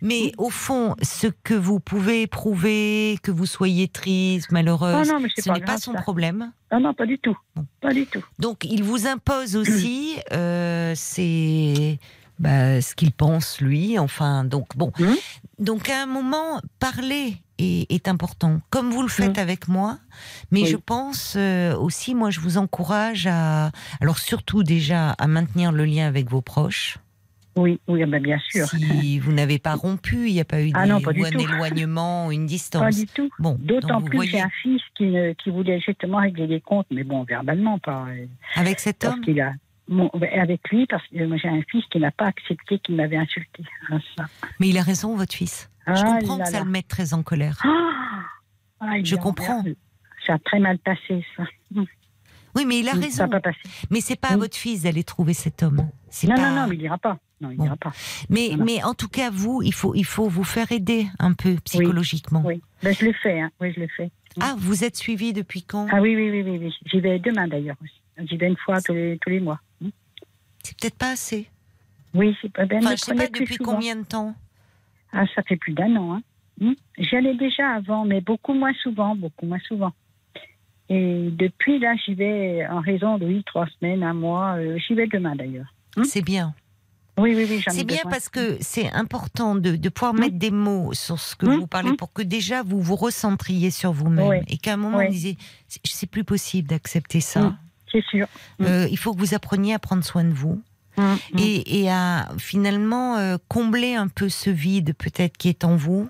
Mais 0.00 0.32
au 0.38 0.50
fond, 0.50 0.94
ce 1.02 1.26
que 1.42 1.54
vous 1.54 1.80
pouvez 1.80 2.22
éprouver, 2.22 3.18
que 3.22 3.30
vous 3.30 3.46
soyez 3.46 3.88
triste, 3.88 4.52
malheureuse, 4.52 5.08
Oh 5.10 5.12
non, 5.12 5.26
ce 5.36 5.50
n'est 5.52 5.60
pas 5.60 5.78
son 5.78 5.92
ça. 5.92 6.02
problème. 6.02 6.52
Non, 6.70 6.80
non, 6.80 6.94
pas 6.94 7.06
du 7.06 7.18
tout. 7.18 7.36
Bon. 7.54 7.66
Pas 7.80 7.92
du 7.92 8.06
tout. 8.06 8.24
Donc, 8.38 8.64
il 8.64 8.82
vous 8.82 9.06
impose 9.06 9.56
aussi, 9.56 10.16
euh, 10.32 10.92
c'est 10.96 11.98
bah, 12.38 12.80
ce 12.80 12.94
qu'il 12.94 13.12
pense 13.12 13.60
lui. 13.60 13.98
Enfin, 13.98 14.44
donc 14.44 14.76
bon. 14.76 14.92
Mhm. 14.98 15.16
Donc, 15.58 15.88
à 15.90 16.02
un 16.02 16.06
moment, 16.06 16.60
parler 16.78 17.36
est, 17.62 17.86
est 17.92 18.08
important, 18.08 18.60
comme 18.70 18.90
vous 18.90 19.02
le 19.02 19.08
faites 19.08 19.36
Mhm. 19.36 19.42
avec 19.42 19.68
moi. 19.68 19.98
Mais 20.50 20.62
Oui. 20.62 20.66
je 20.66 20.76
pense 20.76 21.34
euh, 21.36 21.74
aussi, 21.76 22.14
moi, 22.14 22.30
je 22.30 22.40
vous 22.40 22.58
encourage 22.58 23.26
à, 23.26 23.70
alors 24.00 24.18
surtout 24.18 24.62
déjà 24.62 25.10
à 25.12 25.26
maintenir 25.26 25.72
le 25.72 25.84
lien 25.84 26.06
avec 26.06 26.28
vos 26.28 26.40
proches. 26.42 26.98
Oui, 27.54 27.78
oui, 27.86 28.02
ah 28.02 28.06
ben, 28.06 28.22
bien 28.22 28.38
sûr. 28.50 28.66
Si 28.66 29.18
vous 29.18 29.30
n'avez 29.32 29.58
pas 29.58 29.74
rompu, 29.74 30.26
il 30.28 30.32
n'y 30.32 30.40
a 30.40 30.44
pas 30.46 30.62
eu 30.62 30.70
Ah 30.74 30.86
non, 30.86 31.02
pas 31.02 31.12
du 31.12 31.22
un 31.22 31.30
tout. 31.30 31.38
éloignement, 31.40 32.30
une 32.30 32.44
Pas 32.44 32.48
distance. 32.48 32.96
du 32.96 33.06
tout. 33.06 33.28
Bon, 33.38 33.58
D'autant 33.60 34.00
plus 34.00 34.18
que 34.20 34.24
j'ai 34.24 34.30
voyez, 34.30 34.40
un 34.44 34.50
fils 34.62 34.80
qui, 34.96 35.04
ne- 35.04 35.34
qui 35.34 35.50
voulait 35.50 35.78
justement 35.80 36.18
régler 36.20 36.46
les 36.46 36.62
comptes, 36.62 36.86
mais 36.90 37.04
bon, 37.04 37.24
verbalement, 37.24 37.78
pas. 37.78 38.06
euh, 38.08 38.24
avec 38.56 38.80
cet 38.80 39.04
homme, 39.04 39.20
qu'il 39.20 39.38
a. 39.40 39.52
Mon- 39.88 40.10
ben, 40.14 40.30
avec 40.40 40.66
lui, 40.70 40.86
parce 40.86 41.06
que 41.08 41.26
moi 41.26 41.36
j'ai 41.36 41.48
un 41.48 41.60
fils 41.70 41.84
qui 41.92 41.98
n'a 41.98 42.10
pas 42.12 42.26
accepté 42.28 42.78
qu'il 42.78 42.94
m'avait 42.96 43.16
insulté. 43.18 43.64
Ça. 44.16 44.24
mais 44.58 44.68
il 44.68 44.78
a 44.78 44.82
raison, 44.82 45.14
votre 45.16 45.34
fils. 45.34 45.68
Je 45.86 46.02
comprends 46.02 46.36
là 46.38 46.44
que 46.44 46.50
ça 46.50 46.58
là. 46.58 46.64
le 46.64 46.70
mette 46.70 46.88
très 46.88 47.14
en 47.14 47.22
colère. 47.22 47.58
Ah 47.64 48.24
Ah, 48.80 48.94
Je 49.02 49.16
comprends. 49.16 49.64
Ça 50.26 50.34
a 50.34 50.38
très 50.38 50.60
mal 50.60 50.78
passé, 50.78 51.24
ça. 51.36 51.44
Oui, 52.54 52.66
mais 52.66 52.80
il 52.80 52.88
a 52.88 52.92
Ça 52.92 52.98
raison. 53.00 53.22
n'a 53.24 53.28
pas 53.30 53.40
passé. 53.40 53.58
Mais 53.90 54.00
c'est 54.00 54.14
pas 54.20 54.28
à 54.28 54.32
Oui. 54.34 54.40
votre 54.40 54.56
fils 54.56 54.82
d'aller 54.82 55.04
trouver 55.04 55.32
cet 55.34 55.62
homme. 55.62 55.76
Non, 56.24 56.34
pas... 56.34 56.50
non, 56.50 56.54
non, 56.62 56.66
mais 56.68 56.74
il 56.76 56.82
n'ira 56.82 56.98
pas. 56.98 57.18
Non, 57.40 57.50
il 57.50 57.56
Bon. 57.56 57.76
pas. 57.76 57.92
mais, 58.28 58.50
non, 58.50 58.58
non. 58.58 58.64
mais 58.66 58.82
en 58.84 58.94
tout 58.94 59.08
cas, 59.08 59.30
vous, 59.30 59.62
il 59.62 59.72
faut, 59.72 59.94
il 59.94 60.04
faut 60.04 60.28
vous 60.28 60.44
faire 60.44 60.70
aider 60.70 61.06
un 61.18 61.32
peu 61.32 61.56
psychologiquement. 61.64 62.42
Oui, 62.44 62.62
ben, 62.82 62.94
je 62.94 63.06
le 63.06 63.12
fais, 63.14 63.40
hein. 63.40 63.50
oui, 63.60 63.72
je 63.74 63.80
le 63.80 63.88
fais. 63.96 64.10
Ah, 64.40 64.54
vous 64.58 64.84
êtes 64.84 64.96
suivi 64.96 65.32
depuis 65.32 65.62
quand? 65.62 65.88
Ah 65.90 66.00
oui, 66.00 66.14
oui, 66.14 66.30
oui, 66.30 66.42
oui. 66.42 66.58
oui. 66.62 66.74
J'y 66.84 67.00
vais 67.00 67.18
demain 67.18 67.48
d'ailleurs. 67.48 67.76
J'y 68.18 68.36
vais 68.36 68.46
une 68.48 68.56
fois 68.58 68.80
tous 68.82 68.92
les, 68.92 69.18
tous 69.20 69.30
les 69.30 69.40
mois. 69.40 69.58
C'est 70.62 70.76
peut-être 70.78 70.96
pas 70.98 71.12
assez. 71.12 71.48
Oui, 72.14 72.36
c'est 72.42 72.52
pas 72.52 72.66
bien. 72.66 72.78
Enfin, 72.80 72.90
je 72.96 72.96
sais 73.04 73.14
pas 73.14 73.26
depuis 73.28 73.56
combien 73.56 73.96
de 73.96 74.04
temps. 74.04 74.34
Ah, 75.12 75.24
ça 75.34 75.42
fait 75.42 75.56
plus 75.56 75.72
d'un 75.74 75.94
an. 75.96 76.14
Hein. 76.14 76.22
Hmm. 76.60 76.72
J'y 76.98 77.16
allais 77.16 77.34
déjà 77.34 77.68
avant, 77.70 78.04
mais 78.04 78.20
beaucoup 78.20 78.54
moins 78.54 78.72
souvent, 78.82 79.14
beaucoup 79.16 79.46
moins 79.46 79.58
souvent. 79.66 79.92
Et 80.88 81.30
depuis 81.32 81.78
là, 81.78 81.94
j'y 82.04 82.14
vais 82.14 82.66
en 82.68 82.80
raison 82.80 83.18
de 83.18 83.26
oui, 83.26 83.42
trois 83.46 83.66
semaines, 83.78 84.02
un 84.02 84.12
mois. 84.14 84.56
euh, 84.56 84.78
j'y 84.78 84.94
vais 84.94 85.06
demain 85.06 85.34
d'ailleurs. 85.36 85.72
Hmm. 85.96 86.04
C'est 86.04 86.22
bien. 86.22 86.54
Oui, 87.18 87.34
oui, 87.36 87.46
oui. 87.48 87.62
C'est 87.68 87.84
bien 87.84 87.98
besoin. 87.98 88.10
parce 88.10 88.28
que 88.30 88.56
c'est 88.60 88.90
important 88.92 89.54
de, 89.54 89.76
de 89.76 89.88
pouvoir 89.90 90.14
mettre 90.14 90.36
des 90.38 90.50
mots 90.50 90.94
sur 90.94 91.18
ce 91.18 91.36
que 91.36 91.44
vous 91.44 91.66
parlez 91.66 91.92
pour 91.94 92.10
que 92.12 92.22
déjà 92.22 92.62
vous 92.62 92.80
vous 92.80 92.96
recentriez 92.96 93.70
sur 93.70 93.92
vous-même 93.92 94.42
et 94.48 94.56
qu'à 94.56 94.74
un 94.74 94.76
moment 94.78 94.96
Ouais. 94.96 95.06
vous 95.08 95.12
disiez 95.12 95.36
c'est- 95.68 96.06
plus 96.10 96.24
possible 96.24 96.68
d'accepter 96.68 97.20
ça. 97.20 97.54
C'est 97.90 98.02
sûr. 98.04 98.26
Euh, 98.62 98.88
il 98.90 98.96
faut 98.96 99.12
que 99.12 99.18
vous 99.18 99.34
appreniez 99.34 99.74
à 99.74 99.78
prendre 99.78 100.02
soin 100.02 100.24
de 100.24 100.32
vous 100.32 100.62
Hmm, 100.96 101.14
hmm. 101.14 101.38
et, 101.38 101.80
et 101.82 101.90
à 101.90 102.28
finalement 102.38 103.16
euh, 103.16 103.36
combler 103.48 103.94
un 103.94 104.08
peu 104.08 104.28
ce 104.28 104.50
vide 104.50 104.94
peut-être 104.96 105.36
qui 105.38 105.48
est 105.48 105.64
en 105.64 105.76
vous. 105.76 106.08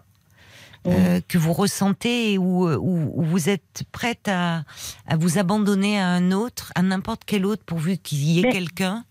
euh, 0.89 1.21
que 1.29 1.39
vous 1.39 1.53
ressentez 1.53 2.33
et 2.33 2.39
où, 2.39 2.67
euh, 2.67 2.77
où, 2.77 3.13
où 3.15 3.23
vous 3.23 3.49
êtes 3.49 3.85
prête 3.93 4.27
à, 4.27 4.65
à 5.07 5.17
vous 5.17 5.39
abandonner 5.39 6.01
à 6.01 6.09
un 6.09 6.33
autre, 6.33 6.73
à 6.75 6.83
n'importe 6.83 7.23
quel 7.25 7.47
autre, 7.47 7.63
pourvu 7.65 7.99
qu'il 7.99 8.19
y 8.25 8.41
ait 8.41 8.43
Mais- 8.43 8.51
quelqu'un, 8.53 9.05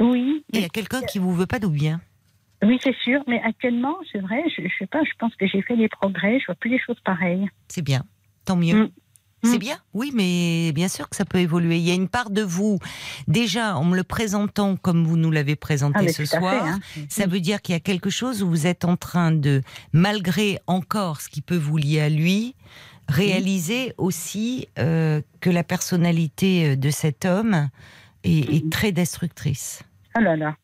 Oui, 0.00 0.44
et 0.52 0.64
à 0.64 0.68
quelqu'un 0.68 1.00
qui 1.02 1.20
vous 1.20 1.32
veut 1.32 1.46
pas 1.46 1.60
de 1.60 1.68
bien. 1.68 2.00
oui, 2.64 2.76
c'est 2.82 2.96
sûr. 3.04 3.20
Mais 3.28 3.40
actuellement, 3.44 3.94
c'est 4.10 4.18
vrai, 4.18 4.42
je, 4.56 4.62
je 4.62 4.74
sais 4.80 4.86
pas, 4.88 5.04
je 5.04 5.12
pense 5.20 5.32
que 5.36 5.46
j'ai 5.46 5.62
fait 5.62 5.76
des 5.76 5.88
progrès. 5.88 6.40
Je 6.40 6.46
vois 6.46 6.56
plus 6.56 6.70
les 6.70 6.80
choses 6.80 6.98
pareilles. 7.04 7.46
C'est 7.68 7.82
bien, 7.82 8.02
tant 8.44 8.56
mieux. 8.56 8.86
Mm. 8.86 8.90
C'est 9.44 9.56
Mm. 9.56 9.58
bien, 9.58 9.78
oui, 9.92 10.12
mais 10.14 10.70
bien 10.72 10.86
sûr 10.88 11.08
que 11.08 11.16
ça 11.16 11.24
peut 11.24 11.38
évoluer. 11.38 11.76
Il 11.78 11.82
y 11.82 11.90
a 11.90 11.94
une 11.94 12.08
part 12.08 12.30
de 12.30 12.42
vous, 12.42 12.78
déjà 13.26 13.76
en 13.76 13.84
me 13.84 13.96
le 13.96 14.04
présentant 14.04 14.76
comme 14.76 15.04
vous 15.04 15.16
nous 15.16 15.30
l'avez 15.32 15.56
présenté 15.56 16.06
Ah, 16.08 16.12
ce 16.12 16.24
soir, 16.24 16.64
fait, 16.64 16.70
hein. 16.70 16.80
ça 17.08 17.26
veut 17.26 17.40
dire 17.40 17.60
qu'il 17.60 17.72
y 17.72 17.76
a 17.76 17.80
quelque 17.80 18.08
chose 18.10 18.42
où 18.42 18.48
vous 18.48 18.66
êtes 18.68 18.84
en 18.84 18.96
train 18.96 19.32
de, 19.32 19.62
malgré 19.92 20.60
encore 20.68 21.20
ce 21.20 21.28
qui 21.28 21.40
peut 21.42 21.56
vous 21.56 21.76
lier 21.76 22.00
à 22.00 22.08
lui, 22.08 22.54
réaliser 23.08 23.94
aussi 23.98 24.68
euh, 24.78 25.20
que 25.40 25.50
la 25.50 25.64
personnalité 25.64 26.70
euh, 26.70 26.76
de 26.76 26.90
cet 26.90 27.24
homme 27.24 27.68
est, 28.24 28.38
est 28.54 28.64
Mhm. 28.64 28.70
très 28.70 28.92
destructrice. 28.92 29.82
Ah 30.14 30.20
là 30.20 30.36
là. 30.36 30.54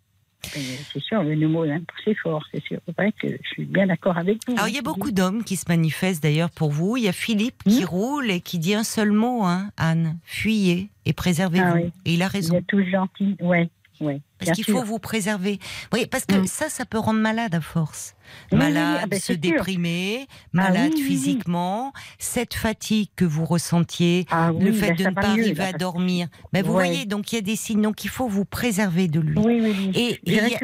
C'est 0.43 1.01
sûr, 1.01 1.23
le 1.23 1.49
mot 1.49 1.65
est 1.65 1.81
c'est 2.05 2.15
fort, 2.15 2.43
c'est 2.53 2.63
sûr. 2.63 2.79
C'est 2.87 2.97
vrai 2.97 3.13
que 3.13 3.29
je 3.29 3.49
suis 3.49 3.65
bien 3.65 3.87
d'accord 3.87 4.17
avec 4.17 4.39
vous. 4.47 4.55
Alors 4.55 4.69
il 4.69 4.75
y 4.75 4.79
a 4.79 4.83
beaucoup 4.83 5.11
d'hommes 5.11 5.45
qui 5.45 5.57
se 5.57 5.65
manifestent 5.69 6.23
d'ailleurs 6.23 6.51
pour 6.51 6.71
vous. 6.71 6.97
Il 6.97 7.03
y 7.05 7.09
a 7.09 7.13
Philippe 7.13 7.63
qui 7.65 7.81
Mhm. 7.81 7.85
roule 7.87 8.31
et 8.31 8.41
qui 8.41 8.59
dit 8.59 8.75
un 8.75 8.85
seul 8.85 9.13
mot, 9.13 9.43
hein, 9.45 9.71
Anne, 9.77 10.19
fuyez 10.25 10.89
et 11.05 11.13
préservez-vous. 11.13 11.65
Ah 11.67 11.75
oui. 11.75 11.91
Et 12.05 12.15
il 12.15 12.23
a 12.23 12.27
Vous 12.29 12.33
raison. 12.33 12.55
êtes 12.57 12.67
tous 12.67 12.85
gentils, 12.85 13.37
ouais, 13.41 13.69
ouais. 14.01 14.21
Parce 14.39 14.53
qu'il 14.53 14.65
faut 14.65 14.83
vous 14.85 14.99
préserver. 14.99 15.59
Oui, 15.93 16.07
parce 16.07 16.25
que 16.25 16.37
Mm. 16.37 16.47
ça, 16.47 16.69
ça 16.69 16.85
peut 16.85 16.99
rendre 16.99 17.21
malade 17.21 17.55
à 17.55 17.61
force. 17.61 18.15
Oui, 18.53 18.59
Malade, 18.59 19.01
ah 19.03 19.07
ben, 19.07 19.19
se 19.19 19.33
sûr. 19.33 19.39
déprimer, 19.39 20.27
Ah 20.29 20.35
malade 20.53 20.77
oui, 20.77 20.91
oui, 20.95 21.01
oui. 21.01 21.07
physiquement, 21.09 21.93
cette 22.19 22.55
fatigue 22.55 23.09
que 23.17 23.25
vous 23.25 23.45
ressentiez, 23.45 24.27
Ah 24.31 24.51
le 24.53 24.71
oui, 24.71 24.77
fait 24.77 24.89
ben, 24.89 24.97
de 24.97 25.05
ne 25.05 25.11
pas 25.11 25.35
mieux, 25.35 25.43
arriver 25.45 25.63
à 25.65 25.73
dormir. 25.73 26.29
Mais 26.53 26.63
vous 26.63 26.73
voyez, 26.73 27.07
donc 27.07 27.33
il 27.33 27.37
y 27.37 27.39
a 27.39 27.43
des 27.43 27.57
signes. 27.57 27.83
Donc 27.83 28.05
il 28.05 28.11
faut 28.11 28.29
vous 28.29 28.45
préserver 28.45 29.09
de 29.09 29.21
lui. 29.21 29.39
Oui, 29.39 29.61
oui, 29.63 29.75
oui. 29.77 29.91
Et 29.95 30.21
il 30.25 30.59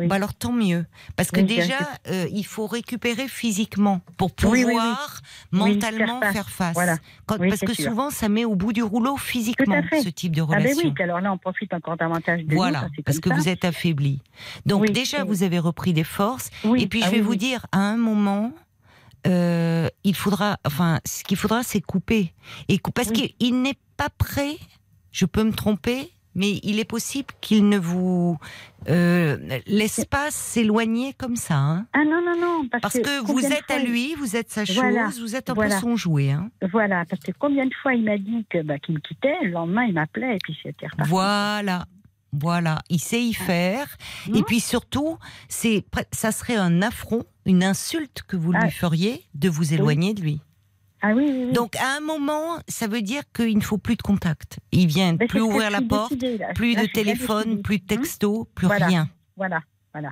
Oui. 0.00 0.06
Bah 0.08 0.16
alors 0.16 0.34
tant 0.34 0.52
mieux, 0.52 0.86
parce 1.16 1.30
que 1.30 1.40
Oui, 1.40 1.46
déjà 1.46 1.78
euh, 2.08 2.26
il 2.32 2.44
faut 2.44 2.66
récupérer 2.66 3.28
physiquement 3.28 4.00
pour 4.16 4.34
pouvoir 4.34 5.20
mentalement 5.52 6.20
faire 6.20 6.32
faire 6.32 6.50
face. 6.50 6.74
Voilà. 6.74 6.96
Quand- 7.26 7.38
parce 7.38 7.60
que 7.60 7.74
sûr. 7.74 7.90
souvent 7.90 8.10
ça 8.10 8.28
met 8.28 8.44
au 8.44 8.54
bout 8.54 8.72
du 8.72 8.82
rouleau 8.82 9.16
physiquement 9.16 9.80
ce 10.02 10.08
type 10.08 10.34
de 10.34 10.42
Ah 10.42 10.44
relation. 10.46 10.82
ben 10.90 10.94
oui, 10.96 11.02
alors 11.02 11.20
là, 11.20 11.32
on 11.32 11.38
profite 11.38 11.72
encore 11.74 11.96
davantage 11.96 12.42
de 12.44 12.54
Voilà, 12.54 12.88
nous, 12.96 13.02
parce 13.04 13.20
que 13.20 13.32
vous 13.32 13.48
êtes 13.48 13.64
affaibli. 13.64 14.22
Donc 14.66 14.90
déjà, 14.90 15.24
vous 15.24 15.42
avez 15.42 15.58
repris 15.58 15.92
des 15.92 16.04
forces. 16.04 16.50
Et 16.76 16.86
puis 16.86 17.00
ah 17.02 17.06
je 17.06 17.10
vais 17.12 17.20
vous 17.20 17.36
dire, 17.36 17.66
à 17.72 17.78
un 17.78 17.96
moment, 17.96 18.52
euh, 19.26 19.88
il 20.04 20.14
faudra, 20.16 20.58
enfin, 20.66 21.00
ce 21.06 21.22
qu'il 21.24 21.36
faudra, 21.36 21.62
c'est 21.62 21.80
couper. 21.80 22.32
Et 22.68 22.78
parce 22.94 23.08
Oui. 23.10 23.34
qu'il 23.38 23.60
n'est 23.62 23.78
pas 23.96 24.08
prêt. 24.08 24.56
Je 25.12 25.26
peux 25.26 25.42
me 25.44 25.52
tromper, 25.52 26.10
mais 26.40 26.58
il 26.62 26.78
est 26.80 26.84
possible 26.86 27.28
qu'il 27.42 27.68
ne 27.68 27.78
vous 27.78 28.38
euh, 28.88 29.36
laisse 29.66 30.04
pas 30.06 30.30
s'éloigner 30.30 31.12
comme 31.12 31.36
ça. 31.36 31.56
hein. 31.56 31.86
Ah 31.92 32.02
non, 32.04 32.22
non, 32.24 32.40
non. 32.40 32.68
Parce, 32.70 32.80
Parce 32.82 32.98
que 32.98 33.20
vous 33.24 33.44
êtes 33.44 33.70
à 33.70 33.74
fois 33.74 33.84
lui, 33.84 34.14
vous 34.14 34.36
êtes 34.36 34.50
sa 34.50 34.64
chose, 34.64 34.76
Voilà, 34.76 35.08
vous 35.20 35.36
êtes 35.36 35.50
un 35.50 35.54
voilà. 35.54 35.74
peu 35.76 35.80
son 35.82 35.96
jouet. 35.96 36.30
hein. 36.30 36.50
Voilà, 36.72 37.04
parce 37.08 37.22
que 37.22 37.32
combien 37.38 37.66
de 37.66 37.74
fois 37.82 37.92
il 37.94 38.04
m'a 38.04 38.16
dit 38.18 38.46
que 38.48 38.62
bah, 38.62 38.78
qu'il 38.78 38.94
me 38.94 39.00
quittait, 39.00 39.36
le 39.42 39.50
lendemain 39.50 39.84
il 39.84 39.92
m'appelait 39.94 40.36
et 40.36 40.38
puis 40.42 40.56
c'était 40.62 40.86
reparti. 40.86 41.10
Voilà. 41.10 41.84
Voilà, 42.32 42.78
il 42.88 43.00
sait 43.00 43.20
y 43.22 43.34
faire. 43.34 43.88
Et 44.28 44.30
Mhm. 44.38 44.44
puis 44.44 44.60
surtout, 44.60 45.18
c'est 45.48 45.84
ça 46.12 46.30
serait 46.30 46.54
un 46.54 46.80
affront, 46.80 47.24
une 47.44 47.64
insulte 47.64 48.22
que 48.26 48.36
vous 48.36 48.52
lui 48.52 48.60
Ah. 48.62 48.70
feriez 48.70 49.24
de 49.34 49.48
vous 49.48 49.74
éloigner 49.74 50.14
de 50.14 50.22
lui. 50.22 50.40
Ah 51.02 51.12
oui, 51.14 51.24
oui, 51.30 51.44
oui. 51.46 51.52
Donc 51.52 51.76
à 51.76 51.96
un 51.96 52.00
moment, 52.00 52.58
ça 52.68 52.86
veut 52.86 53.00
dire 53.02 53.22
qu'il 53.34 53.56
ne 53.56 53.62
faut 53.62 53.78
plus 53.78 53.96
de 53.96 54.02
contact. 54.02 54.58
Il 54.72 54.86
vient 54.86 55.14
Ben, 55.14 55.26
plus 55.28 55.40
ouvrir 55.40 55.70
la 55.70 55.80
porte, 55.80 56.12
là. 56.20 56.52
plus 56.54 56.74
Là, 56.74 56.82
de 56.82 56.86
téléphone, 56.88 57.62
plus 57.62 57.78
de 57.78 57.82
Hum, 57.82 57.86
texto, 57.98 58.48
plus 58.54 58.66
Voilà. 58.66 58.86
rien. 58.86 59.08
Voilà, 59.36 59.60
voilà. 59.94 60.10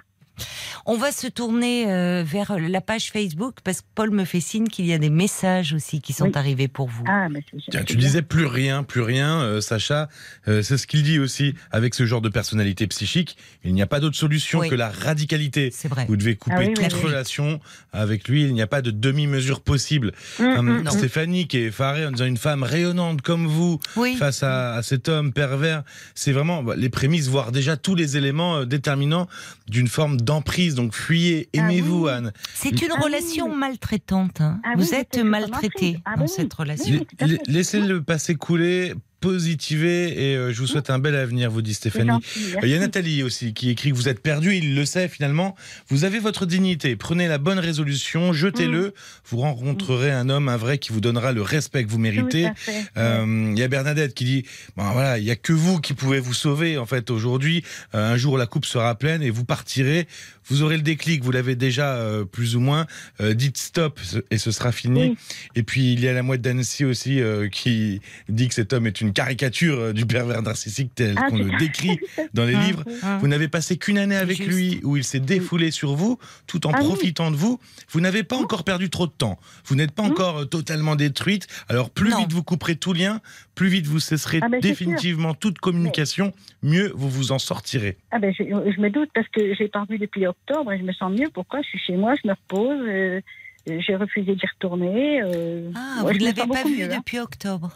On 0.86 0.96
va 0.96 1.12
se 1.12 1.26
tourner 1.26 1.90
euh, 1.90 2.22
vers 2.26 2.58
la 2.58 2.80
page 2.80 3.10
Facebook 3.10 3.56
parce 3.64 3.80
que 3.80 3.86
Paul 3.94 4.10
me 4.10 4.24
fait 4.24 4.40
signe 4.40 4.66
qu'il 4.68 4.86
y 4.86 4.92
a 4.92 4.98
des 4.98 5.10
messages 5.10 5.72
aussi 5.72 6.00
qui 6.00 6.12
sont 6.12 6.24
Oui. 6.26 6.32
arrivés 6.34 6.68
pour 6.68 6.88
vous. 6.88 7.04
Ah, 7.06 7.28
mais 7.28 7.42
Tiens, 7.70 7.84
tu 7.84 7.96
bien. 7.96 8.06
disais 8.06 8.22
plus 8.22 8.46
rien, 8.46 8.82
plus 8.82 9.00
rien, 9.02 9.40
euh, 9.40 9.60
Sacha. 9.60 10.08
Euh, 10.46 10.62
c'est 10.62 10.78
ce 10.78 10.86
qu'il 10.86 11.02
dit 11.02 11.18
aussi. 11.18 11.54
Avec 11.70 11.94
ce 11.94 12.06
genre 12.06 12.20
de 12.20 12.28
personnalité 12.28 12.86
psychique, 12.86 13.36
il 13.64 13.74
n'y 13.74 13.82
a 13.82 13.86
pas 13.86 14.00
d'autre 14.00 14.16
solution 14.16 14.60
Oui. 14.60 14.68
que 14.68 14.74
la 14.74 14.88
radicalité. 14.90 15.70
C'est 15.72 15.88
vrai. 15.88 16.06
Vous 16.08 16.16
devez 16.16 16.36
couper 16.36 16.56
Ah 16.58 16.60
oui, 16.60 16.68
oui, 16.68 16.74
toute 16.74 16.94
oui. 16.94 17.02
relation 17.06 17.60
avec 17.92 18.28
lui. 18.28 18.42
Il 18.44 18.54
n'y 18.54 18.62
a 18.62 18.66
pas 18.66 18.82
de 18.82 18.90
demi-mesure 18.90 19.60
possible. 19.60 20.12
Hum, 20.40 20.46
hum, 20.58 20.82
Non. 20.82 20.90
Stéphanie, 20.90 21.46
qui 21.48 21.58
est 21.58 21.66
effarée 21.66 22.06
en 22.06 22.12
disant 22.12 22.26
une 22.26 22.36
femme 22.36 22.62
rayonnante 22.62 23.22
comme 23.22 23.46
vous 23.46 23.78
Oui. 23.96 24.16
face 24.16 24.42
à, 24.42 24.74
à 24.74 24.82
cet 24.82 25.08
homme 25.08 25.32
pervers, 25.32 25.82
c'est 26.14 26.32
vraiment 26.32 26.62
bah, 26.62 26.74
les 26.76 26.88
prémices, 26.88 27.28
voire 27.28 27.52
déjà 27.52 27.76
tous 27.76 27.94
les 27.94 28.16
éléments 28.16 28.58
euh, 28.58 28.64
déterminants 28.64 29.28
d'une 29.68 29.88
forme 29.88 30.20
d'emprise. 30.20 30.67
Donc 30.74 30.94
fuyez, 30.94 31.48
Ah 31.54 31.58
aimez-vous, 31.58 32.04
oui. 32.06 32.10
Anne. 32.10 32.32
C'est 32.54 32.82
une 32.82 32.92
Ah 32.96 33.00
relation 33.00 33.48
oui. 33.50 33.56
maltraitante. 33.56 34.40
hein. 34.40 34.60
Ah 34.64 34.74
vous 34.76 34.94
êtes 34.94 35.18
maltraité. 35.18 36.00
Ah 36.04 36.16
dans 36.16 36.26
cette 36.26 36.52
oui. 36.54 36.58
relation. 36.58 37.06
Laissez 37.46 37.80
le 37.80 38.02
passé 38.02 38.34
couler, 38.34 38.94
positiver 39.20 40.30
et 40.30 40.36
euh, 40.36 40.52
je 40.52 40.60
vous 40.60 40.66
souhaite 40.66 40.90
un 40.90 40.98
bel 40.98 41.14
avenir, 41.14 41.50
vous 41.50 41.62
dit 41.62 41.74
Stéphanie. 41.74 42.08
gentil, 42.08 42.54
Il 42.62 42.68
y 42.68 42.74
a. 42.74 42.78
Nathalie 42.78 43.22
aussi 43.22 43.54
qui 43.54 43.70
écrit 43.70 43.90
que 43.90 43.96
vous 43.96 44.08
êtes 44.08 44.20
perdu, 44.20 44.54
il 44.54 44.74
le 44.74 44.84
sait 44.84 45.08
finalement. 45.08 45.56
Vous 45.88 46.04
avez 46.04 46.20
votre 46.20 46.46
dignité, 46.46 46.94
prenez 46.96 47.26
la 47.26 47.38
bonne 47.38 47.58
résolution, 47.58 48.32
jetez-le. 48.32 48.94
Vous 49.28 49.38
rencontrerez 49.38 50.12
un 50.12 50.28
homme, 50.28 50.48
un 50.48 50.56
vrai, 50.56 50.78
qui 50.78 50.92
vous 50.92 51.00
donnera 51.00 51.32
le 51.32 51.42
respect 51.42 51.84
que 51.84 51.90
vous 51.90 51.98
méritez. 51.98 52.48
Euh, 52.96 53.52
Il 53.52 53.58
y 53.58 53.62
a 53.62 53.68
Bernadette 53.68 54.14
qui 54.14 54.24
dit 54.24 54.44
bon, 54.76 54.90
voilà, 54.92 55.18
il 55.18 55.24
y 55.24 55.30
a 55.30 55.36
que 55.36 55.52
vous 55.52 55.80
qui 55.80 55.94
pouvez 55.94 56.20
vous 56.20 56.34
sauver 56.34 56.78
en 56.78 56.86
fait 56.86 57.10
aujourd'hui. 57.10 57.64
Euh, 57.94 58.12
un 58.12 58.16
jour 58.16 58.38
la 58.38 58.46
coupe 58.46 58.64
sera 58.64 58.94
pleine 58.94 59.22
et 59.22 59.30
vous 59.30 59.44
partirez. 59.44 60.06
Vous 60.48 60.62
aurez 60.62 60.76
le 60.76 60.82
déclic, 60.82 61.22
vous 61.22 61.30
l'avez 61.30 61.56
déjà 61.56 61.96
euh, 61.96 62.24
plus 62.24 62.56
ou 62.56 62.60
moins. 62.60 62.86
Euh, 63.20 63.34
dites 63.34 63.58
stop 63.58 64.00
et 64.30 64.38
ce 64.38 64.50
sera 64.50 64.72
fini. 64.72 65.10
Oui. 65.10 65.16
Et 65.56 65.62
puis 65.62 65.92
il 65.92 66.00
y 66.00 66.08
a 66.08 66.12
la 66.14 66.22
mouette 66.22 66.40
d'Annecy 66.40 66.84
aussi 66.84 67.20
euh, 67.20 67.48
qui 67.48 68.00
dit 68.28 68.48
que 68.48 68.54
cet 68.54 68.72
homme 68.72 68.86
est 68.86 69.00
une 69.00 69.07
caricature 69.12 69.78
euh, 69.78 69.92
du 69.92 70.06
pervers 70.06 70.42
narcissique 70.42 70.92
tel 70.94 71.14
Ah, 71.18 71.28
qu'on 71.30 71.38
le 71.38 71.56
décrit 71.58 71.98
dans 72.34 72.44
les 72.44 72.54
Ah. 72.54 72.64
livres. 72.66 72.84
Hein. 73.02 73.18
Vous 73.18 73.28
n'avez 73.28 73.48
passé 73.48 73.76
qu'une 73.76 73.98
année 73.98 74.16
avec 74.16 74.36
juste. 74.38 74.48
lui 74.50 74.80
où 74.84 74.96
il 74.96 75.04
s'est 75.04 75.20
défoulé 75.20 75.70
sur 75.70 75.94
vous 75.94 76.18
tout 76.46 76.66
en 76.66 76.70
Ah 76.72 76.78
oui. 76.80 76.86
profitant 76.86 77.30
de 77.30 77.36
vous. 77.36 77.58
Vous 77.90 78.00
n'avez 78.00 78.22
pas 78.22 78.36
encore 78.36 78.64
perdu 78.64 78.90
trop 78.90 79.06
de 79.06 79.12
temps. 79.12 79.38
Vous 79.66 79.74
n'êtes 79.74 79.92
pas 79.92 80.02
encore 80.02 80.38
euh, 80.38 80.44
totalement 80.44 80.96
détruite. 80.96 81.46
Alors 81.68 81.90
plus 81.90 82.10
Non. 82.10 82.18
vite 82.18 82.32
vous 82.32 82.42
couperez 82.42 82.76
tout 82.76 82.92
lien, 82.92 83.20
plus 83.54 83.68
vite 83.68 83.86
vous 83.86 84.00
cesserez 84.00 84.38
Ah 84.42 84.48
ben, 84.48 84.60
définitivement 84.60 85.34
toute 85.34 85.58
communication, 85.58 86.32
mieux 86.62 86.92
vous 86.94 87.08
vous 87.08 87.32
en 87.32 87.38
sortirez. 87.38 87.96
Ah 88.10 88.18
ben, 88.18 88.32
je, 88.36 88.44
je 88.44 88.80
me 88.80 88.90
doute 88.90 89.10
parce 89.14 89.28
que 89.28 89.54
j'ai 89.54 89.68
pas 89.68 89.82
revu 89.82 89.98
depuis 89.98 90.26
octobre 90.26 90.72
et 90.72 90.78
je 90.78 90.84
me 90.84 90.92
sens 90.92 91.12
mieux. 91.12 91.28
Pourquoi? 91.32 91.60
Je 91.62 91.68
suis 91.68 91.78
chez 91.78 91.96
moi, 91.96 92.14
je 92.22 92.28
me 92.28 92.34
repose. 92.34 92.78
euh, 92.88 93.20
j'ai 93.66 93.96
refusé 93.96 94.34
d'y 94.34 94.46
retourner. 94.46 95.20
euh, 95.22 95.70
Ah, 95.74 96.02
ouais, 96.04 96.12
vous 96.12 96.18
ne 96.20 96.24
l'avez 96.24 96.46
pas 96.46 96.62
vu 96.64 96.78
mieux, 96.78 96.84
hein. 96.90 96.96
depuis 96.98 97.18
octobre 97.18 97.70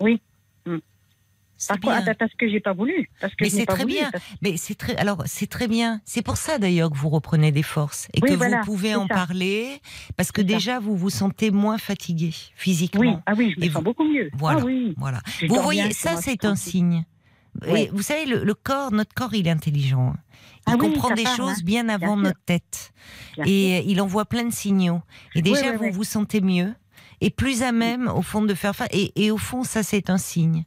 Oui. 0.00 0.20
Bien. 1.82 2.02
Ah, 2.06 2.14
Parce 2.14 2.32
que 2.34 2.48
j'ai 2.48 2.60
pas 2.60 2.72
voulu. 2.72 3.10
Parce 3.20 3.34
que 3.34 3.44
Mais 3.44 3.50
c'est 3.50 3.66
très 3.66 3.82
voulu, 3.82 3.94
bien. 3.94 4.10
parce- 4.12 4.24
Mais 4.42 4.56
c'est 4.56 4.74
très, 4.76 4.96
alors 4.96 5.22
c'est 5.26 5.48
très 5.48 5.66
bien. 5.68 6.00
C'est 6.04 6.22
pour 6.22 6.36
ça 6.36 6.58
d'ailleurs 6.58 6.90
que 6.90 6.96
vous 6.96 7.08
reprenez 7.08 7.50
des 7.52 7.62
forces 7.64 8.08
et 8.14 8.20
Oui, 8.22 8.30
que 8.30 8.34
voilà, 8.34 8.58
vous 8.60 8.64
pouvez 8.64 8.94
en 8.94 9.08
ça. 9.08 9.14
parler 9.14 9.80
parce 10.16 10.30
que 10.32 10.40
ça. 10.42 10.46
déjà 10.46 10.78
vous 10.78 10.96
vous 10.96 11.10
sentez 11.10 11.50
moins 11.50 11.78
fatigué 11.78 12.32
physiquement. 12.54 13.00
Oui, 13.00 13.12
ah 13.26 13.32
oui, 13.36 13.52
je 13.56 13.60
me 13.60 13.64
Et 13.64 13.68
sens 13.70 13.76
vous- 13.78 13.82
beaucoup 13.82 14.04
mieux. 14.04 14.30
Voilà. 14.34 14.60
Ah 14.60 14.64
oui. 14.64 14.94
Voilà. 14.96 15.20
Je 15.40 15.46
Vous 15.46 15.60
voyez, 15.60 15.82
bien, 15.82 15.90
ça 15.92 16.16
c'est 16.20 16.44
un 16.44 16.54
signe. 16.56 17.04
Et 17.66 17.88
vous 17.92 18.02
savez, 18.02 18.24
le, 18.26 18.44
le 18.44 18.54
corps, 18.54 18.92
notre 18.92 19.12
corps, 19.14 19.34
il 19.34 19.48
est 19.48 19.50
intelligent. 19.50 20.14
Il 20.68 20.74
Ah 20.74 20.76
comprend 20.76 21.12
des 21.14 21.24
parle, 21.24 21.36
choses 21.36 21.58
hein. 21.58 21.64
bien 21.64 21.88
avant 21.88 22.16
notre 22.16 22.38
tête. 22.46 22.92
Et 23.46 23.78
il 23.90 24.00
envoie 24.00 24.26
plein 24.26 24.44
de 24.44 24.52
signaux. 24.52 25.02
Et 25.34 25.42
déjà, 25.42 25.72
vous 25.76 25.90
vous 25.90 26.04
sentez 26.04 26.40
mieux. 26.40 26.72
est 27.20 27.30
plus 27.30 27.62
à 27.64 27.72
même, 27.72 28.06
au 28.06 28.22
fond, 28.22 28.42
de 28.42 28.54
faire 28.54 28.76
face. 28.76 28.86
Et, 28.92 29.10
et 29.24 29.32
au 29.32 29.38
fond, 29.38 29.64
ça, 29.64 29.82
c'est 29.82 30.08
un 30.08 30.18
signe. 30.18 30.64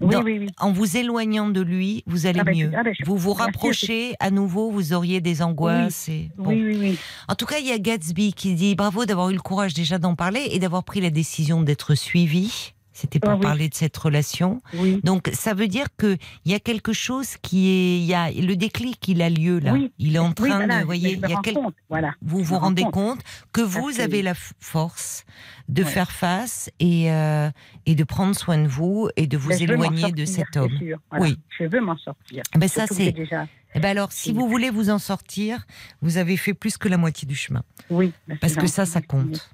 Oui, 0.00 0.12
Dans- 0.14 0.22
oui, 0.22 0.38
oui. 0.40 0.46
En 0.58 0.72
vous 0.72 0.96
éloignant 0.96 1.48
de 1.48 1.60
lui, 1.60 2.02
vous 2.06 2.26
allez 2.26 2.40
Ah 2.40 2.44
ben, 2.44 2.56
mieux. 2.56 2.70
ah 2.76 2.82
ben, 2.82 2.92
je- 2.98 3.04
vous 3.06 3.16
vous 3.16 3.32
rapprochez 3.32 4.14
à 4.18 4.30
nouveau, 4.30 4.70
vous 4.70 4.92
auriez 4.92 5.20
des 5.20 5.40
angoisses. 5.40 6.08
et, 6.08 6.30
bon. 6.36 6.48
Oui, 6.50 6.62
oui, 6.64 6.76
oui. 6.80 6.98
En 7.28 7.36
tout 7.36 7.46
cas, 7.46 7.58
il 7.60 7.66
y 7.66 7.72
a 7.72 7.78
Gatsby 7.78 8.32
qui 8.32 8.54
dit 8.54 8.74
bravo 8.74 9.04
d'avoir 9.06 9.30
eu 9.30 9.34
le 9.34 9.40
courage 9.40 9.72
déjà 9.72 9.98
d'en 9.98 10.16
parler 10.16 10.48
et 10.50 10.58
d'avoir 10.58 10.82
pris 10.82 11.00
la 11.00 11.10
décision 11.10 11.62
d'être 11.62 11.94
suivi. 11.94 12.73
C'était 12.96 13.18
pour 13.18 13.30
Ah 13.32 13.34
oui. 13.34 13.40
parler 13.42 13.68
de 13.68 13.74
cette 13.74 13.96
relation. 13.96 14.62
oui. 14.74 15.00
Donc, 15.02 15.28
ça 15.34 15.52
veut 15.52 15.66
dire 15.66 15.88
que 15.96 16.16
il 16.44 16.52
y 16.52 16.54
a 16.54 16.60
quelque 16.60 16.92
chose 16.92 17.36
qui 17.42 17.68
est, 17.68 17.98
il 17.98 18.04
y 18.04 18.14
a 18.14 18.30
le 18.30 18.54
déclic, 18.54 19.06
il 19.08 19.20
a 19.20 19.28
lieu 19.28 19.58
là. 19.58 19.72
Oui. 19.72 19.92
Il 19.98 20.14
est 20.14 20.20
en 20.20 20.32
train 20.32 20.46
voilà, 20.58 20.76
de, 20.76 20.80
je 20.82 20.84
voyez, 20.86 21.12
il 21.14 21.28
y 21.28 21.32
a 21.32 21.36
rends 21.36 21.42
quel- 21.42 21.54
compte, 21.54 21.74
voilà. 21.90 22.14
vous 22.22 22.38
Je 22.38 22.44
vous 22.44 22.58
rendez 22.58 22.82
compte. 22.84 22.92
compte 22.94 23.20
que 23.52 23.60
vous 23.60 23.88
Absolument. 23.88 24.04
avez 24.04 24.22
la 24.22 24.34
force 24.60 25.24
de 25.68 25.82
Ouais. 25.82 25.88
faire 25.90 26.12
face 26.12 26.70
et 26.78 27.10
euh, 27.10 27.50
et 27.86 27.96
de 27.96 28.04
prendre 28.04 28.34
soin 28.36 28.58
de 28.58 28.68
vous 28.68 29.08
et 29.16 29.26
de 29.26 29.36
vous 29.36 29.48
Ben, 29.48 29.60
éloigner 29.62 30.12
de 30.12 30.24
cet 30.24 30.56
homme. 30.56 30.70
sûr, 30.78 30.98
voilà. 31.10 31.24
Oui. 31.24 31.36
Je 31.58 31.64
veux 31.64 31.80
m'en 31.80 31.96
sortir. 31.98 32.42
Ben 32.56 32.68
ça 32.68 32.86
c'est. 32.86 33.10
déjà. 33.12 33.46
Eh 33.74 33.80
ben 33.80 33.88
alors, 33.88 34.12
si 34.12 34.32
vous 34.32 34.48
voulez 34.48 34.70
vous 34.70 34.88
en 34.90 35.00
sortir, 35.00 35.66
vous 36.00 36.16
avez 36.16 36.36
fait 36.36 36.54
plus 36.54 36.76
que 36.78 36.88
la 36.88 36.96
moitié 36.96 37.26
du 37.26 37.34
chemin, 37.34 37.64
Oui. 37.90 38.12
ben, 38.28 38.38
parce 38.40 38.54
que 38.54 38.68
ça, 38.68 38.86
ça 38.86 39.02
compte. 39.02 39.50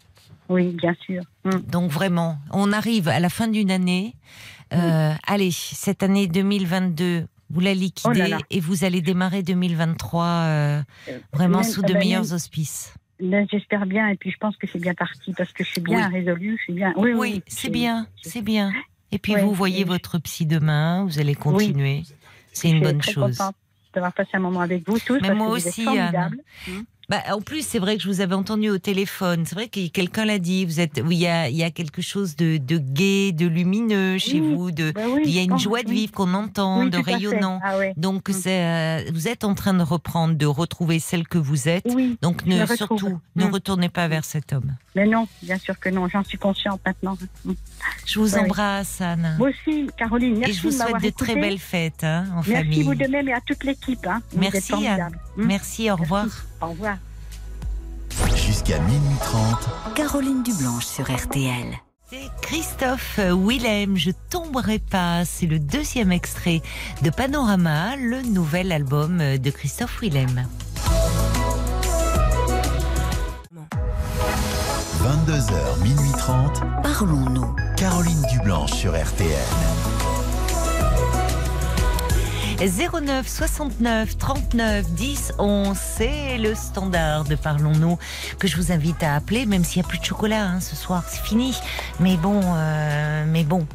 Oui, 0.51 0.68
bien 0.76 0.94
sûr. 1.07 1.22
Hum. 1.44 1.62
Donc 1.62 1.90
vraiment, 1.90 2.38
on 2.53 2.72
arrive 2.72 3.09
à 3.09 3.18
la 3.20 3.30
fin 3.30 3.48
d'une 3.48 3.70
année. 3.70 4.14
Euh, 4.74 5.12
Allez, 5.26 5.51
cette 5.53 6.03
année 6.03 6.26
2022, 6.26 7.26
vous 7.51 7.61
la 7.61 7.72
liquidez 7.72 8.11
Oh 8.11 8.12
là 8.18 8.28
là. 8.28 8.38
et 8.51 8.61
vous 8.61 8.84
allez 8.84 9.01
démarrer 9.01 9.42
2023 9.42 10.24
euh, 10.24 10.82
Euh, 11.09 11.18
vraiment 11.32 11.61
même- 11.61 11.68
sous 11.68 11.82
de 11.82 11.92
ben, 11.92 11.98
meilleurs 12.01 12.24
même- 12.24 12.32
auspices. 12.34 12.94
Ben, 13.20 13.46
J'espère 13.51 13.86
bien, 13.86 14.09
et 14.09 14.16
puis 14.16 14.30
je 14.30 14.36
pense 14.38 14.57
que 14.57 14.66
c'est 14.66 14.78
bien 14.80 14.94
parti 14.94 15.32
parce 15.34 15.53
que 15.53 15.62
je 15.64 15.70
suis 15.70 15.80
bien 15.80 16.09
résolue, 16.09 16.57
je 16.59 16.62
suis 16.64 16.72
bien. 16.72 16.92
Oui, 16.96 17.11
oui, 17.12 17.18
Oui, 17.18 17.32
oui, 17.36 17.42
c'est 17.48 17.70
bien, 17.70 18.07
c'est 18.22 18.42
bien. 18.42 18.72
Et 19.12 19.18
puis 19.18 19.34
Ouais, 19.34 19.42
vous 19.42 19.53
voyez 19.55 19.84
votre 19.84 20.18
psy 20.18 20.46
demain, 20.46 21.05
vous 21.05 21.18
allez 21.18 21.34
continuer. 21.34 22.03
C'est 22.53 22.70
une 22.70 22.82
bonne 22.82 23.03
chose. 23.03 23.36
contente 23.38 23.57
d'avoir 23.92 24.12
passé 24.12 24.30
un 24.34 24.38
moment 24.38 24.61
avec 24.61 24.88
vous 24.88 24.98
tous. 25.01 25.14
Mais 25.20 25.28
parce 25.28 25.38
moi 25.38 25.46
que 25.48 25.53
vous 25.53 25.68
êtes 25.68 25.78
aussi, 25.78 25.86
Anne. 25.98 26.36
Bah, 27.11 27.23
en 27.33 27.41
plus, 27.41 27.67
c'est 27.67 27.81
vrai 27.81 27.97
que 27.97 28.03
je 28.05 28.09
vous 28.09 28.21
avais 28.21 28.37
entendu 28.37 28.71
au 28.71 28.79
téléphone. 28.79 29.45
C'est 29.45 29.57
vrai 29.57 29.67
que 29.67 29.89
quelqu'un 29.89 30.25
l'a 30.25 30.39
dit. 30.39 30.65
Vous 30.65 30.79
êtes, 30.79 31.03
oui, 31.05 31.17
il 31.17 31.21
y 31.23 31.27
a, 31.27 31.51
y 31.51 31.65
a 31.65 31.73
quelque 31.73 32.01
chose 32.03 32.37
de, 32.37 32.57
de 32.57 32.79
gai, 32.79 33.33
de 33.33 33.49
lumineux 33.49 34.17
chez 34.19 34.41
Oui, 34.41 34.55
vous. 34.55 34.71
De, 34.71 34.93
oui, 34.97 35.23
il 35.25 35.31
y 35.35 35.41
a 35.41 35.43
une 35.43 35.59
joie 35.59 35.83
de 35.83 35.91
vivre 35.91 36.13
qu'on 36.13 36.33
entend, 36.35 36.85
Oui, 36.85 36.91
de 36.91 36.99
rayonnant. 36.99 37.59
Ah. 37.65 37.75
Donc, 37.97 38.29
Mm. 38.29 38.35
euh, 38.47 39.03
vous 39.13 39.27
êtes 39.27 39.43
en 39.43 39.55
train 39.55 39.75
de 39.75 39.83
reprendre, 39.83 40.35
de 40.37 40.47
retrouver 40.47 41.01
celle 41.01 41.27
que 41.27 41.37
vous 41.39 41.69
êtes. 41.69 41.87
Oui, 41.93 42.17
Donc, 42.23 42.47
ne, 42.47 42.65
surtout, 42.67 43.19
ne 43.35 43.45
Mm. 43.47 43.51
retournez 43.55 43.89
pas 43.89 44.07
vers 44.07 44.25
cet 44.25 44.53
homme. 44.53 44.77
Mais 44.95 45.07
non, 45.07 45.28
bien 45.43 45.59
sûr 45.59 45.78
que 45.78 45.88
non, 45.88 46.09
j'en 46.09 46.24
suis 46.24 46.38
consciente 46.38 46.80
maintenant. 46.84 47.16
Je 48.07 48.18
vous 48.18 48.34
oui. 48.34 48.41
embrasse, 48.41 49.01
Anne. 49.01 49.36
Moi 49.38 49.51
aussi, 49.51 49.88
Caroline, 49.97 50.38
merci 50.38 50.51
Et 50.51 50.55
je 50.55 50.62
vous 50.62 50.70
de 50.70 50.74
souhaite 50.74 51.03
de 51.03 51.11
très 51.11 51.34
belles 51.34 51.59
fêtes 51.59 52.03
hein, 52.03 52.26
en 52.32 52.36
Merci 52.36 52.53
famille. 52.53 52.82
vous 52.82 52.95
de 52.95 53.07
même 53.07 53.28
et 53.28 53.32
à 53.32 53.41
toute 53.41 53.62
l'équipe. 53.64 54.05
Hein. 54.07 54.20
Merci, 54.34 54.57
Anne. 54.57 54.80
formidables. 54.80 55.18
Mm. 55.36 55.47
Merci, 55.47 55.91
au 55.91 55.97
revoir. 55.97 56.26
Au 56.61 56.66
revoir. 56.68 56.97
Jusqu'à 58.34 58.78
minuit 58.80 59.16
30, 59.20 59.95
Caroline 59.95 60.43
Dublanche 60.43 60.86
sur 60.86 61.05
RTL. 61.05 61.66
C'est 62.11 62.28
Christophe 62.43 63.20
Willem, 63.20 63.97
Je 63.97 64.11
tomberai 64.30 64.80
pas. 64.80 65.24
C'est 65.24 65.47
le 65.47 65.61
deuxième 65.61 66.11
extrait 66.11 66.61
de 67.03 67.11
Panorama, 67.11 67.95
le 67.97 68.22
nouvel 68.22 68.72
album 68.72 69.18
de 69.18 69.51
Christophe 69.51 70.01
Willem. 70.03 70.45
22h, 75.27 75.83
minuit 75.83 76.12
30, 76.16 76.62
Parlons-nous. 76.83 77.55
Caroline 77.77 78.23
Dublanche 78.31 78.73
sur 78.73 78.93
RTL. 78.93 79.31
09 82.59 83.29
69 83.29 84.16
39 84.16 84.91
10 84.93 85.33
11, 85.39 85.77
c'est 85.77 86.39
le 86.39 86.55
standard 86.55 87.25
de 87.25 87.35
Parlons-nous 87.35 87.99
que 88.39 88.49
je 88.49 88.57
vous 88.57 88.73
invite 88.73 89.03
à 89.03 89.14
appeler, 89.14 89.47
même 89.47 89.64
s'il 89.64 89.83
n'y 89.83 89.87
a 89.87 89.89
plus 89.89 89.99
de 89.99 90.05
chocolat 90.05 90.47
hein, 90.47 90.61
ce 90.61 90.77
soir, 90.77 91.05
c'est 91.07 91.23
fini. 91.23 91.55
Mais 91.99 92.16
bon, 92.16 92.41
euh, 92.43 93.25
mais 93.27 93.45
bon, 93.45 93.66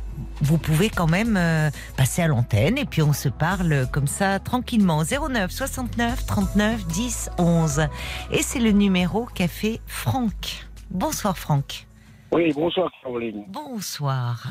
vous 0.41 0.57
pouvez 0.57 0.89
quand 0.89 1.07
même 1.07 1.35
euh, 1.37 1.69
passer 1.95 2.23
à 2.23 2.27
l'antenne 2.27 2.77
et 2.77 2.85
puis 2.85 3.01
on 3.03 3.13
se 3.13 3.29
parle 3.29 3.87
comme 3.91 4.07
ça 4.07 4.39
tranquillement. 4.39 5.03
09 5.03 5.51
69 5.51 6.25
39 6.25 6.87
10 6.87 7.29
11 7.37 7.87
et 8.31 8.41
c'est 8.41 8.59
le 8.59 8.71
numéro 8.71 9.27
qu'a 9.35 9.47
fait 9.47 9.79
Franck. 9.85 10.65
Bonsoir 10.89 11.37
Franck. 11.37 11.85
Oui, 12.31 12.51
bonsoir 12.53 12.91
Caroline. 13.01 13.43
Bonsoir. 13.47 14.47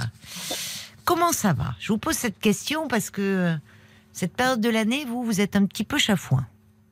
Comment 1.05 1.33
ça 1.33 1.53
va? 1.53 1.75
Je 1.81 1.93
vous 1.93 1.99
pose 1.99 2.15
cette 2.15 2.39
question 2.39 2.89
parce 2.89 3.11
que 3.11 3.55
cette 4.13 4.35
période 4.37 4.61
de 4.61 4.69
l'année, 4.71 5.05
vous, 5.05 5.23
vous 5.23 5.41
êtes 5.41 5.57
un 5.57 5.67
petit 5.67 5.85
peu 5.85 5.99
chafouin. 5.99 6.47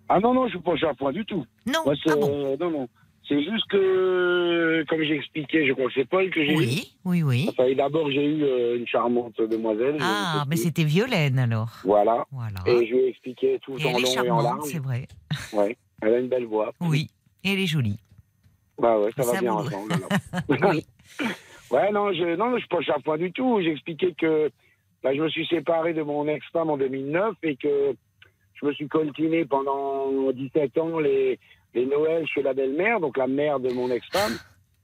Ah 0.08 0.20
non, 0.20 0.34
non, 0.34 0.48
je 0.48 0.56
ne 0.58 0.62
suis 0.76 0.80
pas 0.86 0.94
point 0.94 1.12
du 1.12 1.24
tout. 1.24 1.44
Non 1.66 1.80
Ah 1.86 2.14
bon? 2.16 2.28
euh, 2.30 2.56
non, 2.60 2.70
non. 2.70 2.88
C'est 3.28 3.42
juste 3.42 3.66
que, 3.70 4.84
comme 4.88 5.00
j'ai 5.02 5.14
expliqué, 5.16 5.66
je 5.66 5.72
crois 5.72 5.86
que 5.86 5.92
c'est 5.94 6.04
Paul 6.08 6.28
que 6.30 6.44
j'ai 6.44 6.52
eu. 6.52 6.56
Oui, 6.56 6.92
oui, 7.04 7.22
oui. 7.22 7.46
Enfin, 7.48 7.72
d'abord, 7.74 8.10
j'ai 8.10 8.24
eu 8.24 8.42
euh, 8.42 8.76
une 8.76 8.86
charmante 8.86 9.40
demoiselle. 9.40 9.96
Ah, 10.00 10.44
mais 10.48 10.56
c'était 10.56 10.84
Violaine 10.84 11.38
alors. 11.38 11.70
Voilà. 11.84 12.26
Voilà. 12.32 12.58
Et 12.66 12.84
je 12.86 12.92
lui 12.92 12.98
ai 13.04 13.08
expliqué 13.08 13.58
tout 13.62 13.78
Et 13.78 13.86
en 13.86 13.92
long 13.98 14.24
et 14.24 14.30
en 14.30 14.42
large. 14.42 14.64
c'est 14.64 14.80
vrai. 14.80 15.06
Ouais. 15.52 15.78
Elle 16.02 16.14
a 16.14 16.18
une 16.18 16.28
belle 16.28 16.46
voix. 16.46 16.74
Oui. 16.80 17.08
Et 17.44 17.52
elle 17.52 17.60
est 17.60 17.66
jolie. 17.66 17.98
Bah 18.82 18.98
ouais, 18.98 19.10
ça, 19.16 19.22
Ça 19.22 19.32
va 19.34 19.40
bien 19.40 19.52
ensemble. 19.54 19.92
Oui. 20.48 20.84
ouais, 21.70 21.92
non, 21.92 22.12
je, 22.12 22.36
non, 22.36 22.50
non, 22.50 22.58
je 22.58 22.66
suis 22.66 23.02
pas 23.04 23.16
du 23.16 23.32
tout. 23.32 23.60
J'ai 23.62 23.70
expliqué 23.70 24.12
que 24.18 24.50
bah, 25.02 25.14
je 25.14 25.20
me 25.22 25.28
suis 25.28 25.46
séparé 25.46 25.94
de 25.94 26.02
mon 26.02 26.26
ex-femme 26.26 26.68
en 26.68 26.76
2009 26.76 27.34
et 27.44 27.56
que 27.56 27.94
je 28.54 28.66
me 28.66 28.72
suis 28.72 28.88
coltiné 28.88 29.44
pendant 29.44 30.10
17 30.32 30.76
ans 30.78 30.98
les, 30.98 31.38
les 31.74 31.86
Noëls 31.86 32.26
chez 32.26 32.42
la 32.42 32.54
belle-mère, 32.54 32.98
donc 33.00 33.16
la 33.16 33.26
mère 33.28 33.60
de 33.60 33.72
mon 33.72 33.88
ex-femme. 33.90 34.36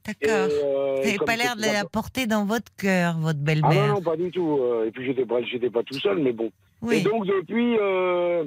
D'accord. 0.06 0.30
euh, 0.30 0.94
Vous 1.00 1.04
n'avez 1.04 1.18
pas 1.18 1.36
l'air 1.36 1.56
de 1.56 1.62
la 1.62 1.84
porter 1.84 2.26
dans 2.26 2.44
votre 2.46 2.74
cœur, 2.76 3.18
votre 3.18 3.38
Ah 3.44 3.52
non, 3.52 3.68
belle-mère. 3.68 3.94
non, 3.94 4.00
pas 4.02 4.16
du 4.16 4.30
tout. 4.30 4.58
euh, 4.62 4.86
Et 4.86 4.90
puis 4.90 5.04
j'étais 5.06 5.26
pas, 5.26 5.42
j'étais 5.42 5.70
pas 5.70 5.82
tout 5.82 5.98
seul, 5.98 6.18
mais 6.18 6.32
bon. 6.32 6.50
Et 6.90 7.00
donc 7.02 7.26
depuis, 7.26 7.76
euh, 7.80 8.44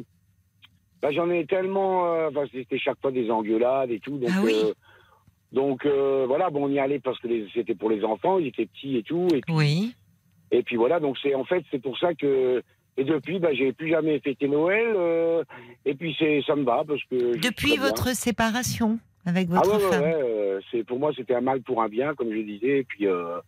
bah, 1.01 1.11
j'en 1.11 1.29
ai 1.29 1.45
tellement. 1.45 2.13
euh, 2.13 2.29
Enfin, 2.29 2.45
c'était 2.51 2.79
chaque 2.79 2.99
fois 3.01 3.11
des 3.11 3.29
engueulades 3.29 3.91
et 3.91 3.99
tout. 3.99 4.17
Donc, 4.17 4.29
Ah 4.33 4.39
oui. 4.43 4.55
Donc 5.51 5.85
euh, 5.85 6.25
voilà, 6.27 6.49
bon, 6.49 6.65
on 6.65 6.69
y 6.69 6.79
allait 6.79 6.99
parce 6.99 7.19
que 7.19 7.27
c'était 7.53 7.75
pour 7.75 7.89
les 7.89 8.03
enfants, 8.03 8.39
ils 8.39 8.47
étaient 8.47 8.65
petits 8.67 8.97
et 8.97 9.03
tout. 9.03 9.27
Et 9.33 9.41
puis, 9.41 9.53
Oui. 9.53 9.95
et 10.51 10.63
puis 10.63 10.75
voilà, 10.77 10.99
donc 10.99 11.17
c'est 11.21 11.35
en 11.35 11.43
fait 11.45 11.63
c'est 11.71 11.81
pour 11.81 11.97
ça 11.97 12.13
que. 12.13 12.61
Et 12.97 13.05
depuis, 13.05 13.39
bah, 13.39 13.53
j'ai 13.53 13.71
plus 13.71 13.89
jamais 13.89 14.19
fêté 14.19 14.47
Noël. 14.49 14.93
euh, 14.95 15.43
et 15.85 15.93
puis 15.95 16.13
c'est, 16.19 16.41
ça 16.45 16.55
me 16.55 16.63
va 16.63 16.83
parce 16.87 17.01
que. 17.09 17.37
Depuis 17.37 17.73
bien. 17.77 17.81
votre 17.87 18.13
séparation 18.15 18.99
avec 19.25 19.47
Ah 19.51 19.55
votre 19.61 19.77
ouais, 19.77 19.83
ouais, 19.83 19.89
femme. 19.91 20.01
ouais, 20.03 20.13
euh, 20.21 20.59
c'est 20.71 20.83
pour 20.83 20.99
moi 20.99 21.11
c'était 21.15 21.35
un 21.35 21.41
mal 21.41 21.61
pour 21.61 21.81
un 21.81 21.87
bien, 21.89 22.13
comme 22.15 22.31
je 22.33 22.41
disais. 22.41 22.79
Et 22.79 22.83
puis. 22.83 23.07
euh, 23.07 23.39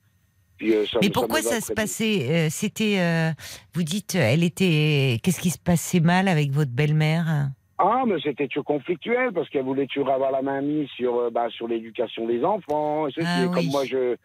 puis, 0.55 0.71
ça, 0.87 0.99
Mais 1.01 1.09
pourquoi 1.09 1.41
va 1.41 1.49
ça 1.49 1.61
se 1.61 1.73
passait 1.73 2.47
C'était, 2.51 3.33
vous 3.73 3.83
dites, 3.83 4.15
elle 4.15 4.43
était. 4.43 5.17
Qu'est-ce 5.23 5.41
qui 5.41 5.49
se 5.49 5.57
passait 5.57 5.99
mal 5.99 6.27
avec 6.27 6.51
votre 6.51 6.71
belle-mère? 6.71 7.49
Ah, 7.79 8.03
mais 8.05 8.15
c'était 8.21 8.47
toujours 8.47 8.65
conflictuel 8.65 9.31
parce 9.33 9.49
qu'elle 9.49 9.63
voulait 9.63 9.87
toujours 9.87 10.09
avoir 10.11 10.31
la 10.31 10.41
main 10.41 10.61
mise 10.61 10.87
sur, 10.89 11.17
euh, 11.17 11.29
bah, 11.31 11.47
sur 11.49 11.67
l'éducation 11.67 12.27
des 12.27 12.43
enfants. 12.43 13.07
Et 13.07 13.11
ceci, 13.11 13.27
Ah 13.27 13.43
et 13.43 13.47
oui. 13.47 13.51
comme 13.53 13.65
moi, 13.67 13.83
je, 13.85 14.15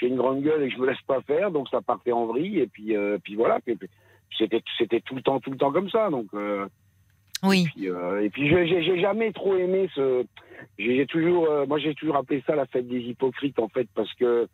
j'ai 0.00 0.08
une 0.08 0.16
grande 0.16 0.42
gueule 0.42 0.62
et 0.62 0.68
que 0.68 0.74
je 0.74 0.80
me 0.80 0.86
laisse 0.86 1.00
pas 1.06 1.20
faire, 1.22 1.50
donc 1.50 1.68
ça 1.68 1.80
partait 1.82 2.12
en 2.12 2.26
vrille. 2.26 2.58
Et 2.60 2.66
puis, 2.66 2.96
euh, 2.96 3.18
puis 3.22 3.34
voilà. 3.34 3.58
C'était, 4.38 4.62
c'était 4.78 5.00
tout 5.00 5.14
le 5.14 5.22
temps, 5.22 5.38
tout 5.38 5.50
le 5.50 5.56
temps 5.58 5.70
comme 5.70 5.90
ça. 5.90 6.08
Donc, 6.10 6.26
euh, 6.34 6.66
Oui. 7.44 7.66
euh, 7.82 8.20
et 8.22 8.30
puis, 8.30 8.48
je- 8.48 8.64
j'ai, 8.66 8.98
jamais 9.00 9.32
trop 9.32 9.54
aimé 9.56 9.88
ce. 9.94 10.24
J'ai, 10.78 11.06
toujours, 11.06 11.46
euh, 11.50 11.66
moi, 11.66 11.78
j'ai 11.78 11.94
toujours 11.94 12.16
appelé 12.16 12.42
ça 12.46 12.54
la 12.56 12.64
fête 12.66 12.88
des 12.88 13.00
hypocrites 13.00 13.58
en 13.58 13.68
fait, 13.68 13.86
parce 13.94 14.12
que 14.14 14.48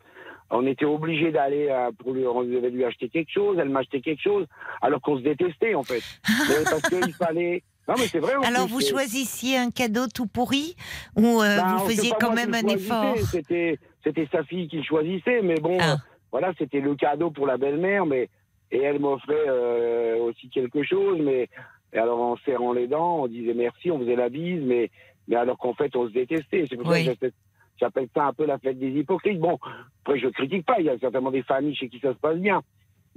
on 0.53 0.67
était 0.67 0.83
obligé 0.85 1.31
d'aller 1.31 1.67
euh, 1.69 1.91
pour 1.97 2.11
lui, 2.11 2.27
on 2.27 2.43
devait 2.43 2.69
lui 2.69 2.83
acheter 2.83 3.07
quelque 3.07 3.31
chose, 3.31 3.57
elle 3.59 3.69
m'achetait 3.69 4.01
quelque 4.01 4.21
chose, 4.21 4.45
alors 4.81 4.99
qu'on 4.99 5.17
se 5.17 5.23
détestait 5.23 5.73
en 5.73 5.83
fait. 5.83 6.03
Parce 6.69 6.81
qu'il 6.89 7.13
fallait. 7.13 7.63
Non, 7.87 7.95
mais 7.97 8.07
c'est 8.07 8.19
vrai. 8.19 8.33
Alors 8.45 8.65
plus, 8.67 8.73
vous 8.73 8.81
choisissiez 8.81 9.57
un 9.57 9.71
cadeau 9.71 10.07
tout 10.07 10.27
pourri 10.27 10.75
ou 11.17 11.41
euh, 11.41 11.57
bah, 11.57 11.75
vous 11.77 11.89
faisiez 11.89 12.11
quand 12.19 12.33
même 12.33 12.53
un 12.53 12.67
effort 12.67 13.17
C'était, 13.17 13.79
c'était 14.03 14.27
sa 14.31 14.43
fille 14.43 14.67
qui 14.67 14.77
le 14.77 14.83
choisissait, 14.83 15.41
mais 15.41 15.55
bon, 15.59 15.77
Ah. 15.81 15.97
voilà, 16.31 16.53
c'était 16.57 16.79
le 16.79 16.95
cadeau 16.95 17.31
pour 17.31 17.47
la 17.47 17.57
belle-mère, 17.57 18.05
mais 18.05 18.29
et 18.71 18.79
elle 18.81 18.99
m'offrait 18.99 19.33
euh, 19.47 20.17
aussi 20.19 20.47
quelque 20.49 20.83
chose, 20.83 21.19
mais 21.21 21.49
et 21.93 21.97
alors 21.97 22.21
en 22.21 22.37
serrant 22.45 22.71
les 22.71 22.87
dents, 22.87 23.23
on 23.23 23.27
disait 23.27 23.53
merci, 23.53 23.91
on 23.91 23.99
faisait 23.99 24.15
la 24.15 24.29
bise, 24.29 24.61
mais 24.63 24.89
mais 25.27 25.35
alors 25.35 25.57
qu'en 25.57 25.73
fait 25.73 25.93
on 25.95 26.07
se 26.07 26.13
détestait. 26.13 26.65
C'est 26.69 26.77
pour 26.77 26.87
Oui. 26.87 26.99
ça 26.99 26.99
que 26.99 27.05
j'appelle- 27.11 27.33
j'appelle 27.79 28.07
ça 28.15 28.25
un 28.27 28.33
peu 28.33 28.45
la 28.45 28.59
fête 28.59 28.79
des 28.79 28.91
hypocrites. 28.91 29.39
Bon, 29.39 29.57
après 30.05 30.19
je 30.19 30.27
critique 30.29 30.65
pas, 30.65 30.79
il 30.79 30.85
y 30.85 30.89
a 30.89 30.97
certainement 30.99 31.31
des 31.31 31.43
familles 31.43 31.75
chez 31.75 31.89
qui 31.89 31.99
ça 31.99 32.13
se 32.13 32.19
passe 32.19 32.37
bien, 32.37 32.61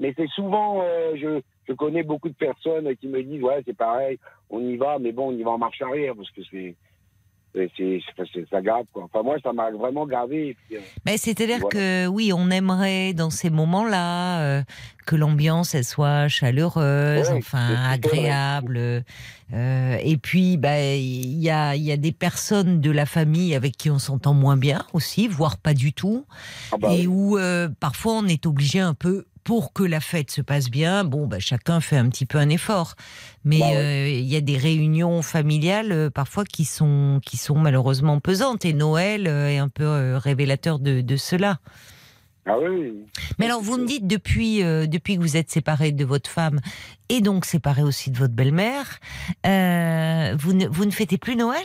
mais 0.00 0.12
c'est 0.16 0.28
souvent, 0.30 0.80
euh, 0.82 1.12
je 1.16 1.40
je 1.68 1.72
connais 1.74 2.02
beaucoup 2.02 2.28
de 2.28 2.34
personnes 2.34 2.94
qui 2.96 3.08
me 3.08 3.22
disent 3.22 3.42
ouais 3.42 3.62
c'est 3.66 3.76
pareil, 3.76 4.18
on 4.50 4.60
y 4.60 4.76
va, 4.76 4.98
mais 4.98 5.12
bon 5.12 5.28
on 5.28 5.32
y 5.36 5.42
va 5.42 5.50
en 5.52 5.58
marche 5.58 5.80
arrière 5.82 6.14
parce 6.16 6.30
que 6.30 6.42
c'est 6.50 6.74
ça 8.50 8.60
grave, 8.60 8.86
quoi. 8.92 9.04
Enfin, 9.04 9.22
moi, 9.22 9.36
ça 9.42 9.52
m'a 9.52 9.70
vraiment 9.70 10.06
gravé. 10.06 10.56
euh, 10.72 10.78
Mais 11.06 11.16
c'est-à-dire 11.16 11.60
Voilà. 11.60 11.68
que 11.70 12.06
oui, 12.08 12.32
on 12.34 12.50
aimerait 12.50 13.12
dans 13.12 13.30
ces 13.30 13.48
moments-là 13.48 14.40
euh, 14.42 14.62
que 15.06 15.14
l'ambiance 15.14 15.72
elle 15.76 15.84
soit 15.84 16.26
chaleureuse, 16.26 17.30
Ouais, 17.30 17.38
enfin 17.38 17.76
agréable. 17.90 19.04
Euh, 19.52 19.96
et 20.02 20.16
puis, 20.16 20.56
bah, 20.56 20.80
il 20.80 21.38
y 21.40 21.48
a, 21.50 21.76
il 21.76 21.82
y 21.82 21.92
a 21.92 21.96
des 21.96 22.10
personnes 22.10 22.80
de 22.80 22.90
la 22.90 23.06
famille 23.06 23.54
avec 23.54 23.76
qui 23.76 23.88
on 23.88 24.00
s'entend 24.00 24.34
moins 24.34 24.56
bien 24.56 24.84
aussi, 24.92 25.28
voire 25.28 25.56
pas 25.56 25.74
du 25.74 25.92
tout, 25.92 26.26
ah 26.72 26.76
bah, 26.78 26.88
et 26.92 27.06
oui. 27.06 27.06
où 27.06 27.38
euh, 27.38 27.68
parfois 27.78 28.14
on 28.14 28.26
est 28.26 28.46
obligé 28.46 28.80
un 28.80 28.94
peu 28.94 29.26
pour 29.44 29.72
que 29.74 29.82
la 29.82 30.00
fête 30.00 30.30
se 30.30 30.40
passe 30.40 30.70
bien, 30.70 31.04
bon, 31.04 31.26
bah, 31.26 31.38
chacun 31.38 31.80
fait 31.80 31.96
un 31.98 32.08
petit 32.08 32.26
peu 32.26 32.38
un 32.38 32.48
effort. 32.48 32.94
Mais 33.44 33.60
Bah 33.60 33.66
ouais. 33.68 33.76
euh, 33.76 34.08
il 34.08 34.24
y 34.26 34.36
a 34.36 34.40
des 34.40 34.56
réunions 34.56 35.20
familiales 35.22 35.92
euh, 35.92 36.10
parfois 36.10 36.44
qui 36.44 36.64
sont, 36.64 37.20
qui 37.24 37.36
sont 37.36 37.56
malheureusement 37.56 38.18
pesantes. 38.20 38.64
Et 38.64 38.72
Noël 38.72 39.26
euh, 39.28 39.50
est 39.50 39.58
un 39.58 39.68
peu 39.68 40.16
révélateur 40.16 40.78
de, 40.78 41.02
de 41.02 41.16
cela. 41.16 41.58
Ah 42.46 42.56
oui. 42.58 42.92
Mais 43.38 43.46
alors, 43.46 43.62
vous 43.62 43.78
me 43.78 43.86
dites, 43.86 44.06
depuis, 44.06 44.62
euh, 44.62 44.86
depuis 44.86 45.16
que 45.16 45.22
vous 45.22 45.36
êtes 45.36 45.50
séparé 45.50 45.92
de 45.92 46.04
votre 46.04 46.28
femme, 46.28 46.60
et 47.08 47.20
donc 47.20 47.44
séparé 47.46 47.82
aussi 47.82 48.10
de 48.10 48.18
votre 48.18 48.34
belle-mère, 48.34 48.98
vous, 49.44 50.52
ne, 50.52 50.66
vous 50.68 50.84
ne 50.84 50.90
fêtez 50.90 51.16
plus 51.16 51.36
Noël? 51.36 51.64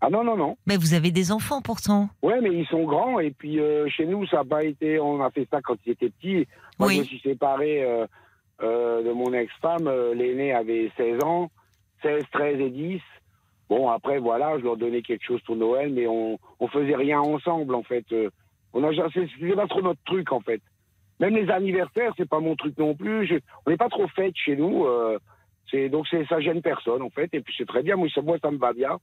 Ah 0.00 0.10
non, 0.10 0.22
non, 0.22 0.36
non. 0.36 0.56
Mais 0.66 0.76
vous 0.76 0.94
avez 0.94 1.10
des 1.10 1.32
enfants 1.32 1.60
pourtant. 1.60 2.08
Ouais, 2.22 2.40
mais 2.40 2.50
ils 2.54 2.66
sont 2.66 2.84
grands. 2.84 3.18
Et 3.18 3.30
puis, 3.32 3.58
euh, 3.60 3.88
chez 3.88 4.06
nous, 4.06 4.26
ça 4.28 4.38
n'a 4.38 4.44
pas 4.44 4.62
été. 4.64 5.00
On 5.00 5.20
a 5.22 5.30
fait 5.30 5.46
ça 5.50 5.60
quand 5.60 5.76
ils 5.86 5.92
étaient 5.92 6.10
petits. 6.10 6.46
Moi, 6.78 6.88
Oui. 6.88 6.94
je 6.96 7.00
me 7.00 7.04
suis 7.06 7.18
séparé 7.20 7.82
euh, 7.82 8.06
euh, 8.62 9.02
de 9.02 9.10
mon 9.12 9.32
ex-femme. 9.32 9.90
L'aîné 10.14 10.52
avait 10.52 10.90
16 10.96 11.22
ans, 11.24 11.50
16, 12.02 12.22
13 12.32 12.60
et 12.60 12.70
10. 12.70 13.00
Bon, 13.68 13.88
après, 13.90 14.18
voilà, 14.18 14.56
je 14.58 14.64
leur 14.64 14.76
donnais 14.76 15.02
quelque 15.02 15.24
chose 15.24 15.40
pour 15.42 15.56
Noël, 15.56 15.92
mais 15.92 16.06
on 16.06 16.38
on 16.60 16.68
faisait 16.68 16.94
rien 16.96 17.20
ensemble, 17.20 17.74
en 17.74 17.82
fait. 17.82 18.06
On 18.72 18.84
a 18.84 18.90
c'est 19.12 19.26
c'est 19.40 19.54
pas 19.56 19.66
trop 19.66 19.82
notre 19.82 20.02
truc, 20.04 20.30
en 20.32 20.40
fait. 20.40 20.62
Même 21.20 21.34
les 21.34 21.50
anniversaires, 21.50 22.12
c'est 22.16 22.28
pas 22.28 22.38
mon 22.38 22.54
truc 22.54 22.78
non 22.78 22.94
plus. 22.94 23.26
Je- 23.26 23.40
on 23.66 23.70
n'est 23.70 23.76
pas 23.76 23.88
trop 23.88 24.06
fête 24.08 24.34
chez 24.36 24.54
nous. 24.56 24.86
C'est 25.70 25.88
donc 25.88 26.06
c'est 26.10 26.26
ça 26.26 26.40
gêne 26.40 26.62
personne, 26.62 27.02
en 27.02 27.10
fait. 27.10 27.28
Et 27.32 27.40
puis 27.40 27.54
c'est 27.56 27.66
très 27.66 27.82
bien. 27.82 27.96
Moi, 27.96 28.08
ça, 28.14 28.22
moi, 28.22 28.36
ça 28.42 28.50
me 28.50 28.58
va 28.58 28.72
bien. 28.72 28.98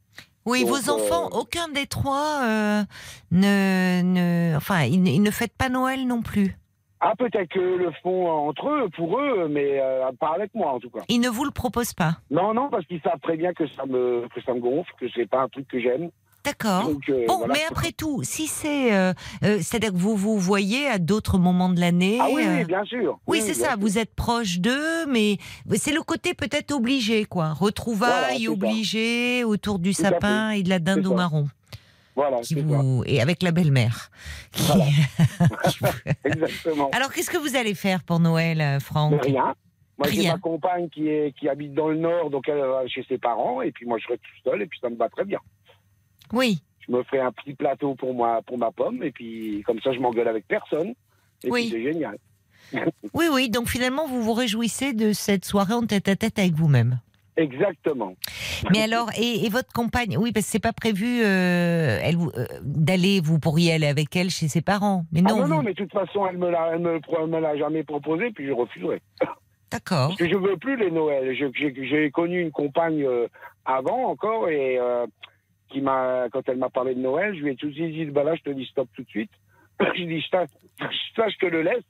Oui, 0.45 0.61
Donc, 0.61 0.69
vos 0.69 0.89
enfants, 0.91 1.25
euh, 1.25 1.39
aucun 1.39 1.67
des 1.69 1.87
trois 1.87 2.41
euh, 2.43 2.83
ne, 3.31 4.01
ne, 4.03 4.55
enfin, 4.55 4.83
ils 4.83 5.21
ne 5.21 5.31
fêtent 5.31 5.57
pas 5.57 5.69
Noël 5.69 6.05
non 6.05 6.21
plus. 6.21 6.55
Ah, 7.01 7.13
peut-être 7.17 7.49
que 7.49 7.59
le 7.59 7.91
font 8.01 8.27
entre 8.29 8.69
eux, 8.69 8.89
pour 8.95 9.19
eux, 9.19 9.47
mais 9.47 9.79
euh, 9.79 10.09
pas 10.19 10.33
avec 10.35 10.55
moi, 10.55 10.71
en 10.71 10.79
tout 10.79 10.89
cas. 10.89 11.01
Ils 11.09 11.19
ne 11.19 11.29
vous 11.29 11.45
le 11.45 11.51
proposent 11.51 11.93
pas. 11.93 12.17
Non, 12.31 12.53
non, 12.53 12.69
parce 12.69 12.85
qu'ils 12.85 13.01
savent 13.01 13.19
très 13.21 13.37
bien 13.37 13.53
que 13.53 13.67
ça 13.67 13.85
me, 13.85 14.27
que 14.33 14.41
ça 14.41 14.53
me 14.53 14.59
gonfle, 14.59 14.91
que 14.99 15.05
c'est 15.13 15.29
pas 15.29 15.41
un 15.41 15.49
truc 15.49 15.67
que 15.67 15.79
j'aime. 15.79 16.09
D'accord. 16.45 16.89
Euh, 17.09 17.26
Bon, 17.27 17.38
voilà. 17.39 17.53
mais 17.53 17.59
après 17.69 17.91
tout, 17.91 18.22
si 18.23 18.47
c'est, 18.47 18.93
euh, 18.93 19.13
euh, 19.43 19.57
c'est-à-dire 19.61 19.91
que 19.91 19.97
vous 19.97 20.15
vous 20.15 20.38
voyez 20.38 20.88
à 20.88 20.99
d'autres 20.99 21.38
moments 21.38 21.69
de 21.69 21.80
l'année. 21.80 22.19
Ah 22.22 22.27
oui, 22.31 22.43
oui, 22.47 22.63
bien 22.65 22.84
sûr. 22.85 23.19
Oui, 23.27 23.41
c'est 23.41 23.53
ça. 23.55 23.69
sûr. 23.72 23.80
Vous 23.80 23.97
êtes 23.97 24.13
proche 24.13 24.59
d'eux, 24.59 25.05
mais 25.07 25.38
c'est 25.76 25.91
le 25.93 26.01
côté 26.03 26.34
peut-être 26.34 26.72
obligé, 26.72 27.26
quoi. 27.26 27.45
Voilà, 27.45 27.59
Retrouvailles 27.59 28.45
ça. 28.45 28.51
obligées 28.51 29.43
autour 29.43 29.80
du 29.80 29.93
Tout 29.95 30.01
sapin 30.03 30.51
et 30.51 30.63
de 30.63 30.69
la 30.69 30.80
dinde 30.80 31.05
au 31.07 31.13
marron, 31.15 31.47
Voilà, 32.15 32.39
qui 32.41 32.53
c'est 32.55 32.61
vous 32.61 33.03
et 33.05 33.22
avec 33.22 33.41
la 33.43 33.51
belle-mère. 33.51 34.09
qui- 34.51 34.63
Voilà. 34.67 34.85
Exactement. 36.23 36.89
Alors, 36.91 37.11
qu'est-ce 37.11 37.30
que 37.30 37.38
vous 37.38 37.55
allez 37.55 37.73
faire 37.76 38.03
pour 38.03 38.19
Noël, 38.19 38.80
Franck 38.81 39.23
rien. 39.23 39.53
Moi, 39.97 40.09
j'ai 40.11 40.27
ma 40.27 40.38
compagne 40.38 40.89
qui, 40.89 41.07
est, 41.07 41.34
qui 41.39 41.47
habite 41.47 41.73
dans 41.73 41.88
le 41.88 41.95
Nord, 41.97 42.30
donc 42.30 42.49
elle 42.49 42.57
va 42.59 42.85
chez 42.88 43.05
ses 43.07 43.17
parents, 43.17 43.61
et 43.61 43.72
puis 43.72 43.85
moi, 43.85 43.97
je 43.97 44.03
serai 44.03 44.17
tout 44.17 44.49
seul, 44.49 44.61
et 44.61 44.65
puis 44.65 44.77
ça 44.81 44.89
me 44.89 44.97
va 44.97 45.07
très 45.07 45.23
bien. 45.23 45.39
Oui, 46.36 46.62
Je 46.88 46.91
me 46.91 47.02
ferai 47.03 47.22
un 47.22 47.32
petit 47.32 47.53
plateau 47.53 47.95
pour 47.95 48.14
moi, 48.14 48.41
pour 48.45 48.57
ma 48.60 48.72
pomme, 48.72 49.02
et 49.02 49.12
puis 49.12 49.64
comme 49.66 49.80
ça, 49.82 49.91
je 49.94 49.99
m'engueule 49.99 50.28
avec 50.28 50.48
personne. 50.48 50.94
Et 51.44 51.49
Oui. 51.49 51.70
c'est 51.72 51.82
génial. 51.82 52.18
oui, 53.14 53.26
oui. 53.32 53.49
Donc 53.49 53.68
finalement, 53.70 54.07
vous 54.07 54.22
vous 54.22 54.34
réjouissez 54.34 54.94
de 54.94 55.14
cette 55.14 55.45
soirée 55.45 55.74
en 55.74 55.86
tête-à-tête 55.86 56.38
avec 56.38 56.53
vous-même. 56.53 56.99
Exactement. 57.38 58.16
Mais 58.72 58.82
alors, 58.82 59.10
et, 59.18 59.45
et 59.45 59.49
votre 59.49 59.72
compagne, 59.74 60.18
oui, 60.18 60.32
parce 60.32 60.45
que 60.45 60.52
c'est 60.53 60.60
pas 60.60 60.72
prévu 60.74 61.22
euh, 61.22 61.99
elle 62.02 62.16
euh, 62.16 62.45
d'aller, 62.64 63.20
vous 63.22 63.40
pourriez 63.40 63.74
aller 63.74 63.88
avec 63.88 64.16
elle 64.16 64.30
chez 64.30 64.48
ses 64.48 64.62
parents. 64.62 65.06
Mais 65.12 65.22
Ah 65.26 65.30
non, 65.30 65.40
non, 65.40 65.48
non, 65.57 65.62
mais 65.62 65.74
de 65.74 65.78
toute 65.78 65.91
façon, 65.91 66.26
elle 66.28 66.38
me 66.38 66.49
l'a, 66.49 66.78
me, 66.78 67.40
l'a 67.40 67.57
jamais 67.57 67.84
proposé, 67.84 68.32
puis 68.32 68.48
je 68.48 68.53
refuserai. 68.53 69.02
d'accord. 69.72 70.07
Parce 70.10 70.20
que 70.20 70.30
je 70.30 70.36
veux 70.38 70.56
plus 70.56 70.78
les 70.78 70.91
Noëls. 70.91 71.36
J'ai 71.36 72.10
connu 72.12 72.40
une 72.41 72.52
compagne 72.52 73.03
euh, 73.03 73.28
avant 73.66 74.06
encore 74.06 74.48
et 74.48 74.80
quand 75.81 76.47
elle 76.47 76.57
m'a 76.57 76.69
parlé 76.69 76.95
de 76.95 76.99
Noël, 76.99 77.35
je 77.35 77.41
lui 77.41 77.52
ai 77.52 77.56
tout 77.56 77.68
de 77.68 77.73
dit, 77.73 78.06
bah 78.06 78.23
là, 78.23 78.35
je 78.35 78.41
te 78.41 78.49
dis 78.49 78.65
stop 78.65 78.88
tout 78.95 79.03
de 79.03 79.10
suite. 79.10 79.31
J'ai 79.95 80.06
dit, 80.06 80.23
ça, 80.31 80.45
ça, 81.15 81.30
je 81.30 81.38
te 81.38 81.45
le 81.45 81.61
laisse. 81.61 81.84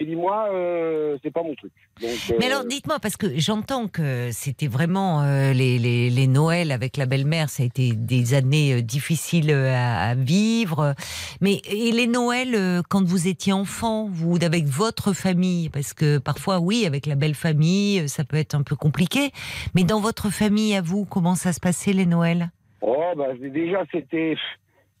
J'ai 0.00 0.06
dit, 0.06 0.16
moi, 0.16 0.48
euh, 0.52 1.16
c'est 1.22 1.30
pas 1.30 1.44
mon 1.44 1.54
truc. 1.54 1.72
Donc, 2.00 2.10
Mais 2.40 2.46
euh, 2.46 2.48
alors, 2.48 2.64
dites-moi, 2.64 2.98
parce 2.98 3.16
que 3.16 3.38
j'entends 3.38 3.86
que 3.86 4.30
c'était 4.32 4.66
vraiment 4.66 5.22
euh, 5.22 5.52
les, 5.52 6.26
Noëls 6.26 6.72
avec 6.72 6.96
la 6.96 7.06
belle-mère, 7.06 7.48
ça 7.48 7.62
a 7.62 7.66
été 7.66 7.92
des 7.92 8.34
années 8.34 8.74
euh, 8.74 8.82
difficiles 8.82 9.52
euh, 9.52 9.72
à, 9.72 10.16
vivre. 10.16 10.94
Mais 11.40 11.60
et 11.70 11.92
les 11.92 12.08
Noëls, 12.08 12.56
euh, 12.56 12.82
quand 12.88 13.04
vous 13.04 13.28
étiez 13.28 13.52
enfant, 13.52 14.08
vous, 14.10 14.36
avec 14.42 14.64
votre 14.64 15.12
famille, 15.12 15.68
parce 15.68 15.94
que 15.94 16.18
parfois, 16.18 16.58
oui, 16.58 16.86
avec 16.86 17.06
la 17.06 17.14
belle 17.14 17.36
famille, 17.36 18.00
euh, 18.00 18.06
ça 18.08 18.24
peut 18.24 18.36
être 18.36 18.56
un 18.56 18.62
peu 18.62 18.74
compliqué. 18.74 19.30
Mais 19.76 19.84
dans 19.84 20.00
votre 20.00 20.28
famille, 20.28 20.74
à 20.74 20.82
vous, 20.82 21.04
comment 21.04 21.36
ça 21.36 21.52
se 21.52 21.60
passait 21.60 21.92
les 21.92 22.06
Noëls? 22.06 22.50
Oh, 22.86 23.12
bah, 23.16 23.28
déjà, 23.40 23.82
c'était. 23.90 24.36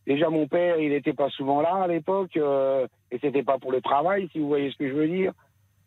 Déjà, 0.06 0.28
mon 0.28 0.46
père, 0.46 0.78
il 0.78 0.90
n'était 0.90 1.12
pas 1.14 1.28
souvent 1.30 1.60
là 1.62 1.74
à 1.84 1.86
l'époque, 1.88 2.36
euh, 2.36 2.86
et 3.10 3.18
c'était 3.18 3.42
pas 3.42 3.58
pour 3.58 3.72
le 3.72 3.80
travail, 3.80 4.28
si 4.32 4.38
vous 4.38 4.48
voyez 4.48 4.70
ce 4.70 4.76
que 4.76 4.88
je 4.88 4.92
veux 4.94 5.08
dire. 5.08 5.32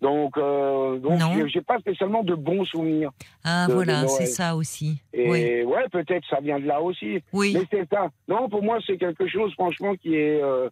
Donc, 0.01 0.37
euh, 0.37 0.97
donc 0.99 1.19
j'ai- 1.47 1.61
pas 1.61 1.79
spécialement 1.79 2.23
de 2.23 2.35
bons 2.35 2.63
souvenirs. 2.65 3.09
Ah, 3.43 3.65
De- 3.67 3.73
voilà, 3.73 4.07
c'est 4.07 4.27
ça 4.27 4.55
aussi. 4.55 5.01
Et 5.13 5.29
Oui. 5.29 5.63
ouais, 5.63 5.85
peut-être 5.91 6.23
ça 6.29 6.39
vient 6.39 6.59
de 6.59 6.65
là 6.67 6.81
aussi. 6.81 7.21
Oui. 7.33 7.55
Mais 7.57 7.65
c'est 7.71 7.87
ça. 7.91 8.09
Non, 8.27 8.47
pour 8.49 8.61
moi, 8.63 8.77
c'est 8.85 8.97
quelque 8.97 9.27
chose, 9.27 9.53
franchement, 9.53 9.95
qui 9.95 10.15
est. 10.15 10.41
euh, 10.41 10.69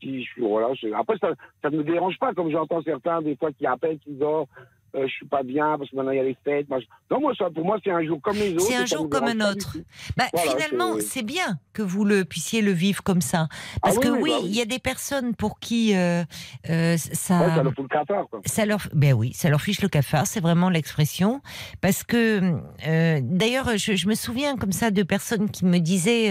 qui, 0.00 0.26
voilà, 0.38 0.68
après, 0.96 1.16
ça 1.18 1.70
ne 1.70 1.78
me 1.78 1.84
dérange 1.84 2.18
pas, 2.18 2.34
comme 2.34 2.50
j'entends 2.50 2.82
certains, 2.82 3.22
des 3.22 3.36
fois, 3.36 3.52
qui 3.52 3.64
appellent, 3.66 3.98
qui 4.00 4.10
disent 4.10 4.22
Oh, 4.22 4.46
euh, 4.94 5.06
je 5.06 5.12
suis 5.12 5.26
pas 5.26 5.42
bien 5.42 5.76
parce 5.78 5.90
que 5.90 5.96
maintenant 5.96 6.12
il 6.12 6.16
y 6.16 6.20
a 6.20 6.24
les 6.24 6.36
fêtes. 6.44 6.68
Moi, 6.68 6.80
je- 6.80 6.86
Non, 7.14 7.20
moi, 7.20 7.32
ça, 7.36 7.50
pour 7.50 7.64
moi, 7.64 7.78
c'est 7.84 7.90
un 7.90 8.04
jour 8.04 8.20
comme 8.22 8.36
les 8.36 8.54
autres. 8.54 8.64
C'est 8.66 8.76
un 8.76 8.86
jour 8.86 9.04
me 9.04 9.08
comme 9.08 9.24
un 9.24 9.40
autre. 9.50 9.76
Bah, 10.16 10.24
Voilà, 10.32 10.50
finalement, 10.52 10.94
c'est- 11.00 11.22
bien 11.24 11.58
que 11.72 11.82
vous 11.82 12.04
le 12.04 12.24
puissiez 12.24 12.60
le 12.62 12.70
vivre 12.72 13.02
comme 13.02 13.20
ça. 13.20 13.48
Parce 13.82 13.96
Ah 13.96 14.00
oui, 14.00 14.06
que 14.06 14.12
oui, 14.12 14.20
oui, 14.22 14.30
bah 14.30 14.36
il 14.42 14.44
oui. 14.50 14.56
y 14.56 14.60
a 14.60 14.64
des 14.66 14.78
personnes 14.78 15.34
pour 15.34 15.58
qui 15.58 15.94
euh, 15.96 16.22
euh, 16.70 16.96
ça, 16.96 17.40
Ouais, 17.40 17.48
ça 17.56 17.62
leur 17.62 17.74
fout 17.74 17.84
le 17.84 17.88
cafard, 17.88 18.26
quoi. 18.30 18.40
ça 18.46 18.66
leur, 18.66 18.80
ben 18.92 19.12
oui, 19.14 19.32
ça 19.32 19.48
leur 19.50 19.60
fiche 19.60 19.80
le 19.82 19.88
cafard, 19.88 20.26
c'est 20.26 20.40
vraiment 20.40 20.70
l'expression. 20.70 21.40
Parce 21.80 22.02
que, 22.04 22.54
euh, 22.86 23.20
d'ailleurs, 23.22 23.76
je, 23.76 23.94
je 23.96 24.06
me 24.08 24.14
souviens 24.14 24.56
comme 24.56 24.72
ça 24.72 24.90
de 24.90 25.02
personnes 25.02 25.50
qui 25.50 25.64
me 25.64 25.78
disaient, 25.78 26.26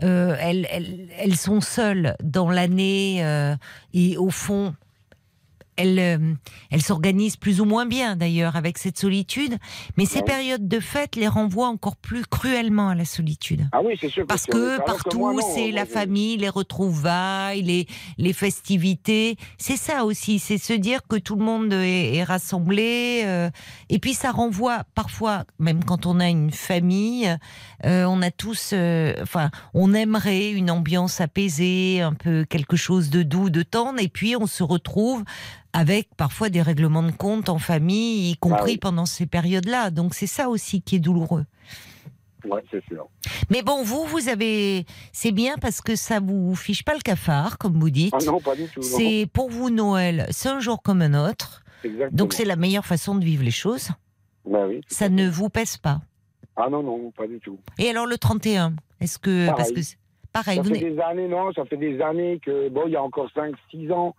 elles, 0.00 0.66
elles, 0.70 1.08
elles 1.18 1.36
sont 1.36 1.60
seules 1.60 2.14
dans 2.22 2.50
l'année 2.50 3.20
et 3.94 4.16
au 4.16 4.30
fond, 4.30 4.74
elles, 5.76 5.98
euh, 5.98 6.34
elles 6.70 6.82
s'organisent 6.82 7.36
plus 7.36 7.60
ou 7.60 7.64
moins 7.64 7.86
bien 7.86 8.16
d'ailleurs 8.16 8.56
avec 8.56 8.78
cette 8.78 8.98
solitude. 8.98 9.56
Mais 9.96 10.04
ces 10.06 10.18
Ouais. 10.18 10.24
périodes 10.24 10.66
de 10.68 10.80
fête 10.80 11.16
les 11.16 11.28
renvoient 11.28 11.68
encore 11.68 11.96
plus 11.96 12.24
cruellement 12.26 12.88
à 12.88 12.94
la 12.94 13.04
solitude. 13.04 13.68
Ah 13.72 13.80
oui, 13.84 13.96
c'est 14.00 14.08
sûr. 14.08 14.26
Parce 14.26 14.46
que 14.46 14.74
alors 14.74 14.84
partout, 14.84 15.40
c'est 15.54 15.70
la 15.70 15.86
famille, 15.86 16.36
les 16.36 16.48
retrouvailles, 16.48 17.62
les, 17.62 17.86
les 18.18 18.32
festivités. 18.32 19.36
C'est 19.58 19.76
ça 19.76 20.04
aussi, 20.04 20.38
c'est 20.38 20.58
se 20.58 20.72
dire 20.72 21.00
que 21.08 21.16
tout 21.16 21.36
le 21.36 21.44
monde 21.44 21.72
est, 21.72 22.16
est 22.16 22.24
rassemblé. 22.24 23.22
euh, 23.24 23.50
et 23.88 23.98
puis 23.98 24.14
ça 24.14 24.30
renvoie 24.32 24.84
parfois, 24.94 25.44
même 25.58 25.84
quand 25.84 26.06
on 26.06 26.20
a 26.20 26.28
une 26.28 26.50
famille, 26.50 27.28
euh, 27.84 28.04
on 28.04 28.22
a 28.22 28.30
tous, 28.30 28.70
euh, 28.72 29.14
enfin, 29.22 29.50
on 29.74 29.94
aimerait 29.94 30.50
une 30.50 30.70
ambiance 30.70 31.20
apaisée, 31.20 32.00
un 32.00 32.14
peu 32.14 32.44
quelque 32.48 32.76
chose 32.76 33.10
de 33.10 33.22
doux, 33.22 33.50
de 33.50 33.62
tendre. 33.62 34.00
Et 34.00 34.08
puis 34.08 34.36
on 34.36 34.46
se 34.46 34.62
retrouve 34.62 35.24
avec 35.76 36.08
parfois 36.16 36.48
des 36.48 36.62
règlements 36.62 37.02
de 37.02 37.10
compte 37.12 37.48
en 37.50 37.58
famille, 37.58 38.30
y 38.30 38.36
compris 38.36 38.60
Ah 38.62 38.64
oui. 38.64 38.78
pendant 38.78 39.04
ces 39.04 39.26
périodes-là. 39.26 39.90
Donc 39.90 40.14
c'est 40.14 40.26
ça 40.26 40.48
aussi 40.48 40.80
qui 40.80 40.96
est 40.96 41.00
douloureux. 41.00 41.44
Ouais, 42.46 42.62
c'est 42.70 42.82
sûr. 42.86 43.08
Mais 43.50 43.62
bon, 43.62 43.82
vous, 43.82 44.04
vous 44.04 44.28
avez, 44.28 44.86
c'est 45.12 45.32
bien 45.32 45.56
parce 45.60 45.80
que 45.82 45.96
ça 45.96 46.20
vous 46.20 46.54
fiche 46.54 46.82
pas 46.84 46.94
le 46.94 47.00
cafard, 47.00 47.58
comme 47.58 47.78
vous 47.78 47.90
dites. 47.90 48.14
Ah 48.18 48.24
non, 48.24 48.40
pas 48.40 48.54
du 48.56 48.66
tout. 48.68 48.80
c'est 48.82 49.28
pour 49.32 49.50
vous 49.50 49.68
Noël, 49.68 50.26
c'est 50.30 50.48
un 50.48 50.60
jour 50.60 50.80
comme 50.82 51.02
un 51.02 51.28
autre. 51.28 51.62
Exactement. 51.84 52.16
Donc 52.16 52.32
c'est 52.32 52.44
la 52.44 52.56
meilleure 52.56 52.86
façon 52.86 53.14
de 53.16 53.24
vivre 53.24 53.42
les 53.44 53.50
choses. 53.50 53.90
Bah 54.48 54.64
oui. 54.68 54.80
Ça 54.88 55.08
ne 55.08 55.28
vous 55.28 55.50
pèse 55.50 55.76
pas. 55.76 56.00
Ah 56.56 56.68
non, 56.70 56.82
non, 56.82 57.10
pas 57.10 57.26
du 57.26 57.38
tout. 57.40 57.58
Et 57.78 57.90
alors 57.90 58.06
le 58.06 58.16
31, 58.16 58.74
est-ce 59.00 59.18
que 59.18 59.46
Pareil. 59.46 59.56
parce 59.56 59.72
que 59.72 59.96
pareil, 60.32 60.56
Ça 60.56 60.62
vous 60.62 60.74
fait 60.74 60.90
des 60.90 60.98
années, 61.00 61.28
non, 61.28 61.52
ça 61.52 61.64
fait 61.66 61.76
des 61.76 62.00
années 62.00 62.40
que, 62.44 62.68
bon, 62.70 62.84
il 62.86 62.92
y 62.92 62.96
a 62.96 63.02
encore 63.02 63.28
5-6 63.36 63.92
ans, 63.92 64.14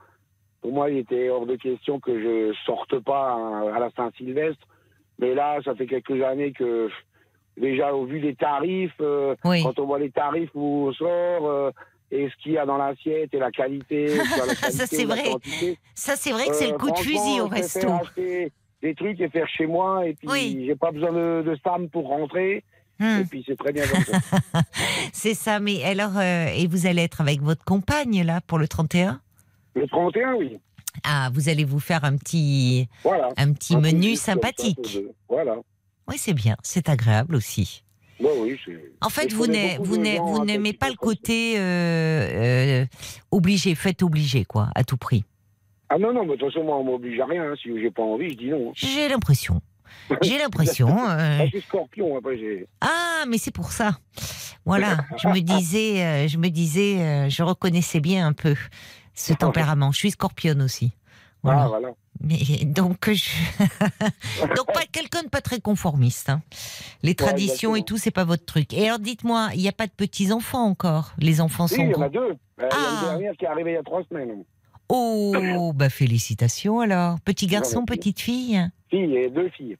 pour 0.62 0.72
moi, 0.74 0.90
il 0.90 0.98
était 0.98 1.30
hors 1.30 1.46
de 1.46 1.56
question 1.56 2.00
que 2.00 2.20
je 2.20 2.54
sorte 2.66 3.00
pas 3.00 3.34
à, 3.34 3.76
à 3.76 3.80
la 3.80 3.90
Saint-Sylvestre. 3.92 4.66
Mais 5.20 5.34
là, 5.34 5.60
ça 5.64 5.74
fait 5.76 5.88
quelques 5.88 6.22
années 6.24 6.52
que 6.52 6.90
déjà 7.58 7.94
au 7.94 8.06
vu 8.06 8.20
des 8.20 8.36
tarifs, 8.36 8.94
euh, 9.02 9.36
Oui. 9.46 9.64
quand 9.64 9.80
on 9.80 9.86
voit 9.86 10.00
les 10.00 10.12
tarifs 10.12 10.50
où 10.54 10.88
on 10.90 10.94
sort, 10.94 11.48
euh, 11.50 11.72
et 12.12 12.30
ce 12.30 12.36
qu'il 12.44 12.54
y 12.54 12.58
a 12.58 12.66
dans 12.66 12.78
l'assiette 12.78 13.34
et 13.34 13.40
la 13.40 13.52
qualité, 13.52 14.08
Ça, 14.70 14.86
c'est 14.88 15.06
vrai. 15.06 15.24
quantité. 15.32 15.78
Ça, 15.96 16.16
c'est 16.16 16.32
vrai 16.32 16.48
que 16.48 16.54
c'est 16.56 16.68
Euh, 16.68 16.72
le 16.74 16.78
coup 16.78 16.92
de 16.92 16.98
fusil 16.98 17.42
au 17.42 17.48
resto. 17.48 17.88
des 18.16 18.94
trucs 18.96 19.20
et 19.20 19.30
faire 19.30 19.48
chez 19.50 19.66
moi, 19.66 20.06
et 20.08 20.14
puis 20.14 20.28
Oui. 20.30 20.64
j'ai 20.68 20.76
pas 20.76 20.92
besoin 20.92 21.12
de, 21.12 21.42
de 21.46 21.58
Sam 21.64 21.90
pour 21.90 22.08
rentrer, 22.08 22.64
Hmm, 23.00 23.20
et 23.22 23.26
puis 23.26 23.44
c'est 23.48 23.56
très 23.56 23.72
bien 23.72 23.86
comme 23.88 24.04
ça. 24.06 24.20
c'est 25.14 25.36
ça, 25.36 25.60
mais 25.60 25.84
alors, 25.84 26.18
euh, 26.18 26.48
et 26.48 26.66
vous 26.66 26.88
allez 26.88 27.04
être 27.04 27.22
avec 27.22 27.42
votre 27.42 27.64
compagne, 27.64 28.24
là, 28.24 28.42
pour 28.48 28.58
le 28.58 28.68
31 28.68 29.20
Le 29.78 29.88
31, 29.88 30.34
oui. 30.36 30.58
Ah, 31.04 31.30
vous 31.34 31.49
allez 31.49 31.64
vous 31.64 31.80
faire 31.80 32.04
un 32.04 32.18
petit, 32.18 32.88
Voilà. 33.04 33.30
un 33.38 33.54
petit 33.54 33.76
Un 33.76 33.82
menu 33.82 34.16
sympathique. 34.16 34.99
Voilà. 35.30 35.56
Oui, 36.08 36.16
c'est 36.18 36.34
bien, 36.34 36.56
c'est 36.64 36.90
agréable 36.90 37.36
aussi. 37.36 37.84
Ouais, 38.20 38.32
oui, 38.40 38.58
En 39.02 39.10
fait, 39.10 39.32
vous 39.32 39.45
n'aimez 39.45 40.74
pas 40.74 40.90
le 40.90 40.95
côté 40.95 41.60
euh, 41.60 41.62
euh, 42.82 42.86
obligé, 43.30 43.76
fait 43.76 44.02
obligé, 44.02 44.44
quoi, 44.45 44.70
à 44.74 44.84
tout 44.84 44.98
prix. 44.98 45.24
Ah 45.90 45.98
non, 45.99 46.12
non, 46.14 46.26
mais 46.26 46.34
de 46.36 46.40
toute 46.41 46.52
façon, 46.52 46.66
moi, 46.66 46.78
on 46.78 46.84
m'oblige 46.84 47.20
à 47.20 47.26
rien. 47.28 47.44
hein. 47.52 47.54
Si 47.62 47.70
j'ai 47.80 47.91
pas 47.91 48.02
envie, 48.02 48.30
je 48.32 48.38
dis 48.38 48.49
non. 48.49 48.72
J'ai 48.76 49.08
l'impression. 49.08 49.62
J'ai 50.22 50.38
l'impression. 50.40 50.88
euh, 51.10 51.38
Ah, 51.41 51.45
je 51.45 51.49
suis 51.52 51.62
scorpion, 51.62 52.18
après, 52.18 52.38
j'ai. 52.40 52.68
Ah, 52.82 53.24
mais 53.28 53.38
c'est 53.38 53.54
pour 53.54 53.72
ça. 53.72 53.98
Voilà, 54.66 54.98
je 55.22 55.28
me 55.28 55.40
disais, 55.40 56.28
je 56.28 56.38
me 56.40 56.49
disais, 56.49 57.30
je 57.30 57.44
reconnaissais 57.44 57.99
bien 57.99 58.26
un 58.28 58.34
peu 58.34 58.56
ce 59.19 59.34
tempérament. 59.34 59.91
Je 59.91 59.98
suis 59.98 60.11
scorpionne 60.11 60.61
aussi. 60.61 60.91
Voilà. 61.44 61.64
Ah, 61.64 61.68
voilà. 61.68 61.89
Mais 62.22 62.38
donc, 62.65 63.11
je... 63.11 63.30
donc 64.56 64.73
pas 64.73 64.81
quelqu'un 64.91 65.23
de 65.23 65.30
pas 65.30 65.41
très 65.41 65.60
conformiste. 65.60 66.30
hein. 66.30 66.41
Les 67.03 67.14
traditions 67.15 67.76
et 67.76 67.84
tout, 67.84 67.98
c'est 67.98 68.11
pas 68.11 68.23
votre 68.23 68.44
truc. 68.45 68.73
Et 68.73 68.88
alors, 68.88 68.99
dites-moi, 68.99 69.49
il 69.53 69.61
n'y 69.61 69.68
a 69.68 69.72
pas 69.73 69.85
de 69.85 69.91
petits 69.91 70.31
enfants 70.31 70.65
encore? 70.65 71.14
Les 71.19 71.41
enfants 71.41 71.68
Si, 71.68 71.76
sont 71.76 71.84
il 71.84 71.91
y 71.91 71.95
en 71.95 72.02
a 72.02 72.10
deux. 72.10 72.19
Euh, 72.19 72.35
Il 72.60 72.64
y 72.64 72.65
a 72.65 72.69
Ah. 72.72 72.99
une 73.03 73.10
dernière 73.10 73.34
qui 73.38 73.45
est 73.45 73.48
arrivée 73.48 73.72
il 73.72 73.76
y 73.76 73.77
a 73.77 73.84
trois 73.84 74.02
semaines. 74.10 74.44
Oh, 74.89 75.73
bah 75.76 75.89
félicitations 75.89 76.80
alors. 76.80 77.19
Petit 77.22 77.45
garçon, 77.48 77.85
petite 77.85 78.19
fille? 78.19 78.60
Fille 78.89 79.15
et 79.15 79.30
deux 79.30 79.49
filles. 79.49 79.77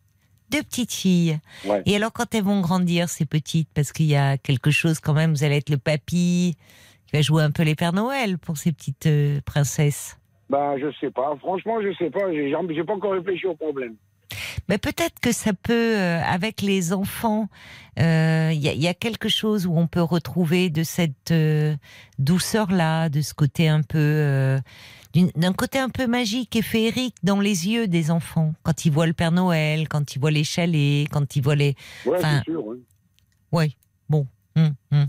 Deux 0.49 0.61
petites 0.64 0.93
filles. 0.93 1.39
Ouais. 1.65 1.81
Et 1.85 1.95
alors, 1.95 2.11
quand 2.14 2.34
elles 2.35 2.43
vont 2.43 2.61
grandir, 2.61 3.09
ces 3.09 3.26
petites, 3.26 3.69
parce 3.73 3.91
qu'il 3.91 4.05
y 4.05 4.15
a 4.15 4.38
quelque 4.38 4.69
chose 4.72 4.99
quand 4.99 5.14
même, 5.14 5.31
vous 5.34 5.43
allez 5.43 5.57
être 5.57 5.69
le 5.69 5.77
papy 5.77 6.55
qui 7.07 7.15
va 7.15 7.21
jouer 7.21 7.43
un 7.43 7.51
peu 7.51 7.63
les 7.63 7.75
Pères 7.75 7.93
Noël 7.93 8.38
pour 8.38 8.57
ces 8.57 8.71
petites 8.71 9.05
euh, 9.07 9.39
princesses. 9.45 10.17
Ben, 10.49 10.77
je 10.79 10.88
sais 11.01 11.11
pas. 11.11 11.35
Franchement, 11.39 11.81
je 11.81 11.93
sais 11.97 12.09
pas. 12.09 12.31
J'ai 12.31 12.53
j'ai 12.75 12.84
pas 12.84 12.93
encore 12.93 13.13
réfléchi 13.13 13.45
au 13.47 13.55
problème. 13.55 13.95
Mais 14.69 14.77
peut-être 14.77 15.19
que 15.21 15.31
ça 15.31 15.51
peut, 15.53 15.97
euh, 15.97 16.21
avec 16.21 16.61
les 16.61 16.91
enfants, 16.91 17.47
euh, 17.99 18.51
il 18.53 18.59
y, 18.61 18.67
a- 18.67 18.73
il 18.73 18.81
y 18.81 18.88
a 18.89 18.93
quelque 18.93 19.29
chose 19.29 19.65
où 19.65 19.77
on 19.77 19.88
peut 19.88 20.01
retrouver 20.01 20.69
de 20.69 20.84
cette 20.84 21.31
euh, 21.31 21.75
douceur-là, 22.19 23.07
de 23.09 23.21
ce 23.21 23.34
côté 23.34 23.69
un 23.69 23.81
peu, 23.81 23.97
euh, 23.97 24.59
d'un 25.35 25.53
côté 25.53 25.79
un 25.79 25.88
peu 25.89 26.07
magique 26.07 26.55
et 26.57 26.61
féerique 26.61 27.15
dans 27.23 27.39
les 27.39 27.67
yeux 27.69 27.88
des 27.88 28.11
enfants 28.11 28.53
quand 28.63 28.85
ils 28.85 28.91
voient 28.91 29.07
le 29.07 29.13
Père 29.13 29.31
Noël, 29.31 29.88
quand 29.88 30.15
ils 30.15 30.19
voient 30.19 30.31
les 30.31 30.43
chalets, 30.43 31.07
quand 31.09 31.35
ils 31.38 31.41
voient 31.41 31.55
les. 31.55 31.75
Ouais, 32.05 32.19
c'est 32.21 32.43
sûr. 32.43 32.65
oui. 32.65 32.77
Ouais, 33.53 33.71
bon. 34.09 34.27
hum, 34.57 34.73
hum. 34.91 35.07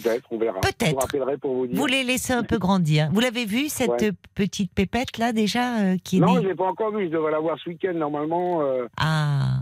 Peut-être, 0.00 0.26
on 0.30 0.38
verra. 0.38 0.60
Peut-être. 0.60 0.86
Je 0.86 0.90
vous 0.92 0.98
rappellerai 1.00 1.38
pour 1.38 1.54
vous 1.54 1.66
dire. 1.66 1.76
Vous 1.76 1.86
les 1.86 2.04
laissez 2.04 2.32
un 2.32 2.42
peu 2.42 2.58
grandir. 2.58 3.08
Vous 3.12 3.20
l'avez 3.20 3.44
vu 3.44 3.68
cette 3.68 3.90
Ouais. 4.00 4.12
petite 4.34 4.72
pépette 4.72 5.18
là 5.18 5.32
déjà 5.32 5.78
euh, 5.80 5.96
qui 6.02 6.16
est 6.16 6.20
Non, 6.20 6.36
née 6.36 6.42
je 6.42 6.48
l'ai 6.48 6.54
pas 6.54 6.66
encore 6.68 6.92
vu. 6.94 7.06
Je 7.06 7.10
devrais 7.12 7.32
la 7.32 7.40
voir 7.40 7.58
ce 7.62 7.68
week-end 7.70 7.94
normalement. 7.94 8.62
Euh, 8.62 8.86
Ah, 8.96 9.58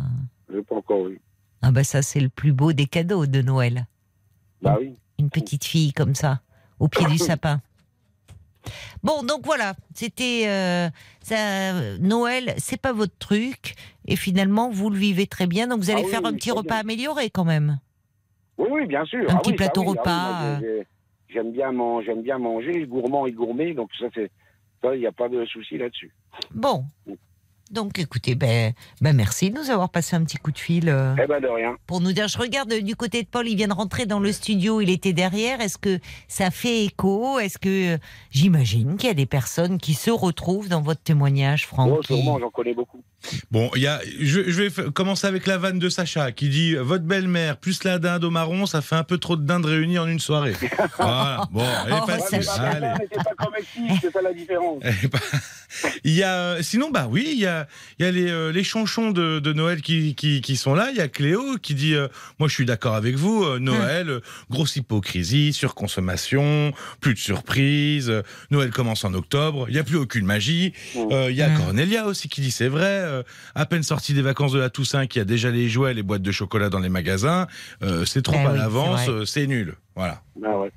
je 0.50 0.56
l'ai 0.56 0.62
pas 0.62 0.76
encore 0.76 1.06
vu. 1.06 1.20
ah 1.62 1.70
bah 1.70 1.84
ça 1.84 2.02
c'est 2.02 2.20
le 2.20 2.28
plus 2.28 2.52
beau 2.52 2.72
des 2.72 2.86
cadeaux 2.86 3.26
de 3.26 3.42
Noël. 3.42 3.86
Bah 4.62 4.76
oui. 4.80 4.94
une 5.18 5.30
petite 5.30 5.64
fille 5.64 5.92
comme 5.92 6.14
ça, 6.14 6.40
au 6.78 6.88
pied 6.88 7.04
du 7.06 7.18
sapin. 7.18 7.60
Bon, 9.02 9.24
donc 9.24 9.40
voilà, 9.44 9.74
c'était 9.92 10.44
euh, 10.46 10.88
ça, 11.20 11.72
Noël, 11.98 12.54
c'est 12.58 12.80
pas 12.80 12.92
votre 12.92 13.16
truc, 13.18 13.74
et 14.06 14.14
finalement 14.14 14.70
vous 14.70 14.88
le 14.88 14.96
vivez 14.96 15.26
très 15.26 15.48
bien, 15.48 15.66
donc 15.66 15.80
vous 15.80 15.90
allez 15.90 16.02
Ah 16.02 16.06
oui, 16.06 16.10
faire 16.12 16.24
un 16.24 16.32
petit 16.32 16.52
repas 16.52 16.68
bien. 16.74 16.78
amélioré 16.80 17.28
quand 17.30 17.44
même. 17.44 17.80
Oui, 18.58 18.68
oui, 18.70 18.86
bien 18.86 19.04
sûr. 19.04 19.28
Un 19.30 19.36
Ah 19.36 19.38
petit 19.40 19.50
oui, 19.52 19.56
ça, 19.58 19.64
plateau 19.64 19.80
ah 19.82 19.84
oui, 19.90 19.98
repas, 19.98 20.60
j'ai- 20.60 20.86
J'aime 21.28 21.52
bien, 21.52 21.72
man- 21.72 22.02
j'aime 22.04 22.20
bien 22.22 22.36
manger, 22.36 22.84
gourmand 22.86 23.24
et 23.26 23.32
gourmet, 23.32 23.72
donc 23.72 23.88
ça, 23.98 24.06
c'est. 24.14 24.30
Ça, 24.82 24.94
il 24.94 24.98
n'y 25.00 25.06
a 25.06 25.12
pas 25.12 25.28
de 25.30 25.44
souci 25.46 25.78
là-dessus. 25.78 26.12
Bon, 26.54 26.84
donc 27.72 27.98
écoutez, 27.98 28.34
ben, 28.34 28.72
ben 29.00 29.14
merci 29.16 29.50
de 29.50 29.58
nous 29.58 29.70
avoir 29.70 29.88
passé 29.90 30.14
un 30.16 30.22
petit 30.24 30.36
coup 30.36 30.52
de 30.52 30.58
fil. 30.58 30.88
euh, 30.88 31.14
Eh 31.22 31.26
ben, 31.26 31.40
de 31.40 31.48
rien. 31.48 31.76
pour 31.86 32.00
nous 32.00 32.12
dire. 32.12 32.28
Je 32.28 32.38
regarde 32.38 32.72
du 32.72 32.94
côté 32.96 33.22
de 33.22 33.28
Paul, 33.28 33.48
il 33.48 33.56
vient 33.56 33.68
de 33.68 33.72
rentrer 33.72 34.06
dans 34.06 34.20
le 34.20 34.30
studio, 34.32 34.80
il 34.80 34.90
était 34.90 35.12
derrière. 35.12 35.60
Est-ce 35.60 35.78
que 35.78 35.98
ça 36.28 36.50
fait 36.50 36.84
écho? 36.84 37.38
Est-ce 37.38 37.58
que 37.58 37.94
euh, 37.94 37.98
j'imagine 38.30 38.96
qu'il 38.96 39.08
y 39.08 39.10
a 39.10 39.14
des 39.14 39.26
personnes 39.26 39.78
qui 39.78 39.94
se 39.94 40.10
retrouvent 40.10 40.68
dans 40.68 40.82
votre 40.82 41.02
témoignage, 41.02 41.66
Franck 41.66 41.90
Oh, 41.98 42.02
sûrement, 42.02 42.38
j'en 42.38 42.50
connais 42.50 42.74
beaucoup. 42.74 43.02
Bon, 43.52 43.70
il 43.76 43.82
y 43.82 43.86
a, 43.86 44.00
je, 44.20 44.50
je 44.50 44.62
vais 44.62 44.90
commencer 44.92 45.26
avec 45.28 45.46
la 45.46 45.56
vanne 45.56 45.78
de 45.78 45.88
Sacha 45.88 46.32
qui 46.32 46.48
dit 46.48 46.74
Votre 46.74 47.04
belle-mère 47.04 47.56
plus 47.56 47.84
la 47.84 48.00
dinde 48.00 48.24
au 48.24 48.30
marron, 48.30 48.66
ça 48.66 48.82
fait 48.82 48.96
un 48.96 49.04
peu 49.04 49.18
trop 49.18 49.36
de 49.36 49.44
dindes 49.46 49.64
réunies 49.64 49.98
en 50.00 50.08
une 50.08 50.18
soirée. 50.18 50.54
voilà, 50.98 51.46
bon, 51.52 51.62
elle 51.86 51.92
est 51.92 51.96
Oh, 52.02 52.06
facile. 52.06 52.42
Sacha. 52.42 52.62
allez. 52.62 53.06
pas 53.24 53.44
convective, 53.44 53.98
c'est 54.00 54.12
ça 54.12 54.22
la 54.22 54.32
différence. 54.32 54.82
Eh 55.04 55.06
ben, 55.08 55.18
Il 56.04 56.12
y 56.12 56.22
a, 56.22 56.34
euh, 56.34 56.62
sinon, 56.62 56.90
bah 56.90 57.06
oui, 57.10 57.30
il 57.32 57.38
y 57.38 57.46
a, 57.46 57.61
il 57.98 58.04
y 58.04 58.08
a 58.08 58.10
les, 58.12 58.30
euh, 58.30 58.52
les 58.52 58.64
chanchons 58.64 59.10
de, 59.10 59.38
de 59.38 59.52
Noël 59.52 59.80
qui, 59.82 60.14
qui, 60.14 60.40
qui 60.40 60.56
sont 60.56 60.74
là. 60.74 60.88
Il 60.90 60.96
y 60.96 61.00
a 61.00 61.08
Cléo 61.08 61.56
qui 61.60 61.74
dit 61.74 61.94
euh, 61.94 62.08
Moi, 62.38 62.48
je 62.48 62.54
suis 62.54 62.64
d'accord 62.66 62.94
avec 62.94 63.16
vous. 63.16 63.44
euh, 63.44 63.58
Noël, 63.58 64.08
euh, 64.10 64.20
grosse 64.50 64.76
hypocrisie, 64.76 65.52
surconsommation, 65.52 66.72
plus 67.00 67.14
de 67.14 67.18
surprises. 67.18 68.10
euh, 68.10 68.22
Noël 68.50 68.70
commence 68.70 69.04
en 69.04 69.14
octobre. 69.14 69.66
Il 69.68 69.72
n'y 69.74 69.78
a 69.80 69.84
plus 69.84 69.96
aucune 69.96 70.26
magie. 70.26 70.72
Euh, 70.96 71.28
Il 71.30 71.36
y 71.36 71.42
a 71.42 71.48
Mm. 71.48 71.56
Cornelia 71.58 72.06
aussi 72.06 72.28
qui 72.28 72.40
dit 72.40 72.50
C'est 72.50 72.68
vrai. 72.68 72.82
euh, 72.86 73.22
à 73.54 73.66
peine 73.66 73.82
sorti 73.82 74.14
des 74.14 74.22
vacances 74.22 74.52
de 74.52 74.58
la 74.58 74.70
Toussaint, 74.70 75.06
qui 75.06 75.20
a 75.20 75.24
déjà 75.24 75.50
les 75.50 75.68
jouets, 75.68 75.94
les 75.94 76.02
boîtes 76.02 76.22
de 76.22 76.32
chocolat 76.32 76.68
dans 76.70 76.78
les 76.80 76.88
magasins. 76.88 77.46
euh, 77.82 78.04
c'est 78.04 78.22
trop 78.22 78.36
à 78.46 78.52
oui, 78.52 78.58
l'avance. 78.58 79.00
c'est 79.26 79.42
euh, 79.42 79.46
nul. 79.46 79.74
Voilà. 79.96 80.22
Ah 80.44 80.58
ouais. 80.58 80.70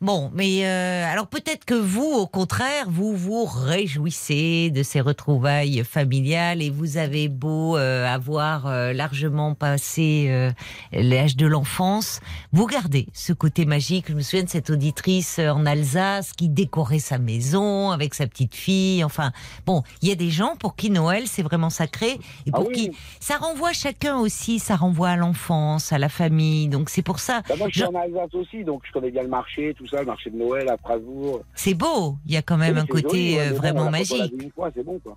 Bon, 0.00 0.30
mais 0.34 0.66
euh, 0.66 1.10
alors 1.10 1.28
peut-être 1.28 1.64
que 1.64 1.72
vous, 1.74 2.02
au 2.04 2.26
contraire, 2.26 2.86
vous 2.90 3.16
vous 3.16 3.46
réjouissez 3.46 4.70
de 4.70 4.82
ces 4.82 5.00
retrouvailles 5.00 5.82
familiales 5.82 6.60
et 6.60 6.68
vous 6.68 6.98
avez 6.98 7.28
beau 7.28 7.78
euh, 7.78 8.04
avoir 8.06 8.66
euh, 8.66 8.92
largement 8.92 9.54
passé 9.54 10.26
euh, 10.28 10.50
l'âge 10.92 11.36
de 11.36 11.46
l'enfance, 11.46 12.20
vous 12.52 12.66
gardez 12.66 13.06
ce 13.14 13.32
côté 13.32 13.64
magique. 13.64 14.06
Je 14.08 14.14
me 14.14 14.20
souviens 14.20 14.44
de 14.44 14.50
cette 14.50 14.68
auditrice 14.68 15.38
en 15.38 15.64
Alsace 15.64 16.32
qui 16.32 16.48
décorait 16.50 16.98
sa 16.98 17.16
maison 17.18 17.90
avec 17.90 18.12
sa 18.14 18.26
petite 18.26 18.54
fille. 18.54 19.04
Enfin, 19.04 19.32
bon, 19.64 19.84
il 20.02 20.08
y 20.08 20.12
a 20.12 20.16
des 20.16 20.30
gens 20.30 20.54
pour 20.56 20.76
qui 20.76 20.90
Noël 20.90 21.22
c'est 21.26 21.42
vraiment 21.42 21.70
sacré 21.70 22.18
et 22.46 22.50
Ah 22.52 22.56
pour 22.58 22.68
oui. 22.68 22.74
qui 22.74 22.90
ça 23.20 23.36
renvoie 23.38 23.72
chacun 23.72 24.18
aussi, 24.18 24.58
ça 24.58 24.76
renvoie 24.76 25.10
à 25.10 25.16
l'enfance, 25.16 25.92
à 25.92 25.98
la 25.98 26.08
famille. 26.10 26.68
Donc 26.68 26.90
c'est 26.90 27.02
pour 27.02 27.20
ça. 27.20 27.42
Bah, 27.48 27.54
moi, 27.56 27.68
je 27.70 27.74
suis 27.74 27.80
Je- 27.80 27.86
en 27.86 27.94
Alsace 27.98 28.34
aussi, 28.34 28.64
donc 28.64 28.82
je 28.86 28.92
connais 28.92 29.10
bien 29.10 29.22
le 29.22 29.28
marché, 29.28 29.72
tout 29.78 29.86
ça, 29.86 29.93
le 30.00 30.06
marché 30.06 30.30
de 30.30 30.36
Noël 30.36 30.68
à 30.68 30.76
Strasbourg. 30.76 31.42
C'est 31.54 31.74
beau, 31.74 32.16
il 32.26 32.32
y 32.32 32.36
a 32.36 32.42
quand 32.42 32.56
même 32.56 32.74
Oui, 32.76 32.80
un 32.80 32.86
côté 32.86 33.08
joli, 33.08 33.38
euh, 33.38 33.50
bon, 33.50 33.56
vraiment 33.58 33.90
magique. 33.90 34.32
c'est 34.74 34.82
bon, 34.84 34.98
quoi. 35.00 35.16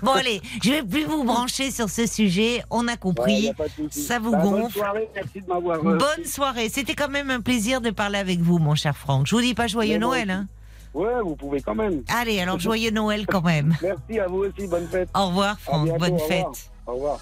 Bon 0.04 0.12
allez, 0.12 0.42
je 0.62 0.72
vais 0.72 0.84
plus 0.84 1.06
vous 1.06 1.24
brancher 1.24 1.72
sur 1.72 1.90
ce 1.90 2.06
sujet, 2.06 2.62
on 2.70 2.88
a 2.88 2.92
Ouais, 2.92 2.98
compris. 2.98 3.50
a 3.50 3.54
ça 3.90 4.20
vous 4.20 4.32
Bah, 4.32 4.40
Bonne 4.40 4.62
gonfle. 4.64 4.78
soirée, 4.78 5.10
merci 5.16 5.42
de 5.42 5.48
m'avoir. 5.48 5.78
euh, 5.86 5.98
Bonne 5.98 6.26
soirée, 6.26 6.68
c'était 6.70 6.96
quand 6.96 7.08
même 7.10 7.30
un 7.30 7.40
plaisir 7.40 7.80
de 7.80 7.92
parler 7.92 8.18
avec 8.20 8.40
vous 8.42 8.58
mon 8.58 8.76
cher 8.76 8.98
Franck. 8.98 9.28
Je 9.28 9.36
vous 9.36 9.42
dis 9.42 9.54
pas 9.54 9.68
joyeux 9.68 9.94
Mais 9.94 10.00
Noël 10.00 10.30
hein. 10.32 10.48
Ouais, 10.94 11.22
vous 11.24 11.36
pouvez 11.38 11.62
quand 11.62 11.76
même. 11.76 12.04
Allez, 12.10 12.40
alors 12.42 12.60
joyeux 12.60 12.92
Noël 12.92 13.26
quand 13.26 13.42
même. 13.42 13.74
Merci 13.82 14.20
à 14.20 14.28
vous 14.28 14.44
aussi, 14.46 14.68
bonne 14.68 14.88
fête. 14.88 15.08
Au 15.16 15.28
revoir 15.28 15.58
Franck, 15.60 15.86
bientôt, 15.86 16.00
bonne 16.00 16.14
au 16.14 16.18
revoir. 16.18 16.28
fête. 16.54 16.72
Au 16.88 16.94
revoir. 16.94 17.20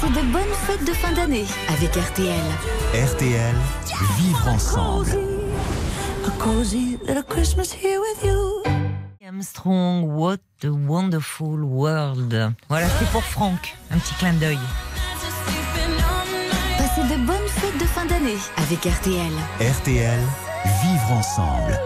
Passez 0.00 0.12
de 0.12 0.32
bonnes 0.32 0.42
fêtes 0.66 0.84
de 0.84 0.92
fin 0.92 1.12
d'année 1.12 1.44
avec 1.68 1.94
RTL. 1.94 2.26
RTL, 2.94 3.54
vivre 4.18 4.48
ensemble. 4.48 5.16
Armstrong, 9.24 10.02
what 10.04 10.38
a 10.64 10.70
wonderful 10.70 11.62
world. 11.62 12.54
Voilà, 12.68 12.88
c'est 12.98 13.08
pour 13.10 13.22
Franck, 13.22 13.76
un 13.92 13.98
petit 13.98 14.14
clin 14.14 14.32
d'œil. 14.34 14.58
Passez 16.78 17.02
de 17.02 17.24
bonnes 17.24 17.48
fêtes 17.48 17.78
de 17.78 17.86
fin 17.86 18.04
d'année 18.06 18.38
avec 18.56 18.84
RTL. 18.84 19.32
RTL, 19.60 20.20
vivre 20.82 21.12
ensemble. 21.12 21.78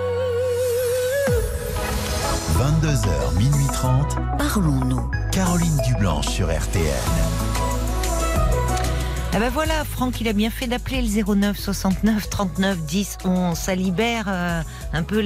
22h, 2.55 3.37
minuit 3.37 3.67
30, 3.73 4.17
Parlons-nous. 4.39 5.11
Caroline 5.31 5.77
Dublanche 5.87 6.29
sur 6.29 6.47
RTL. 6.47 7.48
Ah 9.35 9.41
ben 9.41 9.51
voilà, 9.51 9.85
Franck, 9.85 10.23
il 10.23 10.29
a 10.29 10.33
bien 10.33 10.49
fait 10.49 10.67
d'appeler 10.67 11.03
le 11.03 11.35
09 11.35 11.59
69 11.59 12.31
39 12.31 12.87
10 12.87 13.19
11. 13.27 13.57
Ça 13.57 13.75
libère 13.75 14.25
euh, 14.27 14.63
un 14.95 15.03
peu 15.03 15.23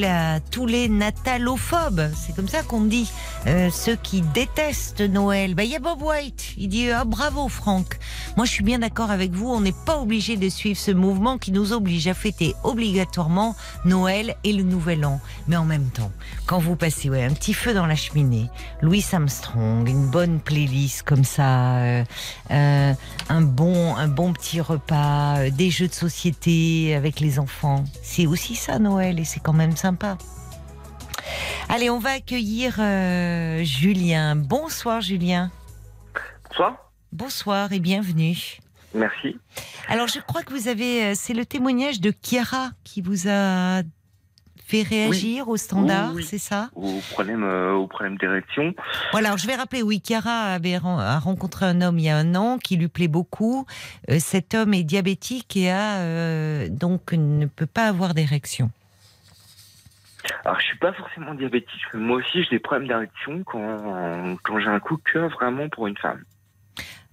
tous 0.50 0.66
les 0.66 0.88
natalophobes, 0.88 2.10
c'est 2.16 2.34
comme 2.34 2.48
ça 2.48 2.62
qu'on 2.62 2.80
dit. 2.80 3.08
Euh, 3.46 3.70
ceux 3.70 3.94
qui 3.96 4.20
détestent 4.20 5.00
Noël. 5.00 5.54
Ben, 5.54 5.62
il 5.62 5.70
y 5.70 5.76
a 5.76 5.78
Bob 5.78 6.02
White, 6.02 6.54
il 6.58 6.68
dit 6.68 6.90
ah, 6.90 7.04
bravo 7.04 7.48
Franck. 7.48 7.98
Moi 8.36 8.44
je 8.44 8.50
suis 8.50 8.64
bien 8.64 8.80
d'accord 8.80 9.12
avec 9.12 9.32
vous, 9.32 9.48
on 9.48 9.60
n'est 9.60 9.74
pas 9.86 9.98
obligé 9.98 10.36
de 10.36 10.48
suivre 10.48 10.78
ce 10.78 10.90
mouvement 10.90 11.38
qui 11.38 11.52
nous 11.52 11.72
oblige 11.72 12.08
à 12.08 12.14
fêter 12.14 12.54
obligatoirement 12.64 13.54
Noël 13.84 14.34
et 14.42 14.52
le 14.52 14.64
Nouvel 14.64 15.04
An. 15.04 15.20
Mais 15.46 15.56
en 15.56 15.64
même 15.64 15.90
temps, 15.90 16.10
quand 16.46 16.58
vous 16.58 16.74
passez 16.74 17.08
ouais, 17.08 17.22
un 17.24 17.32
petit 17.32 17.54
feu 17.54 17.72
dans 17.72 17.86
la 17.86 17.96
cheminée, 17.96 18.50
Louis 18.82 19.04
Armstrong, 19.12 19.88
une 19.88 20.08
bonne 20.08 20.40
playlist 20.40 21.04
comme 21.04 21.24
ça, 21.24 21.78
euh, 21.78 22.04
un 22.50 23.42
bon 23.42 23.91
un 23.96 24.08
bon 24.08 24.32
petit 24.32 24.60
repas, 24.60 25.38
euh, 25.38 25.50
des 25.50 25.70
jeux 25.70 25.88
de 25.88 25.92
société 25.92 26.94
avec 26.94 27.20
les 27.20 27.38
enfants. 27.38 27.84
C'est 28.02 28.26
aussi 28.26 28.54
ça 28.54 28.78
Noël 28.78 29.18
et 29.18 29.24
c'est 29.24 29.40
quand 29.40 29.52
même 29.52 29.76
sympa. 29.76 30.18
Allez, 31.68 31.90
on 31.90 31.98
va 31.98 32.10
accueillir 32.10 32.76
euh, 32.78 33.62
Julien. 33.64 34.36
Bonsoir 34.36 35.00
Julien. 35.00 35.50
Bonsoir. 36.48 36.92
Bonsoir 37.12 37.72
et 37.72 37.80
bienvenue. 37.80 38.58
Merci. 38.94 39.38
Alors 39.88 40.08
je 40.08 40.20
crois 40.20 40.42
que 40.42 40.52
vous 40.52 40.68
avez, 40.68 41.04
euh, 41.04 41.12
c'est 41.14 41.34
le 41.34 41.46
témoignage 41.46 42.00
de 42.00 42.12
Chiara 42.22 42.70
qui 42.84 43.00
vous 43.00 43.28
a 43.28 43.82
fait 44.72 44.82
réagir 44.88 45.48
au 45.48 45.56
standard, 45.58 46.10
Oui, 46.10 46.22
oui. 46.22 46.24
c'est 46.24 46.38
ça 46.38 46.70
Au 46.74 47.00
problème, 47.12 47.44
euh, 47.44 47.72
au 47.74 47.86
problème 47.86 48.16
d'érection. 48.16 48.74
Voilà, 49.10 49.28
alors 49.28 49.38
je 49.38 49.46
vais 49.46 49.54
rappeler, 49.54 49.82
oui, 49.82 50.00
Chiara 50.02 50.54
avait 50.54 50.74
a 50.74 51.18
rencontré 51.18 51.66
un 51.66 51.82
homme 51.82 51.98
il 51.98 52.06
y 52.06 52.08
a 52.08 52.16
un 52.16 52.34
an 52.34 52.56
qui 52.58 52.76
lui 52.76 52.88
plaît 52.88 53.08
beaucoup. 53.08 53.66
Euh, 54.10 54.16
cet 54.18 54.54
homme 54.54 54.72
est 54.72 54.82
diabétique 54.82 55.56
et 55.56 55.70
a 55.70 55.96
euh, 55.98 56.68
donc 56.70 57.12
ne 57.12 57.44
peut 57.46 57.66
pas 57.66 57.86
avoir 57.86 58.14
d'érection. 58.14 58.70
Alors, 60.44 60.58
je 60.60 60.66
suis 60.66 60.78
pas 60.78 60.92
forcément 60.92 61.34
diabétique, 61.34 61.82
mais 61.92 62.00
moi 62.00 62.16
aussi, 62.18 62.42
j'ai 62.44 62.50
des 62.50 62.58
problèmes 62.60 62.88
d'érection 62.88 63.42
quand, 63.44 64.36
quand 64.44 64.60
j'ai 64.60 64.68
un 64.68 64.78
coup 64.80 64.96
de 64.96 65.02
cœur 65.12 65.28
vraiment 65.30 65.68
pour 65.68 65.86
une 65.88 65.98
femme. 65.98 66.22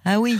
Ah 0.04 0.18
oui, 0.20 0.38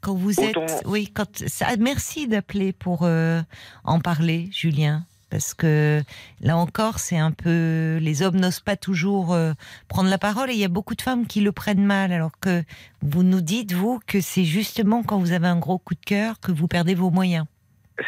quand 0.00 0.14
vous 0.14 0.38
êtes, 0.40 0.56
Autant- 0.56 0.80
oui, 0.86 1.10
quand 1.14 1.44
ça, 1.46 1.68
merci 1.78 2.26
d'appeler 2.28 2.72
pour 2.72 3.04
euh, 3.04 3.40
en 3.84 4.00
parler, 4.00 4.48
Julien. 4.52 5.04
Parce 5.30 5.52
que 5.52 6.02
là 6.40 6.56
encore, 6.56 6.98
c'est 6.98 7.18
un 7.18 7.32
peu. 7.32 7.98
Les 8.00 8.22
hommes 8.22 8.36
n'osent 8.40 8.60
pas 8.60 8.76
toujours 8.76 9.34
euh, 9.34 9.52
prendre 9.88 10.08
la 10.08 10.16
parole 10.18 10.48
et 10.50 10.54
il 10.54 10.58
y 10.58 10.64
a 10.64 10.68
beaucoup 10.68 10.94
de 10.94 11.02
femmes 11.02 11.26
qui 11.26 11.42
le 11.42 11.52
prennent 11.52 11.84
mal. 11.84 12.12
Alors 12.12 12.32
que 12.40 12.62
vous 13.02 13.22
nous 13.22 13.42
dites, 13.42 13.72
vous, 13.72 14.00
que 14.06 14.20
c'est 14.22 14.44
justement 14.44 15.02
quand 15.02 15.18
vous 15.18 15.32
avez 15.32 15.46
un 15.48 15.58
gros 15.58 15.78
coup 15.78 15.94
de 15.94 16.00
cœur 16.04 16.40
que 16.40 16.50
vous 16.50 16.66
perdez 16.66 16.94
vos 16.94 17.10
moyens. 17.10 17.44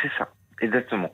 C'est 0.00 0.10
ça, 0.18 0.28
exactement. 0.62 1.10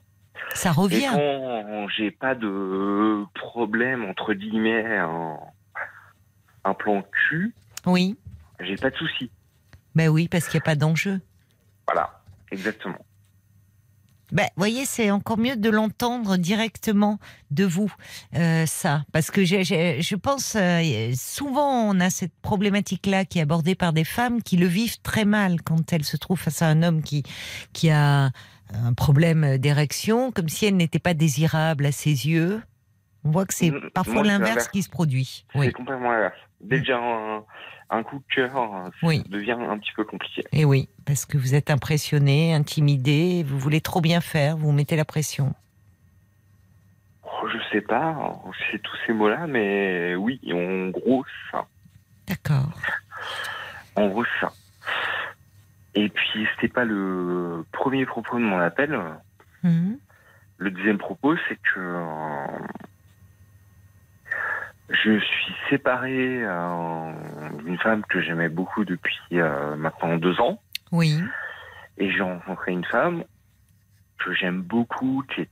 Ça 0.54 0.68
Et 0.68 0.72
revient. 0.72 1.08
quand 1.12 1.88
j'ai 1.96 2.12
pas 2.12 2.34
de 2.36 3.24
problème, 3.34 4.04
entre 4.04 4.32
guillemets, 4.32 4.96
un, 4.98 5.38
un 6.64 6.74
plan 6.74 7.02
cul, 7.28 7.52
Oui, 7.84 8.16
j'ai 8.60 8.76
pas 8.76 8.90
de 8.90 8.96
souci. 8.96 9.30
ben 9.96 10.08
oui, 10.08 10.28
parce 10.28 10.46
qu'il 10.46 10.58
n'y 10.58 10.62
a 10.62 10.66
pas 10.66 10.76
d'enjeu. 10.76 11.20
Voilà, 11.88 12.20
exactement. 12.52 12.98
Ben, 14.32 14.46
voyez, 14.56 14.84
c'est 14.84 15.10
encore 15.10 15.38
mieux 15.38 15.56
de 15.56 15.70
l'entendre 15.70 16.36
directement 16.36 17.18
de 17.50 17.64
vous, 17.64 17.92
euh, 18.34 18.66
ça. 18.66 19.04
Parce 19.12 19.30
que 19.30 19.44
j'ai- 19.44 19.62
j'ai- 19.64 20.02
je 20.02 20.16
pense, 20.16 20.56
euh, 20.56 21.12
souvent, 21.14 21.88
on 21.90 22.00
a 22.00 22.10
cette 22.10 22.34
problématique-là 22.42 23.24
qui 23.24 23.38
est 23.38 23.42
abordée 23.42 23.74
par 23.76 23.92
des 23.92 24.02
femmes 24.04 24.42
qui 24.42 24.56
le 24.56 24.66
vivent 24.66 25.00
très 25.02 25.24
mal 25.24 25.62
quand 25.62 25.92
elles 25.92 26.04
se 26.04 26.16
trouvent 26.16 26.40
face 26.40 26.60
à 26.62 26.66
un 26.66 26.82
homme 26.82 27.02
qui, 27.02 27.22
qui 27.72 27.90
a 27.90 28.30
un 28.74 28.92
problème 28.94 29.58
d'érection, 29.58 30.32
comme 30.32 30.48
si 30.48 30.66
elle 30.66 30.76
n'était 30.76 30.98
pas 30.98 31.14
désirable 31.14 31.86
à 31.86 31.92
ses 31.92 32.26
yeux. 32.26 32.60
On 33.24 33.30
voit 33.30 33.46
que 33.46 33.54
c'est 33.54 33.70
Mm, 33.70 33.90
parfois 33.94 34.22
l'inverse 34.24 34.48
l'inverse. 34.50 34.68
qui 34.68 34.82
se 34.82 34.88
produit. 34.88 35.44
C'est 35.52 35.58
Oui, 35.60 35.72
complètement 35.72 36.10
l'inverse. 36.10 36.34
Dès 36.60 36.80
que 36.80 36.86
j'ai 36.86 36.92
un, 36.92 37.44
un 37.90 38.02
coup 38.02 38.18
de 38.18 38.34
cœur, 38.34 38.52
ça 38.52 38.90
Oui. 39.06 39.22
devient 39.28 39.52
un 39.52 39.78
petit 39.78 39.92
peu 39.94 40.04
compliqué. 40.04 40.42
et 40.52 40.64
oui, 40.64 40.88
parce 41.04 41.24
que 41.26 41.38
vous 41.38 41.54
êtes 41.54 41.70
impressionné, 41.70 42.52
intimidé, 42.54 43.44
vous 43.46 43.58
voulez 43.58 43.80
trop 43.80 44.00
bien 44.00 44.20
faire, 44.20 44.56
vous 44.56 44.72
mettez 44.72 44.96
la 44.96 45.04
pression. 45.04 45.54
Oh, 47.24 47.48
je 47.52 47.58
sais 47.70 47.80
pas, 47.80 48.32
c'est 48.70 48.80
tous 48.82 48.96
ces 49.06 49.12
mots-là, 49.12 49.46
mais 49.46 50.14
oui, 50.16 50.40
en 50.52 50.88
gros, 50.90 51.24
ça. 51.50 51.66
D'accord. 52.26 52.72
En 53.94 54.08
gros, 54.08 54.24
ça. 54.40 54.52
Et 55.94 56.08
puis, 56.08 56.46
c'était 56.54 56.72
pas 56.72 56.84
le 56.84 57.64
premier 57.72 58.04
propos 58.06 58.36
de 58.38 58.42
mon 58.44 58.58
appel. 58.58 58.98
Mhm. 59.62 59.98
Le 60.58 60.70
deuxième 60.70 60.98
propos, 60.98 61.36
c'est 61.48 61.56
que 61.56 61.78
euh, 61.78 62.46
je 64.88 65.18
suis 65.18 65.54
séparé 65.70 66.42
euh, 66.44 67.12
d'une 67.64 67.78
femme 67.78 68.04
que 68.08 68.20
j'aimais 68.20 68.48
beaucoup 68.48 68.84
depuis 68.84 69.18
euh, 69.32 69.76
maintenant 69.76 70.16
deux 70.16 70.40
ans. 70.40 70.60
Oui. 70.92 71.20
Et 71.98 72.10
j'ai 72.10 72.20
rencontré 72.22 72.72
une 72.72 72.84
femme 72.84 73.24
que 74.18 74.32
j'aime 74.34 74.62
beaucoup, 74.62 75.24
qui 75.34 75.42
est, 75.42 75.50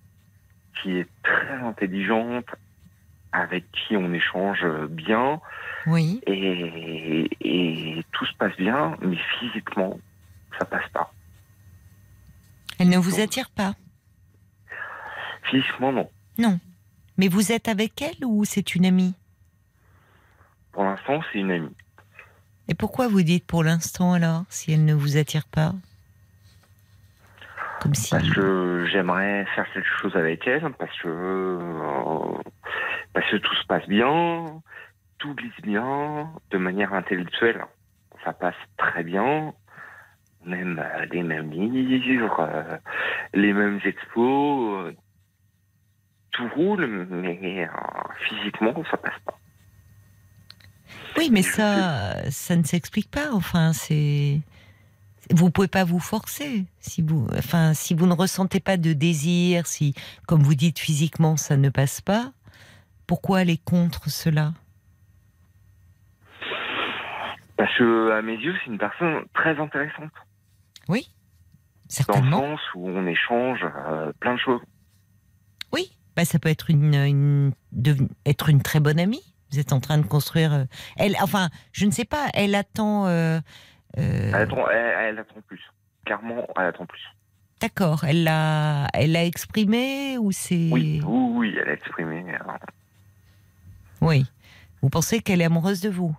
qui 0.81 0.99
est 0.99 1.09
très 1.23 1.55
intelligente, 1.63 2.47
avec 3.33 3.65
qui 3.73 3.97
on 3.97 4.13
échange 4.13 4.65
bien, 4.91 5.41
Oui. 5.87 6.21
et, 6.27 7.29
et 7.41 8.05
tout 8.13 8.25
se 8.27 8.35
passe 8.37 8.57
bien, 8.57 8.97
mais 9.01 9.19
physiquement, 9.39 9.99
ça 10.59 10.65
passe 10.65 10.89
pas. 10.93 11.13
Elle 12.79 12.89
ne 12.91 12.99
vous 12.99 13.21
attire 13.21 13.51
pas? 13.51 13.75
Physiquement, 15.45 15.93
non. 15.93 16.09
Non. 16.39 16.59
Mais 17.19 17.29
vous 17.29 17.53
êtes 17.53 17.69
avec 17.69 18.01
elle 18.03 18.25
ou 18.25 18.45
c'est 18.45 18.75
une 18.75 18.87
amie? 18.87 19.15
Pour 20.75 20.85
l'instant, 20.85 21.21
c'est 21.33 21.39
une 21.39 21.53
amie. 21.53 21.77
Et 22.69 22.75
pourquoi 22.75 23.09
vous 23.09 23.23
dites 23.23 23.47
pour 23.47 23.63
l'instant 23.63 24.13
alors, 24.13 24.43
si 24.49 24.73
elle 24.73 24.85
ne 24.85 24.95
vous 24.95 25.17
attire 25.17 25.47
pas? 25.47 25.73
Comme 27.81 27.95
si. 27.95 28.11
Parce 28.11 28.29
que 28.31 28.87
j'aimerais 28.91 29.45
faire 29.55 29.71
quelque 29.73 29.89
chose 30.01 30.17
avec 30.17 30.47
elle, 30.47 30.73
parce 30.79 30.99
que, 30.99 31.09
euh, 31.09 32.39
parce 33.13 33.31
que 33.31 33.37
tout 33.37 33.55
se 33.55 33.67
passe 33.67 33.87
bien, 33.87 34.63
tout 35.19 35.35
glisse 35.35 35.61
bien, 35.63 36.31
de 36.51 36.59
manière 36.59 36.93
intellectuelle. 36.95 37.65
Ça 38.25 38.33
passe 38.33 38.55
très 38.79 39.05
bien. 39.05 39.53
Aime 40.47 40.83
euh, 40.83 41.07
les 41.13 41.23
mêmes 41.23 41.51
livres, 41.51 42.41
euh, 42.41 42.77
les 43.33 43.53
mêmes 43.53 43.81
expos. 43.85 44.87
euh, 44.87 44.93
tout 46.33 46.49
roule, 46.57 47.07
mais 47.11 47.69
physiquement, 48.27 48.75
ça 48.91 48.97
passe 48.97 49.19
pas. 49.25 49.39
Oui, 51.17 51.31
mais 51.31 51.43
ça, 51.43 52.31
ça 52.31 52.57
ne 52.57 52.65
s'explique 52.65 53.11
pas. 53.11 53.33
Enfin, 53.33 53.73
c'est. 53.73 54.41
Vous 55.31 55.51
pouvez 55.51 55.69
pas 55.69 55.85
vous 55.85 56.01
forcer. 56.01 56.67
Si 56.81 57.01
vous, 57.01 57.27
enfin, 57.39 57.73
si 57.73 57.95
vous 57.95 58.07
ne 58.07 58.13
ressentez 58.13 58.61
pas 58.61 58.77
de 58.77 58.93
désir, 58.93 59.67
si, 59.67 59.95
comme 60.27 60.43
vous 60.43 60.55
dites 60.55 60.79
physiquement, 60.79 61.37
ça 61.37 61.57
ne 61.57 61.71
passe 61.71 62.01
pas, 62.03 62.33
pourquoi 63.07 63.39
aller 63.39 63.57
contre 63.57 64.11
cela? 64.11 64.53
Parce 67.57 67.75
que, 67.79 68.11
à 68.11 68.21
mes 68.23 68.35
yeux, 68.37 68.55
c'est 68.65 68.71
une 68.71 68.79
personne 68.79 69.23
très 69.35 69.59
intéressante. 69.59 70.11
Oui, 70.89 71.09
Dans 71.09 71.15
le 71.89 71.89
certainement. 71.89 72.41
sens 72.41 72.61
où 72.75 72.89
on 72.91 73.07
échange 73.07 73.61
euh, 73.65 74.13
plein 74.21 74.35
de 74.35 74.41
choses. 74.41 74.61
Oui, 75.73 75.97
bah, 76.17 76.25
ça 76.25 76.39
peut 76.39 76.49
être 76.51 76.69
une, 76.69 76.95
une 76.95 77.53
être 78.27 78.49
une 78.51 78.61
très 78.61 78.81
bonne 78.81 78.99
amie. 78.99 79.23
Vous 79.55 79.61
êtes 79.61 79.73
en 79.73 79.79
train 79.79 79.99
de 79.99 80.07
construire. 80.07 80.53
euh, 80.53 80.65
elle, 80.97 81.15
enfin, 81.23 81.49
je 81.71 81.87
ne 81.87 81.93
sais 81.93 82.05
pas. 82.05 82.27
Elle 82.35 82.57
attend. 82.57 83.07
euh, 83.07 83.39
euh, 83.99 84.29
Elle, 84.31 84.35
attend, 84.35 84.69
elle, 84.69 84.95
elle 85.11 85.19
attend 85.21 85.41
plus. 85.47 85.61
Clairement, 86.05 86.45
elle 86.59 86.65
attend 86.67 86.87
plus. 86.87 87.01
D'accord. 87.61 88.03
Elle 88.03 88.25
l'a, 88.25 88.89
elle 88.95 89.13
l'a 89.13 89.25
exprimé 89.25 90.19
ou 90.19 90.33
c'est. 90.33 90.71
Oui, 90.73 91.01
oui, 91.07 91.29
oui, 91.37 91.57
elle 91.63 91.69
a 91.69 91.73
exprimé. 91.75 92.25
Oui. 94.01 94.27
Vous 94.83 94.91
pensez 94.91 95.21
qu'elle 95.21 95.41
est 95.41 95.45
amoureuse 95.45 95.81
de 95.81 95.89
vous? 95.89 96.17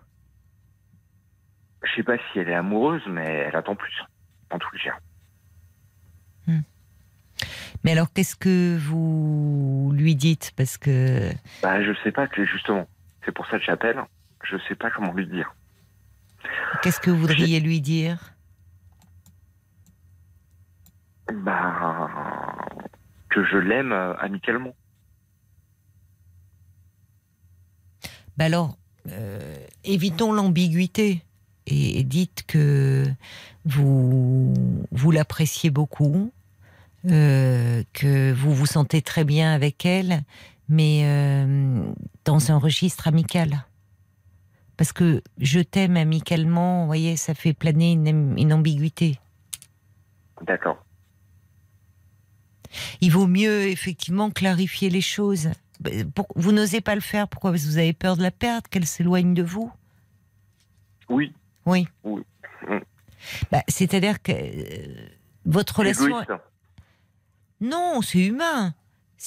Je 1.84 1.94
sais 1.98 2.04
pas 2.04 2.16
si 2.32 2.40
elle 2.40 2.48
est 2.48 2.56
amoureuse, 2.56 3.04
mais 3.10 3.48
elle 3.50 3.56
attend 3.58 3.76
plus. 3.76 4.02
En 4.50 4.58
tout 4.60 4.70
cas. 4.82 4.96
Mais 7.84 7.92
alors, 7.92 8.12
qu'est-ce 8.12 8.36
que 8.36 8.78
vous 8.80 9.92
lui 9.94 10.16
dites? 10.16 10.54
Parce 10.56 10.76
que 10.78 11.30
Bah, 11.62 11.84
je 11.84 11.92
sais 12.04 12.12
pas 12.12 12.26
que 12.28 12.44
justement. 12.46 12.88
C'est 13.26 13.32
pour 13.32 13.46
ça 13.48 13.58
que 13.58 13.66
j'appelle. 13.66 14.00
Je 14.44 14.58
sais 14.68 14.76
pas 14.76 14.92
comment 14.92 15.12
lui 15.14 15.28
dire. 15.28 15.54
qu'est-ce 16.82 17.00
que 17.00 17.10
vous 17.10 17.18
voudriez 17.18 17.60
lui 17.60 17.82
dire? 17.82 18.34
Bah, 21.34 22.08
que 23.30 23.44
je 23.44 23.58
l'aime 23.58 23.92
euh, 23.92 24.16
amicalement. 24.18 24.76
Bah 28.38 28.46
alors, 28.46 28.78
euh, 29.10 29.58
évitons 29.84 30.32
l'ambiguïté. 30.32 31.24
et, 31.68 32.00
et 32.00 32.04
dites 32.04 32.44
que 32.48 33.06
vous, 33.66 34.54
vous 34.92 35.12
l'appréciez 35.12 35.70
beaucoup, 35.72 36.32
euh, 37.10 37.84
que 37.94 38.32
vous 38.34 38.54
vous 38.54 38.66
sentez 38.66 39.02
très 39.02 39.24
bien 39.24 39.54
avec 39.54 39.86
elle, 39.86 40.22
mais 40.70 41.02
euh, 41.04 41.84
dans 42.26 42.52
un 42.52 42.58
registre 42.58 43.08
amical. 43.08 43.66
Parce 44.78 44.92
que 44.92 45.22
je 45.38 45.60
t'aime 45.62 45.96
amicalement, 45.98 46.82
vous 46.82 46.88
voyez, 46.88 47.16
ça 47.16 47.34
fait 47.34 47.54
planer 47.54 47.94
une, 47.94 48.38
une 48.38 48.52
ambiguïté. 48.54 49.20
D'accord. 50.42 50.84
Il 53.00 53.12
vaut 53.12 53.28
mieux 53.28 53.68
effectivement 53.68 54.30
clarifier 54.32 54.90
les 54.90 55.02
choses. 55.02 55.50
Pour- 56.14 56.28
vous 56.36 56.52
n'osez 56.52 56.82
pas 56.82 56.96
le 56.96 57.02
faire, 57.02 57.28
pourquoi? 57.28 57.52
Parce 57.52 57.64
que 57.64 57.68
vous 57.70 57.78
avez 57.78 57.94
peur 57.94 58.18
de 58.18 58.22
la 58.22 58.32
perdre, 58.32 58.68
qu'elle 58.70 58.86
s'éloigne 58.86 59.34
de 59.34 59.44
vous? 59.44 59.72
Oui. 61.08 61.32
Oui. 61.66 61.88
Oui. 62.04 62.22
Mm. 62.68 62.80
Bah, 63.52 63.64
C'est-à-dire 63.70 64.22
que 64.22 64.32
euh, 64.34 65.08
votre 65.46 65.80
relation. 65.80 66.08
Égoïste. 66.08 66.32
Non, 67.62 68.02
c'est 68.02 68.26
humain. 68.26 68.74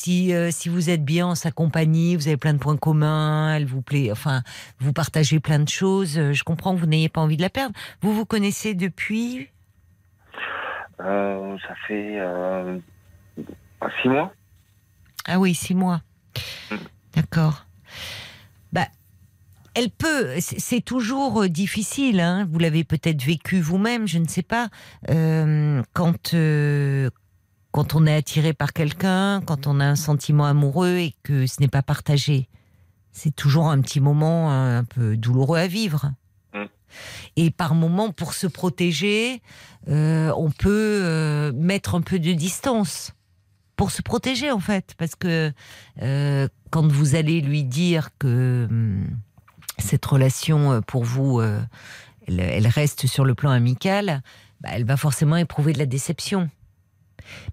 Si, 0.01 0.33
euh, 0.33 0.53
si 0.53 0.69
vous 0.69 0.91
êtes 0.91 1.05
bien 1.05 1.27
en 1.27 1.35
sa 1.35 1.51
compagnie, 1.51 2.15
vous 2.15 2.29
avez 2.29 2.37
plein 2.37 2.53
de 2.55 2.59
points 2.61 2.77
communs, 2.77 3.53
elle 3.57 3.67
vous 3.67 3.83
plaît, 3.83 4.13
enfin, 4.13 4.45
vous 4.79 4.93
partagez 4.93 5.41
plein 5.41 5.59
de 5.59 5.69
choses, 5.69 6.17
euh, 6.19 6.33
je 6.33 6.45
comprends 6.45 6.73
que 6.77 6.79
vous 6.79 6.87
n'ayez 6.87 7.09
pas 7.09 7.21
envie 7.21 7.37
de 7.37 7.43
la 7.43 7.51
perdre. 7.51 7.75
Vous 8.01 8.15
vous 8.15 8.25
connaissez 8.25 8.75
depuis 8.75 9.49
Euh, 11.01 11.57
ça 11.67 11.75
fait 11.89 12.15
euh, 12.21 12.79
six 14.01 14.09
mois. 14.09 14.33
Ah 15.27 15.41
oui, 15.41 15.53
six 15.53 15.75
mois. 15.75 16.01
Mm. 16.71 16.77
D'accord. 17.17 17.67
Bah, 18.73 18.87
elle 19.75 19.91
peut. 19.91 20.29
c'est- 20.39 20.85
toujours 20.85 21.49
difficile. 21.49 22.21
Hein, 22.21 22.47
vous 22.49 22.61
l'avez 22.61 22.85
peut-être 22.85 23.25
vécu 23.25 23.61
vous-même, 23.61 24.07
je 24.07 24.19
ne 24.19 24.29
sais 24.29 24.43
pas. 24.45 24.69
euh, 25.11 25.83
quand 25.93 26.35
euh, 26.35 27.11
quand 27.79 27.95
on 27.95 28.07
est 28.07 28.15
attiré 28.17 28.55
par 28.55 28.73
quelqu'un, 28.73 29.41
quand 29.47 29.69
on 29.69 29.79
a 29.79 29.85
un 29.85 29.95
sentiment 29.95 30.47
amoureux 30.47 30.97
et 30.97 31.15
que 31.23 31.47
ce 31.47 31.61
n'est 31.61 31.69
pas 31.69 31.81
partagé, 31.81 32.49
c'est 33.13 33.33
toujours 33.33 33.69
un 33.69 33.81
petit 33.83 34.01
moment 34.01 34.51
euh, 34.51 34.81
un 34.81 34.83
peu 34.83 35.17
douloureux 35.17 35.59
à 35.59 35.69
vivre. 35.69 36.11
Mm. 36.55 36.65
Et 37.37 37.53
par 37.53 37.77
moment, 37.77 38.11
pour 38.11 38.35
se 38.35 38.49
protéger, 38.49 39.43
euh, 39.87 40.33
on 40.37 40.51
peut 40.51 41.03
euh, 41.05 41.53
mettre 41.53 41.95
un 41.95 42.01
peu 42.01 42.19
de 42.19 42.33
distance 42.33 43.13
pour 43.77 43.93
se 43.93 44.03
protéger 44.03 44.51
en 44.51 44.59
fait, 44.59 44.97
parce 44.99 45.15
que 45.15 45.53
euh, 46.03 46.49
quand 46.71 46.91
vous 46.91 47.15
allez 47.15 47.41
lui 47.41 47.63
dire 47.63 48.09
que 48.19 48.67
hum, 48.69 49.07
cette 49.79 50.05
relation 50.05 50.83
pour 50.83 51.05
vous, 51.05 51.41
elle, 51.41 52.41
elle 52.41 52.67
reste 52.67 53.07
sur 53.07 53.25
le 53.25 53.37
plan 53.37 53.53
amical, 53.53 54.25
bah, 54.61 54.71
elle 54.73 54.85
va 54.85 54.97
forcément 54.97 55.37
éprouver 55.37 55.73
de 55.75 55.79
la 55.79 55.87
déception. 55.87 56.51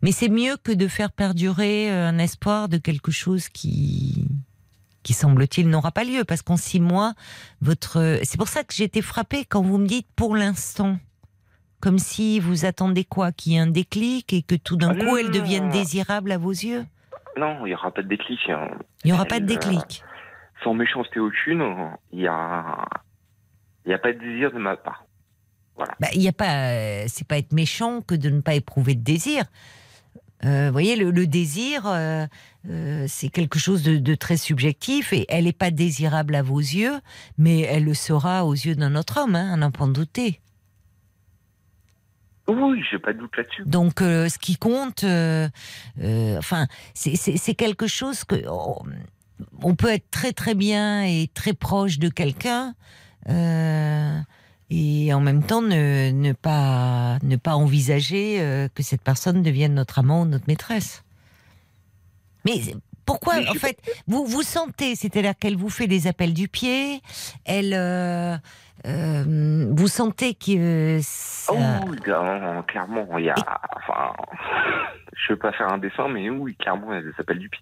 Mais 0.01 0.11
c'est 0.11 0.29
mieux 0.29 0.57
que 0.57 0.71
de 0.71 0.87
faire 0.87 1.11
perdurer 1.11 1.91
euh, 1.91 2.07
un 2.09 2.17
espoir 2.17 2.69
de 2.69 2.77
quelque 2.77 3.11
chose 3.11 3.49
qui, 3.49 4.27
qui 5.03 5.13
semble-t-il 5.13 5.69
n'aura 5.69 5.91
pas 5.91 6.03
lieu, 6.03 6.23
parce 6.23 6.41
qu'en 6.41 6.57
six 6.57 6.79
mois, 6.79 7.13
votre, 7.61 8.19
c'est 8.23 8.37
pour 8.37 8.47
ça 8.47 8.63
que 8.63 8.73
j'ai 8.73 8.85
été 8.85 9.01
frappée 9.01 9.45
quand 9.45 9.61
vous 9.61 9.77
me 9.77 9.87
dites 9.87 10.07
pour 10.15 10.35
l'instant. 10.35 10.97
Comme 11.81 11.99
si 11.99 12.39
vous 12.39 12.65
attendez 12.65 13.03
quoi? 13.03 13.31
Qu'il 13.31 13.51
y 13.51 13.55
ait 13.57 13.59
un 13.59 13.67
déclic 13.67 14.33
et 14.33 14.41
que 14.41 14.55
tout 14.55 14.75
d'un 14.75 14.91
Ah 14.91 14.93
non, 14.95 15.05
coup 15.11 15.17
elle 15.17 15.29
devienne 15.29 15.65
non. 15.65 15.71
désirable 15.71 16.31
à 16.31 16.37
vos 16.37 16.51
yeux? 16.51 16.83
Non, 17.37 17.59
il 17.65 17.69
n'y 17.69 17.75
aura 17.75 17.91
pas 17.91 18.01
de 18.01 18.07
déclic. 18.07 18.39
hein. 18.49 18.69
Il 19.03 19.07
n'y 19.07 19.13
aura 19.13 19.25
pas 19.25 19.39
de 19.39 19.43
euh, 19.43 19.47
déclic. 19.47 20.03
Sans 20.63 20.73
méchanceté 20.73 21.19
aucune, 21.19 21.61
il 22.11 22.21
y 22.21 22.27
a, 22.27 22.85
il 23.85 23.91
y 23.91 23.93
a 23.93 23.99
pas 23.99 24.13
de 24.13 24.17
désir 24.19 24.51
de 24.51 24.57
ma 24.57 24.77
part. 24.77 25.04
Bah, 25.77 26.07
il 26.13 26.21
y 26.21 26.27
a 26.27 26.33
pas, 26.33 26.69
euh, 26.69 27.05
c'est 27.07 27.27
pas 27.27 27.37
être 27.37 27.51
méchant 27.53 28.01
que 28.01 28.15
de 28.15 28.29
ne 28.29 28.41
pas 28.41 28.55
éprouver 28.55 28.95
de 28.95 29.03
désir. 29.03 29.45
Euh, 30.43 30.67
vous 30.67 30.71
voyez, 30.73 30.95
le, 30.95 31.11
le 31.11 31.27
désir, 31.27 31.85
euh, 31.87 32.25
euh, 32.69 33.05
c'est 33.07 33.29
quelque 33.29 33.57
chose 33.57 33.83
de, 33.83 33.97
de 33.97 34.15
très 34.15 34.37
subjectif 34.37 35.11
et 35.13 35.25
elle 35.29 35.45
n'est 35.45 35.53
pas 35.53 35.71
désirable 35.71 36.35
à 36.35 36.41
vos 36.43 36.59
yeux, 36.59 36.99
mais 37.37 37.61
elle 37.61 37.85
le 37.85 37.93
sera 37.93 38.45
aux 38.45 38.53
yeux 38.53 38.75
d'un 38.75 38.95
autre 38.95 39.19
homme, 39.21 39.35
hein, 39.35 39.53
à 39.53 39.57
n'en 39.57 39.71
pas 39.71 39.85
en 39.85 39.87
douter. 39.87 40.41
Oui, 42.47 42.81
j'ai 42.91 42.99
pas 42.99 43.11
de 43.13 43.19
doute 43.19 43.35
là-dessus. 43.37 43.63
Donc, 43.65 43.93
ce 44.01 44.37
qui 44.37 44.55
compte, 44.55 45.03
enfin, 45.03 46.67
c'est- 46.93 47.55
quelque 47.55 47.87
chose 47.87 48.23
que 48.23 48.35
on 49.63 49.75
peut 49.75 49.89
être 49.91 50.11
très 50.11 50.31
très 50.31 50.53
bien 50.53 51.03
et 51.05 51.29
très 51.33 51.53
proche 51.53 51.97
de 51.97 52.07
quelqu'un. 52.09 52.75
Et 54.69 55.13
en 55.13 55.19
même 55.21 55.43
temps 55.43 55.61
ne, 55.61 56.11
ne 56.11 56.33
pas 56.33 57.17
ne 57.23 57.35
pas 57.35 57.55
envisager 57.55 58.37
euh, 58.41 58.67
que 58.73 58.83
cette 58.83 59.01
personne 59.01 59.43
devienne 59.43 59.73
notre 59.75 59.99
amant 59.99 60.21
ou 60.23 60.25
notre 60.25 60.45
maîtresse. 60.47 61.03
Mais 62.45 62.61
pourquoi 63.05 63.35
en 63.49 63.53
fait 63.53 63.77
vous 64.07 64.25
vous 64.25 64.41
sentez, 64.43 64.95
c'est-à-dire 64.95 65.33
qu'elle 65.39 65.55
vous 65.57 65.69
fait 65.69 65.87
des 65.87 66.07
appels 66.07 66.33
du 66.33 66.47
pied, 66.47 67.01
elle 67.45 67.73
euh, 67.73 68.35
euh, 68.87 69.67
vous 69.71 69.87
sentez 69.87 70.33
que 70.35 70.99
ça- 71.03 71.53
Oh 71.53 71.85
oui, 71.87 71.97
clairement, 71.97 73.17
il 73.19 73.25
y 73.25 73.29
a. 73.29 73.35
Enfin, 73.77 74.13
je 75.15 75.33
vais 75.33 75.39
pas 75.39 75.51
faire 75.53 75.71
un 75.71 75.77
dessin, 75.77 76.07
mais 76.07 76.29
oui, 76.29 76.55
clairement, 76.55 76.91
il 76.93 76.95
y 76.95 76.99
a 76.99 77.01
des 77.03 77.13
appels 77.19 77.39
du 77.39 77.49
pied. 77.49 77.61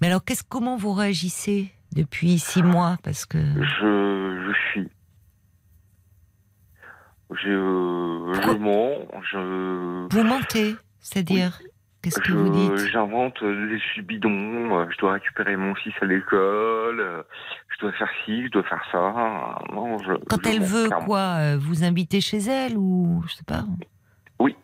Mais 0.00 0.06
alors, 0.08 0.24
qu'est-ce, 0.24 0.42
comment 0.48 0.76
vous 0.76 0.92
réagissez 0.92 1.70
depuis 1.94 2.38
six 2.38 2.62
mois? 2.62 2.96
Parce 3.02 3.26
que 3.26 3.38
Je, 3.38 4.46
je 4.48 4.52
suis. 4.72 4.88
Je, 7.32 7.36
je 7.42 8.56
mens, 8.58 8.90
je. 9.32 10.06
vous 10.14 10.22
mentez, 10.22 10.76
c'est-à-dire 11.00 11.58
qu'est-ce 12.02 12.20
que 12.20 12.32
vous 12.32 12.50
dites? 12.50 12.76
J'invente 12.92 13.42
des 13.42 13.74
excuses 13.74 14.04
bidons, 14.04 14.78
euh, 14.78 14.86
je 14.92 14.96
dois 14.98 15.14
récupérer 15.14 15.56
mon 15.56 15.74
fils 15.74 15.92
à 16.00 16.04
l'école, 16.06 17.24
je 17.74 17.80
dois 17.80 17.92
faire 17.92 18.08
ci, 18.24 18.44
je 18.46 18.50
dois 18.52 18.62
faire 18.62 18.82
ça. 18.92 19.58
Non, 19.74 19.98
je, 19.98 20.12
Quand 20.28 20.38
je 20.44 20.50
elle 20.50 20.60
mens, 20.60 20.66
veut 20.66 20.86
clairement. 20.86 21.04
quoi 21.06 21.18
euh, 21.40 21.58
Vous 21.60 21.82
inviter 21.82 22.20
chez 22.20 22.38
elle 22.38 22.76
ou 22.76 23.24
je 23.26 23.34
sais 23.34 23.44
pas? 23.44 23.64
Oui. 24.38 24.54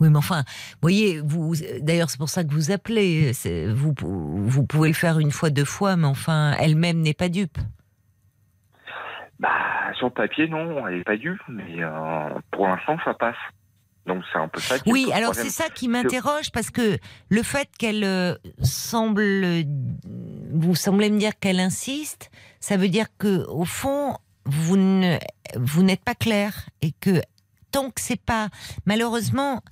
Oui, 0.00 0.08
mais 0.10 0.18
enfin, 0.18 0.44
vous 0.46 0.78
voyez, 0.82 1.20
vous. 1.24 1.54
D'ailleurs, 1.80 2.08
c'est 2.10 2.18
pour 2.18 2.30
ça 2.30 2.42
que 2.44 2.52
vous 2.52 2.70
appelez. 2.70 3.32
Vous, 3.74 3.94
vous 4.02 4.66
pouvez 4.66 4.88
le 4.88 4.94
faire 4.94 5.18
une 5.18 5.30
fois, 5.30 5.50
deux 5.50 5.64
fois, 5.66 5.96
mais 5.96 6.06
enfin, 6.06 6.54
elle-même 6.58 7.00
n'est 7.00 7.12
pas 7.14 7.28
dupe. 7.28 7.58
Bah, 9.40 9.48
sur 9.96 10.08
le 10.08 10.12
papier, 10.12 10.48
non, 10.48 10.86
elle 10.86 10.98
est 10.98 11.04
pas 11.04 11.16
due, 11.16 11.40
mais 11.48 11.76
euh, 11.78 12.28
pour 12.50 12.68
l'instant, 12.68 12.98
ça 13.04 13.14
passe. 13.14 13.36
Donc 14.06 14.22
c'est 14.32 14.38
un 14.38 14.48
peu 14.48 14.60
ça. 14.60 14.78
qui 14.78 14.92
Oui, 14.92 15.10
alors 15.14 15.34
c'est 15.34 15.50
ça 15.50 15.68
qui 15.70 15.88
m'interroge 15.88 16.50
parce 16.52 16.70
que 16.70 16.98
le 17.28 17.42
fait 17.42 17.68
qu'elle 17.78 18.04
euh, 18.04 18.34
semble, 18.62 19.64
vous 20.52 20.74
semblez 20.74 21.10
me 21.10 21.18
dire 21.18 21.38
qu'elle 21.38 21.60
insiste, 21.60 22.30
ça 22.60 22.76
veut 22.76 22.88
dire 22.88 23.06
que 23.18 23.46
au 23.48 23.64
fond 23.64 24.16
vous 24.46 24.76
ne, 24.76 25.16
vous 25.56 25.82
n'êtes 25.82 26.02
pas 26.02 26.14
clair 26.14 26.68
et 26.82 26.92
que 26.92 27.20
tant 27.70 27.90
que 27.90 28.00
c'est 28.00 28.20
pas, 28.20 28.48
malheureusement, 28.84 29.62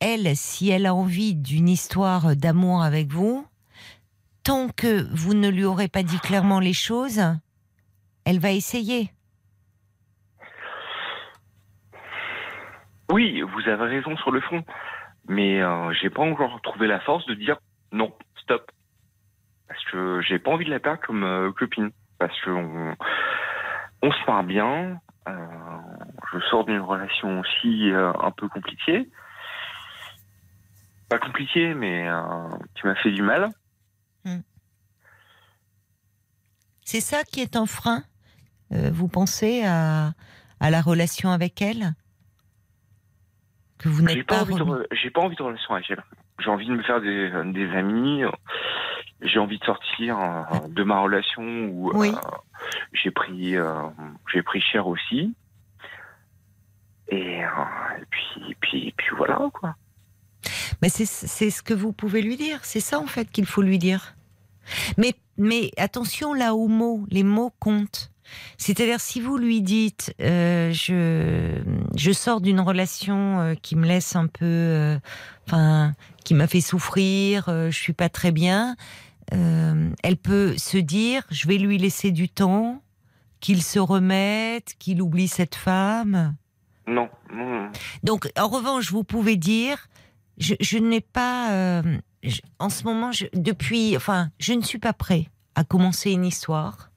elle, 0.00 0.36
si 0.36 0.70
elle 0.70 0.86
a 0.86 0.94
envie 0.94 1.34
d'une 1.34 1.68
histoire 1.68 2.36
d'amour 2.36 2.82
avec 2.82 3.12
vous, 3.12 3.46
tant 4.42 4.68
que 4.68 5.06
vous 5.14 5.34
ne 5.34 5.48
lui 5.48 5.64
aurez 5.64 5.88
pas 5.88 6.02
dit 6.02 6.18
clairement 6.18 6.60
les 6.60 6.74
choses, 6.74 7.20
elle 8.24 8.40
va 8.40 8.50
essayer. 8.50 9.10
Oui, 13.10 13.40
vous 13.42 13.68
avez 13.68 13.84
raison 13.84 14.16
sur 14.16 14.30
le 14.30 14.40
fond, 14.40 14.64
mais 15.28 15.62
euh, 15.62 15.92
j'ai 15.92 16.10
pas 16.10 16.22
encore 16.22 16.60
trouvé 16.62 16.86
la 16.86 17.00
force 17.00 17.24
de 17.26 17.34
dire 17.34 17.56
non, 17.92 18.12
stop, 18.42 18.70
parce 19.68 19.84
que 19.86 20.20
j'ai 20.22 20.38
pas 20.38 20.50
envie 20.50 20.64
de 20.64 20.70
la 20.70 20.80
perdre 20.80 21.00
comme 21.02 21.22
euh, 21.22 21.52
copine, 21.52 21.90
parce 22.18 22.38
que 22.40 22.50
on, 22.50 24.12
se 24.12 24.24
parle 24.24 24.46
bien. 24.46 25.00
euh, 25.28 25.46
je 26.32 26.40
sors 26.50 26.64
d'une 26.64 26.80
relation 26.80 27.40
aussi 27.40 27.90
euh, 27.92 28.12
un 28.20 28.32
peu 28.32 28.48
compliquée, 28.48 29.08
pas 31.08 31.18
compliquée, 31.18 31.74
mais 31.74 32.08
euh, 32.08 32.48
qui 32.74 32.86
m'a 32.86 32.96
fait 32.96 33.12
du 33.12 33.22
mal. 33.22 33.50
C'est 36.84 37.00
ça 37.00 37.24
qui 37.24 37.40
est 37.40 37.56
un 37.56 37.66
frein 37.66 38.04
euh, 38.72 38.90
Vous 38.92 39.08
pensez 39.08 39.64
à 39.64 40.12
la 40.60 40.80
relation 40.80 41.30
avec 41.30 41.60
elle? 41.60 41.94
Que 43.78 43.88
vous 43.88 44.06
J'ai 44.08 44.16
n'êtes 44.16 44.26
pas, 44.26 44.42
re- 44.44 44.86
j'ai 44.92 45.10
pas 45.10 45.20
envie 45.20 45.36
de 45.36 45.42
relation 45.42 45.74
avec 45.74 45.90
elle. 45.90 46.02
J'ai 46.38 46.48
envie 46.50 46.66
de 46.66 46.72
me 46.72 46.82
faire 46.82 47.00
des, 47.00 47.30
des 47.52 47.70
amis. 47.76 48.22
J'ai 49.22 49.38
envie 49.38 49.58
de 49.58 49.64
sortir 49.64 50.18
euh, 50.18 50.68
de 50.68 50.82
ma 50.82 51.00
relation 51.00 51.42
où 51.68 51.90
euh, 51.90 51.92
j'ai 52.92 53.10
pris, 53.10 53.56
euh, 53.56 53.72
j'ai 54.32 54.42
pris 54.42 54.60
cher 54.60 54.86
aussi. 54.86 55.34
Et, 57.08 57.38
et 57.38 57.44
puis, 58.10 58.50
et 58.50 58.54
puis, 58.60 58.88
et 58.88 58.94
puis 58.96 59.14
voilà 59.16 59.38
quoi. 59.52 59.76
Mais 60.82 60.88
c'est 60.88 61.06
c'est 61.06 61.50
ce 61.50 61.62
que 61.62 61.74
vous 61.74 61.92
pouvez 61.92 62.20
lui 62.22 62.36
dire. 62.36 62.58
C'est 62.64 62.80
ça 62.80 62.98
en 62.98 63.06
fait 63.06 63.30
qu'il 63.30 63.46
faut 63.46 63.62
lui 63.62 63.78
dire. 63.78 64.14
Mais, 64.98 65.14
mais 65.38 65.70
attention 65.78 66.34
là 66.34 66.54
aux 66.54 66.68
mots. 66.68 67.06
Les 67.10 67.22
mots 67.22 67.52
comptent. 67.60 68.10
C'est-à-dire, 68.58 69.00
si 69.00 69.20
vous 69.20 69.36
lui 69.36 69.60
dites, 69.62 70.14
euh, 70.20 70.72
je, 70.72 71.62
je 71.94 72.12
sors 72.12 72.40
d'une 72.40 72.60
relation 72.60 73.40
euh, 73.40 73.54
qui 73.54 73.76
me 73.76 73.86
laisse 73.86 74.16
un 74.16 74.26
peu, 74.26 74.44
euh, 74.44 74.98
enfin, 75.46 75.92
qui 76.24 76.34
m'a 76.34 76.46
fait 76.46 76.60
souffrir, 76.60 77.44
je 77.48 77.70
suis 77.76 77.92
pas 77.92 78.08
très 78.08 78.32
bien, 78.32 78.76
elle 79.30 80.16
peut 80.22 80.56
se 80.56 80.78
dire, 80.78 81.22
je 81.30 81.46
vais 81.48 81.58
lui 81.58 81.78
laisser 81.78 82.10
du 82.10 82.28
temps, 82.28 82.82
qu'il 83.40 83.62
se 83.62 83.78
remette, 83.78 84.74
qu'il 84.78 85.02
oublie 85.02 85.28
cette 85.28 85.54
femme. 85.54 86.34
Non. 86.86 87.08
Donc, 88.02 88.30
en 88.38 88.48
revanche, 88.48 88.90
vous 88.90 89.04
pouvez 89.04 89.36
dire, 89.36 89.88
je, 90.38 90.54
je 90.60 90.78
n'ai 90.78 91.00
pas, 91.00 91.82
je- 92.22 92.40
en 92.58 92.70
ce 92.70 92.84
moment, 92.84 93.12
je, 93.12 93.26
depuis, 93.34 93.96
enfin, 93.96 94.30
je 94.38 94.52
ne 94.52 94.62
suis 94.62 94.78
pas 94.78 94.92
prêt 94.92 95.28
à 95.54 95.64
commencer 95.64 96.10
une 96.12 96.24
histoire. 96.24 96.90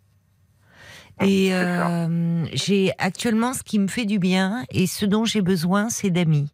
Et 1.21 1.53
euh, 1.53 2.45
j'ai 2.53 2.93
actuellement 2.97 3.53
ce 3.53 3.63
qui 3.63 3.77
me 3.79 3.87
fait 3.87 4.05
du 4.05 4.19
bien 4.19 4.65
et 4.71 4.87
ce 4.87 5.05
dont 5.05 5.25
j'ai 5.25 5.41
besoin, 5.41 5.89
c'est 5.89 6.09
d'amis. 6.11 6.49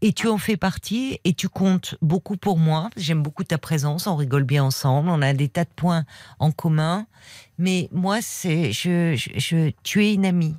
Et 0.00 0.12
tu 0.12 0.26
en 0.26 0.38
fais 0.38 0.56
partie 0.56 1.20
et 1.24 1.32
tu 1.34 1.48
comptes 1.48 1.96
beaucoup 2.02 2.36
pour 2.36 2.58
moi. 2.58 2.90
J'aime 2.96 3.22
beaucoup 3.22 3.44
ta 3.44 3.58
présence, 3.58 4.06
on 4.06 4.16
rigole 4.16 4.44
bien 4.44 4.64
ensemble, 4.64 5.08
on 5.10 5.22
a 5.22 5.32
des 5.32 5.48
tas 5.48 5.64
de 5.64 5.70
points 5.76 6.04
en 6.38 6.50
commun. 6.50 7.06
Mais 7.58 7.88
moi, 7.92 8.20
c'est, 8.22 8.72
je, 8.72 9.14
je, 9.16 9.30
je- 9.38 9.72
tu 9.82 10.04
es 10.04 10.14
une 10.14 10.26
amie 10.26 10.56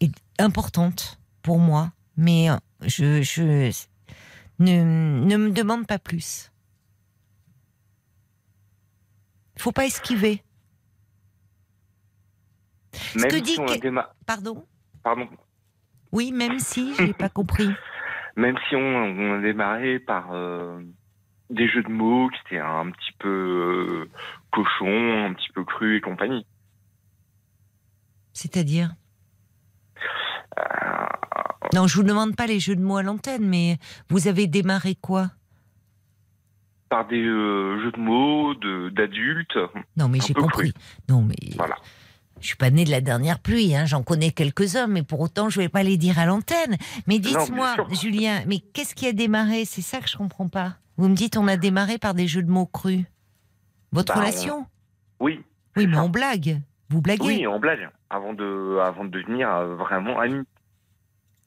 et 0.00 0.10
importante 0.38 1.18
pour 1.42 1.58
moi, 1.58 1.92
mais 2.16 2.50
euh, 2.50 2.56
je, 2.82 3.22
je 3.22 3.70
ne, 4.58 5.24
ne 5.24 5.36
me 5.36 5.50
demande 5.50 5.86
pas 5.86 5.98
plus. 5.98 6.50
Il 9.56 9.62
faut 9.62 9.72
pas 9.72 9.86
esquiver. 9.86 10.42
Même 13.16 13.30
que 13.30 13.36
si 13.36 13.42
dit 13.42 13.56
on 13.58 13.66
a 13.66 13.76
que- 13.78 13.86
déma- 13.88 14.08
Pardon 14.26 14.64
Pardon. 15.02 15.28
Oui, 16.12 16.30
même 16.32 16.58
si 16.58 16.94
j'ai 16.96 17.12
pas 17.14 17.28
compris. 17.30 17.70
Même 18.36 18.56
si 18.68 18.76
on, 18.76 18.78
on 18.80 19.38
a 19.38 19.40
démarré 19.42 19.98
par 19.98 20.32
euh, 20.32 20.80
des 21.50 21.68
jeux 21.68 21.82
de 21.82 21.88
mots 21.90 22.28
qui 22.30 22.38
étaient 22.46 22.62
un 22.62 22.90
petit 22.90 23.12
peu 23.18 23.28
euh, 23.28 24.10
cochon, 24.52 25.24
un 25.26 25.34
petit 25.34 25.50
peu 25.54 25.64
cru 25.64 25.96
et 25.96 26.00
compagnie. 26.00 26.46
C'est-à-dire 28.32 28.90
Non, 31.74 31.86
je 31.86 31.96
vous 31.96 32.02
demande 32.02 32.36
pas 32.36 32.46
les 32.46 32.60
jeux 32.60 32.76
de 32.76 32.82
mots 32.82 32.96
à 32.98 33.02
l'antenne, 33.02 33.46
mais 33.48 33.78
vous 34.10 34.28
avez 34.28 34.46
démarré 34.46 34.94
quoi? 34.94 35.30
Par 36.90 37.06
des 37.06 37.22
euh, 37.22 37.80
jeux 37.82 37.92
de 37.92 37.98
mots 38.00 38.54
de- 38.54 38.90
d'adultes. 38.90 39.58
Non, 39.96 40.08
mais 40.08 40.20
j'ai 40.20 40.34
compris. 40.34 40.72
cru. 40.72 40.82
Non, 41.08 41.22
mais 41.22 41.36
Voilà. 41.56 41.76
Je 42.42 42.48
suis 42.48 42.56
pas 42.56 42.70
née 42.70 42.84
de 42.84 42.90
la 42.90 43.00
dernière 43.00 43.38
pluie. 43.38 43.74
Hein. 43.74 43.86
J'en 43.86 44.02
connais 44.02 44.30
quelques-uns, 44.30 44.86
mais 44.88 45.02
pour 45.02 45.20
autant, 45.20 45.48
je 45.48 45.60
vais 45.60 45.68
pas 45.68 45.82
les 45.82 45.96
dire 45.96 46.18
à 46.18 46.26
l'antenne. 46.26 46.76
Mais 47.06 47.18
dites-moi. 47.18 47.76
Julien, 47.90 48.42
mais 48.46 48.58
qu'est-ce 48.58 48.94
qui 48.94 49.06
a 49.06 49.12
démarré? 49.12 49.64
C'est 49.64 49.82
ça 49.82 50.00
que 50.00 50.08
je 50.08 50.16
comprends 50.16 50.48
pas. 50.48 50.76
Vous 50.96 51.08
me 51.08 51.14
dites, 51.14 51.36
on 51.36 51.48
a 51.48 51.56
démarré 51.56 51.98
par 51.98 52.14
des 52.14 52.28
jeux 52.28 52.42
de 52.42 52.50
mots 52.50 52.66
crus. 52.66 53.04
Votre 53.92 54.14
Bah, 54.14 54.20
relation? 54.20 54.66
Oui. 55.20 55.40
Oui, 55.76 55.86
mais 55.86 55.98
on 55.98 56.08
blague. 56.08 56.60
Vous 56.90 57.00
blaguez? 57.00 57.24
Oui, 57.24 57.46
en 57.46 57.58
blague. 57.58 57.88
Avant 58.10 58.34
de, 58.34 58.78
avant 58.82 59.04
de 59.04 59.10
devenir 59.10 59.48
euh, 59.48 59.74
vraiment 59.76 60.20
amis. 60.20 60.44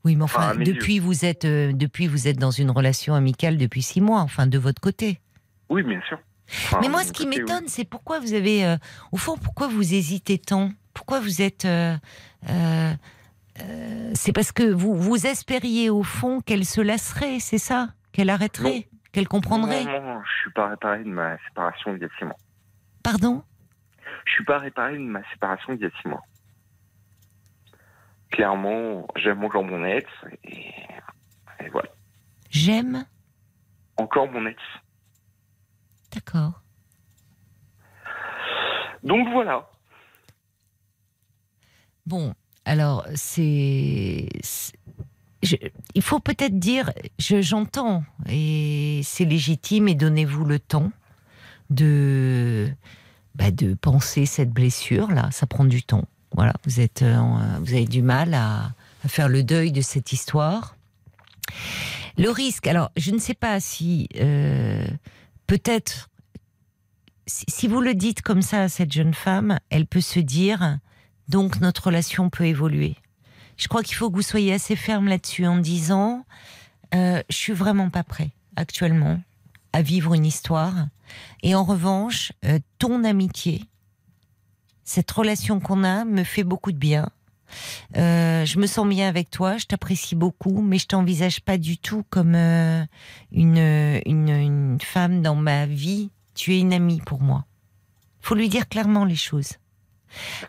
Oui, 0.03 0.15
mais 0.15 0.23
Enfin, 0.23 0.55
depuis 0.55 0.99
vous 0.99 1.26
êtes 1.26 1.45
euh, 1.45 1.73
depuis 1.73 2.07
vous 2.07 2.27
êtes 2.27 2.38
dans 2.38 2.51
une 2.51 2.72
relation 2.72 3.13
amicale 3.15 3.57
depuis 3.57 3.81
six 3.81 4.01
mois, 4.01 4.22
enfin 4.22 4.47
de 4.47 4.57
votre 4.57 4.80
côté. 4.81 5.19
Oui, 5.69 5.84
bien 5.84 5.99
sûr. 6.07 6.19
Enfin, 6.47 6.80
mais 6.81 6.89
moi, 6.89 7.03
ce 7.03 7.11
qui 7.11 7.23
oui. 7.27 7.39
m'étonne, 7.39 7.63
c'est 7.67 7.85
pourquoi 7.85 8.19
vous 8.19 8.34
avez, 8.34 8.65
euh, 8.65 8.77
au 9.11 9.17
fond, 9.17 9.35
pourquoi 9.35 9.67
vous 9.67 9.95
hésitez 9.95 10.38
tant? 10.38 10.69
Pourquoi 10.95 11.19
vous 11.19 11.43
êtes 11.43 11.65
euh, 11.65 11.95
euh, 12.49 12.93
euh, 13.61 14.11
C'est 14.15 14.34
parce 14.34 14.51
que 14.51 14.63
vous 14.63 14.95
vous 14.95 15.27
espériez 15.27 15.91
au 15.91 16.01
fond 16.01 16.41
qu'elle 16.41 16.65
se 16.65 16.81
lasserait, 16.81 17.39
c'est 17.39 17.59
ça? 17.59 17.89
Qu'elle 18.13 18.31
arrêterait? 18.31 18.88
Qu'elle 19.11 19.27
comprendrait? 19.27 19.84
Non, 19.84 20.01
non, 20.01 20.23
je 20.23 20.41
suis 20.41 20.51
pas 20.51 20.69
réparé 20.69 21.03
de 21.03 21.09
ma 21.09 21.38
séparation 21.47 21.93
il 21.95 22.01
y 22.01 22.05
a 22.05 22.07
six 22.17 22.26
mois. 22.26 22.38
Pardon? 23.03 23.43
Je 24.26 24.31
suis 24.31 24.45
pas 24.45 24.57
réparé 24.57 24.93
de 24.93 25.03
ma 25.03 25.22
séparation 25.31 25.73
il 25.73 25.81
y 25.81 25.85
a 25.85 25.89
six 26.01 26.07
mois. 26.07 26.23
Clairement, 28.31 29.05
j'aime 29.17 29.43
encore 29.43 29.63
mon 29.63 29.85
ex 29.85 30.09
et, 30.43 30.73
et 31.59 31.69
voilà. 31.72 31.89
J'aime? 32.49 33.05
Encore 33.97 34.31
mon 34.31 34.45
ex. 34.45 34.61
D'accord. 36.13 36.61
Donc 39.03 39.27
voilà. 39.31 39.69
Bon, 42.06 42.34
alors 42.65 43.06
c'est. 43.15 44.30
il 45.94 46.02
faut 46.02 46.19
peut-être 46.19 46.60
dire, 46.60 46.91
je- 47.19 47.41
j'entends, 47.41 48.03
et 48.30 49.02
c'est 49.03 49.26
légitime, 49.26 49.88
et 49.88 49.95
donnez-vous 49.95 50.44
le 50.45 50.60
temps 50.60 50.91
de, 51.69 52.68
bah, 53.36 53.52
de 53.52 53.73
penser 53.73 54.26
cette 54.26 54.52
blessure-là. 54.52 55.30
Ça 55.32 55.45
prend 55.48 55.65
du 55.65 55.84
temps. 55.84 56.06
Voilà, 56.36 56.53
vous, 56.65 56.80
êtes, 56.80 57.02
euh, 57.02 57.15
en- 57.15 57.60
vous 57.61 57.73
avez 57.73 57.86
du 57.86 58.02
mal 58.02 58.34
à, 58.34 58.73
faire 59.07 59.30
le 59.30 59.44
deuil 59.44 59.72
de 59.72 59.82
cette 59.82 60.11
histoire. 60.14 60.76
Le 62.18 62.30
risque, 62.32 62.65
alors 62.65 62.91
je 62.98 63.11
ne 63.11 63.19
sais 63.19 63.36
pas 63.36 63.60
si 63.60 64.07
euh, 64.19 64.86
peut-être 65.45 66.10
si 67.27 67.68
vous 67.68 67.82
le 67.82 67.94
dites 67.94 68.22
comme 68.23 68.41
ça 68.41 68.64
à 68.64 68.69
cette 68.69 68.91
jeune 68.91 69.14
femme, 69.14 69.60
elle 69.69 69.86
peut 69.86 70.02
se 70.02 70.19
dire 70.19 70.80
donc 71.27 71.61
notre 71.61 71.88
relation 71.88 72.30
peut 72.30 72.45
évoluer. 72.45 72.95
Je 73.57 73.68
crois 73.68 73.84
qu'il 73.84 73.95
faut 73.95 74.10
que 74.10 74.15
vous 74.15 74.22
soyez 74.22 74.53
assez 74.53 74.76
ferme 74.76 75.07
là-dessus 75.07 75.47
en 75.47 75.57
disant 75.57 76.26
euh, 76.93 77.22
je 77.30 77.35
suis 77.35 77.53
vraiment 77.53 77.89
pas 77.89 78.03
prêt 78.03 78.31
actuellement 78.56 79.22
à 79.73 79.81
vivre 79.81 80.14
une 80.14 80.26
histoire 80.26 80.88
et 81.43 81.56
en 81.56 81.64
revanche 81.64 82.31
euh, 82.45 82.60
ton 82.80 83.03
amitié, 83.03 83.64
cette 84.84 85.11
relation 85.11 85.60
qu'on 85.60 85.84
a 85.84 86.06
me 86.06 86.23
fait 86.23 86.43
beaucoup 86.43 86.72
de 86.72 86.77
bien. 86.77 87.10
Euh, 87.95 88.45
je 88.45 88.60
me 88.60 88.68
sens 88.68 88.88
bien 88.88 89.07
avec 89.07 89.30
toi, 89.30 89.57
je 89.57 89.65
t'apprécie 89.65 90.15
beaucoup, 90.15 90.61
mais 90.61 90.77
je 90.77 90.88
t'envisage 90.88 91.41
pas 91.41 91.57
du 91.57 91.77
tout 91.77 92.03
comme 92.10 92.35
euh, 92.35 92.84
une, 93.31 93.57
une, 94.06 94.30
une 94.30 94.77
femme 94.81 95.22
dans 95.22 95.35
ma 95.35 95.65
vie. 95.65 96.10
Tu 96.34 96.53
es 96.53 96.60
une 96.60 96.73
amie 96.73 97.02
pour 97.06 97.22
moi. 97.22 97.45
Faut 98.19 98.35
lui 98.35 98.49
dire 98.49 98.68
clairement 98.68 99.06
les 99.06 99.15
choses. 99.15 99.53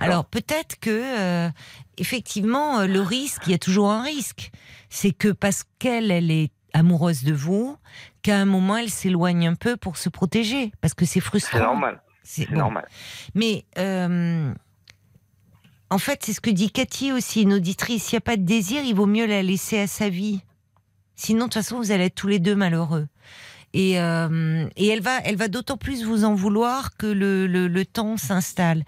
Alors 0.00 0.24
peut-être 0.26 0.78
que 0.80 0.90
euh, 0.90 1.50
effectivement 1.98 2.80
euh, 2.80 2.86
le 2.86 3.00
risque, 3.00 3.42
il 3.46 3.52
y 3.52 3.54
a 3.54 3.58
toujours 3.58 3.90
un 3.90 4.02
risque, 4.02 4.50
c'est 4.90 5.12
que 5.12 5.28
parce 5.28 5.64
qu'elle 5.78 6.10
elle 6.10 6.30
est 6.30 6.50
amoureuse 6.72 7.24
de 7.24 7.32
vous, 7.32 7.76
qu'à 8.22 8.36
un 8.38 8.44
moment 8.44 8.76
elle 8.76 8.90
s'éloigne 8.90 9.48
un 9.48 9.54
peu 9.54 9.76
pour 9.76 9.96
se 9.96 10.08
protéger, 10.08 10.72
parce 10.80 10.94
que 10.94 11.04
c'est 11.04 11.20
frustrant. 11.20 11.58
C'est 11.58 11.64
normal. 11.64 12.02
C'est 12.22 12.42
C'est 12.44 12.50
bon. 12.50 12.58
normal. 12.58 12.88
Mais 13.34 13.64
euh, 13.78 14.52
en 15.90 15.98
fait, 15.98 16.22
c'est 16.24 16.32
ce 16.32 16.40
que 16.40 16.50
dit 16.50 16.70
Cathy 16.72 17.12
aussi, 17.12 17.42
une 17.42 17.54
auditrice. 17.54 18.04
S'il 18.04 18.16
n'y 18.16 18.18
a 18.18 18.22
pas 18.22 18.36
de 18.36 18.42
désir, 18.42 18.82
il 18.84 18.94
vaut 18.94 19.06
mieux 19.06 19.26
la 19.26 19.42
laisser 19.42 19.78
à 19.78 19.86
sa 19.86 20.08
vie. 20.08 20.40
Sinon, 21.14 21.40
de 21.40 21.44
toute 21.44 21.54
façon, 21.54 21.76
vous 21.78 21.92
allez 21.92 22.06
être 22.06 22.14
tous 22.16 22.26
les 22.26 22.40
deux 22.40 22.56
malheureux. 22.56 23.06
Et, 23.72 24.00
euh, 24.00 24.66
et 24.76 24.88
elle 24.88 25.00
va, 25.00 25.18
elle 25.24 25.36
va 25.36 25.48
d'autant 25.48 25.76
plus 25.76 26.02
vous 26.04 26.24
en 26.24 26.34
vouloir 26.34 26.96
que 26.96 27.06
le, 27.06 27.46
le, 27.46 27.68
le 27.68 27.84
temps 27.86 28.16
s'installe. 28.16 28.84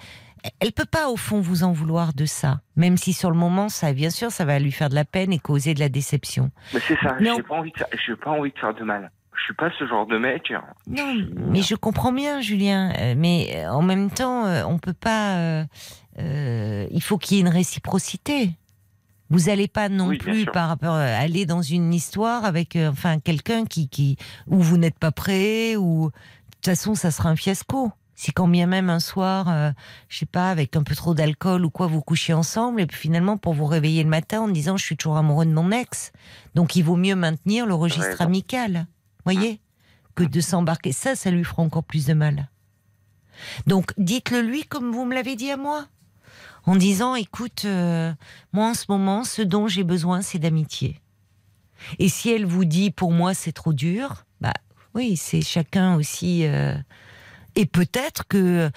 Elle 0.60 0.72
peut 0.72 0.84
pas, 0.84 1.08
au 1.08 1.16
fond, 1.16 1.40
vous 1.40 1.62
en 1.64 1.72
vouloir 1.72 2.12
de 2.14 2.24
ça. 2.26 2.60
Même 2.76 2.96
si 2.96 3.12
sur 3.12 3.30
le 3.30 3.36
moment, 3.36 3.68
ça, 3.68 3.92
bien 3.92 4.10
sûr, 4.10 4.30
ça 4.30 4.44
va 4.44 4.58
lui 4.58 4.72
faire 4.72 4.88
de 4.88 4.94
la 4.94 5.04
peine 5.04 5.32
et 5.32 5.38
causer 5.38 5.74
de 5.74 5.80
la 5.80 5.88
déception. 5.88 6.50
Mais 6.74 6.80
c'est 6.86 6.98
ça. 7.02 7.16
Non. 7.20 7.34
J'ai 7.36 7.42
pas 7.42 7.54
envie 7.56 7.72
de 7.72 7.84
j'ai 8.06 8.16
pas 8.16 8.30
envie 8.30 8.52
de 8.52 8.58
faire 8.58 8.74
de 8.74 8.84
mal. 8.84 9.10
Je 9.36 9.42
suis 9.44 9.54
pas 9.54 9.70
ce 9.78 9.86
genre 9.86 10.06
de 10.06 10.18
mec. 10.18 10.52
Non, 10.88 11.14
mais 11.36 11.62
je 11.62 11.74
comprends 11.76 12.12
bien, 12.12 12.40
Julien. 12.40 12.92
Euh, 12.98 13.14
Mais 13.16 13.52
euh, 13.64 13.70
en 13.70 13.82
même 13.82 14.10
temps, 14.10 14.44
euh, 14.46 14.64
on 14.66 14.78
peut 14.78 14.92
pas. 14.92 15.36
euh, 15.36 15.64
euh, 16.18 16.86
il 16.90 17.02
faut 17.02 17.18
qu'il 17.18 17.36
y 17.36 17.40
ait 17.40 17.42
une 17.42 17.48
réciprocité. 17.48 18.50
Vous 19.30 19.40
n'allez 19.42 19.68
pas 19.68 19.88
non 19.90 20.08
Oui, 20.08 20.18
plus 20.18 20.46
par 20.46 20.68
rapport 20.68 20.94
à 20.94 21.04
aller 21.04 21.44
dans 21.46 21.60
une 21.62 21.92
histoire 21.94 22.44
avec 22.46 22.74
euh, 22.76 22.90
enfin 22.90 23.20
quelqu'un 23.20 23.64
qui 23.66 23.88
qui 23.88 24.16
où 24.46 24.58
vous 24.58 24.78
n'êtes 24.78 24.98
pas 24.98 25.12
prêt 25.12 25.76
ou 25.76 26.06
de 26.08 26.12
toute 26.56 26.64
façon 26.64 26.94
ça 26.94 27.10
sera 27.10 27.28
un 27.28 27.36
fiasco. 27.36 27.92
Si 28.18 28.32
quand 28.32 28.48
bien 28.48 28.66
même 28.66 28.90
un 28.90 28.98
soir, 28.98 29.48
euh, 29.48 29.70
je 30.08 30.18
sais 30.18 30.26
pas, 30.26 30.50
avec 30.50 30.74
un 30.74 30.82
peu 30.82 30.96
trop 30.96 31.14
d'alcool 31.14 31.64
ou 31.64 31.70
quoi, 31.70 31.86
vous 31.86 32.00
couchez 32.02 32.32
ensemble 32.32 32.80
et 32.80 32.86
puis 32.86 32.96
finalement 32.96 33.36
pour 33.36 33.54
vous 33.54 33.64
réveiller 33.64 34.02
le 34.02 34.08
matin 34.08 34.40
en 34.40 34.48
disant 34.48 34.76
je 34.76 34.84
suis 34.84 34.96
toujours 34.96 35.18
amoureux 35.18 35.46
de 35.46 35.52
mon 35.52 35.70
ex, 35.70 36.10
donc 36.56 36.74
il 36.74 36.82
vaut 36.82 36.96
mieux 36.96 37.14
maintenir 37.14 37.64
le 37.64 37.74
registre 37.74 38.08
raison. 38.08 38.24
amical, 38.24 38.88
voyez, 39.24 39.60
que 40.16 40.24
de 40.24 40.40
s'embarquer. 40.40 40.90
Ça, 40.90 41.14
ça 41.14 41.30
lui 41.30 41.44
fera 41.44 41.62
encore 41.62 41.84
plus 41.84 42.06
de 42.06 42.12
mal. 42.12 42.48
Donc 43.68 43.92
dites-le 43.98 44.40
lui 44.40 44.64
comme 44.64 44.90
vous 44.90 45.04
me 45.04 45.14
l'avez 45.14 45.36
dit 45.36 45.52
à 45.52 45.56
moi, 45.56 45.86
en 46.66 46.74
disant 46.74 47.14
écoute, 47.14 47.66
euh, 47.66 48.12
moi 48.52 48.70
en 48.70 48.74
ce 48.74 48.86
moment, 48.88 49.22
ce 49.22 49.42
dont 49.42 49.68
j'ai 49.68 49.84
besoin, 49.84 50.22
c'est 50.22 50.40
d'amitié. 50.40 51.00
Et 52.00 52.08
si 52.08 52.30
elle 52.30 52.46
vous 52.46 52.64
dit 52.64 52.90
pour 52.90 53.12
moi 53.12 53.32
c'est 53.32 53.52
trop 53.52 53.72
dur, 53.72 54.24
bah 54.40 54.54
oui, 54.92 55.16
c'est 55.16 55.40
chacun 55.40 55.94
aussi. 55.94 56.44
euh, 56.46 56.74
Et 57.58 57.66
peut-être 57.66 58.24
que 58.28 58.70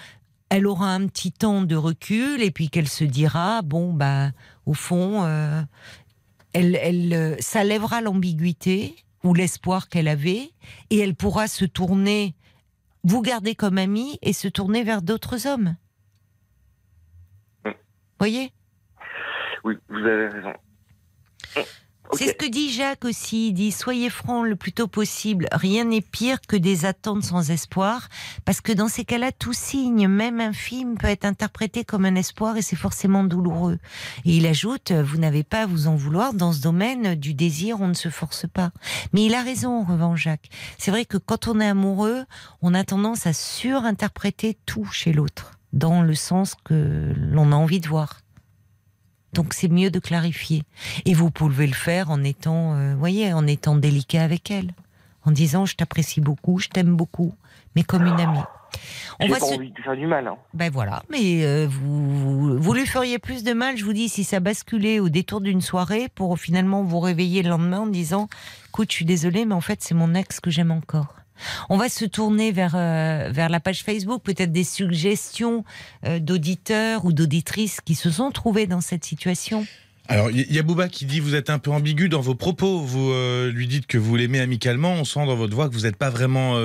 elle 0.48 0.66
aura 0.66 0.88
un 0.92 1.06
petit 1.06 1.30
temps 1.30 1.62
de 1.62 1.76
recul 1.76 2.42
et 2.42 2.50
puis 2.50 2.68
qu'elle 2.68 2.88
se 2.88 3.04
dira 3.04 3.62
bon 3.62 3.92
bah 3.92 4.32
au 4.66 4.74
fond, 4.74 5.22
euh, 5.22 5.62
elle, 6.52 6.74
elle, 6.74 7.14
euh, 7.14 7.36
ça 7.38 7.62
lèvera 7.62 8.00
l'ambiguïté 8.00 8.96
ou 9.22 9.34
l'espoir 9.34 9.88
qu'elle 9.88 10.08
avait 10.08 10.50
et 10.90 10.98
elle 10.98 11.14
pourra 11.14 11.46
se 11.46 11.64
tourner, 11.64 12.34
vous 13.04 13.22
garder 13.22 13.54
comme 13.54 13.78
amie 13.78 14.18
et 14.20 14.32
se 14.32 14.48
tourner 14.48 14.82
vers 14.82 15.00
d'autres 15.00 15.46
hommes. 15.46 15.76
Voyez? 18.18 18.52
Oui, 19.62 19.78
vous 19.88 19.96
avez 19.98 20.26
raison. 20.26 20.52
C'est 22.14 22.28
ce 22.28 22.32
que 22.34 22.46
dit 22.46 22.70
Jacques 22.70 23.04
aussi. 23.04 23.48
Il 23.48 23.52
dit 23.54 23.72
soyez 23.72 24.10
francs 24.10 24.46
le 24.46 24.54
plus 24.54 24.72
tôt 24.72 24.86
possible. 24.86 25.48
Rien 25.52 25.84
n'est 25.84 26.02
pire 26.02 26.40
que 26.46 26.56
des 26.56 26.84
attentes 26.84 27.24
sans 27.24 27.50
espoir, 27.50 28.08
parce 28.44 28.60
que 28.60 28.72
dans 28.72 28.88
ces 28.88 29.04
cas-là, 29.04 29.32
tout 29.32 29.54
signe, 29.54 30.08
même 30.08 30.40
infime, 30.40 30.98
peut 30.98 31.06
être 31.06 31.24
interprété 31.24 31.84
comme 31.84 32.04
un 32.04 32.14
espoir 32.14 32.56
et 32.56 32.62
c'est 32.62 32.76
forcément 32.76 33.24
douloureux. 33.24 33.78
Et 34.24 34.36
il 34.36 34.46
ajoute 34.46 34.92
vous 34.92 35.18
n'avez 35.18 35.42
pas 35.42 35.62
à 35.62 35.66
vous 35.66 35.86
en 35.86 35.94
vouloir 35.94 36.34
dans 36.34 36.52
ce 36.52 36.60
domaine 36.60 37.14
du 37.14 37.34
désir, 37.34 37.80
on 37.80 37.88
ne 37.88 37.94
se 37.94 38.10
force 38.10 38.46
pas. 38.46 38.72
Mais 39.12 39.24
il 39.24 39.34
a 39.34 39.42
raison 39.42 39.80
en 39.80 39.84
revanche, 39.84 40.22
Jacques. 40.22 40.50
C'est 40.78 40.90
vrai 40.90 41.04
que 41.06 41.16
quand 41.16 41.48
on 41.48 41.60
est 41.60 41.68
amoureux, 41.68 42.24
on 42.60 42.74
a 42.74 42.84
tendance 42.84 43.26
à 43.26 43.32
surinterpréter 43.32 44.58
tout 44.66 44.84
chez 44.84 45.12
l'autre, 45.12 45.58
dans 45.72 46.02
le 46.02 46.14
sens 46.14 46.54
que 46.64 47.12
l'on 47.16 47.52
a 47.52 47.56
envie 47.56 47.80
de 47.80 47.88
voir. 47.88 48.20
Donc 49.32 49.54
c'est 49.54 49.68
mieux 49.68 49.90
de 49.90 49.98
clarifier. 49.98 50.62
Et 51.04 51.14
vous 51.14 51.30
pouvez 51.30 51.66
le 51.66 51.72
faire 51.72 52.10
en 52.10 52.22
étant, 52.22 52.74
euh, 52.76 52.94
voyez, 52.94 53.32
en 53.32 53.46
étant 53.46 53.76
délicat 53.76 54.22
avec 54.22 54.50
elle, 54.50 54.72
en 55.24 55.30
disant 55.30 55.64
je 55.64 55.76
t'apprécie 55.76 56.20
beaucoup, 56.20 56.58
je 56.58 56.68
t'aime 56.68 56.96
beaucoup, 56.96 57.34
mais 57.74 57.82
comme 57.82 58.06
une 58.06 58.20
amie. 58.20 58.38
J'ai 59.20 59.28
pas 59.28 59.44
envie 59.44 59.70
de 59.70 59.80
faire 59.82 59.96
du 59.96 60.06
mal. 60.06 60.26
Hein. 60.26 60.36
Ben 60.54 60.70
voilà, 60.70 61.02
mais 61.10 61.44
euh, 61.44 61.66
vous, 61.68 62.58
vous 62.58 62.74
lui 62.74 62.86
feriez 62.86 63.18
plus 63.18 63.44
de 63.44 63.52
mal, 63.52 63.76
je 63.76 63.84
vous 63.84 63.92
dis, 63.92 64.08
si 64.08 64.24
ça 64.24 64.40
basculait 64.40 64.98
au 64.98 65.08
détour 65.08 65.40
d'une 65.40 65.60
soirée 65.60 66.08
pour 66.14 66.38
finalement 66.38 66.82
vous 66.82 67.00
réveiller 67.00 67.42
le 67.42 67.50
lendemain 67.50 67.80
en 67.80 67.86
disant, 67.86 68.28
écoute, 68.68 68.90
je 68.90 68.96
suis 68.96 69.04
désolée, 69.04 69.44
mais 69.44 69.54
en 69.54 69.60
fait 69.60 69.82
c'est 69.82 69.94
mon 69.94 70.14
ex 70.14 70.40
que 70.40 70.50
j'aime 70.50 70.70
encore. 70.70 71.14
On 71.68 71.76
va 71.76 71.88
se 71.88 72.04
tourner 72.04 72.52
vers, 72.52 72.74
euh, 72.74 73.30
vers 73.32 73.48
la 73.48 73.60
page 73.60 73.82
Facebook, 73.82 74.22
peut-être 74.22 74.52
des 74.52 74.64
suggestions 74.64 75.64
euh, 76.06 76.18
d'auditeurs 76.18 77.04
ou 77.04 77.12
d'auditrices 77.12 77.80
qui 77.80 77.94
se 77.94 78.10
sont 78.10 78.30
trouvés 78.30 78.66
dans 78.66 78.80
cette 78.80 79.04
situation. 79.04 79.66
Alors, 80.08 80.30
il 80.30 80.52
y 80.52 80.58
a 80.58 80.62
Bouba 80.62 80.88
qui 80.88 81.06
dit 81.06 81.20
vous 81.20 81.34
êtes 81.34 81.48
un 81.48 81.58
peu 81.58 81.70
ambigu 81.70 82.08
dans 82.08 82.20
vos 82.20 82.34
propos. 82.34 82.80
Vous 82.80 83.12
euh, 83.12 83.50
lui 83.50 83.68
dites 83.68 83.86
que 83.86 83.98
vous 83.98 84.16
l'aimez 84.16 84.40
amicalement. 84.40 84.92
On 84.92 85.04
sent 85.04 85.26
dans 85.26 85.36
votre 85.36 85.54
voix 85.54 85.68
que 85.68 85.74
vous 85.74 85.82
n'êtes 85.82 85.96
pas 85.96 86.10
vraiment 86.10 86.58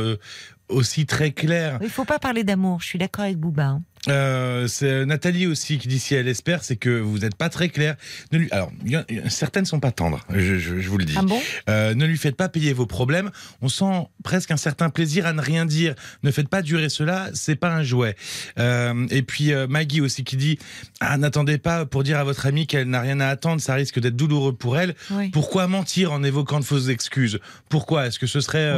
aussi 0.70 1.06
très 1.06 1.32
clair. 1.32 1.78
Il 1.82 1.86
ne 1.86 1.90
faut 1.90 2.06
pas 2.06 2.20
parler 2.20 2.44
d'amour. 2.44 2.82
Je 2.82 2.88
suis 2.88 3.00
d'accord 3.00 3.26
avec 3.26 3.38
Bouba. 3.38 3.66
Hein. 3.66 3.82
Euh, 4.08 4.68
c'est 4.68 5.06
Nathalie 5.06 5.48
aussi 5.48 5.78
qui 5.78 5.88
dit 5.88 6.00
si 6.00 6.16
elle 6.16 6.28
espère, 6.28 6.64
c'est 6.64 6.76
que 6.78 7.00
vous 7.00 7.20
n'êtes 7.20 7.36
pas 7.36 7.50
très 7.50 7.70
clair. 7.70 7.96
Ne 8.32 8.38
lui, 8.40 8.48
alors, 8.52 8.72
y 8.86 8.96
a, 8.96 9.06
certaines 9.30 9.66
sont 9.66 9.80
pas 9.80 9.92
tendres, 9.92 10.24
je, 10.34 10.58
je, 10.58 10.80
je 10.80 10.90
vous 10.90 10.98
le 10.98 11.06
dis. 11.06 11.16
Ah 11.18 11.24
bon? 11.24 11.42
Euh, 11.70 11.94
ne 11.94 12.06
lui 12.06 12.18
faites 12.18 12.36
pas 12.36 12.48
payer 12.50 12.74
vos 12.74 12.86
problèmes. 12.86 13.32
On 13.62 13.70
sent 13.70 14.08
presque 14.24 14.52
un 14.52 14.58
certain 14.58 14.90
plaisir 14.90 15.26
à 15.26 15.34
ne 15.34 15.42
rien 15.42 15.66
dire. 15.66 15.94
Ne 16.24 16.32
faites 16.32 16.48
pas 16.48 16.62
durer 16.62 16.90
cela, 16.90 17.30
c'est 17.34 17.56
pas 17.56 17.70
un 17.74 17.84
jouet. 17.84 18.16
Euh, 18.60 19.08
et 19.10 19.24
puis 19.24 19.52
Maggie 19.68 20.02
aussi 20.02 20.24
qui 20.24 20.38
dit 20.38 20.58
ah, 21.00 21.18
n'attendez 21.18 21.58
pas 21.58 21.86
pour 21.86 22.04
dire 22.04 22.18
à 22.18 22.24
votre 22.24 22.46
amie 22.46 22.68
qu'elle 22.68 22.88
n'a 22.90 23.02
rien 23.02 23.20
à 23.20 23.28
attendre, 23.28 23.62
ça 23.62 23.74
risque 23.74 24.00
d'être 24.00 24.16
douloureux 24.16 24.54
pour 24.54 24.78
elle. 24.78 24.96
Oui. 25.12 25.30
Pourquoi 25.30 25.68
mentir 25.68 26.12
en 26.12 26.24
évoquant 26.24 26.60
de 26.60 26.66
fausses 26.66 26.90
excuses? 26.90 27.40
Pourquoi? 27.70 28.08
Est-ce 28.08 28.20
que 28.20 28.28
ce 28.28 28.40
serait 28.40 28.74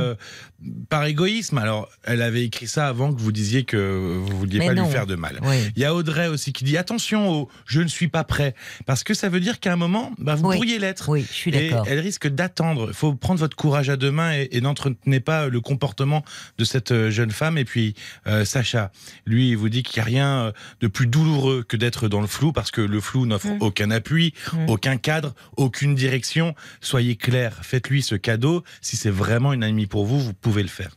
par 0.90 1.06
égoïsme? 1.06 1.58
Alors, 1.58 1.90
elle 2.04 2.22
avait 2.22 2.44
écrit 2.44 2.68
ça 2.68 2.88
avant 2.88 3.14
que 3.14 3.20
vous 3.22 3.32
disiez 3.32 3.64
que 3.64 4.18
vous 4.18 4.38
vouliez 4.38 4.60
Mais 4.60 4.68
pas 4.68 4.74
non. 4.74 4.86
lui 4.86 4.91
faire 4.91 5.06
de 5.10 5.15
mal. 5.15 5.40
Oui. 5.44 5.57
Il 5.76 5.81
y 5.81 5.86
a 5.86 5.94
Audrey 5.94 6.27
aussi 6.27 6.53
qui 6.53 6.64
dit 6.64 6.77
attention 6.77 7.30
au 7.30 7.49
je 7.65 7.81
ne 7.81 7.88
suis 7.88 8.07
pas 8.07 8.23
prêt 8.23 8.56
parce 8.86 9.03
que 9.03 9.14
ça 9.14 9.27
veut 9.27 9.41
dire 9.41 9.60
qu'à 9.60 9.73
un 9.73 9.76
moment 9.76 10.14
bah, 10.18 10.36
vous 10.36 10.48
Oui. 10.48 10.56
pourriez 10.56 10.80
l'être. 10.80 11.10
Oui, 11.10 11.26
je 11.27 11.34
suis 11.34 11.52
d'accord. 11.52 11.86
elle 11.90 11.99
risque 11.99 12.27
d'attendre. 12.27 12.86
Il 12.90 12.94
faut 12.94 13.14
prendre 13.15 13.40
votre 13.40 13.57
courage 13.57 13.90
à 13.90 13.98
deux 13.98 14.11
mains 14.11 14.34
et, 14.34 14.48
et 14.52 14.61
n'entretenez 14.61 15.19
pas 15.19 15.48
le 15.49 15.60
comportement 15.60 16.23
de 16.57 16.64
cette 16.64 16.91
euh, 16.91 17.10
jeune 17.11 17.31
femme. 17.31 17.57
Et 17.57 17.65
puis 17.65 17.95
euh, 18.27 18.45
Sacha, 18.45 18.91
lui, 19.26 19.49
il 19.49 19.57
vous 19.57 19.68
dit 19.69 19.84
qu'il 19.84 19.98
n'y 19.99 20.02
a 20.02 20.06
rien 20.06 20.30
euh, 20.45 20.52
de 20.80 20.88
plus 20.88 21.07
douloureux 21.07 21.64
que 21.68 21.76
d'être 21.76 22.07
dans 22.07 22.22
le 22.22 22.27
flou 22.27 22.53
parce 22.53 22.72
que 22.72 22.81
le 22.81 23.02
flou 23.02 23.26
n'offre 23.26 23.48
Mm. 23.49 23.57
aucun 23.61 23.91
appui, 23.91 24.34
Mm. 24.53 24.69
aucun 24.69 24.98
cadre, 24.98 25.34
aucune 25.57 25.95
direction. 25.95 26.53
Soyez 26.81 27.15
clair, 27.15 27.57
faites-lui 27.64 28.03
ce 28.03 28.15
cadeau. 28.15 28.64
Si 28.81 28.95
c'est 28.95 29.10
vraiment 29.10 29.53
une 29.53 29.64
amie 29.64 29.88
pour 29.88 30.06
vous, 30.06 30.19
vous 30.19 30.34
pouvez 30.34 30.61
le 30.61 30.69
faire. 30.69 30.91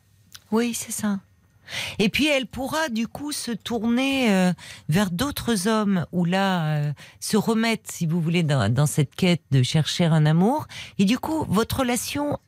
Oui, 0.50 0.74
c'est 0.74 0.92
ça. 0.92 1.18
Et 1.98 2.08
puis 2.08 2.26
elle 2.26 2.46
pourra 2.46 2.88
du 2.88 3.08
coup 3.08 3.32
se 3.32 3.50
tourner 3.50 4.30
euh, 4.30 4.52
vers 4.88 5.10
d'autres 5.10 5.68
hommes 5.68 6.06
ou 6.12 6.24
là 6.24 6.76
euh, 6.76 6.92
se 7.20 7.36
remettre, 7.36 7.90
si 7.90 8.06
vous 8.06 8.20
voulez, 8.20 8.42
dans, 8.42 8.72
dans 8.72 8.86
cette 8.86 9.14
quête 9.14 9.42
de 9.50 9.62
chercher 9.62 10.04
un 10.06 10.26
amour. 10.26 10.66
Et 10.98 11.04
du 11.04 11.18
coup, 11.18 11.44
votre 11.48 11.80
relation 11.80 12.38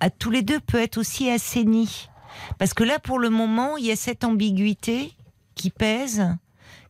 à 0.00 0.10
tous 0.10 0.30
les 0.30 0.42
deux 0.42 0.60
peut 0.60 0.80
être 0.80 0.98
aussi 0.98 1.30
assainie. 1.30 2.08
Parce 2.58 2.74
que 2.74 2.84
là, 2.84 2.98
pour 2.98 3.18
le 3.18 3.30
moment, 3.30 3.76
il 3.76 3.86
y 3.86 3.92
a 3.92 3.96
cette 3.96 4.24
ambiguïté 4.24 5.12
qui 5.54 5.70
pèse, 5.70 6.26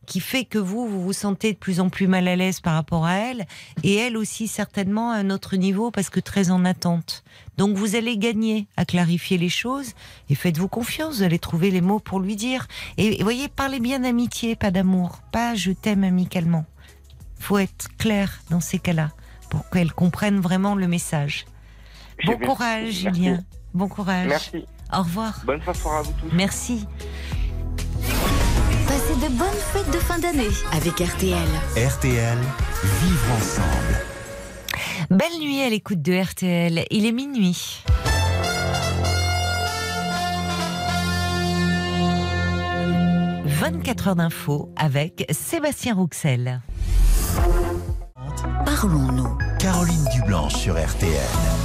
qui 0.05 0.19
fait 0.19 0.45
que 0.45 0.57
vous, 0.57 0.87
vous 0.87 1.01
vous 1.01 1.13
sentez 1.13 1.53
de 1.53 1.57
plus 1.57 1.79
en 1.79 1.89
plus 1.89 2.07
mal 2.07 2.27
à 2.27 2.35
l'aise 2.35 2.59
par 2.59 2.73
rapport 2.73 3.05
à 3.05 3.15
elle, 3.15 3.45
et 3.83 3.95
elle 3.95 4.17
aussi 4.17 4.47
certainement 4.47 5.11
à 5.11 5.15
un 5.15 5.29
autre 5.29 5.55
niveau 5.55 5.91
parce 5.91 6.09
que 6.09 6.19
très 6.19 6.51
en 6.51 6.65
attente. 6.65 7.23
Donc 7.57 7.77
vous 7.77 7.95
allez 7.95 8.17
gagner 8.17 8.67
à 8.77 8.85
clarifier 8.85 9.37
les 9.37 9.49
choses 9.49 9.93
et 10.29 10.35
faites-vous 10.35 10.67
confiance, 10.67 11.17
vous 11.17 11.23
allez 11.23 11.39
trouver 11.39 11.71
les 11.71 11.81
mots 11.81 11.99
pour 11.99 12.19
lui 12.19 12.35
dire. 12.35 12.67
Et, 12.97 13.19
et 13.19 13.23
voyez, 13.23 13.47
parlez 13.47 13.79
bien 13.79 13.99
d'amitié, 13.99 14.55
pas 14.55 14.71
d'amour, 14.71 15.19
pas 15.31 15.55
je 15.55 15.71
t'aime 15.71 16.03
amicalement. 16.03 16.65
Faut 17.39 17.57
être 17.57 17.95
clair 17.97 18.41
dans 18.49 18.59
ces 18.59 18.79
cas-là 18.79 19.11
pour 19.49 19.69
qu'elle 19.69 19.91
comprenne 19.93 20.39
vraiment 20.39 20.75
le 20.75 20.87
message. 20.87 21.45
Bon 22.25 22.37
courage, 22.37 23.03
Merci. 23.03 23.19
Julien. 23.21 23.43
Bon 23.73 23.87
courage. 23.87 24.27
Merci. 24.27 24.65
Au 24.93 24.99
revoir. 24.99 25.41
Bonne 25.45 25.61
fin 25.61 25.71
de 25.71 25.77
soirée 25.77 25.99
à 25.99 26.01
vous 26.01 26.13
tous. 26.13 26.33
Merci. 26.33 26.85
Passez 28.87 29.15
de 29.15 29.33
bonnes 29.33 29.61
fêtes 29.73 29.91
de 29.91 29.99
fin 29.99 30.19
d'année 30.19 30.47
avec 30.71 30.99
RTL. 30.99 31.47
RTL, 31.75 32.37
vivre 33.01 33.31
ensemble. 33.37 34.14
Belle 35.09 35.39
nuit 35.39 35.61
à 35.61 35.69
l'écoute 35.69 36.01
de 36.01 36.13
RTL. 36.13 36.85
Il 36.91 37.05
est 37.05 37.11
minuit. 37.11 37.83
«24 43.45 44.07
heures 44.09 44.15
d'info 44.15 44.73
avec 44.75 45.25
Sébastien 45.31 45.95
Rouxel. 45.95 46.61
Parlons-nous. 48.65 49.37
Caroline 49.59 50.05
Dublanche 50.13 50.55
sur 50.55 50.73
RTL. 50.73 51.55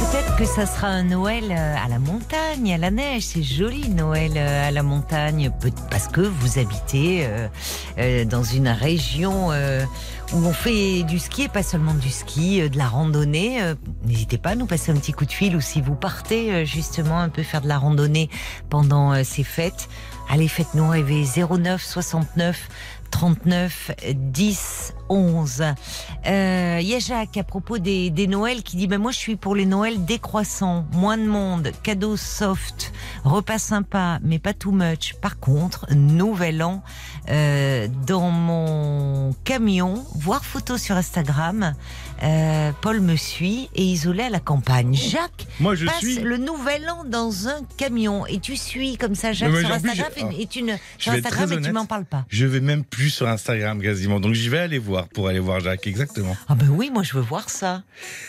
Peut-être 0.00 0.34
que 0.36 0.46
ça 0.46 0.64
sera 0.64 0.88
un 0.88 1.02
Noël 1.02 1.44
euh, 1.50 1.74
à 1.76 1.86
la 1.86 1.98
montagne, 1.98 2.72
à 2.72 2.78
la 2.78 2.90
neige. 2.90 3.22
C'est 3.22 3.42
joli 3.42 3.90
Noël 3.90 4.32
euh, 4.34 4.68
à 4.68 4.70
la 4.70 4.82
montagne, 4.82 5.50
parce 5.90 6.08
que 6.08 6.22
vous 6.22 6.58
habitez 6.58 7.28
euh, 7.98 8.24
dans 8.24 8.42
une 8.42 8.68
région 8.68 9.50
on 10.32 10.52
fait 10.52 11.02
du 11.02 11.18
ski, 11.18 11.42
et 11.42 11.48
pas 11.48 11.62
seulement 11.62 11.94
du 11.94 12.10
ski, 12.10 12.60
euh, 12.60 12.68
de 12.68 12.78
la 12.78 12.86
randonnée. 12.86 13.62
Euh, 13.62 13.74
N'hésitez 14.04 14.38
pas 14.38 14.50
à 14.50 14.54
nous 14.54 14.66
passer 14.66 14.92
un 14.92 14.96
petit 14.96 15.12
coup 15.12 15.24
de 15.26 15.32
fil 15.32 15.56
ou 15.56 15.60
si 15.60 15.80
vous 15.80 15.94
partez 15.94 16.52
euh, 16.52 16.64
justement 16.64 17.18
un 17.18 17.28
peu 17.28 17.42
faire 17.42 17.60
de 17.60 17.68
la 17.68 17.78
randonnée 17.78 18.30
pendant 18.68 19.24
ces 19.24 19.42
fêtes. 19.42 19.88
Allez, 20.28 20.48
faites-nous 20.48 20.88
rêver 20.88 21.24
09 21.24 21.82
69 21.82 22.68
39 23.10 23.92
10 24.14 24.94
11. 25.10 25.64
Euh, 26.26 26.78
y 26.82 26.94
a 26.94 26.98
Jacques 26.98 27.36
à 27.36 27.42
propos 27.42 27.78
des, 27.78 28.10
des 28.10 28.26
Noëls 28.26 28.62
qui 28.62 28.76
dit 28.76 28.86
ben 28.86 28.98
moi 28.98 29.10
je 29.10 29.18
suis 29.18 29.36
pour 29.36 29.54
les 29.54 29.66
Noëls 29.66 30.04
décroissants, 30.04 30.86
moins 30.92 31.18
de 31.18 31.24
monde, 31.24 31.72
cadeaux 31.82 32.16
soft, 32.16 32.92
repas 33.24 33.58
sympa, 33.58 34.20
mais 34.22 34.38
pas 34.38 34.54
too 34.54 34.70
much. 34.70 35.14
Par 35.20 35.38
contre, 35.38 35.86
Nouvel 35.94 36.62
An 36.62 36.82
euh, 37.28 37.88
dans 38.06 38.30
mon 38.30 39.34
camion, 39.44 40.04
voir 40.14 40.44
photo 40.44 40.78
sur 40.78 40.96
Instagram. 40.96 41.74
Euh, 42.22 42.72
Paul 42.80 43.00
me 43.00 43.16
suit 43.16 43.68
et 43.74 43.82
isolé 43.82 44.24
à 44.24 44.30
la 44.30 44.40
campagne. 44.40 44.94
Jacques 44.94 45.46
Moi, 45.58 45.74
je 45.74 45.86
passe 45.86 45.98
suis. 45.98 46.18
le 46.20 46.36
Nouvel 46.36 46.88
An 46.90 47.04
dans 47.04 47.48
un 47.48 47.60
camion 47.76 48.26
et 48.26 48.38
tu 48.38 48.56
suis 48.56 48.96
comme 48.96 49.14
ça 49.14 49.32
Jacques 49.32 49.56
sur 49.56 49.68
plus, 49.68 49.88
Instagram 49.88 50.32
et, 50.38 50.46
tu 50.46 50.62
ne 50.62 50.74
je 50.98 51.02
sur 51.04 51.12
Instagram 51.12 51.52
et 51.52 51.60
tu 51.60 51.72
m'en 51.72 51.86
parles 51.86 52.04
pas. 52.04 52.24
Je 52.28 52.46
vais 52.46 52.60
même 52.60 52.84
plus 52.84 53.10
sur 53.10 53.28
Instagram 53.28 53.80
quasiment, 53.80 54.20
donc 54.20 54.34
j'y 54.34 54.48
vais 54.48 54.58
aller 54.58 54.78
voir 54.78 55.08
pour 55.08 55.28
aller 55.28 55.38
voir 55.38 55.60
Jacques 55.60 55.86
exactement. 55.86 56.36
Ah 56.48 56.54
ben 56.54 56.68
oui, 56.68 56.90
moi 56.92 57.02
je 57.02 57.14
veux 57.14 57.22
voir 57.22 57.48
ça. 57.48 57.82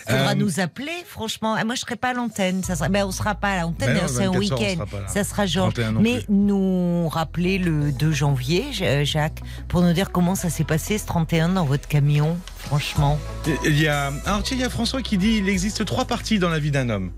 Faudra 0.08 0.32
Euh, 0.32 0.36
nous 0.36 0.60
appeler, 0.60 1.04
franchement. 1.06 1.56
Ah, 1.58 1.64
moi 1.66 1.76
je 1.76 1.82
serai 1.82 1.96
pas 1.96 2.10
à 2.10 2.14
l'antenne. 2.14 2.64
Ça 2.64 2.76
sera... 2.76 2.90
ben, 2.90 3.06
on 3.06 3.12
sera 3.12 3.36
pas 3.36 3.50
à 3.50 3.62
l'antenne, 3.62 3.90
Ben 3.90 3.94
d'ailleurs, 3.96 4.10
c'est 4.10 4.24
un 4.24 4.32
24 4.32 4.48
soirs, 4.48 4.60
on 4.60 4.84
week-end. 4.84 5.08
Ça 5.08 5.24
sera 5.24 5.46
Georges. 5.46 5.74
31 5.74 5.92
non 5.94 6.02
Mais 6.02 6.24
nous 6.30 7.10
rappeler 7.10 7.58
le 7.58 7.92
2 7.92 8.12
janvier, 8.12 8.66
euh, 8.82 9.06
Jacques, 9.06 9.42
pour 9.68 9.82
nous 9.82 9.94
dire 9.94 10.12
comment 10.12 10.36
ça 10.36 10.50
s'est 10.50 10.64
passé 10.64 10.98
ce 10.98 11.06
31 11.06 11.50
dans 11.50 11.66
votre 11.66 11.88
camion, 11.88 12.38
franchement. 12.66 13.20
Il 13.66 13.80
y 13.80 13.88
a, 13.88 14.12
alors 14.26 14.44
tiens, 14.44 14.58
il 14.58 14.62
y 14.62 14.64
a 14.64 14.70
François 14.70 15.02
qui 15.02 15.18
dit 15.18 15.38
il 15.38 15.50
existe 15.50 15.84
trois 15.86 16.06
parties 16.06 16.40
dans 16.40 16.50
la 16.50 16.60
vie 16.60 16.72
d'un 16.72 16.90
homme. 16.90 17.12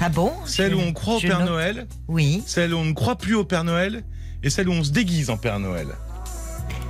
Ah 0.00 0.08
bon? 0.08 0.32
Celle 0.46 0.72
Je- 0.72 0.76
où 0.76 0.80
on 0.80 0.92
croit 0.92 1.16
au 1.16 1.20
Père 1.20 1.40
note. 1.40 1.48
Noël, 1.48 1.86
Oui. 2.08 2.42
celle 2.46 2.74
où 2.74 2.78
on 2.78 2.84
ne 2.84 2.92
croit 2.92 3.16
plus 3.16 3.34
au 3.34 3.44
Père 3.44 3.64
Noël, 3.64 4.02
et 4.42 4.50
celle 4.50 4.68
où 4.68 4.72
on 4.72 4.82
se 4.82 4.90
déguise 4.90 5.30
en 5.30 5.36
Père 5.36 5.58
Noël. 5.60 5.88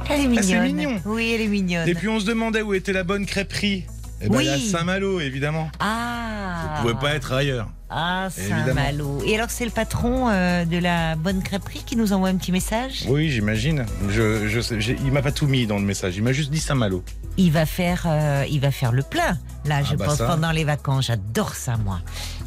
Elle 0.09 0.21
est 0.21 0.27
mignonne. 0.27 0.39
Ah, 0.39 0.43
c'est 0.43 0.61
mignon. 0.61 1.01
Oui, 1.05 1.33
elle 1.35 1.41
est 1.43 1.47
mignonne. 1.49 1.89
Et 1.89 1.95
puis 1.95 2.09
on 2.09 2.19
se 2.21 2.25
demandait 2.27 2.63
où 2.63 2.75
était 2.75 2.93
la 2.93 3.05
bonne 3.05 3.27
crêperie. 3.27 3.85
Eh 4.21 4.29
ben, 4.29 4.37
Oui. 4.37 4.49
à 4.49 4.59
Saint-Malo, 4.59 5.21
évidemment. 5.21 5.71
Ah. 5.81 6.77
Vous 6.77 6.83
pouvez 6.83 6.95
pas 7.01 7.15
être 7.15 7.33
ailleurs. 7.33 7.69
Ah. 7.95 8.29
Saint-Malo. 8.31 9.23
Et 9.27 9.35
alors, 9.35 9.51
c'est 9.51 9.65
le 9.65 9.71
patron 9.71 10.29
euh, 10.31 10.65
de 10.65 10.79
la 10.79 11.15
bonne 11.17 11.43
crêperie 11.43 11.83
qui 11.85 11.97
nous 11.97 12.13
envoie 12.13 12.29
un 12.29 12.37
petit 12.37 12.53
message? 12.53 13.05
Oui, 13.09 13.29
j'imagine. 13.31 13.85
Je, 14.09 14.49
je 14.49 14.61
sais, 14.61 14.79
il 14.79 15.13
m'a 15.13 15.23
pas 15.23 15.33
tout 15.33 15.47
mis 15.47 15.67
dans 15.67 15.79
le 15.79 15.85
message. 15.85 16.17
Il 16.17 16.23
m'a 16.23 16.33
juste 16.33 16.51
dit 16.51 16.59
Saint-Malo. 16.61 17.05
il 17.37 17.53
va, 17.53 17.67
faire, 17.67 18.05
euh, 18.07 18.45
il 18.51 18.61
va 18.61 18.71
faire 18.71 18.93
le 18.93 19.03
plein. 19.03 19.39
Là, 19.65 19.83
je 19.83 19.95
bah 19.95 20.07
pense 20.07 20.19
ça. 20.19 20.27
pendant 20.27 20.51
les 20.51 20.65
vacances. 20.65 21.07
J'adore 21.07 21.55
ça, 21.55 21.77
moi. 21.77 22.01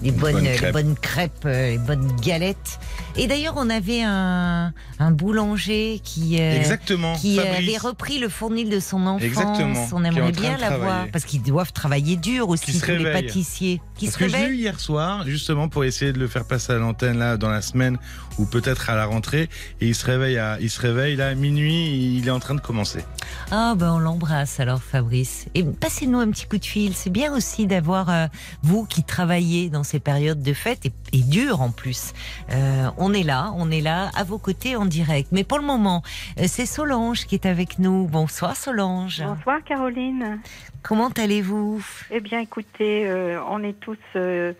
Les 0.03 0.11
bonnes, 0.11 0.33
bonne 0.33 0.43
les 0.43 0.71
bonnes 0.71 0.95
crêpes, 0.95 1.45
euh, 1.45 1.71
les 1.71 1.77
bonnes 1.77 2.11
galettes. 2.21 2.79
Et 3.15 3.27
d'ailleurs, 3.27 3.53
on 3.55 3.69
avait 3.69 4.03
un, 4.03 4.73
un 4.99 5.11
boulanger 5.11 6.01
qui, 6.03 6.41
euh, 6.41 6.57
Exactement. 6.57 7.15
qui 7.15 7.39
euh, 7.39 7.57
avait 7.57 7.77
repris 7.77 8.19
le 8.19 8.27
fournil 8.27 8.69
de 8.69 8.81
son 8.81 9.07
enfance. 9.07 9.23
Exactement. 9.23 9.87
On 9.93 10.03
aimerait 10.03 10.33
bien 10.33 10.57
l'avoir 10.57 11.07
parce 11.11 11.23
qu'ils 11.23 11.41
doivent 11.41 11.71
travailler 11.71 12.17
dur 12.17 12.49
aussi, 12.49 12.77
tous 12.79 12.91
les 12.91 13.11
pâtissiers. 13.11 13.81
Qui 13.95 14.07
Parce 14.07 14.17
se 14.17 14.23
que 14.23 14.29
je 14.29 14.35
l'ai 14.35 14.47
eu 14.47 14.55
hier 14.55 14.79
soir, 14.79 15.23
justement, 15.25 15.69
pour 15.69 15.85
essayer 15.85 16.11
de 16.11 16.19
le 16.19 16.27
faire 16.27 16.45
passer 16.45 16.73
à 16.73 16.77
l'antenne 16.77 17.17
là 17.17 17.37
dans 17.37 17.49
la 17.49 17.61
semaine 17.61 17.97
ou 18.37 18.45
peut-être 18.45 18.89
à 18.89 18.95
la 18.95 19.05
rentrée. 19.05 19.49
Et 19.81 19.87
il 19.87 19.95
se 19.95 20.05
réveille 20.05 20.37
à, 20.37 20.57
il 20.59 20.69
se 20.69 20.81
réveille 20.81 21.15
là 21.15 21.29
à 21.29 21.35
minuit. 21.35 22.17
Il 22.17 22.27
est 22.27 22.31
en 22.31 22.39
train 22.39 22.55
de 22.55 22.61
commencer. 22.61 23.03
Ah 23.51 23.73
ben 23.77 23.93
on 23.93 23.99
l'embrasse 23.99 24.59
alors 24.59 24.81
Fabrice. 24.81 25.47
Et 25.53 25.63
passez-nous 25.63 26.19
un 26.19 26.29
petit 26.31 26.47
coup 26.47 26.57
de 26.57 26.65
fil. 26.65 26.95
C'est 26.95 27.09
bien 27.09 27.33
aussi 27.33 27.67
d'avoir 27.67 28.09
euh, 28.09 28.27
vous 28.63 28.85
qui 28.85 29.03
travaillez 29.03 29.69
dans 29.69 29.83
ces 29.83 29.99
périodes 29.99 30.41
de 30.41 30.53
fête 30.53 30.85
et, 30.85 30.93
et 31.13 31.21
dures 31.21 31.61
en 31.61 31.71
plus. 31.71 32.13
Euh, 32.51 32.89
on 32.97 33.13
est 33.13 33.23
là, 33.23 33.51
on 33.55 33.71
est 33.71 33.81
là 33.81 34.09
à 34.15 34.23
vos 34.23 34.37
côtés 34.37 34.75
en 34.75 34.85
direct. 34.85 35.29
Mais 35.31 35.43
pour 35.43 35.59
le 35.59 35.65
moment, 35.65 36.03
euh, 36.39 36.45
c'est 36.47 36.65
Solange 36.65 37.25
qui 37.25 37.35
est 37.35 37.45
avec 37.45 37.79
nous. 37.79 38.07
Bonsoir 38.07 38.55
Solange. 38.55 39.23
Bonsoir 39.25 39.63
Caroline. 39.63 40.39
Comment 40.83 41.09
allez-vous? 41.09 41.83
Eh 42.11 42.19
bien 42.19 42.39
écoutez, 42.39 43.07
euh, 43.07 43.39
on 43.49 43.63
est 43.63 43.79
tous 43.79 43.97
euh, 44.15 44.53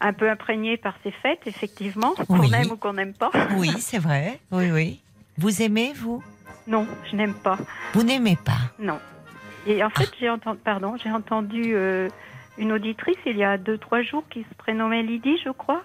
un 0.00 0.12
peu 0.12 0.28
imprégnés 0.30 0.76
par 0.76 0.94
ces 1.02 1.10
fêtes, 1.10 1.46
effectivement, 1.46 2.14
qu'on 2.28 2.38
Oui. 2.40 2.50
aime 2.54 2.70
ou 2.72 2.76
qu'on 2.76 2.92
n'aime 2.94 3.14
pas. 3.14 3.30
Oui, 3.56 3.68
c'est 3.78 3.98
vrai. 3.98 4.38
Oui, 4.52 4.70
oui. 4.70 5.00
Vous 5.38 5.62
aimez 5.62 5.92
vous? 5.94 6.22
Non, 6.66 6.86
je 7.10 7.16
n'aime 7.16 7.34
pas. 7.34 7.58
Vous 7.94 8.02
n'aimez 8.02 8.36
pas? 8.44 8.58
Non. 8.78 8.98
Et 9.66 9.82
en 9.82 9.90
fait, 9.90 10.08
Ah. 10.12 10.16
j'ai 10.20 10.30
entendu, 10.30 10.58
pardon, 10.64 10.96
j'ai 11.02 11.10
entendu 11.10 11.72
euh, 11.74 12.08
une 12.58 12.72
auditrice 12.72 13.16
il 13.26 13.36
y 13.36 13.44
a 13.44 13.56
deux 13.58 13.78
trois 13.78 14.02
jours 14.02 14.24
qui 14.30 14.42
se 14.42 14.54
prénommait 14.56 15.02
Lydie, 15.02 15.38
je 15.44 15.50
crois, 15.50 15.82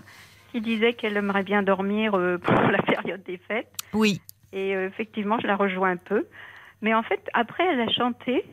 qui 0.51 0.61
disait 0.61 0.93
qu'elle 0.93 1.17
aimerait 1.17 1.43
bien 1.43 1.63
dormir 1.63 2.15
euh, 2.15 2.37
pour 2.43 2.53
la 2.55 2.81
période 2.81 3.23
des 3.23 3.37
fêtes. 3.37 3.71
Oui. 3.93 4.21
Et 4.53 4.75
euh, 4.75 4.87
effectivement, 4.87 5.39
je 5.39 5.47
la 5.47 5.55
rejoins 5.55 5.91
un 5.91 5.97
peu. 5.97 6.27
Mais 6.81 6.93
en 6.93 7.03
fait, 7.03 7.21
après, 7.33 7.63
elle 7.65 7.81
a 7.81 7.89
chanté 7.91 8.43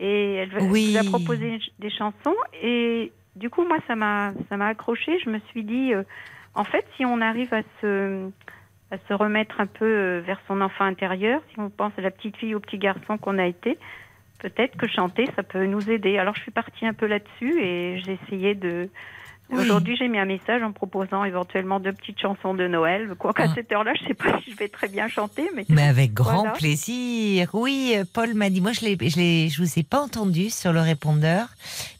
et 0.00 0.34
elle 0.36 0.50
Oui. 0.70 0.92
vous 0.92 0.98
a 0.98 1.04
proposé 1.10 1.60
des 1.78 1.90
chansons. 1.90 2.34
Et 2.62 3.12
du 3.36 3.50
coup, 3.50 3.64
moi, 3.64 3.78
ça 3.86 3.96
m'a, 3.96 4.32
ça 4.48 4.56
m'a 4.56 4.68
accroché. 4.68 5.18
Je 5.24 5.30
me 5.30 5.38
suis 5.50 5.64
dit, 5.64 5.92
euh, 5.92 6.02
en 6.54 6.64
fait, 6.64 6.86
si 6.96 7.04
on 7.04 7.20
arrive 7.20 7.52
à 7.52 7.62
se, 7.80 8.30
à 8.90 8.98
se 9.08 9.14
remettre 9.14 9.60
un 9.60 9.66
peu 9.66 9.84
euh, 9.84 10.20
vers 10.24 10.40
son 10.46 10.60
enfant 10.60 10.84
intérieur, 10.84 11.42
si 11.52 11.58
on 11.58 11.70
pense 11.70 11.92
à 11.98 12.02
la 12.02 12.10
petite 12.10 12.36
fille, 12.36 12.54
au 12.54 12.60
petit 12.60 12.78
garçon 12.78 13.18
qu'on 13.18 13.38
a 13.38 13.46
été, 13.46 13.78
peut-être 14.38 14.76
que 14.76 14.86
chanter, 14.86 15.28
ça 15.36 15.42
peut 15.42 15.66
nous 15.66 15.90
aider. 15.90 16.18
Alors, 16.18 16.34
je 16.36 16.42
suis 16.42 16.52
partie 16.52 16.86
un 16.86 16.94
peu 16.94 17.06
là-dessus 17.06 17.60
et 17.60 17.98
j'ai 18.04 18.18
essayé 18.24 18.54
de. 18.54 18.88
Oui. 19.50 19.58
Aujourd'hui, 19.60 19.94
j'ai 19.96 20.08
mis 20.08 20.18
un 20.18 20.24
message 20.24 20.62
en 20.62 20.72
proposant 20.72 21.22
éventuellement 21.22 21.78
deux 21.78 21.92
petites 21.92 22.18
chansons 22.18 22.54
de 22.54 22.66
Noël. 22.66 23.14
Quoique 23.18 23.42
à 23.42 23.46
Ah. 23.50 23.52
cette 23.54 23.70
heure-là, 23.72 23.92
je 24.00 24.08
sais 24.08 24.14
pas 24.14 24.40
si 24.42 24.50
je 24.52 24.56
vais 24.56 24.68
très 24.68 24.88
bien 24.88 25.06
chanter, 25.06 25.50
mais. 25.54 25.66
Mais 25.68 25.82
avec 25.82 26.14
grand 26.14 26.38
Voilà. 26.38 26.52
plaisir. 26.52 27.50
Oui, 27.52 27.92
euh, 27.94 28.04
Paul 28.10 28.32
m'a 28.34 28.48
dit. 28.48 28.60
Moi, 28.62 28.72
je 28.72 28.80
je 28.80 29.62
vous 29.62 29.78
ai 29.78 29.82
pas 29.82 30.00
entendu 30.00 30.48
sur 30.48 30.72
le 30.72 30.80
répondeur, 30.80 31.48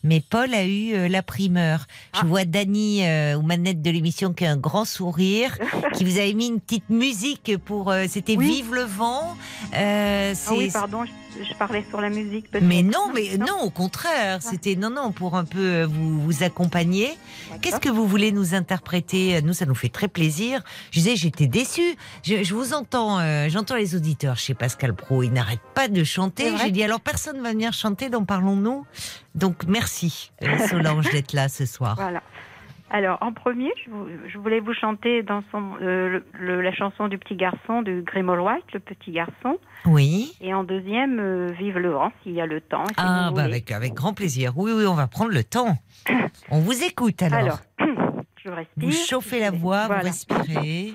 mais 0.03 0.23
Paul 0.29 0.55
a 0.55 0.65
eu 0.65 0.95
euh, 0.95 1.09
la 1.09 1.23
primeur. 1.23 1.87
Je 2.15 2.21
Ah. 2.23 2.27
vois 2.27 2.45
Dany 2.47 3.07
euh, 3.07 3.37
aux 3.39 3.43
manettes 3.43 3.83
de 3.83 3.91
l'émission 3.91 4.33
qui 4.33 4.47
a 4.47 4.51
un 4.51 4.57
grand 4.57 4.87
sourire, 4.87 5.59
qui 5.95 6.05
vous 6.05 6.19
avait 6.19 6.33
mis 6.35 6.49
une 6.49 6.61
petite 6.61 6.89
musique 6.89 7.59
pour. 7.65 7.91
euh, 7.91 8.05
c'était 8.09 8.37
Oui. 8.37 8.47
Vive 8.63 8.75
le 8.75 8.83
vent. 8.85 9.37
Ah 9.75 10.33
oui, 10.53 10.71
pardon, 10.73 11.05
je, 11.05 11.11
je 11.43 11.55
parlais 11.55 11.85
sur 11.89 12.01
la 12.01 12.11
musique. 12.11 12.47
mais 12.61 12.83
non, 12.83 13.11
mais 13.15 13.37
non, 13.39 13.63
au 13.63 13.71
contraire. 13.71 14.43
C'était 14.43 14.77
non, 14.77 14.91
non, 14.91 15.13
pour 15.13 15.37
un 15.37 15.45
peu 15.45 15.59
euh, 15.59 15.87
vous, 15.87 16.21
vous 16.21 16.43
accompagner. 16.43 17.17
Qu'est-ce 17.61 17.81
que 17.81 17.89
vous 17.89 18.07
voulez 18.07 18.33
nous 18.33 18.55
interpréter? 18.55 19.41
Nous, 19.43 19.53
ça 19.53 19.67
nous 19.67 19.75
fait 19.75 19.89
très 19.89 20.09
plaisir. 20.09 20.63
Je 20.91 21.01
disais, 21.01 21.17
j'étais 21.17 21.47
déçue. 21.47 21.97
Je, 22.23 22.43
je 22.43 22.55
vous 22.55 22.75
entends, 22.75 23.19
euh, 23.19 23.49
j'entends 23.49 23.77
les 23.77 23.95
auditeurs 23.95 24.37
chez 24.37 24.55
Pascal 24.55 24.95
Pro. 24.95 25.23
Ils 25.23 25.33
n'arrêtent 25.33 25.61
pas 25.75 25.89
de 25.89 26.05
chanter. 26.05 26.53
J'ai 26.63 26.71
dit, 26.71 26.83
alors 26.83 27.01
personne 27.01 27.41
va 27.43 27.51
venir 27.51 27.73
chanter, 27.73 28.11
donc 28.11 28.27
parlons-nous. 28.27 28.87
Donc 29.35 29.65
merci, 29.67 30.31
euh, 30.43 30.69
Solange, 30.69 31.11
d'être 31.11 31.33
là 31.33 31.49
ce 31.49 31.67
soir. 31.67 31.97
Voilà. 31.97 32.23
Alors, 32.97 33.19
en 33.23 33.33
premier, 33.33 33.73
je, 34.29 34.39
voulais 34.39 34.61
vous 34.61 34.73
chanter 34.73 35.25
dans 35.25 35.43
son, 35.51 35.73
euh, 35.83 36.21
le- 36.35 36.61
la 36.63 36.73
chanson 36.73 37.09
du 37.09 37.19
petit 37.19 37.35
garçon 37.35 37.83
de 37.83 38.01
Grimald 38.01 38.41
White, 38.41 38.73
le 38.73 38.79
petit 38.79 39.11
garçon. 39.11 39.59
Oui. 39.85 40.33
Et 40.41 40.55
en 40.55 40.63
deuxième, 40.63 41.19
euh, 41.19 41.49
Vive 41.59 41.79
le 41.79 41.91
vent, 41.91 42.13
s'il 42.23 42.33
y 42.35 42.41
a 42.41 42.47
le 42.47 42.61
temps. 42.61 42.87
si 42.87 42.95
Ah, 42.97 43.31
bah 43.35 43.43
avec, 43.43 43.73
avec 43.73 43.95
grand 43.95 44.15
plaisir. 44.15 44.53
Oui, 44.57 44.71
oui, 44.73 44.87
on 44.87 44.95
va 44.95 45.09
prendre 45.09 45.33
le 45.33 45.43
temps. 45.43 45.77
On 46.53 46.61
vous 46.61 46.85
écoute 46.85 47.21
alors. 47.21 47.39
Alors, 47.41 47.59
je 48.45 48.49
respire. 48.49 48.89
vous 48.89 48.93
chauffez 48.93 49.41
la 49.41 49.51
voix, 49.51 49.87
Voilà. 49.87 50.03
vous 50.03 50.07
respirez. 50.07 50.95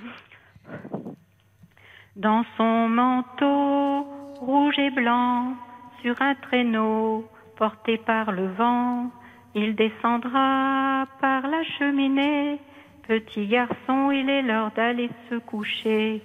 Dans 2.16 2.46
son 2.56 2.88
manteau 2.88 4.04
rouge 4.40 4.80
et 4.80 4.92
blanc, 4.92 5.54
sur 6.02 6.16
un 6.22 6.36
traîneau 6.36 7.28
porté 7.58 7.98
par 7.98 8.32
le 8.32 8.48
vent, 8.54 9.12
il 9.56 9.76
descendra 9.76 11.08
par 11.22 11.48
la 11.48 11.64
cheminée. 11.78 12.60
Petit 13.08 13.48
garçon, 13.48 14.12
il 14.12 14.30
est 14.30 14.44
l'heure 14.44 14.72
d'aller 14.76 15.10
se 15.30 15.36
coucher. 15.36 16.22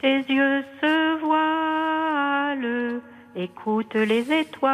Tes 0.00 0.18
yeux 0.18 0.64
se 0.80 1.18
voilent, 1.20 3.00
écoute 3.34 3.94
les 3.94 4.32
étoiles. 4.32 4.72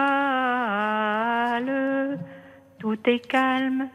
Tout 2.79 2.99
est 3.07 3.27
calme, 3.27 3.89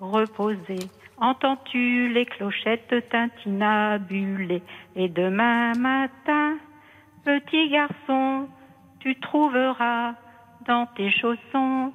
reposé. 0.00 0.78
Entends-tu 1.18 2.08
les 2.08 2.26
clochettes 2.26 3.08
tintinabuler? 3.10 4.62
Et 4.96 5.08
demain 5.08 5.72
matin, 5.74 6.58
petit 7.24 7.68
garçon, 7.68 8.48
tu 9.00 9.18
trouveras 9.20 10.14
dans 10.66 10.86
tes 10.86 11.10
chaussons 11.10 11.92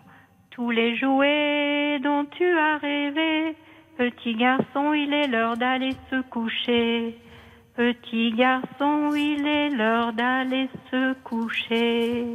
tous 0.58 0.72
les 0.72 0.98
jouets 0.98 2.00
dont 2.04 2.26
tu 2.26 2.44
as 2.44 2.78
rêvé. 2.78 3.56
Petit 3.96 4.34
garçon, 4.34 4.92
il 4.92 5.14
est 5.14 5.28
l'heure 5.28 5.56
d'aller 5.56 5.94
se 6.10 6.20
coucher. 6.32 7.16
Petit 7.76 8.32
garçon, 8.32 9.12
il 9.16 9.48
est 9.48 9.70
l'heure 9.70 10.14
d'aller 10.14 10.68
se 10.90 11.14
coucher. 11.22 12.26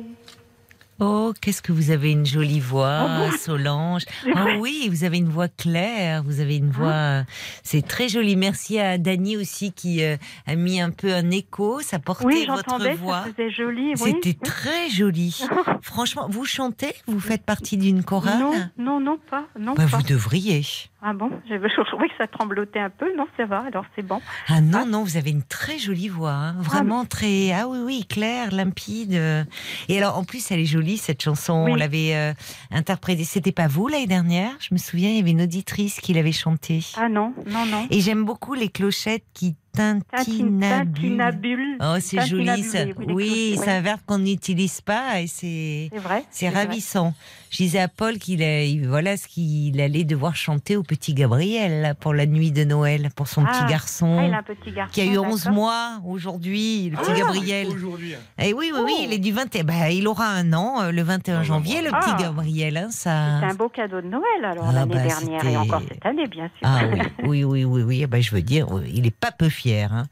Oh, 1.05 1.33
qu'est-ce 1.41 1.63
que 1.63 1.73
vous 1.73 1.91
avez 1.91 2.13
une 2.13 2.25
jolie 2.25 2.61
voix, 2.61 2.89
Ah 2.89 3.19
bon 3.19 3.37
Solange. 3.37 4.05
Oh 4.27 4.49
oui, 4.61 4.89
vous 4.89 5.03
avez 5.03 5.19
une 5.19 5.29
voix 5.29 5.49
claire, 5.49 6.23
vous 6.23 6.39
avez 6.39 6.57
une 6.57 6.71
voix. 6.71 6.93
Ah. 6.95 7.25
C'est 7.65 7.83
très 7.87 8.09
joli. 8.09 8.37
Merci 8.37 8.79
à 8.79 8.99
Dany 8.99 9.37
aussi 9.37 9.73
qui 9.73 10.05
euh, 10.05 10.17
a 10.47 10.55
mis 10.55 10.81
un 10.81 10.91
peu 10.91 11.13
un 11.13 11.31
écho. 11.33 11.81
Ça 11.81 11.99
portait 11.99 12.25
Oui, 12.27 12.47
votre 12.49 12.95
voix. 12.97 13.25
faisait 13.25 13.51
joli. 13.51 13.95
Oui. 14.01 14.13
C'était 14.23 14.39
très 14.39 14.89
joli. 14.91 15.43
Franchement, 15.83 16.29
vous 16.31 16.45
chantez? 16.45 16.95
Vous 17.09 17.19
faites 17.21 17.45
partie 17.45 17.77
d'une 17.77 18.05
chorale? 18.05 18.39
Non, 18.39 18.55
non, 18.79 19.01
non, 19.01 19.19
pas. 19.29 19.47
Non, 19.59 19.75
Bah, 19.75 19.87
pas. 19.91 19.97
Vous 19.97 20.03
devriez. 20.05 20.63
Ah 21.05 21.13
bon 21.15 21.31
Je 21.51 21.55
je 21.57 21.91
trouvais 21.91 22.09
que 22.09 22.15
ça 22.17 22.29
tremblotait 22.29 22.79
un 22.79 22.89
peu. 22.91 23.07
Non, 23.17 23.27
ça 23.37 23.45
va, 23.45 23.65
alors 23.67 23.85
c'est 23.97 24.07
bon. 24.07 24.21
Ah 24.49 24.61
non, 24.61 24.87
non, 24.87 25.03
vous 25.03 25.17
avez 25.17 25.31
une 25.31 25.43
très 25.43 25.77
jolie 25.79 26.09
voix. 26.09 26.31
hein. 26.33 26.55
Vraiment 26.61 27.05
très. 27.05 27.51
Ah 27.53 27.67
oui, 27.67 27.79
oui, 27.85 28.07
claire, 28.09 28.53
limpide. 28.53 29.15
euh. 29.15 29.43
Et 29.89 29.99
alors, 29.99 30.17
en 30.17 30.23
plus, 30.23 30.51
elle 30.53 30.61
est 30.61 30.65
jolie, 30.65 30.99
cette 30.99 31.21
chanson. 31.21 31.65
Oui. 31.65 31.73
On 31.73 31.75
l'avait 31.75 32.15
euh, 32.15 32.33
interprétée. 32.71 33.25
C'était 33.25 33.51
pas 33.53 33.67
vous 33.67 33.89
l'année 33.89 34.07
dernière 34.07 34.53
Je 34.61 34.69
me 34.75 34.79
souviens, 34.79 35.11
il 35.11 35.17
y 35.17 35.21
avait 35.21 35.33
une 35.33 35.43
auditrice 35.43 36.01
qui 36.01 36.13
l'avait 36.15 36.31
chantée. 36.33 36.81
Ah 36.97 37.09
non, 37.09 37.35
non, 37.47 37.67
non. 37.67 37.87
Et 37.91 38.01
j'aime 38.01 38.25
beaucoup 38.25 38.55
les 38.55 38.69
clochettes 38.69 39.25
qui 39.35 39.57
Tintinabule. 39.75 40.93
Tintinabule. 40.95 41.77
Oh, 41.81 41.95
c'est 42.01 42.27
joli 42.27 42.63
ça. 42.63 42.81
Oui, 42.99 43.05
Oui, 43.15 43.59
c'est 43.63 43.71
un 43.71 43.81
verbe 43.81 44.01
qu'on 44.07 44.19
n'utilise 44.19 44.81
pas 44.81 45.21
et 45.21 45.27
c'est 45.27 45.91
C'est 45.93 46.25
c'est 46.31 46.49
vrai. 46.51 46.65
ravissant. 46.65 47.15
Je 47.51 47.57
disais 47.59 47.81
à 47.81 47.89
Paul 47.89 48.19
qu'il 48.19 48.41
il- 48.43 48.87
voilà 48.87 49.17
ce 49.17 49.27
qu'il 49.29 49.81
allait 49.81 50.05
devoir 50.05 50.37
chanter 50.37 50.77
au 50.77 50.83
petit 50.83 51.15
Gabriel 51.15 51.83
là, 51.83 51.95
pour 51.95 52.13
la 52.15 52.27
nuit 52.27 52.51
de 52.53 52.65
Noël 52.65 53.09
pour 53.17 53.29
son 53.29 53.45
Ah. 53.47 53.51
petit 53.53 53.71
garçon 53.71 54.17
Ah, 54.21 54.25
il 54.27 54.35
a 54.35 54.39
un 54.39 54.43
petit 54.43 54.71
garçon. 54.73 54.93
qui 54.93 55.01
a 55.01 55.05
eu 55.05 55.19
11 55.19 55.45
d'accord. 55.45 55.53
mois 55.55 56.01
aujourd'hui, 56.07 56.91
le 56.91 56.97
petit 56.99 57.11
Ah, 57.15 57.19
Gabriel. 57.19 57.67
Aujourd'hui. 57.69 58.15
Et 58.39 58.53
oui, 58.55 58.71
oui, 58.75 58.81
oui, 58.85 58.93
Oh. 58.99 59.03
il 59.05 59.13
est 59.13 59.19
du 59.19 59.33
21. 59.33 59.65
Bah, 59.65 59.91
il 59.91 60.07
aura 60.07 60.27
un 60.29 60.53
an 60.53 60.83
euh, 60.83 60.93
le 60.93 61.03
21 61.03 61.43
janvier, 61.43 61.83
le 61.83 61.91
Ah. 61.93 62.01
petit 62.01 62.23
Gabriel. 62.23 62.77
Hein, 62.77 62.89
ça... 62.91 63.39
C'est 63.41 63.47
un 63.47 63.55
beau 63.55 63.69
cadeau 63.69 64.01
de 64.01 64.07
Noël 64.09 64.45
alors 64.45 64.67
Ah, 64.69 64.73
l'année 64.73 64.95
bah, 64.95 65.03
dernière 65.03 65.45
et 65.47 65.57
encore 65.57 65.83
cette 65.89 66.05
année 66.05 66.27
bien 66.27 66.45
sûr. 66.59 66.63
Ah 66.63 66.81
oui, 67.25 67.45
oui, 67.45 67.45
oui, 67.45 67.65
oui, 67.65 67.83
oui. 67.83 68.07
Bah, 68.07 68.21
je 68.21 68.31
veux 68.35 68.43
dire, 68.43 68.67
euh, 68.77 68.85
il 68.93 69.07
est 69.07 69.15
pas 69.17 69.31
peu 69.31 69.49
fier. 69.49 69.62
Hein. 69.71 70.05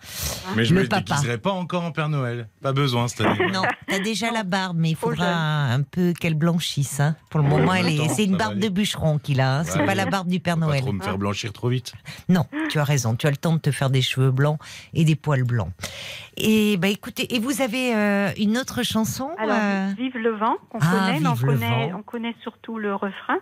Mais 0.56 0.64
je 0.64 0.74
Le 0.74 0.82
me 0.82 0.86
déguiserai 0.86 1.38
pas 1.38 1.50
encore 1.52 1.84
en 1.84 1.92
Père 1.92 2.08
Noël. 2.08 2.48
Pas 2.62 2.72
besoin 2.72 3.08
cette 3.08 3.22
année. 3.22 3.50
Non, 3.52 3.62
t'as 3.88 3.98
déjà 3.98 4.30
la 4.30 4.44
barbe, 4.44 4.76
mais 4.78 4.90
il 4.90 4.96
faudra 4.96 5.26
un 5.72 5.82
peu 5.82 6.12
qu'elle 6.12 6.34
blanchisse. 6.34 7.00
Hein. 7.00 7.16
Pour 7.30 7.40
le 7.40 7.48
moment, 7.48 7.74
elle 7.74 7.86
c'est 8.10 8.24
une 8.24 8.36
barbe 8.36 8.58
de 8.58 8.68
bûcheron 8.68 9.18
qu'il 9.18 9.40
a. 9.40 9.58
Hein. 9.60 9.64
C'est 9.64 9.78
Ouais. 9.80 9.86
pas 9.86 9.94
la 9.94 10.06
barbe 10.06 10.28
du 10.28 10.40
Père 10.40 10.54
Pas 10.56 10.66
Noël. 10.66 10.80
trop 10.82 10.92
me 10.92 11.02
faire 11.02 11.18
blanchir 11.18 11.52
trop 11.52 11.68
vite. 11.68 11.92
Non, 12.28 12.44
tu 12.68 12.78
as 12.78 12.84
raison. 12.84 13.14
Tu 13.16 13.26
as 13.26 13.30
le 13.30 13.36
temps 13.36 13.52
de 13.54 13.58
te 13.58 13.70
faire 13.70 13.90
des 13.90 14.02
cheveux 14.02 14.30
blancs 14.30 14.58
et 14.94 15.04
des 15.04 15.16
poils 15.16 15.44
blancs. 15.44 15.70
Et 16.36 16.76
bah 16.76 16.88
écoutez, 16.88 17.34
et 17.34 17.38
vous 17.38 17.60
avez 17.62 17.94
euh, 17.94 18.30
une 18.38 18.56
autre 18.58 18.82
chanson 18.82 19.30
Alors 19.38 19.56
euh? 19.60 19.92
Vive 19.98 20.16
le 20.16 20.36
vent 20.36 20.56
qu'on 20.70 20.78
Ah, 20.80 20.86
connaît, 20.90 21.20
mais 21.20 21.28
on 21.28 21.36
connaît, 21.36 21.90
vent. 21.90 21.98
on 21.98 22.02
connaît 22.02 22.34
surtout 22.42 22.78
le 22.78 22.94
refrain. 22.94 23.38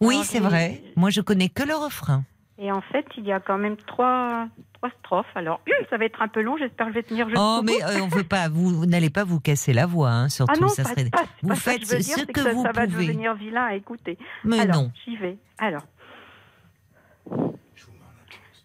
Oui, 0.00 0.20
c'est 0.24 0.38
vrai. 0.40 0.82
Moi, 0.96 1.10
je 1.10 1.20
connais 1.20 1.48
que 1.48 1.62
le 1.64 1.74
refrain. 1.74 2.22
Et 2.60 2.72
en 2.72 2.80
fait, 2.80 3.06
il 3.16 3.24
y 3.24 3.30
a 3.32 3.38
quand 3.38 3.56
même 3.56 3.76
trois, 3.76 4.48
trois 4.74 4.90
strophes. 4.98 5.26
Alors, 5.36 5.60
une, 5.66 5.86
ça 5.90 5.96
va 5.96 6.04
être 6.06 6.20
un 6.20 6.26
peu 6.26 6.42
long. 6.42 6.56
J'espère 6.56 6.86
que 6.86 6.92
je 6.92 6.98
vais 6.98 7.02
tenir 7.04 7.28
jusqu'au 7.28 7.40
Oh, 7.40 7.60
mais 7.62 7.80
euh, 7.84 8.02
on 8.02 8.08
veut 8.08 8.24
pas. 8.24 8.48
Vous, 8.48 8.70
vous 8.70 8.86
n'allez 8.86 9.10
pas 9.10 9.22
vous 9.22 9.38
casser 9.38 9.72
la 9.72 9.86
voix, 9.86 10.10
hein, 10.10 10.28
surtout. 10.28 10.54
Ah 10.56 10.60
non, 10.60 10.68
ça 10.68 10.82
pas- 10.82 10.88
serait. 10.90 11.08
pas- 11.10 11.22
vous 11.42 11.48
pas 11.50 11.54
faites 11.54 11.80
que 11.80 11.86
je 11.86 11.92
veux 11.92 11.98
dire, 12.00 12.16
ce 12.18 12.24
que, 12.24 12.40
ça, 12.40 12.52
vous 12.52 12.62
ça 12.64 12.72
va 12.72 12.86
pouvez. 12.86 13.06
devenir 13.06 13.34
vilain 13.34 13.66
à 13.66 13.74
écouter. 13.74 14.18
Mais 14.44 14.58
Alors, 14.60 14.82
non. 14.82 14.92
j'y 15.04 15.16
vais. 15.16 15.38
Alors. 15.58 15.82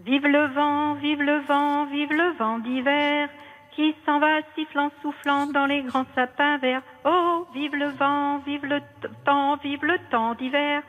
Vive 0.06 0.26
le 0.28 0.48
vent, 0.54 0.96
vive 0.96 1.22
le 1.22 1.40
vent, 1.48 1.86
vive 1.86 2.12
le 2.12 2.36
vent 2.38 2.60
d'hiver 2.60 3.30
qui 3.76 3.96
s'en 4.06 4.20
va 4.20 4.40
sifflant, 4.56 4.92
soufflant 5.02 5.48
dans 5.48 5.66
les 5.66 5.82
grands 5.84 6.06
sapins 6.14 6.58
verts. 6.58 6.82
Oh, 7.06 7.48
vive 7.56 7.74
le 7.76 7.88
vent, 7.90 8.40
vive 8.40 8.66
le 8.66 8.82
temps, 9.26 9.56
vive 9.58 9.84
le 9.84 9.98
temps 10.12 10.36
d'hiver, 10.36 10.84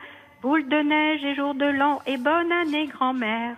boule 0.45 0.69
de 0.69 0.77
neige 0.77 1.23
et 1.23 1.33
jour 1.33 1.55
de 1.55 1.65
l'an 1.65 2.03
et 2.05 2.17
bonne 2.17 2.51
année 2.51 2.85
grand-mère. 2.85 3.55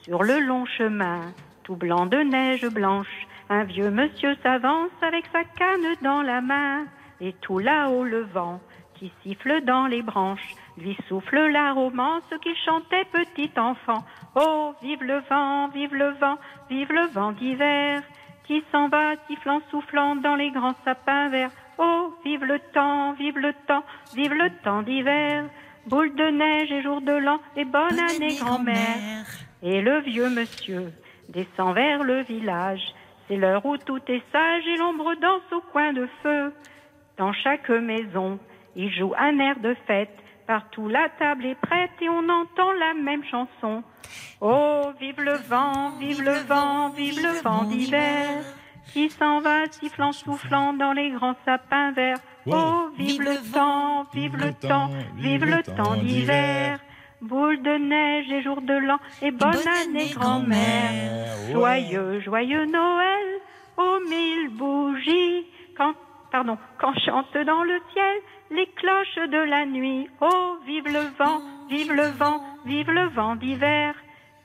Sur 0.00 0.22
le 0.22 0.38
long 0.40 0.64
chemin, 0.64 1.20
tout 1.62 1.76
blanc 1.76 2.06
de 2.06 2.16
neige 2.16 2.66
blanche, 2.68 3.26
un 3.50 3.64
vieux 3.64 3.90
monsieur 3.90 4.34
s'avance 4.42 4.96
avec 5.02 5.26
sa 5.26 5.44
canne 5.44 5.94
dans 6.00 6.22
la 6.22 6.40
main. 6.40 6.86
Et 7.20 7.34
tout 7.42 7.58
là-haut 7.58 8.04
le 8.04 8.22
vent 8.22 8.60
qui 8.94 9.12
siffle 9.22 9.60
dans 9.66 9.86
les 9.86 10.00
branches 10.00 10.54
lui 10.78 10.96
souffle 11.06 11.38
la 11.48 11.74
romance 11.74 12.22
qu'il 12.40 12.56
chantait 12.64 13.04
petit 13.12 13.50
enfant. 13.58 14.02
Oh, 14.36 14.72
vive 14.80 15.04
le 15.04 15.18
vent, 15.28 15.68
vive 15.68 15.94
le 15.94 16.12
vent, 16.12 16.38
vive 16.70 16.92
le 16.92 17.08
vent 17.08 17.32
d'hiver 17.32 18.02
qui 18.46 18.64
s'en 18.72 18.88
va 18.88 19.16
sifflant, 19.26 19.60
soufflant 19.70 20.16
dans 20.16 20.36
les 20.36 20.50
grands 20.50 20.76
sapins 20.82 21.28
verts. 21.28 21.50
Oh, 21.76 22.14
vive 22.24 22.44
le 22.44 22.58
temps, 22.72 23.12
vive 23.12 23.36
le 23.36 23.52
temps, 23.66 23.84
vive 24.14 24.32
le 24.32 24.48
temps 24.64 24.80
d'hiver, 24.80 25.44
boule 25.86 26.14
de 26.14 26.30
neige 26.30 26.72
et 26.72 26.82
jour 26.82 27.00
de 27.00 27.12
l'an 27.12 27.38
et 27.56 27.64
bonne, 27.64 27.98
année 27.98 28.36
grand-mère. 28.36 29.26
Et 29.62 29.80
le 29.80 30.00
vieux 30.00 30.28
monsieur 30.28 30.92
descend 31.28 31.74
vers 31.74 32.02
le 32.02 32.22
village. 32.22 32.82
C'est 33.26 33.36
l'heure 33.36 33.64
où 33.66 33.76
tout 33.76 34.00
est 34.08 34.22
sage 34.30 34.66
et 34.66 34.76
l'ombre 34.76 35.14
danse 35.20 35.52
au 35.52 35.60
coin 35.72 35.92
de 35.92 36.08
feu. 36.22 36.52
Dans 37.16 37.32
chaque 37.32 37.70
maison, 37.70 38.38
il 38.76 38.92
joue 38.92 39.14
un 39.18 39.38
air 39.38 39.58
de 39.60 39.74
fête. 39.86 40.16
Partout 40.46 40.88
la 40.88 41.08
table 41.18 41.46
est 41.46 41.60
prête 41.60 41.90
et 42.00 42.08
on 42.08 42.28
entend 42.28 42.70
la 42.72 42.94
même 42.94 43.24
chanson. 43.24 43.82
Oh, 44.40 44.92
vive 45.00 45.20
le 45.20 45.34
vent, 45.34 45.90
vive 45.98 46.22
le 46.22 46.38
vent, 46.46 46.90
vive 46.90 47.20
le 47.20 47.42
vent 47.42 47.64
d'hiver 47.64 48.44
qui 48.92 49.10
s'en 49.10 49.40
va 49.40 49.66
sifflant, 49.70 50.12
soufflant 50.12 50.72
dans 50.72 50.92
les 50.92 51.10
grands 51.10 51.34
sapins 51.44 51.92
verts. 51.92 52.20
Oh, 52.48 52.90
vive 52.96 53.22
le 53.22 53.52
temps, 53.52 54.06
vive 54.14 54.36
le 54.36 54.52
temps, 54.52 54.88
vive 55.16 55.44
le 55.44 55.62
temps 55.62 55.96
d'hiver. 55.96 56.78
Boule 57.20 57.60
de 57.62 57.76
neige 57.78 58.30
et 58.30 58.42
jour 58.42 58.60
de 58.60 58.74
l'an 58.74 58.98
et 59.20 59.32
bonne, 59.32 59.66
année 59.66 60.10
grand-mère. 60.14 61.34
Joyeux, 61.50 62.20
joyeux 62.20 62.66
Noël, 62.66 63.40
aux 63.76 64.00
mille 64.08 64.50
bougies, 64.50 65.46
quand, 65.76 65.94
pardon, 66.30 66.56
quand 66.78 66.94
chantent 67.00 67.36
dans 67.36 67.64
le 67.64 67.80
ciel 67.92 68.16
les 68.50 68.66
cloches 68.66 69.28
de 69.28 69.38
la 69.38 69.66
nuit. 69.66 70.08
Oh, 70.20 70.56
vive 70.66 70.86
le 70.86 71.08
vent, 71.18 71.40
vive 71.68 71.92
le 71.92 72.08
vent, 72.10 72.40
vive 72.64 72.90
le 72.90 73.08
vent 73.08 73.34
d'hiver, 73.34 73.94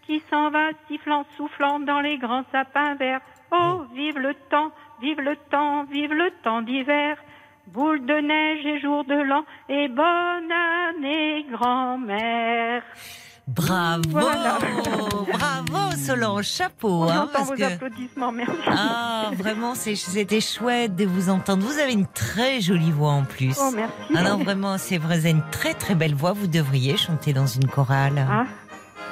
qui 0.08 0.24
s'en 0.32 0.50
va 0.50 0.70
sifflant, 0.88 1.26
soufflant 1.38 1.80
dans 1.80 2.00
les 2.00 2.18
grands 2.18 2.46
sapins 2.52 2.96
verts. 2.96 3.22
Oh, 3.52 3.84
vive 3.94 4.18
le 4.18 4.34
temps, 4.50 4.72
vive 5.02 5.22
le 5.22 5.36
temps, 5.52 5.84
vive 5.84 6.14
le 6.14 6.32
temps 6.44 6.62
d'hiver. 6.64 7.18
Boule 7.74 8.06
de 8.06 8.14
neige 8.14 8.66
et 8.66 8.82
jour 8.82 9.06
de 9.06 9.14
l'an 9.14 9.44
et 9.70 9.88
bonne 9.88 10.52
année 10.52 11.46
grand-mère. 11.52 12.82
Bravo, 13.48 14.02
Voilà. 14.10 14.58
bravo 15.34 15.92
Solange, 15.98 16.46
chapeau. 16.48 17.04
On 17.04 17.10
hein, 17.10 17.22
entend 17.24 17.32
parce 17.34 17.50
vos 17.50 17.56
que- 17.56 17.64
applaudissements, 17.64 18.32
merci. 18.32 18.54
Ah, 18.68 19.32
vraiment, 19.36 19.76
c'était 19.76 20.42
chouette 20.42 20.96
de 20.96 21.06
vous 21.06 21.30
entendre. 21.30 21.64
Vous 21.66 21.80
avez 21.80 21.94
une 21.94 22.08
très 22.08 22.60
jolie 22.62 22.92
voix 22.92 23.12
en 23.12 23.24
plus. 23.24 23.56
Oh, 23.62 23.72
merci. 23.76 23.94
Ah 24.16 24.24
non, 24.24 24.38
vraiment, 24.44 24.78
c'est 24.78 24.98
vrai, 24.98 25.30
une 25.30 25.44
très 25.52 25.74
très 25.74 25.96
belle 25.96 26.16
voix. 26.16 26.34
Vous 26.34 26.48
devriez 26.48 26.98
chanter 26.98 27.34
dans 27.34 27.46
une 27.48 27.68
chorale. 27.68 28.26
Ah, 28.30 28.46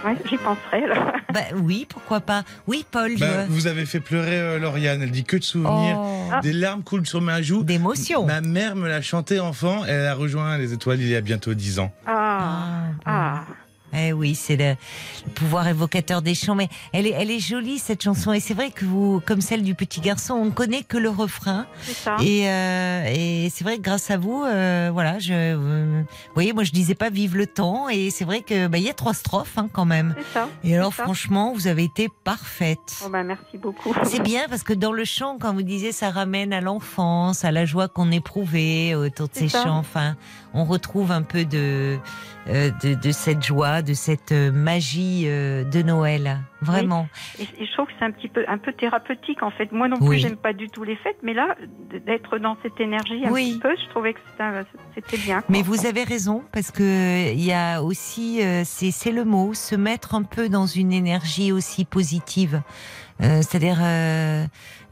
ouais, 0.05 0.15
j'y 0.29 0.37
penserai. 0.37 0.83
alors. 0.85 1.11
Bah 1.31 1.41
oui, 1.55 1.85
pourquoi 1.87 2.21
pas. 2.21 2.43
Oui, 2.65 2.83
Paul. 2.89 3.11
Bah, 3.19 3.45
je- 3.45 3.51
vous 3.51 3.67
avez 3.67 3.85
fait 3.85 3.99
pleurer 3.99 4.39
euh, 4.39 4.57
Lauriane. 4.57 5.01
Elle 5.03 5.11
dit 5.11 5.23
que 5.23 5.37
de 5.37 5.43
souvenirs. 5.43 5.95
Oh. 5.99 6.31
Des 6.41 6.53
larmes 6.53 6.81
coulent 6.81 7.05
sur 7.05 7.21
ma 7.21 7.43
joue. 7.43 7.63
D'émotion. 7.63 8.25
Ma 8.25 8.41
mère 8.41 8.75
me 8.75 8.87
l'a 8.87 9.01
chanté 9.03 9.39
enfant. 9.39 9.83
Elle 9.87 10.07
a 10.07 10.15
rejoint 10.15 10.57
les 10.57 10.73
étoiles 10.73 10.99
il 10.99 11.07
y 11.07 11.15
a 11.15 11.21
bientôt 11.21 11.53
10 11.53 11.77
ans. 11.79 11.91
Ah, 12.07 12.79
ah. 13.05 13.41
Eh 13.93 14.13
oui, 14.13 14.35
c'est 14.35 14.55
le, 14.55 14.75
le 15.25 15.31
pouvoir 15.33 15.67
évocateur 15.67 16.21
des 16.21 16.35
chants. 16.35 16.55
Mais 16.55 16.69
elle 16.93 17.07
est, 17.07 17.11
elle 17.11 17.31
est 17.31 17.39
jolie 17.39 17.79
cette 17.79 18.03
chanson. 18.03 18.33
Et 18.33 18.39
c'est 18.39 18.53
vrai 18.53 18.71
que 18.71 18.85
vous, 18.85 19.21
comme 19.25 19.41
celle 19.41 19.63
du 19.63 19.75
petit 19.75 20.01
garçon, 20.01 20.33
on 20.33 20.51
connaît 20.51 20.83
que 20.83 20.97
le 20.97 21.09
refrain. 21.09 21.65
C'est 21.81 21.93
ça. 21.93 22.17
Et, 22.21 22.49
euh, 22.49 23.05
et 23.07 23.49
c'est 23.49 23.63
vrai 23.63 23.77
que 23.77 23.81
grâce 23.81 24.11
à 24.11 24.17
vous, 24.17 24.43
euh, 24.43 24.89
voilà, 24.93 25.19
je, 25.19 25.33
euh, 25.33 26.03
vous 26.03 26.33
voyez, 26.33 26.53
moi 26.53 26.63
je 26.63 26.71
disais 26.71 26.95
pas 26.95 27.09
vive 27.09 27.35
le 27.35 27.47
temps. 27.47 27.89
Et 27.89 28.09
c'est 28.09 28.25
vrai 28.25 28.41
que 28.41 28.67
bah, 28.67 28.77
il 28.77 28.83
y 28.83 28.89
a 28.89 28.93
trois 28.93 29.13
strophes 29.13 29.57
hein, 29.57 29.69
quand 29.71 29.85
même. 29.85 30.15
C'est 30.17 30.33
ça. 30.33 30.49
Et 30.63 30.75
alors 30.75 30.93
ça. 30.93 31.03
franchement, 31.03 31.53
vous 31.53 31.67
avez 31.67 31.83
été 31.83 32.09
parfaite. 32.23 33.01
Oh, 33.05 33.09
bah, 33.09 33.23
merci 33.23 33.57
beaucoup. 33.57 33.93
C'est 34.03 34.21
bien 34.21 34.47
parce 34.49 34.63
que 34.63 34.73
dans 34.73 34.91
le 34.91 35.05
chant, 35.05 35.37
quand 35.39 35.53
vous 35.53 35.63
disiez, 35.63 35.91
ça 35.91 36.09
ramène 36.09 36.53
à 36.53 36.61
l'enfance, 36.61 37.45
à 37.45 37.51
la 37.51 37.65
joie 37.65 37.87
qu'on 37.87 38.11
éprouvait 38.11 38.95
autour 38.95 39.27
de 39.27 39.33
ces 39.33 39.49
chants. 39.49 39.77
Enfin, 39.77 40.15
on 40.53 40.65
retrouve 40.65 41.11
un 41.11 41.21
peu 41.21 41.45
de, 41.45 41.97
de, 42.49 42.93
de 42.95 43.11
cette 43.11 43.43
joie, 43.43 43.81
de 43.81 43.93
cette 43.93 44.31
euh, 44.31 44.51
magie 44.51 45.23
euh, 45.27 45.63
de 45.63 45.81
Noël. 45.81 46.39
Vraiment. 46.61 47.07
Et, 47.39 47.43
et 47.43 47.65
je 47.65 47.71
trouve 47.73 47.85
que 47.87 47.93
c'est 47.97 48.05
un 48.05 48.11
petit 48.11 48.27
peu, 48.27 48.43
un 48.47 48.57
peu 48.57 48.73
thérapeutique 48.73 49.41
en 49.43 49.51
fait. 49.51 49.71
Moi 49.71 49.87
non 49.87 49.97
plus, 49.97 50.07
Oui. 50.07 50.19
j'aime 50.19 50.35
pas 50.35 50.51
du 50.51 50.67
tout 50.67 50.83
les 50.83 50.97
fêtes, 50.97 51.17
mais 51.23 51.33
là, 51.33 51.55
d'être 52.05 52.37
dans 52.37 52.57
cette 52.63 52.79
énergie 52.81 53.25
un 53.25 53.31
Oui. 53.31 53.51
petit 53.53 53.59
peu, 53.59 53.75
je 53.81 53.89
trouvais 53.91 54.13
que 54.13 54.19
c'était 54.95 55.17
bien. 55.17 55.41
Mais 55.47 55.61
vous 55.61 55.85
avez 55.85 56.03
raison 56.03 56.43
parce 56.51 56.71
que 56.71 57.31
il 57.31 57.43
y 57.43 57.53
a 57.53 57.81
aussi, 57.81 58.41
euh, 58.41 58.63
c'est 58.65 58.91
c'est 58.91 59.11
le 59.11 59.23
mot, 59.25 59.53
se 59.53 59.75
mettre 59.75 60.15
un 60.15 60.23
peu 60.23 60.49
dans 60.49 60.65
une 60.65 60.91
énergie 60.91 61.51
aussi 61.51 61.85
positive. 61.85 62.61
Euh, 63.21 63.41
C'est-à-dire 63.41 63.79
euh, 63.81 64.45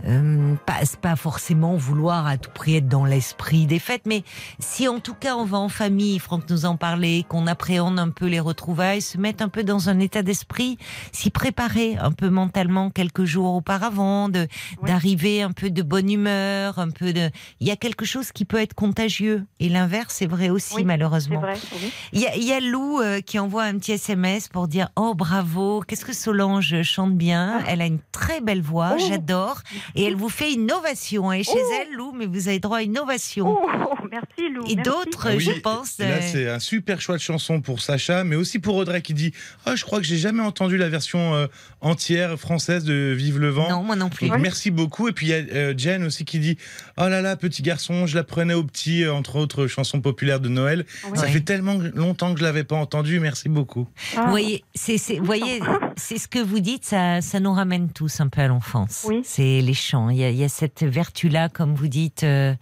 euh, 0.06 0.56
pas, 0.66 0.80
pas 1.02 1.16
forcément 1.16 1.76
vouloir 1.76 2.28
à 2.28 2.38
tout 2.38 2.52
prix 2.52 2.76
être 2.76 2.88
dans 2.88 3.06
l'esprit 3.06 3.66
des 3.66 3.80
fêtes, 3.80 4.04
mais 4.06 4.24
si 4.60 4.88
en 4.88 5.00
tout 5.00 5.14
cas 5.16 5.36
on 5.36 5.46
va 5.46 5.58
en 5.58 5.70
famille, 5.70 6.20
Franck 6.20 6.50
nous 6.50 6.66
en 6.66 6.76
parlait, 6.78 7.26
qu'on 7.28 7.48
appréhende 7.48 7.98
un 8.00 8.10
peu 8.10 8.28
les 8.28 8.40
retrouvailles, 8.40 9.02
se 9.02 9.18
mettre 9.18 9.44
un 9.44 9.50
peu 9.50 9.64
dans 9.64 9.90
un 9.90 10.00
état 10.00 10.22
d'esprit, 10.22 10.78
s'y 11.12 11.30
préparer 11.32 11.98
un 11.98 12.12
peu 12.12 12.30
mentalement 12.30 12.90
quelques 12.90 13.26
jours 13.26 13.56
auparavant, 13.56 14.30
de 14.30 14.48
d'arriver 14.84 15.42
un 15.42 15.52
peu 15.52 15.70
de 15.70 15.82
bonne 15.82 16.12
humeur, 16.12 16.78
un 16.80 16.90
peu 16.92 17.12
de. 17.14 17.30
Il 17.60 17.68
y 17.68 17.72
a 17.72 17.76
quelque 17.76 18.06
chose 18.06 18.32
qui 18.32 18.46
peut 18.46 18.62
être 18.62 18.74
contagieux 18.76 19.46
et 19.60 19.70
l'inverse 19.70 20.22
est 20.22 20.28
vrai 20.28 20.50
aussi 20.50 20.76
Oui, 20.76 20.84
malheureusement. 20.84 21.42
C'est 21.42 21.48
vrai. 21.48 21.60
oui. 21.84 21.92
Il 22.14 22.20
y 22.22 22.28
a, 22.28 22.36
il 22.36 22.44
y 22.44 22.54
a 22.54 22.60
Lou 22.60 23.00
euh, 23.02 23.22
qui 23.22 23.40
envoie 23.40 23.64
un 23.64 23.78
petit 23.78 23.94
SMS 23.94 24.48
pour 24.48 24.68
dire 24.68 24.90
oh 24.96 25.14
bravo, 25.16 25.82
qu'est-ce 25.88 26.06
que 26.06 26.14
Solange 26.14 26.82
chante 26.84 27.16
bien, 27.16 27.64
elle 27.68 27.82
a 27.82 27.86
une 27.86 28.00
très 28.12 28.42
belle 28.42 28.62
voix, 28.62 28.94
Oh. 28.98 29.04
j'adore, 29.10 29.62
et 29.96 30.04
elle 30.06 30.16
vous 30.16 30.30
fait 30.30 30.54
une 30.54 30.72
ovation. 30.72 31.32
Et 31.34 31.44
chez 31.44 31.52
Oh. 31.56 31.74
elle, 31.82 31.96
Lou, 31.96 32.12
mais 32.16 32.26
vous 32.26 32.48
avez 32.48 32.60
droit 32.60 32.78
à 32.80 32.82
une 32.84 32.98
ovation. 32.98 33.58
Oh, 33.62 33.96
merci 34.12 34.50
Lou. 34.54 34.64
Et 34.68 34.76
d'autres, 34.76 35.28
Ah 35.30 35.36
oui, 35.36 35.40
je 35.44 35.52
pense. 35.60 35.98
Là, 36.00 36.06
euh, 36.06 36.20
c'est 36.22 36.50
un 36.50 36.60
super 36.60 37.02
choix 37.02 37.16
de 37.18 37.22
chanson 37.22 37.62
pour 37.62 37.82
Sacha, 37.82 38.24
mais 38.24 38.36
aussi 38.36 38.60
pour 38.60 38.76
Audrey 38.76 39.02
qui 39.02 39.14
dit 39.14 39.34
Ah, 39.66 39.76
je 39.76 39.84
crois 39.84 40.00
que 40.00 40.06
j'ai 40.06 40.18
jamais 40.18 40.44
entendu 40.44 40.78
la 40.78 40.90
version 40.90 41.36
euh, 41.36 41.48
entière 41.82 42.40
française 42.40 42.84
de 42.84 43.14
Vive 43.16 43.40
le 43.40 43.50
vent. 43.50 43.70
Non, 43.70 43.84
moi 43.84 43.96
non 43.96 44.10
plus. 44.10 44.30
Donc, 44.30 44.40
Merci 44.40 44.72
beaucoup. 44.72 45.08
Et 45.08 45.12
puis 45.12 45.28
il 45.28 45.30
y 45.30 45.34
a 45.34 45.38
euh, 45.38 45.74
Jen 45.78 46.04
aussi 46.04 46.26
qui 46.26 46.40
dit 46.40 46.58
Oh 47.00 47.08
là 47.08 47.22
là, 47.22 47.36
petit 47.36 47.62
garçon, 47.62 48.08
je 48.08 48.16
la 48.16 48.24
prenais 48.24 48.54
au 48.54 48.64
petit, 48.64 49.04
euh, 49.04 49.14
entre 49.14 49.36
autres 49.38 49.68
chansons 49.68 50.02
populaires 50.02 50.40
de 50.40 50.50
Noël. 50.50 50.86
Oui. 51.12 51.18
Ça 51.18 51.28
fait 51.28 51.42
tellement 51.42 51.76
longtemps 51.94 52.34
que 52.34 52.40
je 52.40 52.44
l'avais 52.44 52.64
pas 52.64 52.76
entendu. 52.76 53.20
Merci 53.20 53.50
beaucoup. 53.50 53.88
Ah, 54.16 54.24
Vous 54.24 54.30
voyez, 54.32 54.64
c'est, 54.74 54.98
c'est- 54.98 55.20
vous 55.20 55.26
voyez, 55.26 55.60
c'est 55.96 56.18
ce 56.18 56.28
que 56.28 56.40
vous 56.40 56.60
dites, 56.60 56.86
ça, 56.86 57.22
ça 57.22 57.40
nous 57.40 57.54
ramène 57.54 57.90
tous 57.92 58.20
un 58.20 58.28
peu 58.30 58.42
à 58.42 58.48
l'enfance. 58.48 59.06
Oui. 59.08 59.22
C'est 59.24 59.62
les 59.62 59.74
chants. 59.74 60.10
Il 60.10 60.18
y 60.18 60.24
a, 60.24 60.30
il 60.30 60.38
y 60.38 60.44
a 60.44 60.50
cette 60.50 60.84
vertu-là, 60.84 61.50
comme 61.50 61.76
vous 61.76 61.88
dites, 61.88 62.24
euh, 62.24 62.54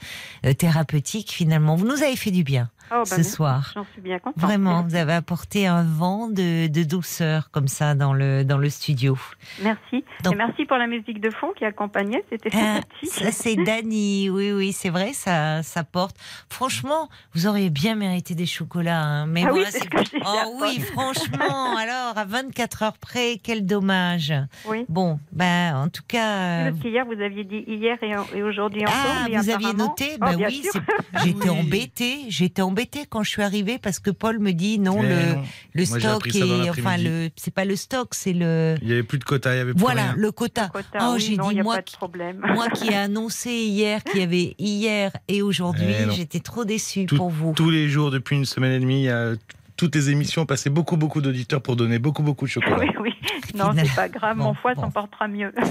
euh, 0.45 0.53
thérapeutique 0.53 1.31
finalement. 1.31 1.75
Vous 1.75 1.87
nous 1.87 2.03
avez 2.03 2.15
fait 2.15 2.31
du 2.31 2.43
bien 2.43 2.69
oh, 2.91 2.95
bah, 2.99 3.05
ce 3.05 3.15
merci. 3.15 3.31
soir. 3.31 3.71
J'en 3.73 3.85
suis 3.93 4.01
bien 4.01 4.19
contente. 4.19 4.41
Vraiment, 4.41 4.83
vous 4.83 4.95
avez 4.95 5.13
apporté 5.13 5.67
un 5.67 5.83
vent 5.83 6.27
de, 6.29 6.67
de 6.67 6.83
douceur 6.83 7.49
comme 7.51 7.67
ça 7.67 7.95
dans 7.95 8.13
le, 8.13 8.43
dans 8.43 8.57
le 8.57 8.69
studio. 8.69 9.17
Merci. 9.61 10.03
Donc- 10.23 10.33
Et 10.33 10.37
merci 10.37 10.65
pour 10.65 10.77
la 10.77 10.87
musique 10.87 11.21
de 11.21 11.29
fond 11.31 11.47
qui 11.57 11.65
accompagnait. 11.65 12.23
C'était 12.31 12.49
Ah, 12.53 12.75
sympathique. 12.75 13.09
ça 13.11 13.31
c'est 13.31 13.55
Dany, 13.55 14.29
oui 14.29 14.51
oui 14.51 14.71
c'est 14.73 14.89
vrai 14.89 15.13
ça 15.13 15.63
ça 15.63 15.83
porte. 15.83 16.15
Franchement, 16.49 17.09
vous 17.33 17.47
auriez 17.47 17.69
bien 17.69 17.95
mérité 17.95 18.35
des 18.35 18.45
chocolats, 18.45 19.01
hein. 19.03 19.25
mais 19.27 19.43
Ah 19.45 19.51
oui, 19.53 19.59
moi 19.61 19.69
c'est 19.71 19.79
c'est 19.79 19.85
ce 19.85 19.89
que 19.89 20.17
oh 20.25 20.57
oui 20.61 20.79
franchement 20.79 21.75
alors 21.77 22.17
à 22.17 22.25
24 22.25 22.83
heures 22.83 22.97
près 22.97 23.39
quel 23.41 23.65
dommage. 23.65 24.33
Oui. 24.67 24.85
Bon 24.89 25.19
ben 25.31 25.75
en 25.75 25.89
tout 25.89 26.03
cas. 26.07 26.35
euh, 26.67 26.69
Parce 26.71 26.81
qu'hier, 26.81 27.05
vous 27.05 27.21
aviez 27.21 27.43
dit 27.43 27.63
hier 27.67 27.97
et, 28.01 28.11
et 28.37 28.43
aujourd'hui 28.43 28.81
encore. 28.81 28.93
Ah, 28.95 29.27
mais 29.29 29.37
vous 29.37 29.49
aviez 29.49 29.73
noté 29.73 30.05
Oh, 30.15 30.17
Ben 30.21 30.37
oui, 30.47 30.63
j'étais 31.23 31.49
Oui. 31.49 31.49
embêtée. 31.49 32.17
J'étais 32.29 32.61
embêtée 32.61 32.74
quand 33.09 33.23
je 33.23 33.29
suis 33.29 33.41
arrivée 33.41 33.77
parce 33.79 33.99
que 33.99 34.09
Paul 34.11 34.39
me 34.39 34.51
dit 34.51 34.79
non, 34.79 35.01
Mais 35.01 35.09
le, 35.09 35.33
non. 35.35 35.43
le 35.73 35.85
Moi, 35.87 35.99
stock 35.99 36.35
est, 36.35 36.69
enfin 36.69 36.97
le, 36.97 37.29
c'est 37.35 37.53
pas 37.53 37.65
le 37.65 37.75
stock, 37.75 38.09
c'est 38.13 38.33
le, 38.33 38.75
Il 38.81 38.89
y 38.89 38.93
avait 38.93 39.03
plus 39.03 39.17
de 39.19 39.23
quota, 39.23 39.53
il 39.55 39.57
y 39.57 39.61
avait 39.61 39.73
plus 39.73 39.79
voilà, 39.79 40.03
rien. 40.03 40.15
le 40.17 40.31
quota. 40.31 40.67
Quota, 40.69 40.99
oh, 41.01 41.13
oui, 41.15 41.21
j'ai 41.21 41.37
dit 41.37 41.61
moi, 41.61 41.81
qui- 41.81 41.95
moi 42.53 42.69
qui 42.69 42.89
ai 42.89 42.95
annoncé 42.95 43.51
hier 43.51 44.03
qu'il 44.03 44.19
y 44.19 44.23
avait 44.23 44.55
hier 44.59 45.11
et 45.27 45.41
aujourd'hui, 45.41 45.85
Eh 45.87 46.11
j'étais 46.13 46.39
trop 46.39 46.65
déçue 46.65 47.05
Tout- 47.05 47.15
pour 47.17 47.29
vous. 47.29 47.53
Tous 47.55 47.69
les 47.69 47.87
jours, 47.89 48.11
depuis 48.11 48.35
une 48.35 48.45
semaine 48.45 48.71
et 48.73 48.79
demie, 48.79 49.01
il 49.01 49.05
y 49.05 49.09
a 49.09 49.33
toutes 49.77 49.95
les 49.95 50.09
émissions 50.09 50.43
ont 50.43 50.45
passé 50.45 50.69
beaucoup, 50.69 50.97
beaucoup 50.97 51.21
d'auditeurs 51.21 51.61
pour 51.61 51.75
donner 51.75 51.99
beaucoup, 51.99 52.23
beaucoup 52.23 52.45
de 52.45 52.49
chocolat. 52.51 52.77
Oui, 52.79 52.89
oui. 52.99 53.13
Non, 53.53 53.71
c'est 53.75 53.95
pas 53.95 54.09
grave. 54.09 54.37
bon, 54.37 54.45
Mon 54.45 54.53
foie 54.53 54.73
bon. 54.73 54.81
s'en 54.83 54.91
portera 54.91 55.27
mieux. 55.27 55.53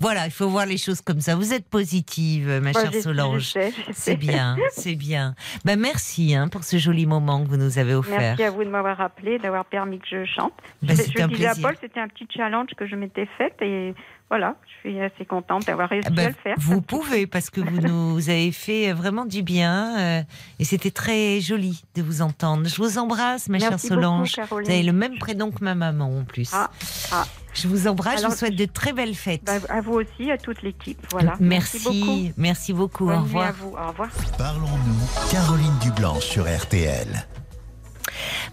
Voilà, 0.00 0.24
il 0.24 0.30
faut 0.30 0.48
voir 0.48 0.64
les 0.64 0.78
choses 0.78 1.02
comme 1.02 1.20
ça. 1.20 1.34
Vous 1.34 1.52
êtes 1.52 1.68
positive, 1.68 2.48
ma 2.62 2.72
Moi, 2.72 2.72
chère 2.72 2.94
Solange. 2.94 3.42
sais, 3.52 3.72
je 3.72 3.92
sais. 3.92 3.92
C'est 3.92 4.16
bien, 4.16 4.56
c'est 4.70 4.94
bien. 4.94 5.34
Ben 5.66 5.78
merci 5.78 6.34
hein, 6.34 6.48
pour 6.48 6.64
ce 6.64 6.78
joli 6.78 7.04
moment 7.04 7.44
que 7.44 7.48
vous 7.48 7.58
nous 7.58 7.78
avez 7.78 7.94
offert. 7.94 8.18
Merci 8.18 8.42
à 8.44 8.50
vous 8.50 8.64
de 8.64 8.70
m'avoir 8.70 8.96
rappelé, 8.96 9.38
d'avoir 9.38 9.66
permis 9.66 9.98
que 9.98 10.06
je 10.10 10.24
chante. 10.24 10.54
Ben, 10.82 10.96
je 10.96 11.26
disais 11.26 11.46
à. 11.46 11.54
Paul, 11.54 11.76
c'était 11.80 12.00
un 12.00 12.08
petit 12.08 12.26
challenge 12.34 12.70
que 12.76 12.86
je 12.86 12.96
m'étais 12.96 13.28
fait 13.36 13.54
et 13.60 13.94
voilà, 14.28 14.56
je 14.66 14.88
suis 14.90 15.00
assez 15.00 15.24
contente 15.24 15.66
d'avoir 15.66 15.88
réussi 15.88 16.08
Ah 16.10 16.14
ben, 16.14 16.26
à 16.26 16.28
le 16.30 16.34
faire. 16.34 16.56
Vous 16.58 16.80
pouvez 16.82 17.26
parce 17.28 17.48
que 17.48 17.60
vous 17.60 17.80
nous 17.80 18.28
avez 18.28 18.50
fait 18.50 18.92
vraiment 18.92 19.24
du 19.24 19.42
bien 19.42 19.98
euh, 19.98 20.22
et 20.58 20.64
c'était 20.64 20.90
très 20.90 21.40
joli 21.40 21.82
de 21.94 22.02
vous 22.02 22.22
entendre. 22.22 22.66
Je 22.68 22.76
vous 22.76 22.98
embrasse, 22.98 23.48
ma 23.48 23.58
chère 23.60 23.70
Merci 23.70 23.88
beaucoup, 23.88 24.00
Solange. 24.02 24.32
Caroline. 24.32 24.66
vous 24.66 24.72
avez 24.74 24.82
le 24.82 24.92
même 24.92 25.18
prénom 25.18 25.50
que 25.52 25.62
ma 25.62 25.74
maman 25.76 26.18
en 26.18 26.24
plus. 26.24 26.50
Ah, 26.52 26.70
ah. 27.12 27.24
Je 27.54 27.68
vous 27.68 27.86
embrasse, 27.86 28.14
je 28.14 28.18
Alors, 28.18 28.32
vous 28.32 28.36
souhaite 28.36 28.56
de 28.56 28.64
très 28.66 28.92
belles 28.92 29.14
fêtes. 29.14 29.44
Bah, 29.44 29.54
à 29.68 29.80
vous 29.80 29.94
aussi, 29.94 30.30
à 30.30 30.36
toute 30.38 30.60
l'équipe. 30.62 30.98
Voilà. 31.10 31.34
merci, 31.40 31.78
beaucoup. 31.84 32.32
merci 32.36 32.72
beaucoup. 32.72 33.06
Bonne 33.06 33.18
Au 33.18 33.22
revoir. 33.22 33.46
à 33.46 33.52
vous. 33.52 33.68
Au 33.76 33.88
revoir. 33.88 34.08
Parlons-nous. 34.36 35.30
Caroline 35.30 35.78
Dublanche 35.80 36.24
sur 36.24 36.44
RTL. 36.44 37.06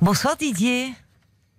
Bonsoir 0.01 0.35
Didier. 0.37 0.93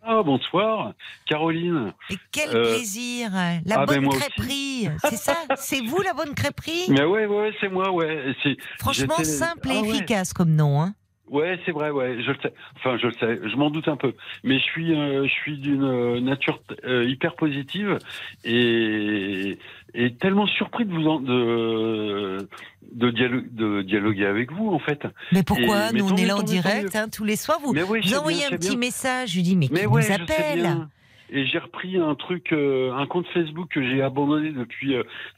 Ah, 0.07 0.23
bonsoir, 0.23 0.93
Caroline. 1.27 1.95
Et 2.11 2.17
quel 2.31 2.55
Euh, 2.55 2.75
plaisir. 2.75 3.31
La 3.65 3.81
ah, 3.81 3.87
bonne 3.87 4.09
crêperie. 4.09 4.89
C'est 4.99 5.17
ça? 5.17 5.37
C'est 5.57 5.81
vous 5.81 6.03
la 6.03 6.13
bonne 6.13 6.35
crêperie? 6.35 6.87
Mais 6.91 7.05
ouais, 7.05 7.27
ouais, 7.27 7.53
c'est 7.61 7.69
moi, 7.71 7.91
ouais. 7.91 8.35
Franchement 8.79 9.17
simple 9.25 9.71
et 9.71 9.77
Ah 9.79 9.81
ouais. 9.81 9.89
efficace 9.89 10.33
comme 10.35 10.55
nom. 10.55 10.83
Hein. 10.83 10.95
Ouais, 11.31 11.59
c'est 11.65 11.73
vrai, 11.73 11.91
ouais, 11.91 12.23
je 12.23 12.33
le 12.33 12.37
sais. 12.43 12.53
Enfin, 12.77 12.99
je 12.99 13.07
le 13.07 13.13
sais, 13.15 13.41
je 13.49 13.57
m'en 13.57 13.71
doute 13.71 13.89
un 13.89 13.97
peu. 13.97 14.13
Mais 14.43 14.59
je 14.59 14.65
suis, 14.65 14.95
euh, 14.95 15.25
je 15.27 15.33
suis 15.33 15.57
d'une 15.57 15.83
euh, 15.83 16.21
nature 16.21 16.61
euh, 16.85 17.09
hyper 17.09 17.35
positive 17.35 17.99
et, 18.45 19.59
et 19.95 20.15
tellement 20.15 20.47
surpris 20.47 20.85
de 20.85 20.93
vous 20.93 21.07
en, 21.07 21.21
de, 21.21 22.49
de, 22.93 23.11
de 23.53 23.83
dialoguer 23.83 24.27
avec 24.27 24.53
vous, 24.53 24.69
en 24.71 24.79
fait. 24.79 25.07
Mais 25.33 25.43
pourquoi 25.43 25.91
Et- 25.91 25.93
mais 25.95 25.99
Nous, 26.01 26.11
on 26.12 26.16
est 26.16 26.27
là 26.27 26.37
en 26.37 26.43
direct 26.43 26.95
hein, 26.97 27.09
tous 27.09 27.25
les 27.25 27.37
soirs. 27.37 27.59
Vous, 27.62 27.71
envoyez 27.77 28.01
bien, 28.41 28.49
un 28.49 28.57
petit 28.57 28.71
bien. 28.71 28.79
message. 28.79 29.31
Je 29.31 29.37
lui 29.37 29.43
dis, 29.43 29.57
mais 29.57 29.69
qui 29.69 29.75
Mais 29.75 29.85
nous 29.85 29.91
ouais, 29.93 30.03
sais 30.03 30.15
appelle. 30.21 30.87
Et 31.36 31.47
j'ai 31.47 31.59
repris 31.59 31.97
un 31.98 32.15
truc, 32.15 32.52
euh, 32.52 32.93
un 32.94 33.06
compte 33.06 33.27
Facebook 33.35 33.69
que 33.69 33.82
j'ai 33.82 34.01
abandonné 34.02 34.51
depuis 34.52 34.94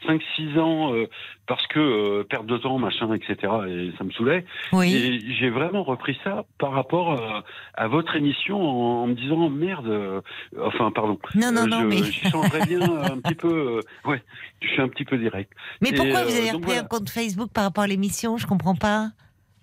5-6 0.06 0.59
ans 0.60 0.93
euh, 0.94 1.06
parce 1.47 1.66
que 1.68 1.78
euh, 1.81 2.23
perte 2.23 2.44
de 2.47 2.59
temps, 2.59 2.78
machin, 2.78 3.12
etc. 3.14 3.36
Et 3.66 3.93
ça 3.97 4.05
me 4.05 4.10
saoulait. 4.12 4.44
Oui. 4.73 4.94
Et 4.94 5.35
j'ai 5.39 5.48
vraiment 5.48 5.82
repris 5.85 6.18
ça 6.23 6.44
par 6.59 6.73
rapport 6.73 7.43
à, 7.74 7.89
votre 7.89 8.14
émission 8.14 8.60
en, 8.62 9.05
en 9.05 9.06
me 9.06 9.14
disant 9.14 9.48
merde. 9.48 9.86
euh, 9.89 10.20
enfin, 10.62 10.90
pardon. 10.90 11.18
Non, 11.35 11.51
non, 11.51 11.62
Euh, 11.62 11.66
non, 11.66 11.81
je, 11.81 11.86
mais- 11.86 12.02
j'y 12.05 12.28
changerais 12.31 12.66
bien 12.66 12.81
un 12.82 13.18
petit 13.20 13.35
peu. 13.35 13.81
euh, 14.06 14.09
ouais, 14.10 14.23
je 14.60 14.68
suis 14.68 14.82
un 14.82 14.89
petit 14.89 15.05
peu 15.06 15.16
direct. 15.16 15.51
Mais 15.81 15.89
Et, 15.90 15.94
pourquoi 15.94 16.24
vous 16.24 16.31
euh, 16.35 16.39
avez 16.39 16.47
donc 16.52 16.55
repris 16.56 16.73
voilà. 16.73 16.81
un 16.82 16.85
compte 16.85 17.09
Facebook 17.09 17.51
par 17.55 17.64
rapport 17.64 17.85
à 17.85 17.86
l'émission? 17.86 18.36
Je 18.36 18.47
comprends 18.47 18.74
pas. 18.77 19.09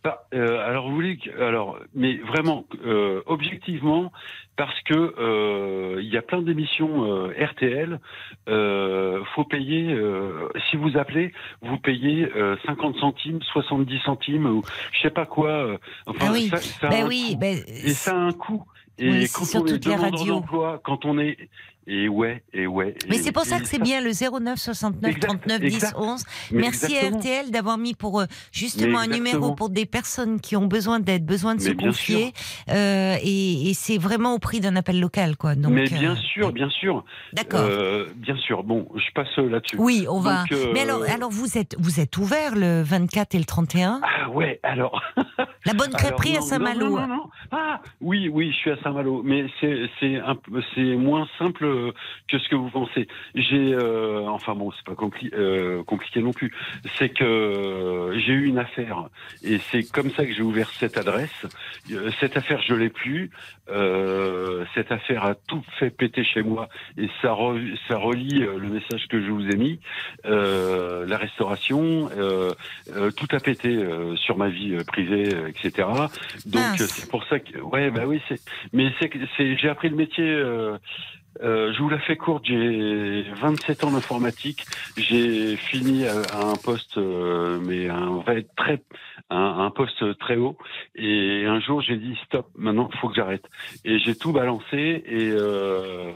Bah, 0.03 0.27
euh, 0.33 0.59
alors 0.67 0.89
vous 0.89 0.95
voulez 0.95 1.17
alors 1.39 1.79
mais 1.95 2.17
vraiment 2.17 2.65
euh, 2.85 3.21
objectivement 3.25 4.11
parce 4.57 4.77
que 4.81 4.93
euh, 5.17 6.01
il 6.01 6.09
y 6.09 6.17
a 6.17 6.21
plein 6.21 6.41
d'émissions 6.41 7.05
euh, 7.05 7.33
RTL 7.39 8.01
euh, 8.49 9.23
faut 9.33 9.45
payer 9.45 9.93
euh, 9.93 10.49
si 10.69 10.75
vous 10.75 10.97
appelez 10.97 11.31
vous 11.61 11.77
payez 11.77 12.27
euh, 12.35 12.57
50 12.65 12.97
centimes 12.97 13.41
70 13.53 13.99
centimes 13.99 14.45
ou 14.45 14.61
je 14.91 14.99
sais 15.03 15.09
pas 15.09 15.25
quoi 15.25 15.51
euh, 15.51 15.77
enfin 16.05 16.25
Ah 16.27 16.31
oui. 16.33 16.49
ça, 16.49 16.57
ça 16.59 16.89
Ben 16.89 17.07
oui, 17.07 17.37
ben, 17.39 17.59
et 17.67 17.93
ça 17.93 18.11
a 18.11 18.15
un 18.15 18.33
coût. 18.33 18.65
Et 18.99 19.09
Oui, 19.09 19.27
quand 19.33 19.61
on 19.61 19.65
est 19.65 19.79
demandeur 19.79 20.25
d'emploi 20.25 20.81
quand 20.83 21.05
on 21.05 21.17
est 21.17 21.49
et 21.87 22.07
ouais 22.07 22.43
et 22.53 22.67
ouais 22.67 22.95
Mais 23.09 23.17
c'est 23.17 23.31
pour 23.31 23.43
ça 23.43 23.59
que 23.59 23.65
c'est 23.65 23.81
bien 23.81 24.01
le 24.01 24.11
09 24.11 24.57
69 24.57 25.11
Exact, 25.11 25.27
39 25.27 25.59
10 25.59 25.65
exact. 25.65 25.95
11. 25.97 26.23
Mais 26.51 26.61
Merci 26.61 26.85
exactement. 26.85 27.15
à 27.15 27.19
RTL 27.19 27.51
d'avoir 27.51 27.77
mis 27.77 27.93
pour 27.93 28.21
euh, 28.21 28.25
justement 28.51 28.99
un 28.99 29.07
numéro 29.07 29.53
pour 29.53 29.69
des 29.69 29.85
personnes 29.85 30.39
qui 30.39 30.55
ont 30.55 30.67
besoin 30.67 30.99
d'aide, 30.99 31.25
besoin 31.25 31.55
de 31.55 31.61
se 31.61 31.69
Mais 31.69 31.75
confier. 31.75 32.33
Euh, 32.69 33.15
et 33.21 33.69
et 33.69 33.73
c'est 33.73 33.97
vraiment 33.97 34.33
au 34.33 34.39
prix 34.39 34.59
d'un 34.59 34.75
appel 34.75 34.99
local, 34.99 35.35
quoi. 35.37 35.55
Donc, 35.55 35.73
mais 35.73 35.83
bien 35.83 36.13
euh, 36.13 36.15
sûr, 36.15 36.51
bien 36.51 36.69
sûr. 36.69 37.03
D'accord. 37.33 37.67
Bien 38.15 38.37
sûr. 38.37 38.63
Bon, 38.63 38.87
je 38.95 39.11
passe 39.13 39.35
là-dessus. 39.37 39.75
Oui, 39.77 40.05
on 40.09 40.19
va. 40.19 40.43
Donc, 40.49 40.59
Mais 40.73 40.81
alors, 40.81 41.03
alors 41.03 41.29
vous 41.29 41.57
êtes 41.57 41.75
vous 41.79 41.99
êtes 41.99 42.17
ouvert 42.17 42.55
le 42.55 42.81
24 42.81 43.35
et 43.35 43.39
le 43.39 43.45
31 43.45 44.01
Ah 44.03 44.29
ouais, 44.29 44.59
alors. 44.63 45.01
La 45.65 45.73
bonne 45.73 45.91
crêperie 45.97 46.31
Alors, 46.31 46.43
à 46.43 46.47
Saint-Malo. 46.47 46.89
Non, 46.89 47.01
non, 47.01 47.07
non, 47.07 47.15
non. 47.15 47.29
Ah 47.51 47.81
oui, 48.01 48.29
oui, 48.29 48.51
je 48.51 48.57
suis 48.57 48.71
à 48.71 48.77
Saint-Malo, 48.83 49.21
mais 49.23 49.45
c'est 49.59 50.95
moins 50.95 51.27
simple 51.37 51.65
que 52.29 52.37
ce 52.39 52.47
que 52.49 52.55
vous 52.55 52.69
pensez. 52.69 53.07
J'ai 53.35 53.73
euh, 53.73 54.27
enfin 54.27 54.55
bon, 54.55 54.71
c'est 54.71 54.85
pas 54.85 54.93
compli- 54.93 55.33
euh, 55.33 55.83
compliqué 55.83 56.21
non 56.21 56.33
plus. 56.33 56.51
C'est 56.97 57.09
que 57.09 57.23
euh, 57.23 58.19
j'ai 58.19 58.33
eu 58.33 58.45
une 58.45 58.59
affaire 58.59 59.09
et 59.43 59.59
c'est 59.71 59.85
comme 59.85 60.11
ça 60.11 60.25
que 60.25 60.33
j'ai 60.33 60.41
ouvert 60.43 60.69
cette 60.79 60.97
adresse. 60.97 61.29
Euh, 61.91 62.11
Cette 62.19 62.37
affaire, 62.37 62.61
je 62.61 62.73
l'ai 62.75 62.89
plus. 62.89 63.29
Euh, 63.69 64.65
cette 64.75 64.91
affaire 64.91 65.23
a 65.23 65.35
tout 65.35 65.63
fait 65.79 65.89
péter 65.89 66.23
chez 66.23 66.43
moi 66.43 66.67
et 66.97 67.07
ça 67.21 67.29
re- 67.33 67.77
ça 67.87 67.97
relie 67.97 68.43
euh, 68.43 68.57
le 68.57 68.69
message 68.69 69.07
que 69.07 69.21
je 69.21 69.31
vous 69.31 69.47
ai 69.49 69.55
mis. 69.55 69.79
Euh, 70.25 71.05
la 71.05 71.17
restauration, 71.17 72.09
euh, 72.15 72.53
euh, 72.89 73.11
tout 73.11 73.27
a 73.31 73.39
pété 73.39 73.69
euh, 73.69 74.15
sur 74.17 74.37
ma 74.37 74.49
vie 74.49 74.75
euh, 74.75 74.83
privée, 74.83 75.33
euh, 75.33 75.47
etc. 75.49 75.87
Donc 76.45 76.81
euh, 76.81 76.87
c'est 76.97 77.07
pour 77.09 77.23
ça 77.25 77.39
que 77.39 77.57
ouais 77.59 77.89
bah 77.91 78.03
oui 78.05 78.21
c'est 78.27 78.41
mais 78.73 78.91
c'est 78.99 79.09
que- 79.09 79.19
c'est 79.37 79.57
j'ai 79.57 79.69
appris 79.69 79.89
le 79.89 79.95
métier. 79.95 80.25
Euh, 81.41 81.53
euh, 81.63 81.73
je 81.73 81.81
vous 81.81 81.89
la 81.89 81.99
fais 81.99 82.15
courte, 82.17 82.45
j'ai 82.45 83.23
27 83.41 83.83
ans 83.83 83.91
d'informatique. 83.91 84.65
J'ai 84.97 85.55
fini 85.55 86.05
à, 86.05 86.21
à 86.33 86.45
un 86.45 86.55
poste, 86.55 86.97
euh, 86.97 87.59
mais 87.61 87.89
un 87.89 88.17
vrai 88.17 88.45
très, 88.55 88.81
un, 89.29 89.69
poste 89.71 90.17
très 90.19 90.35
haut. 90.35 90.57
Et 90.95 91.45
un 91.45 91.59
jour, 91.59 91.81
j'ai 91.81 91.97
dit 91.97 92.17
stop. 92.25 92.47
Maintenant, 92.55 92.89
il 92.91 92.99
faut 92.99 93.09
que 93.09 93.15
j'arrête. 93.15 93.45
Et 93.85 93.99
j'ai 93.99 94.15
tout 94.15 94.31
balancé. 94.31 95.03
Et 95.05 95.31
euh, 95.31 96.11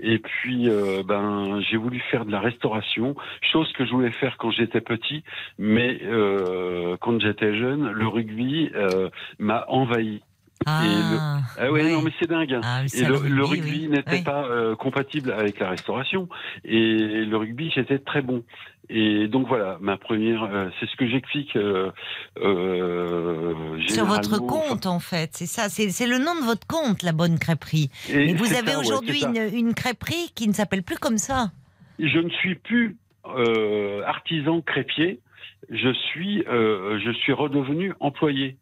et 0.00 0.18
puis, 0.18 0.68
euh, 0.68 1.02
ben, 1.04 1.60
j'ai 1.60 1.76
voulu 1.76 2.00
faire 2.10 2.24
de 2.24 2.32
la 2.32 2.40
restauration, 2.40 3.14
chose 3.52 3.70
que 3.74 3.84
je 3.84 3.90
voulais 3.90 4.12
faire 4.12 4.36
quand 4.38 4.50
j'étais 4.50 4.80
petit, 4.80 5.22
mais 5.58 6.00
euh, 6.04 6.96
quand 7.00 7.20
j'étais 7.20 7.56
jeune, 7.56 7.90
le 7.90 8.06
rugby 8.06 8.70
euh, 8.74 9.10
m'a 9.38 9.64
envahi. 9.68 10.22
Ah, 10.66 10.82
le- 10.84 11.62
Ah 11.62 11.72
ouais, 11.72 11.82
ouais. 11.84 11.92
non 11.92 12.02
mais 12.02 12.12
c'est 12.20 12.28
dingue. 12.28 12.52
hein. 12.52 12.60
Ah, 12.62 12.82
et 12.94 13.04
le, 13.04 13.14
rugby, 13.14 13.40
rugby 13.42 13.70
oui. 13.82 13.88
n'était 13.88 14.10
Oui. 14.18 14.22
pas 14.22 14.44
euh, 14.44 14.76
compatible 14.76 15.32
avec 15.32 15.58
la 15.58 15.70
restauration. 15.70 16.28
Et 16.64 17.24
le 17.24 17.36
rugby, 17.36 17.70
j'étais 17.74 17.98
très 17.98 18.20
bon. 18.20 18.44
Et 18.90 19.28
donc 19.28 19.46
voilà, 19.48 19.78
ma 19.80 19.96
première, 19.96 20.42
euh, 20.44 20.68
c'est 20.78 20.86
ce 20.88 20.96
que 20.96 21.08
j'explique. 21.08 21.56
Euh, 21.56 21.90
euh, 22.42 23.78
Sur 23.88 24.04
votre 24.04 24.38
compte, 24.38 24.86
en 24.86 24.98
fait, 25.00 25.30
c'est 25.32 25.46
ça. 25.46 25.68
C'est 25.68 26.06
le 26.06 26.18
nom 26.18 26.34
de 26.34 26.44
votre 26.44 26.66
compte, 26.66 27.02
la 27.02 27.12
bonne 27.12 27.38
crêperie. 27.38 27.90
Et 28.10 28.26
Mais 28.26 28.34
vous 28.34 28.52
avez 28.52 28.72
ouais, 28.72 28.76
aujourd'hui 28.76 29.22
une, 29.24 29.48
une 29.56 29.74
crêperie 29.74 30.30
qui 30.34 30.46
ne 30.48 30.52
s'appelle 30.52 30.82
plus 30.82 30.98
comme 30.98 31.18
ça. 31.18 31.52
Je 31.98 32.18
ne 32.18 32.30
suis 32.30 32.56
plus 32.56 32.96
euh, 33.26 34.02
artisan 34.04 34.60
crêpier. 34.60 35.20
Je 35.70 35.92
suis, 35.92 36.42
euh, 36.48 36.98
je 37.04 37.12
suis 37.12 37.32
redevenu 37.32 37.92
employé. 38.00 38.56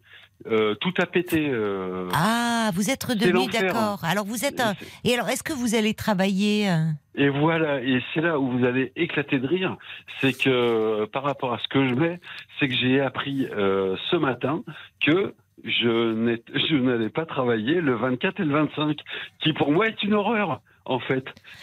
Euh, 0.51 0.75
tout 0.77 0.93
a 0.99 1.07
pété. 1.07 1.49
euh, 1.51 2.09
Ah, 2.15 2.71
vous 2.75 2.91
êtes 2.91 3.03
redevenu 3.05 3.33
l'enfer. 3.33 3.63
d'accord. 3.73 4.01
Alors 4.05 4.25
vous 4.25 4.45
êtes. 4.45 4.61
un- 4.61 4.75
Et 5.05 5.15
alors, 5.15 5.29
est-ce 5.29 5.43
que 5.43 5.53
vous 5.53 5.75
allez 5.75 5.95
travailler 5.95 6.71
euh, 6.71 6.87
Et 7.15 7.29
voilà, 7.29 7.81
et 7.83 8.01
c'est 8.15 8.21
là 8.21 8.39
où 8.39 8.51
vous 8.51 8.65
allez 8.65 8.93
éclater 8.97 9.39
de 9.39 9.47
rire, 9.47 9.77
c'est 10.21 10.33
que 10.33 11.05
par 11.07 11.23
rapport 11.25 11.53
à 11.53 11.59
ce 11.59 11.69
que 11.69 11.87
je 11.89 11.95
mets, 11.95 12.21
c'est 12.59 12.69
que 12.69 12.75
j'ai 12.75 13.01
appris 13.01 13.47
euh, 13.51 13.97
ce 14.11 14.17
matin 14.17 14.63
que 15.05 15.35
je 15.65 16.77
n'allais 16.77 17.09
pas 17.11 17.27
travailler 17.27 17.81
le 17.81 17.95
24 17.97 18.41
et 18.41 18.45
le 18.45 18.53
25, 18.55 18.97
qui 19.41 19.53
pour 19.53 19.73
moi 19.73 19.89
est 19.89 20.03
une 20.03 20.15
horreur, 20.15 20.61
en 20.89 20.99
fait. 21.01 21.25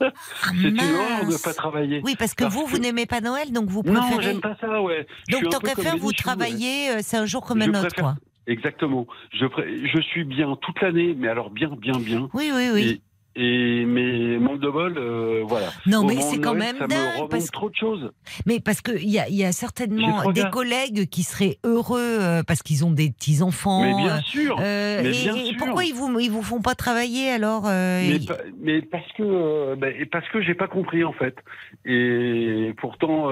c'est 0.00 0.68
une 0.68 0.80
horreur 0.80 1.20
de 1.22 1.30
mince. 1.32 1.42
pas 1.42 1.54
travailler. 1.54 2.00
Oui, 2.04 2.14
parce 2.18 2.34
que 2.34 2.44
Parce 2.44 2.54
vous, 2.54 2.66
vous 2.66 2.78
n'aimez 2.78 3.06
pas 3.06 3.20
Noël, 3.20 3.50
donc 3.52 3.68
vous 3.68 3.82
Non, 3.84 4.00
préférez. 4.00 4.22
j'aime 4.22 4.40
pas 4.40 4.56
ça, 4.60 4.80
ouais. 4.82 5.06
Je 5.28 5.32
donc 5.36 5.48
tant 5.50 5.58
qu'à 5.58 5.74
faire, 5.74 5.96
vous 5.96 6.08
ouais. 6.08 6.14
travaillez, 6.16 6.90
euh, 6.90 6.98
c'est 7.02 7.16
un 7.16 7.26
jour 7.26 7.44
comme 7.44 7.62
un 7.62 7.68
autre, 7.70 7.80
préfère- 7.88 8.04
quoi. 8.04 8.14
Exactement. 8.46 9.06
Je, 9.32 9.46
pré- 9.46 9.88
je 9.92 10.00
suis 10.00 10.22
bien 10.24 10.56
toute 10.60 10.80
l'année, 10.80 11.14
mais 11.18 11.26
alors 11.28 11.50
bien, 11.50 11.70
bien, 11.76 11.98
bien. 11.98 12.28
Oui, 12.32 12.52
oui, 12.54 12.68
oui. 12.72 12.82
Et, 12.82 13.00
et 13.36 13.84
mais 13.86 14.38
manque 14.38 14.60
de 14.60 14.68
bol, 14.70 14.94
euh, 14.96 15.42
voilà. 15.46 15.68
Non, 15.86 16.00
Au 16.00 16.04
mais 16.04 16.20
c'est 16.20 16.38
quand 16.40 16.54
Noël, 16.54 16.74
même 16.78 16.88
dingue, 16.88 17.28
parce 17.30 17.46
que- 17.46 17.52
trop 17.52 17.68
de 17.70 17.74
choses. 17.76 18.10
Mais 18.46 18.60
parce 18.60 18.80
qu'il 18.80 19.08
y 19.08 19.18
a, 19.18 19.28
il 19.28 19.36
y 19.36 19.44
a 19.44 19.52
certainement 19.52 20.30
des 20.32 20.44
collègues 20.50 21.08
qui 21.08 21.22
seraient 21.22 21.58
heureux 21.64 22.00
euh, 22.00 22.42
parce 22.42 22.62
qu'ils 22.62 22.84
ont 22.84 22.90
des 22.90 23.10
petits-enfants. 23.10 23.82
Mais 23.82 23.94
bien 24.02 24.16
euh, 24.16 24.20
sûr, 24.22 24.56
euh, 24.60 25.00
mais 25.02 25.08
et, 25.10 25.22
bien 25.24 25.34
et 25.36 25.44
sûr. 25.48 25.56
pourquoi 25.58 25.84
ils 25.84 25.94
vous, 25.94 26.18
ils 26.18 26.30
vous 26.30 26.42
font 26.42 26.60
pas 26.62 26.74
travailler 26.74 27.28
alors 27.30 27.64
Mais, 27.64 28.08
ils- 28.16 28.26
pa- 28.26 28.38
mais 28.60 28.80
parce 28.82 29.12
que 29.16 29.74
ben, 29.76 29.92
et 29.98 30.06
parce 30.06 30.28
que 30.30 30.40
j'ai 30.42 30.54
pas 30.54 30.68
compris 30.68 31.04
en 31.04 31.12
fait. 31.12 31.36
Et 31.84 32.72
pourtant. 32.80 33.28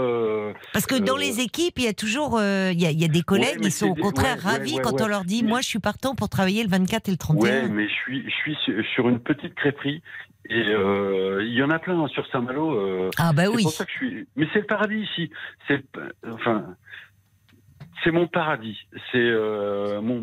Parce 0.72 0.86
que 0.86 0.96
dans 0.96 1.16
les 1.16 1.40
équipes, 1.40 1.74
il 1.78 1.84
y 1.84 1.88
a 1.88 1.92
toujours 1.94 2.40
il 2.40 2.80
y, 2.80 2.86
a, 2.86 2.90
il 2.90 3.00
y 3.00 3.04
a 3.04 3.08
des 3.08 3.22
collègues 3.22 3.60
qui 3.60 3.70
sont 3.70 3.88
au 3.90 3.94
contraire 3.94 4.36
ouais, 4.44 4.50
ravis 4.52 4.74
ouais, 4.76 4.82
quand 4.82 5.00
on 5.00 5.06
leur 5.06 5.24
dit 5.24 5.42
Moi, 5.42 5.60
je 5.60 5.66
suis 5.66 5.78
partant 5.78 6.14
pour 6.14 6.28
travailler 6.28 6.62
le 6.62 6.68
24 6.68 7.08
et 7.08 7.12
le 7.12 7.16
31. 7.16 7.42
Ouais, 7.62 7.68
mais 7.68 7.88
je 7.88 7.92
suis 7.94 8.24
je 8.24 8.34
suis 8.34 8.56
sur 8.94 9.08
une 9.08 9.18
petite 9.20 9.54
crêperie 9.54 9.93
et 10.48 10.64
euh, 10.68 11.42
il 11.44 11.54
y 11.54 11.62
en 11.62 11.70
a 11.70 11.78
plein 11.78 11.98
hein, 12.00 12.08
sur 12.08 12.26
Saint-Malo. 12.28 12.72
euh, 12.72 13.10
Ah, 13.18 13.32
bah 13.32 13.44
oui. 13.52 13.62
Pour 13.62 13.72
ça 13.72 13.84
que 13.84 13.90
je 13.92 13.96
suis. 13.96 14.26
Mais 14.36 14.46
c'est 14.52 14.60
le 14.60 14.66
paradis 14.66 15.00
ici. 15.12 15.30
C'est 15.68 15.82
enfin. 16.30 16.66
C'est 18.02 18.10
mon 18.10 18.26
paradis. 18.26 18.76
C'est 19.10 19.16
euh, 19.18 20.02
mon 20.02 20.20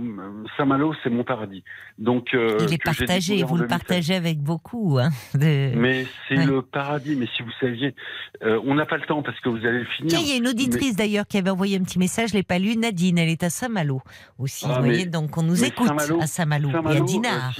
Saint-Malo, 0.55 0.93
c'est 1.03 1.09
mon 1.09 1.23
paradis. 1.23 1.63
Donc 1.97 2.27
il 2.33 2.71
est 2.71 2.83
partagé, 2.83 3.41
vous 3.41 3.55
le 3.55 3.61
2016. 3.61 3.67
partagez 3.69 4.13
avec 4.13 4.37
beaucoup. 4.39 4.99
Hein, 4.99 5.09
de- 5.33 5.71
Mais 5.75 6.05
c'est 6.27 6.37
Ouais. 6.37 6.45
le 6.45 6.61
paradis. 6.61 7.15
Mais 7.15 7.25
si 7.35 7.41
vous 7.41 7.49
saviez, 7.59 7.95
on 8.43 8.75
n'a 8.75 8.85
pas 8.85 8.97
le 8.97 9.05
temps 9.07 9.23
parce 9.23 9.39
que 9.39 9.49
vous 9.49 9.65
allez 9.65 9.79
le 9.79 9.85
finir. 9.97 10.19
Il 10.21 10.27
y 10.29 10.33
a 10.33 10.35
une 10.35 10.47
auditrice 10.49 10.95
d'ailleurs 10.95 11.25
qui 11.25 11.39
avait 11.39 11.49
envoyé 11.49 11.77
un 11.77 11.81
petit 11.83 11.97
message, 11.97 12.29
je 12.29 12.33
l'ai 12.35 12.43
pas 12.43 12.59
lu, 12.59 12.75
Nadine, 12.77 13.17
elle 13.17 13.29
est 13.29 13.41
à 13.43 13.49
Saint-Malo 13.49 14.01
aussi. 14.37 14.65
Ah, 14.69 14.73
vous 14.75 14.85
voyez, 14.85 15.07
donc 15.07 15.35
on 15.39 15.41
nous 15.43 15.63
écoute 15.63 15.89
à 16.19 16.27
Saint-Malo 16.27 16.69
et 16.69 16.97
à 16.97 16.99
Dinard. 16.99 17.55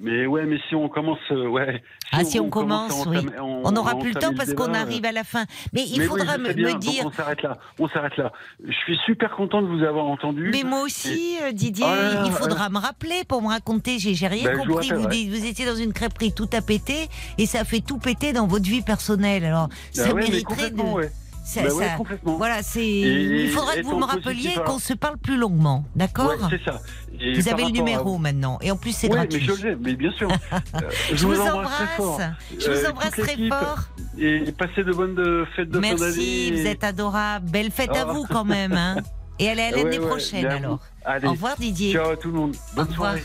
Mais 0.00 0.26
ouais, 0.26 0.46
mais 0.46 0.58
si 0.68 0.74
on 0.74 0.88
commence, 0.88 1.18
euh, 1.30 1.46
ouais. 1.48 1.82
Ah, 2.10 2.24
si 2.24 2.40
on 2.40 2.48
commence, 2.50 3.06
à 3.06 3.08
oui. 3.08 3.18
On 3.40 3.70
n'aura 3.72 3.92
à 3.92 3.94
plus 3.94 4.12
le 4.12 4.20
temps 4.20 4.34
parce 4.36 4.52
qu'on 4.54 4.74
arrive 4.74 5.04
à 5.04 5.12
la 5.12 5.22
fin. 5.24 5.44
Mais 5.72 5.82
il 5.86 6.00
mais 6.00 6.06
faudra 6.06 6.36
oui, 6.36 6.42
me, 6.42 6.52
bien, 6.52 6.74
dire. 6.76 7.04
on 7.06 7.12
s'arrête 7.12 7.42
là. 7.42 7.58
On 7.78 7.88
s'arrête 7.88 8.16
là. 8.16 8.32
Je 8.66 8.72
suis 8.72 8.98
super 9.06 9.30
content 9.36 9.62
de 9.62 9.68
vous 9.68 9.84
avoir 9.84 10.06
entendu. 10.06 10.50
Mais 10.52 10.62
moi 10.64 10.82
aussi, 10.82 11.36
euh, 11.42 11.52
Didier, 11.52 11.84
là, 11.86 12.24
il 12.26 12.32
faudra 12.32 12.68
me 12.68 12.78
rappeler 12.78 13.22
pour 13.28 13.42
me 13.42 13.48
raconter. 13.48 13.98
J'ai 13.98 14.26
rien 14.26 14.44
Ben, 14.52 14.58
compris. 14.66 14.90
Vous, 14.90 15.02
vous 15.02 15.44
étiez 15.46 15.66
dans 15.66 15.76
une 15.76 15.92
crêperie, 15.92 16.32
tout 16.32 16.48
a 16.52 16.60
pété, 16.62 17.08
et 17.38 17.46
ça 17.46 17.64
fait 17.64 17.80
tout 17.80 17.98
péter 17.98 18.32
dans 18.32 18.46
votre 18.46 18.64
vie 18.64 18.82
personnelle. 18.82 19.44
Alors, 19.44 19.68
ça 19.92 20.06
Ah 20.08 20.14
ouais, 20.14 20.22
mais 20.22 20.28
mériterait 20.30 20.70
de. 20.70 20.80
ouais. 20.82 21.10
Ça- 21.44 21.62
ouais, 21.62 21.70
ça- 21.70 21.94
complètement. 21.96 22.36
Voilà, 22.36 22.62
c'est. 22.62 22.86
Il 22.86 23.50
faudra 23.50 23.74
que 23.74 23.82
vous 23.82 23.98
me 23.98 24.04
rappeliez 24.04 24.22
positif, 24.50 24.60
qu'on 24.64 24.78
se 24.78 24.92
parle 24.94 25.18
plus 25.18 25.36
longuement, 25.36 25.84
d'accord 25.96 26.28
Ouais, 26.30 26.36
c'est 26.50 26.64
ça. 26.64 26.80
Et 27.20 27.34
Vous 27.34 27.48
avez 27.48 27.62
le 27.62 27.68
à- 27.68 27.72
numéro 27.72 28.16
maintenant, 28.18 28.58
et 28.62 28.70
en 28.70 28.76
plus 28.76 28.92
c'est 28.92 29.08
Ouais, 29.08 29.14
gratuit. 29.16 29.46
mais 29.48 29.54
je 29.56 29.66
l'ai, 29.66 29.76
mais 29.76 29.94
bien 29.94 30.10
sûr. 30.12 30.28
Euh, 30.74 30.80
Je 31.12 31.26
vous 31.26 31.40
embrasse 31.40 31.76
très 31.76 31.86
fort. 31.96 32.12
embrasse. 32.14 32.30
Je 32.58 32.70
vous 32.70 32.84
Euh, 32.84 32.90
embrasse 32.90 33.10
très 33.10 33.48
fort. 33.48 33.78
Et 34.18 34.52
passez 34.52 34.84
de 34.84 34.92
bonnes 34.92 35.18
euh, 35.18 35.44
fêtes 35.56 35.68
de 35.68 35.74
fin 35.74 35.80
d'année. 35.80 35.96
Merci, 36.00 36.52
vous 36.52 36.66
êtes 36.66 36.84
adorable. 36.84 37.50
Belle 37.50 37.70
fête 37.70 37.94
à 37.96 38.04
vous 38.06 38.24
quand 38.30 38.44
même. 38.44 38.72
Hein. 38.72 38.96
Et 39.38 39.48
allez 39.48 39.62
à 39.62 39.70
l'année 39.72 39.98
prochaine 39.98 40.46
alors. 40.46 40.80
Allez. 41.04 41.26
Au 41.26 41.32
revoir 41.32 41.56
Didier. 41.56 41.92
Ciao 41.92 42.10
à 42.10 42.16
tout 42.16 42.28
le 42.30 42.34
monde. 42.38 42.56
Bonne 42.76 42.90
soirée. 42.92 43.22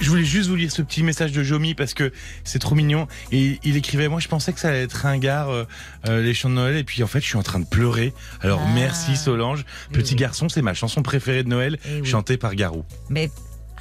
Je 0.00 0.08
voulais 0.10 0.24
juste 0.24 0.48
vous 0.48 0.56
lire 0.56 0.70
ce 0.70 0.82
petit 0.82 1.02
message 1.02 1.32
de 1.32 1.42
Jomi 1.42 1.74
parce 1.74 1.94
que 1.94 2.12
c'est 2.44 2.58
trop 2.58 2.74
mignon. 2.74 3.06
Et 3.32 3.58
il 3.64 3.76
écrivait 3.76 4.08
Moi, 4.08 4.20
je 4.20 4.28
pensais 4.28 4.52
que 4.52 4.60
ça 4.60 4.68
allait 4.68 4.82
être 4.82 5.06
un 5.06 5.18
gars, 5.18 5.46
euh, 5.48 5.64
euh, 6.08 6.22
les 6.22 6.34
chants 6.34 6.50
de 6.50 6.54
Noël. 6.54 6.76
Et 6.76 6.84
puis, 6.84 7.02
en 7.02 7.06
fait, 7.06 7.20
je 7.20 7.26
suis 7.26 7.36
en 7.38 7.42
train 7.42 7.60
de 7.60 7.66
pleurer. 7.66 8.12
Alors, 8.42 8.60
Ah. 8.64 8.70
merci 8.74 9.16
Solange. 9.16 9.64
Petit 9.92 10.14
garçon, 10.14 10.48
c'est 10.48 10.62
ma 10.62 10.74
chanson 10.74 11.02
préférée 11.02 11.42
de 11.42 11.48
Noël, 11.48 11.78
Eh 11.88 12.00
oui. 12.00 12.06
chantée 12.08 12.36
par 12.36 12.54
Garou. 12.54 12.84
Mais 13.08 13.30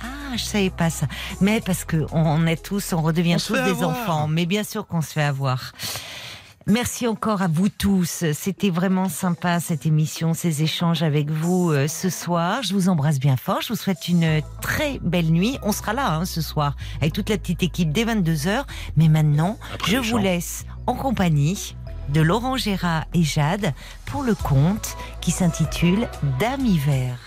ah, 0.01 0.35
je 0.37 0.43
savais 0.43 0.69
pas 0.69 0.89
ça. 0.89 1.07
Mais 1.41 1.61
parce 1.61 1.83
que 1.85 2.05
on 2.11 2.45
est 2.47 2.61
tous, 2.63 2.93
on 2.93 3.01
redevient 3.01 3.35
On 3.35 3.39
tous 3.39 3.53
des 3.53 3.59
avoir. 3.71 3.89
enfants. 3.89 4.27
Mais 4.27 4.45
bien 4.45 4.63
sûr 4.63 4.87
qu'on 4.87 5.01
se 5.01 5.11
fait 5.13 5.23
avoir. 5.23 5.73
Merci 6.67 7.07
encore 7.07 7.43
à 7.43 7.47
vous 7.47 7.69
tous. 7.69 8.23
C'était 8.33 8.71
vraiment 8.71 9.07
sympa 9.07 9.59
cette 9.59 9.85
émission, 9.85 10.33
ces 10.33 10.63
échanges 10.63 11.03
avec 11.03 11.29
vous 11.29 11.69
euh, 11.69 11.87
ce 11.87 12.09
soir. 12.09 12.63
Je 12.63 12.73
vous 12.73 12.89
embrasse 12.89 13.19
bien 13.19 13.37
fort. 13.37 13.61
Je 13.61 13.67
vous 13.67 13.75
souhaite 13.75 14.07
une 14.07 14.41
très 14.61 14.97
belle 15.03 15.31
nuit. 15.31 15.59
On 15.61 15.71
sera 15.71 15.93
là 15.93 16.15
hein, 16.15 16.25
ce 16.25 16.41
soir 16.41 16.75
avec 17.01 17.13
toute 17.13 17.29
la 17.29 17.37
petite 17.37 17.61
équipe 17.61 17.91
dès 17.91 18.05
22h. 18.05 18.63
Mais 18.97 19.09
maintenant, 19.09 19.59
Après 19.75 19.91
je 19.91 20.11
vous 20.11 20.17
laisse 20.17 20.65
en 20.87 20.95
compagnie 20.95 21.75
de 22.09 22.21
Laurent 22.21 22.57
Gérard 22.57 23.05
et 23.13 23.21
Jade 23.21 23.73
pour 24.05 24.23
le 24.23 24.33
conte 24.33 24.97
qui 25.21 25.29
s'intitule 25.29 26.07
Dame 26.39 26.65
Hiver. 26.65 27.24